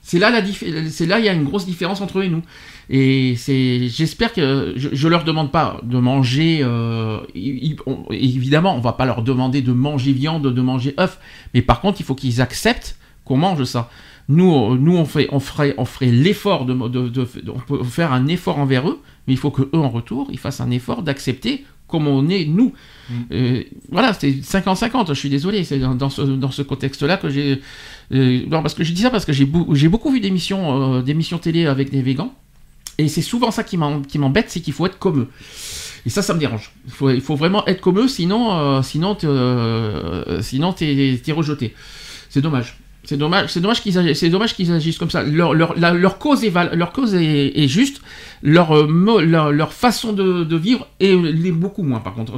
C'est 0.07 0.19
là, 0.19 0.29
la 0.29 0.43
c'est 0.91 1.07
là, 1.07 1.19
il 1.19 1.25
y 1.25 1.31
a 1.31 1.33
une 1.33 1.45
grosse 1.45 1.65
différence 1.65 2.03
entre 2.03 2.19
eux 2.19 2.25
et 2.25 2.29
nous. 2.29 2.43
Et 2.91 3.37
c'est, 3.37 3.89
j'espère 3.89 4.35
que 4.35 4.75
je, 4.77 4.91
je 4.93 5.09
leur 5.09 5.25
demande 5.25 5.51
pas 5.51 5.81
de 5.83 5.97
manger. 5.99 6.59
euh, 6.63 7.21
ils- 7.35 7.77
on- 7.87 8.05
évidemment, 8.11 8.77
on 8.77 8.81
va 8.81 8.93
pas 8.93 9.07
leur 9.07 9.23
demander 9.23 9.63
de 9.63 9.73
manger 9.73 10.13
viande, 10.13 10.53
de 10.55 10.61
manger 10.61 10.95
œuf, 11.01 11.19
mais 11.55 11.63
par 11.63 11.81
contre, 11.81 12.01
il 12.01 12.05
faut 12.05 12.15
qu'ils 12.15 12.43
acceptent 12.43 12.97
qu'on 13.25 13.39
mange 13.39 13.65
ça. 13.65 13.89
Nous, 14.29 14.53
euh, 14.55 14.77
nous, 14.79 14.95
on 14.95 15.07
fait, 15.07 15.27
on 15.33 15.41
ferait, 15.41 15.75
on 15.79 15.87
ferait 15.87 16.11
l'effort 16.13 16.67
de, 16.67 16.75
de, 16.75 17.09
de- 17.09 17.25
de- 17.43 17.51
on 17.51 17.59
peut 17.61 17.83
faire 17.83 18.13
un 18.13 18.27
effort 18.27 18.59
envers 18.59 18.87
eux, 18.91 19.01
mais 19.27 19.33
il 19.33 19.39
faut 19.39 19.51
que 19.51 19.63
eux 19.63 19.79
en 19.79 19.89
retour, 19.89 20.29
ils 20.31 20.39
fassent 20.39 20.61
un 20.61 20.71
effort 20.71 21.03
d'accepter 21.03 21.65
comme 21.89 22.09
on 22.09 22.29
est 22.29 22.45
nous. 22.47 22.73
Mm. 23.09 23.15
Euh, 23.33 23.63
voilà, 23.91 24.13
c'est 24.15 24.31
50-50. 24.43 25.09
Je 25.09 25.13
suis 25.15 25.29
désolé, 25.31 25.65
c'est 25.65 25.79
dans, 25.79 25.95
dans 25.95 26.09
ce, 26.11 26.23
dans 26.23 26.51
ce 26.51 26.63
contexte-là 26.63 27.17
que 27.19 27.29
j'ai. 27.31 27.61
Euh, 28.13 28.41
non, 28.49 28.63
parce 28.63 28.75
que 28.75 28.85
je 28.85 28.93
dis 28.93 29.03
ça 29.03 29.11
parce 29.11 29.25
que 29.25 29.33
j'ai 29.33 29.45
beau- 29.45 29.75
j'ai 29.75 29.89
beaucoup 29.89 30.11
vu 30.11 30.21
d'émissions, 30.21 30.97
euh, 30.99 31.03
d'émissions 31.03 31.39
télé 31.39 31.67
avec 31.67 31.91
des 31.91 32.03
végans, 32.03 32.33
et 32.99 33.09
c'est 33.09 33.23
souvent 33.23 33.51
ça 33.51 33.65
qui 33.65 33.77
m'embête, 33.77 34.47
c'est 34.51 34.61
qu'il 34.61 34.73
faut 34.73 34.87
être 34.87 34.99
comme 34.99 35.21
eux. 35.23 35.29
Et 36.07 36.11
ça, 36.11 36.21
ça 36.23 36.35
me 36.35 36.39
dérange. 36.39 36.71
Il 36.87 36.93
faut, 36.93 37.11
il 37.11 37.21
faut 37.23 37.35
vraiment 37.35 37.67
être 37.67 37.81
comme 37.81 37.99
eux, 37.99 38.09
sinon, 38.09 38.53
euh, 38.53 38.83
sinon, 38.83 39.17
euh, 39.25 40.41
t'es, 40.77 41.33
rejeté. 41.33 41.75
C'est 42.29 42.41
dommage. 42.43 42.77
C'est 43.07 43.19
dommage, 43.19 43.51
c'est 43.53 43.61
dommage 43.61 43.83
qu'ils 43.83 43.99
agissent, 43.99 44.19
c'est 44.21 44.31
dommage 44.31 44.55
qu'ils 44.55 44.73
agissent 44.73 44.97
comme 44.97 45.11
ça. 45.11 45.23
Leur, 45.23 45.53
leur, 45.53 45.75
leur 45.77 46.19
cause 46.19 46.43
est 46.43 46.49
val- 46.49 46.71
leur 46.75 46.91
cause 46.93 47.15
est, 47.15 47.69
juste. 47.69 48.01
Leur, 48.43 48.87
leur, 48.87 49.53
leur 49.53 49.73
façon 49.75 50.15
de, 50.15 50.43
de 50.45 50.57
vivre 50.57 50.87
est, 51.01 51.15
beaucoup 51.53 51.83
moins. 51.83 52.01
Par 52.01 52.15
contre, 52.15 52.33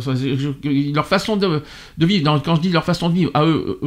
leur 0.64 1.06
façon 1.06 1.36
de, 1.36 1.62
de 1.98 2.06
vivre. 2.06 2.40
quand 2.44 2.56
je 2.56 2.60
dis 2.62 2.68
leur 2.70 2.84
façon 2.84 3.08
de 3.10 3.14
vivre 3.14 3.30
à 3.34 3.44
eux, 3.44 3.78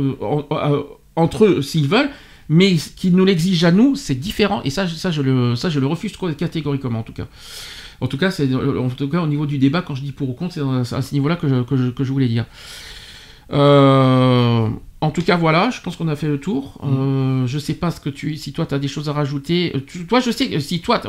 entre 1.20 1.46
eux, 1.46 1.62
s'ils 1.62 1.88
veulent, 1.88 2.10
mais 2.50 2.76
qu'ils 2.96 3.16
nous 3.16 3.26
l'exigent 3.26 3.68
à 3.68 3.72
nous, 3.72 3.96
c'est 3.96 4.16
différent. 4.16 4.62
Et 4.64 4.70
ça, 4.72 4.86
je- 4.88 4.96
ça, 4.96 5.12
je 5.12 5.22
le, 5.22 5.56
ça, 5.56 5.70
je 5.70 5.80
le 5.80 5.88
refuse 5.88 6.14
catégoriquement 6.38 7.00
en 7.00 7.04
tout 7.04 7.14
cas. 7.14 7.28
En 8.02 8.08
tout 8.08 8.18
cas, 8.18 8.32
c'est 8.32 8.48
en 8.54 8.90
tout 8.90 9.10
cas 9.10 9.22
au 9.22 9.28
niveau 9.28 9.46
du 9.46 9.58
débat, 9.58 9.82
quand 9.82 9.94
je 9.96 10.02
dis 10.02 10.12
pour 10.14 10.30
ou 10.30 10.34
contre, 10.34 10.54
c'est 10.86 10.96
à 10.96 11.02
ce 11.02 11.14
niveau-là 11.14 11.36
que 11.36 11.48
je, 11.50 11.62
que, 11.64 11.76
je, 11.78 11.90
que 11.90 12.04
je 12.04 12.12
voulais 12.12 12.28
dire. 12.30 12.46
Euh, 13.52 14.70
en 15.02 15.12
tout 15.12 15.22
cas, 15.22 15.38
voilà, 15.38 15.70
je 15.70 15.82
pense 15.82 15.96
qu'on 15.96 16.08
a 16.08 16.16
fait 16.16 16.28
le 16.28 16.40
tour. 16.40 16.80
Euh, 16.84 17.48
je 17.48 17.58
sais 17.60 17.74
pas 17.74 17.90
ce 17.92 18.00
que 18.00 18.10
tu, 18.10 18.36
si 18.36 18.52
toi 18.54 18.66
tu 18.66 18.74
as 18.76 18.80
des 18.80 18.88
choses 18.88 19.10
à 19.10 19.14
rajouter. 19.14 19.72
Euh, 19.76 19.80
tu- 19.86 20.06
toi, 20.06 20.20
je 20.20 20.32
sais 20.32 20.50
que 20.50 20.60
si 20.60 20.82
toi, 20.82 21.02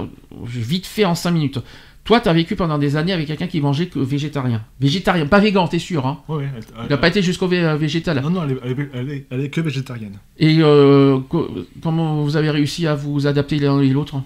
vite 0.45 0.87
fait 0.87 1.05
en 1.05 1.15
5 1.15 1.31
minutes, 1.33 1.59
toi 2.05 2.21
tu 2.21 2.29
as 2.29 2.33
vécu 2.33 2.57
pendant 2.57 2.79
des 2.79 2.97
années 2.97 3.13
avec 3.13 3.27
quelqu'un 3.27 3.47
qui 3.47 3.61
mangeait 3.61 3.87
que 3.87 3.99
végétarien. 3.99 4.63
Végétarien, 4.81 5.27
pas 5.27 5.39
végan, 5.41 5.69
t'es 5.69 5.79
sûr, 5.79 6.07
hein 6.07 6.21
Ouais, 6.29 6.49
elle- 6.57 6.63
Il 6.87 6.91
n'a 6.91 6.97
pas 6.97 7.09
été 7.09 7.23
jusqu'au 7.23 7.47
vé- 7.49 7.63
euh, 7.63 7.77
végétal. 7.77 8.21
Non, 8.23 8.31
non, 8.31 8.43
elle 8.45 8.53
est, 8.53 8.59
elle 8.95 9.11
est- 9.11 9.27
elle 9.31 9.41
est- 9.43 9.49
que 9.51 9.61
végétarienne. 9.61 10.19
Et 10.39 10.57
euh, 10.61 11.19
co- 11.29 11.49
comment 11.83 12.23
vous 12.23 12.37
avez 12.37 12.51
réussi 12.51 12.87
à 12.87 12.95
vous 12.95 13.27
adapter 13.27 13.59
l'un 13.59 13.81
et 13.81 13.89
l'autre 13.89 14.23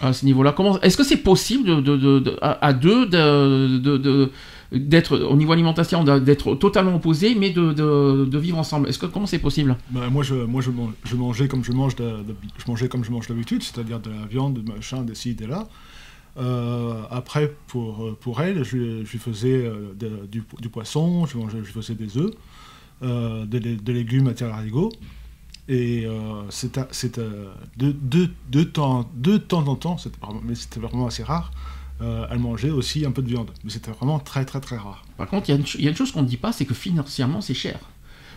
à 0.00 0.12
ce 0.12 0.24
niveau-là? 0.24 0.52
Comment 0.52 0.80
Est-ce 0.80 0.96
que 0.96 1.04
c'est 1.04 1.18
possible 1.18 1.82
de, 1.84 1.96
de- 1.96 2.36
à, 2.40 2.72
deux 2.72 3.06
de- 3.06 3.78
de- 3.78 3.98
de- 3.98 4.30
d'être 4.72 5.18
au 5.18 5.36
niveau 5.36 5.52
alimentation 5.52 6.04
d'être 6.04 6.54
totalement 6.54 6.94
opposés, 6.94 7.34
mais 7.34 7.50
de, 7.50 7.72
de- 7.72 8.24
de 8.24 8.38
vivre 8.38 8.56
ensemble? 8.58 8.88
Est-ce 8.88 8.98
que 8.98 9.06
comment 9.06 9.26
c'est 9.26 9.38
possible? 9.40 9.76
Bah, 9.90 10.08
moi, 10.10 10.22
je, 10.22 10.34
moi 10.34 10.62
je, 10.62 10.70
man- 10.70 10.92
je 11.04 11.16
mangeais 11.16 11.48
comme 11.48 11.62
je 11.64 11.72
mange, 11.72 11.94
je 11.98 12.64
mangeais 12.70 12.88
comme 12.88 13.04
je 13.04 13.10
mange 13.10 13.26
d'habitude, 13.28 13.62
c'est-à-dire 13.62 14.00
de 14.00 14.10
la 14.10 14.26
viande, 14.30 14.54
de 14.62 14.72
machin, 14.72 15.02
des 15.02 15.14
ci, 15.14 15.34
des 15.34 15.46
là. 15.46 15.68
Euh, 16.36 17.02
après, 17.10 17.54
pour, 17.66 18.04
euh, 18.04 18.18
pour 18.18 18.40
elle, 18.40 18.62
je, 18.64 19.04
je 19.04 19.18
faisais 19.18 19.64
euh, 19.64 19.94
du, 20.30 20.68
poisson, 20.68 21.26
je, 21.26 21.36
mangeais, 21.36 21.58
je 21.62 21.72
faisais 21.72 21.94
des 21.94 22.16
œufs, 22.16 22.32
euh, 23.02 23.44
des, 23.46 23.60
légumes 23.92 24.28
à 24.28 24.34
terre 24.34 24.48
larigot. 24.48 24.92
Et 25.68 26.04
euh, 26.06 26.42
c'est 26.50 26.74
de, 26.78 27.50
de, 27.76 28.28
de 28.50 28.62
temps, 28.64 29.08
de 29.14 29.38
temps 29.38 29.66
en 29.68 29.76
temps, 29.76 29.96
mais 30.42 30.54
c'était 30.54 30.80
vraiment 30.80 31.06
assez 31.06 31.22
rare, 31.22 31.52
elle 32.00 32.38
mangeait 32.38 32.70
aussi 32.70 33.04
un 33.04 33.12
peu 33.12 33.22
de 33.22 33.28
viande. 33.28 33.50
Mais 33.62 33.70
c'était 33.70 33.92
vraiment 33.92 34.18
très 34.18 34.44
très 34.44 34.60
très 34.60 34.76
rare. 34.76 35.04
Par 35.16 35.28
contre, 35.28 35.50
il 35.50 35.82
y 35.82 35.86
a 35.86 35.90
une 35.90 35.96
chose 35.96 36.12
qu'on 36.12 36.22
ne 36.22 36.26
dit 36.26 36.38
pas, 36.38 36.50
c'est 36.50 36.64
que 36.64 36.74
financièrement, 36.74 37.40
c'est 37.40 37.54
cher. 37.54 37.78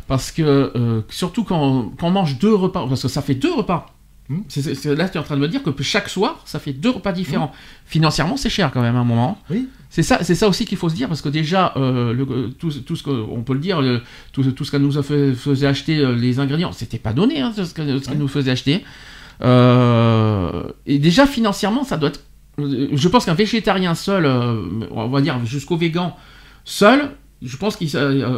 Parce 0.07 0.31
que, 0.31 1.03
surtout 1.09 1.43
quand, 1.43 1.93
quand 1.97 2.07
on 2.07 2.11
mange 2.11 2.37
deux 2.37 2.53
repas, 2.53 2.85
parce 2.87 3.01
que 3.01 3.07
ça 3.07 3.21
fait 3.21 3.35
deux 3.35 3.53
repas. 3.53 3.87
Hmm. 4.29 4.39
C'est- 4.47 4.85
là, 4.95 5.09
tu 5.09 5.17
es 5.17 5.19
en 5.19 5.23
train 5.23 5.35
de 5.35 5.41
me 5.41 5.47
dire 5.49 5.61
que 5.63 5.83
chaque 5.83 6.07
soir, 6.07 6.41
ça 6.45 6.57
fait 6.59 6.71
deux 6.71 6.89
repas 6.91 7.11
différents. 7.11 7.51
Financièrement, 7.85 8.37
c'est 8.37 8.49
cher 8.49 8.71
quand 8.71 8.81
même 8.81 8.95
à 8.95 8.99
un 8.99 9.03
moment. 9.03 9.37
Oui. 9.49 9.67
C'est 9.89 10.01
ça, 10.01 10.19
c'est 10.23 10.33
ça 10.33 10.47
aussi 10.47 10.65
qu'il 10.65 10.77
faut 10.77 10.87
se 10.89 10.95
dire, 10.95 11.07
parce 11.09 11.21
que 11.21 11.29
déjà, 11.29 11.73
euh, 11.75 12.13
le- 12.13 12.49
tout, 12.51 12.71
tout 12.71 12.95
ce 12.95 13.03
qu'on 13.03 13.43
peut 13.43 13.53
le 13.53 13.59
dire, 13.59 13.81
le- 13.81 14.01
tout, 14.31 14.43
tout 14.51 14.63
ce 14.65 14.71
qu'elle 14.71 14.81
nous 14.81 14.97
a 14.97 15.03
fait, 15.03 15.33
faisait 15.33 15.67
acheter, 15.67 15.97
euh, 15.99 16.15
les 16.15 16.39
ingrédients, 16.39 16.71
c'était 16.71 16.97
pas 16.97 17.13
donné, 17.13 17.41
hein, 17.41 17.51
ce 17.55 17.73
qu'elle 17.73 18.17
nous 18.17 18.27
faisait 18.29 18.51
acheter. 18.51 18.83
Euh, 19.41 20.63
et 20.85 20.99
déjà, 20.99 21.25
financièrement, 21.25 21.83
ça 21.83 21.97
doit 21.97 22.09
être. 22.09 22.21
euh, 22.59 22.87
Je 22.93 23.07
pense 23.09 23.25
qu'un 23.25 23.33
végétarien 23.33 23.93
seul, 23.95 24.25
euh, 24.25 24.61
on 24.91 25.07
va 25.07 25.21
dire 25.21 25.43
jusqu'au 25.45 25.75
végan 25.77 26.15
seul, 26.65 27.11
je 27.41 27.57
pense 27.57 27.75
qu'il 27.75 27.89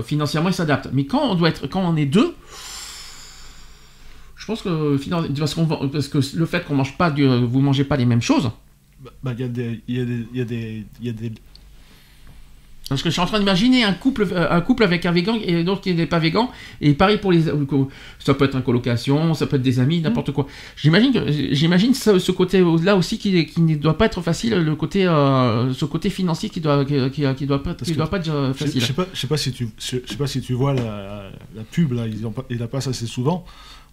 financièrement 0.05 0.49
il 0.49 0.53
s'adapte. 0.53 0.89
Mais 0.93 1.05
quand 1.05 1.21
on 1.29 1.35
doit 1.35 1.49
être, 1.49 1.67
quand 1.67 1.81
on 1.81 1.95
est 1.95 2.05
deux, 2.05 2.33
je 4.35 4.45
pense 4.45 4.61
que 4.61 4.97
parce, 5.39 5.55
va- 5.57 5.79
parce 5.91 6.07
que 6.07 6.19
le 6.37 6.45
fait 6.45 6.65
qu'on 6.65 6.75
mange 6.75 6.97
pas, 6.97 7.09
du, 7.11 7.25
vous 7.25 7.61
mangez 7.61 7.83
pas 7.83 7.97
les 7.97 8.05
mêmes 8.05 8.21
choses. 8.21 8.51
Bah, 9.03 9.11
bah, 9.23 9.31
il 9.37 9.41
y 9.41 9.43
a 9.43 9.47
des, 9.47 9.81
il 9.87 9.95
y 9.97 10.01
a 10.01 10.05
des, 10.05 10.25
il 10.33 10.37
y 10.37 10.41
a 10.41 10.45
des, 10.45 10.83
il 11.01 11.05
y 11.07 11.09
a 11.09 11.13
des, 11.13 11.31
Parce 12.89 13.01
que 13.01 13.09
je 13.09 13.13
suis 13.13 13.21
en 13.21 13.25
train 13.25 13.39
d'imaginer 13.39 13.83
un 13.83 13.93
couple, 13.93 14.27
euh, 14.31 14.47
un 14.51 14.61
couple 14.61 14.83
avec 14.83 15.05
un 15.07 15.11
végan 15.11 15.35
et 15.43 15.63
d'autres 15.63 15.81
qui 15.81 15.93
n'est 15.93 16.05
pas 16.05 16.19
végan. 16.19 16.51
Et 16.81 16.93
pareil 16.93 17.17
pour 17.17 17.31
les. 17.31 17.47
euh, 17.49 17.65
Ça 18.19 18.33
peut 18.35 18.45
être 18.45 18.55
une 18.55 18.61
colocation, 18.63 19.33
ça 19.33 19.47
peut 19.47 19.55
être 19.55 19.61
des 19.63 19.79
amis, 19.79 20.01
n'importe 20.01 20.31
quoi. 20.31 20.45
J'imagine 20.75 21.13
j'imagine 21.51 21.93
ce 21.95 22.31
côté-là 22.31 22.95
aussi 22.95 23.17
qui, 23.17 23.45
qui 23.47 23.61
ne 23.61 23.75
doit 23.75 23.97
pas 23.97 24.05
être 24.05 24.21
facile, 24.21 24.53
le 24.55 24.75
côté, 24.75 25.05
euh, 25.07 25.73
ce 25.73 25.85
côté 25.85 26.09
financier 26.11 26.49
qui 26.49 26.61
doit, 26.61 26.85
qui, 26.85 26.95
doit 27.47 27.63
pas, 27.63 27.73
qui 27.75 27.93
doit 27.93 28.09
pas 28.09 28.17
être 28.17 28.29
euh, 28.29 28.53
facile. 28.53 28.81
je 28.81 28.85
sais 28.85 28.93
pas, 28.93 29.07
je 29.13 29.19
sais 29.19 29.27
pas 29.27 29.37
si 29.37 29.51
tu, 29.51 29.67
je, 29.79 29.97
sais 30.05 30.17
pas 30.17 30.27
si 30.27 30.41
tu 30.41 30.53
vois 30.53 30.73
la, 30.73 31.31
la 31.55 31.63
pub 31.63 31.91
là, 31.93 32.05
ils, 32.05 32.21
pa- 32.29 32.45
ils 32.49 32.59
la 32.59 32.67
passent 32.67 32.87
assez 32.87 33.07
souvent. 33.07 33.45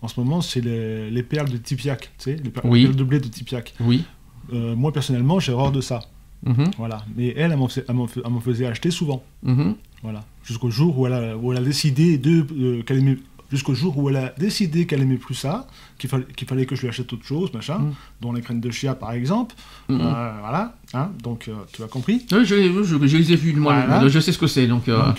En 0.03 0.09
ce 0.09 0.18
moment, 0.20 0.40
c'est 0.40 0.61
les, 0.61 1.11
les 1.11 1.22
perles 1.22 1.48
de 1.48 1.57
Tipiac, 1.57 2.11
tu 2.18 2.24
sais, 2.24 2.36
les 2.42 2.50
per- 2.50 2.61
Oui. 2.64 2.80
les 2.80 2.84
perles 2.86 2.96
de 2.96 3.05
blé 3.05 3.20
de 3.20 3.28
Tipiac. 3.28 3.72
Oui. 3.80 4.05
Euh, 4.53 4.74
moi 4.74 4.92
personnellement, 4.92 5.38
j'ai 5.40 5.53
horreur 5.53 5.72
de 5.72 5.80
ça. 5.80 6.00
Mhm, 6.44 6.72
Voilà. 6.76 7.05
Mais 7.16 7.28
elle, 7.36 7.53
elle 7.53 7.57
m'en 7.57 7.68
fais- 7.68 7.84
elle 7.88 7.94
m'en 7.94 8.09
fais- 8.09 8.20
elle 8.24 8.32
m'en 8.32 8.40
faisait 8.40 8.66
acheter 8.66 8.90
souvent. 8.90 9.22
mhm. 9.44 9.76
Voilà. 10.03 10.24
Jusqu'au 10.42 10.70
jour 10.70 10.98
où 10.98 11.07
elle 11.07 11.12
a, 11.12 11.36
où 11.36 11.53
elle 11.53 11.59
a 11.59 11.62
décidé 11.62 12.18
de, 12.18 12.44
euh, 12.59 12.82
qu'elle 12.82 12.98
aimait, 12.98 13.18
jusqu'au 13.53 13.74
jour 13.74 13.96
où 13.96 14.09
elle 14.11 14.16
a 14.16 14.34
décidé 14.36 14.84
qu'elle 14.86 15.03
aimait 15.03 15.16
plus 15.16 15.36
ça, 15.36 15.68
qu'il 16.03 16.11
fallait, 16.11 16.26
qu'il 16.36 16.48
fallait 16.48 16.66
que 16.66 16.74
je 16.74 16.82
lui 16.82 16.88
achète 16.88 17.12
autre 17.12 17.24
chose, 17.24 17.53
machin, 17.55 17.78
Mm. 17.78 17.92
dont 18.20 18.32
les 18.32 18.40
graines 18.40 18.61
de 18.61 18.70
chia 18.72 18.94
par 18.96 19.12
exemple. 19.12 19.55
Mhm. 19.88 20.00
Euh, 20.03 20.32
voilà. 20.40 20.74
Hein, 20.94 21.11
donc 21.22 21.46
euh, 21.48 21.53
tu 21.72 21.82
as 21.82 21.86
compris. 21.86 22.26
Oui, 22.32 22.38
je, 22.44 22.44
je- 22.82 23.07
je 23.07 23.16
les 23.16 23.32
ai 23.32 23.36
vus, 23.36 23.55
moi, 23.55 23.72
Voilà. 23.86 24.09
je 24.09 24.18
sais 24.18 24.32
ce 24.32 24.38
que 24.38 24.48
c'est. 24.48 24.66
Donc, 24.66 24.88
euh, 24.88 25.00
Donc, 25.07 25.14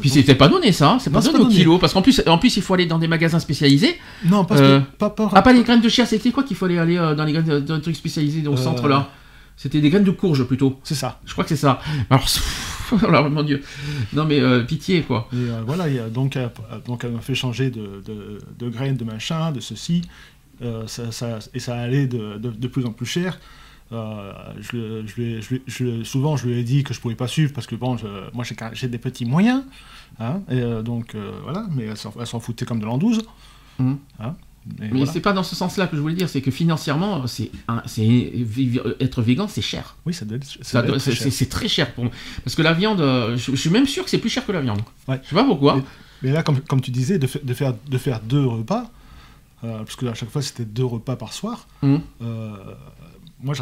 Puis 0.00 0.08
donc- 0.08 0.14
c'était 0.18 0.34
pas 0.34 0.48
donné 0.48 0.72
ça, 0.72 0.92
hein, 0.92 0.98
c'est 0.98 1.10
pas 1.10 1.20
donné 1.20 1.32
pas 1.34 1.38
au 1.40 1.42
donné. 1.44 1.54
kilo, 1.54 1.76
parce 1.78 1.92
qu'en 1.92 2.00
plus, 2.02 2.22
en 2.26 2.38
plus 2.38 2.56
il 2.56 2.62
faut 2.62 2.72
aller 2.74 2.86
dans 2.86 2.98
des 2.98 3.08
magasins 3.08 3.38
spécialisés. 3.38 3.94
non, 4.24 4.44
parce 4.46 4.60
que 4.62 4.80
pas, 4.98 5.10
pas, 5.10 5.30
Ah, 5.34 5.42
pas 5.42 5.52
les 5.52 5.62
graines 5.62 5.82
de 5.82 5.88
chia, 5.90 6.06
c'était 6.06 6.30
quoi 6.30 6.42
qu'il 6.44 6.56
fallait 6.56 6.78
aller 6.78 6.96
dans 6.96 7.24
les 7.24 7.32
graines 7.32 7.44
de, 7.44 7.60
dans 7.60 7.76
les 7.76 7.82
trucs 7.82 7.96
spécialisés 7.96 8.46
au 8.48 8.54
Euh, 8.54 8.56
centre 8.56 8.88
là 8.88 9.10
C'était 9.54 9.80
des 9.82 9.90
graines 9.90 10.02
de 10.02 10.10
courge 10.10 10.42
plutôt. 10.44 10.80
c'est 10.82 10.94
ça. 10.94 11.20
Je 11.26 11.32
crois 11.32 11.44
que 11.44 11.50
c'est 11.50 11.56
ça. 11.56 11.78
Alors, 12.10 12.26
alors, 13.08 13.28
mon 13.30 13.42
dieu. 13.42 13.62
Non 14.12 14.24
mais 14.24 14.40
euh, 14.40 14.62
pitié 14.64 15.02
quoi. 15.02 15.28
Et 15.32 15.36
euh, 15.36 15.62
voilà, 15.66 15.88
donc, 16.08 16.36
euh, 16.36 16.48
donc 16.86 17.04
elle 17.04 17.12
m'a 17.12 17.20
fait 17.20 17.34
changer 17.34 17.70
de, 17.70 18.02
de, 18.04 18.38
de 18.58 18.68
graines, 18.68 18.96
de 18.96 19.04
machin, 19.04 19.52
de 19.52 19.60
ceci, 19.60 20.02
euh, 20.62 20.86
ça, 20.86 21.10
ça- 21.12 21.38
et 21.54 21.60
ça 21.60 21.76
allait 21.76 22.06
de, 22.06 22.38
de, 22.38 22.68
plus 22.68 22.84
en 22.86 22.92
plus 22.92 23.06
cher. 23.06 23.38
Je, 24.60 26.02
souvent, 26.04 26.36
je 26.36 26.46
lui 26.46 26.58
ai 26.58 26.62
dit 26.64 26.82
que 26.84 26.94
je 26.94 27.00
pouvais 27.00 27.14
pas 27.14 27.28
suivre 27.28 27.52
parce 27.52 27.66
que 27.66 27.74
bon, 27.74 27.96
moi 28.32 28.44
j'ai 28.72 28.88
des 28.88 28.98
petits 28.98 29.24
moyens, 29.24 29.62
hein, 30.18 30.40
et 30.50 30.60
donc 30.82 31.14
voilà, 31.42 31.66
mais 31.74 31.84
elle 31.84 31.96
s'en 32.26 32.40
foutait 32.40 32.64
comme 32.64 32.80
de 32.80 32.86
l'an 32.86 32.98
12. 32.98 33.22
Mhm. 33.78 33.98
hein, 34.20 34.34
Mais 34.78 34.88
voilà. 34.90 35.06
c'est 35.06 35.20
pas 35.20 35.32
dans 35.32 35.42
ce 35.42 35.56
sens-là 35.56 35.86
que 35.88 35.96
je 35.96 36.00
voulais 36.00 36.14
dire, 36.14 36.28
c'est 36.28 36.40
que 36.40 36.50
financièrement, 36.52 37.26
c'est 37.26 37.50
être 39.00 39.22
végan, 39.22 39.48
c'est 39.48 39.62
cher. 39.62 39.96
Oui, 40.06 40.14
ça 40.14 40.24
doit 40.24 40.36
être, 40.36 40.46
ça 40.62 40.82
doit 40.82 40.96
être 40.96 41.02
très 41.02 41.12
cher. 41.14 41.32
c'est- 41.32 41.46
très 41.50 41.68
cher 41.68 41.92
pour 41.94 42.04
moi. 42.04 42.12
Parce 42.44 42.54
que 42.54 42.62
la 42.62 42.72
viande, 42.72 43.00
euh, 43.00 43.36
je, 43.36 43.50
je 43.52 43.56
suis 43.56 43.70
même 43.70 43.86
sûr 43.86 44.04
que 44.04 44.10
c'est 44.10 44.18
plus 44.18 44.30
cher 44.30 44.46
que 44.46 44.52
la 44.52 44.60
viande. 44.60 44.80
Ouais. 45.08 45.20
Je 45.24 45.28
sais 45.30 45.34
pas 45.34 45.44
pourquoi. 45.44 45.82
Mais 46.22 46.30
là, 46.30 46.42
comme, 46.42 46.60
comme 46.60 46.80
tu 46.80 46.90
disais, 46.92 47.18
de, 47.18 47.26
fa- 47.26 47.40
de, 47.42 47.54
faire, 47.54 47.74
de 47.88 47.98
faire 47.98 48.20
deux 48.20 48.46
repas, 48.46 48.90
euh, 49.64 49.78
parce 49.78 49.96
que 49.96 50.06
à 50.06 50.14
chaque 50.14 50.30
fois 50.30 50.42
c'était 50.42 50.64
deux 50.64 50.84
repas 50.84 51.16
par 51.16 51.32
soir, 51.32 51.66
Mhm. 51.82 52.00
euh, 52.22 52.56
moi 53.42 53.54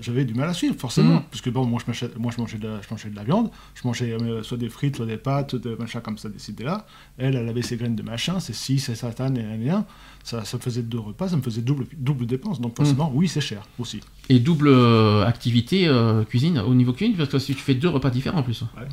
j'avais 0.00 0.24
du 0.24 0.34
mal 0.34 0.48
à 0.48 0.54
suivre, 0.54 0.74
forcément. 0.78 1.16
Mhm. 1.16 1.22
Parce 1.30 1.40
que 1.40 1.50
bon, 1.50 1.66
moi 1.66 1.80
je 1.84 1.90
mangeais, 1.90 2.10
moi, 2.18 2.32
je 2.34 2.40
mangeais, 2.40 2.58
de, 2.58 2.68
la, 2.68 2.80
je 2.80 2.88
mangeais 2.90 3.10
de 3.10 3.16
la 3.16 3.24
viande, 3.24 3.50
je 3.74 3.86
mangeais 3.86 4.12
euh, 4.12 4.42
soit 4.42 4.56
des 4.56 4.68
frites, 4.68 4.96
soit 4.96 5.06
des 5.06 5.18
pâtes, 5.18 5.54
des 5.56 5.76
machins 5.76 6.00
comme 6.00 6.18
ça, 6.18 6.28
des 6.28 6.64
là 6.64 6.86
Elle, 7.18 7.36
elle 7.36 7.48
avait 7.48 7.62
ses 7.62 7.76
graines 7.76 7.96
de 7.96 8.02
machin, 8.02 8.40
c'est 8.40 8.54
ci, 8.54 8.78
c'est 8.78 8.94
satan, 8.94 9.34
et 9.34 9.44
rien. 9.44 9.84
Ça, 10.24 10.44
ça 10.44 10.56
me 10.56 10.62
faisait 10.62 10.82
deux 10.82 10.98
repas, 10.98 11.28
ça 11.28 11.36
me 11.36 11.42
faisait 11.42 11.60
double, 11.60 11.86
double 11.96 12.26
dépense. 12.26 12.60
Donc 12.60 12.76
forcément, 12.76 13.10
oui, 13.14 13.28
c'est 13.28 13.40
cher 13.40 13.62
aussi. 13.78 14.00
Et 14.28 14.38
double 14.38 14.68
euh, 14.68 15.24
activité 15.24 15.86
euh, 15.86 16.24
cuisine, 16.24 16.58
au 16.58 16.74
niveau 16.74 16.92
cuisine, 16.92 17.16
parce 17.16 17.28
que 17.28 17.38
si 17.38 17.54
tu 17.54 17.60
fais 17.60 17.74
deux 17.74 17.88
repas 17.88 18.10
différents 18.10 18.38
en 18.38 18.42
plus. 18.42 18.62
Ouais. 18.76 18.86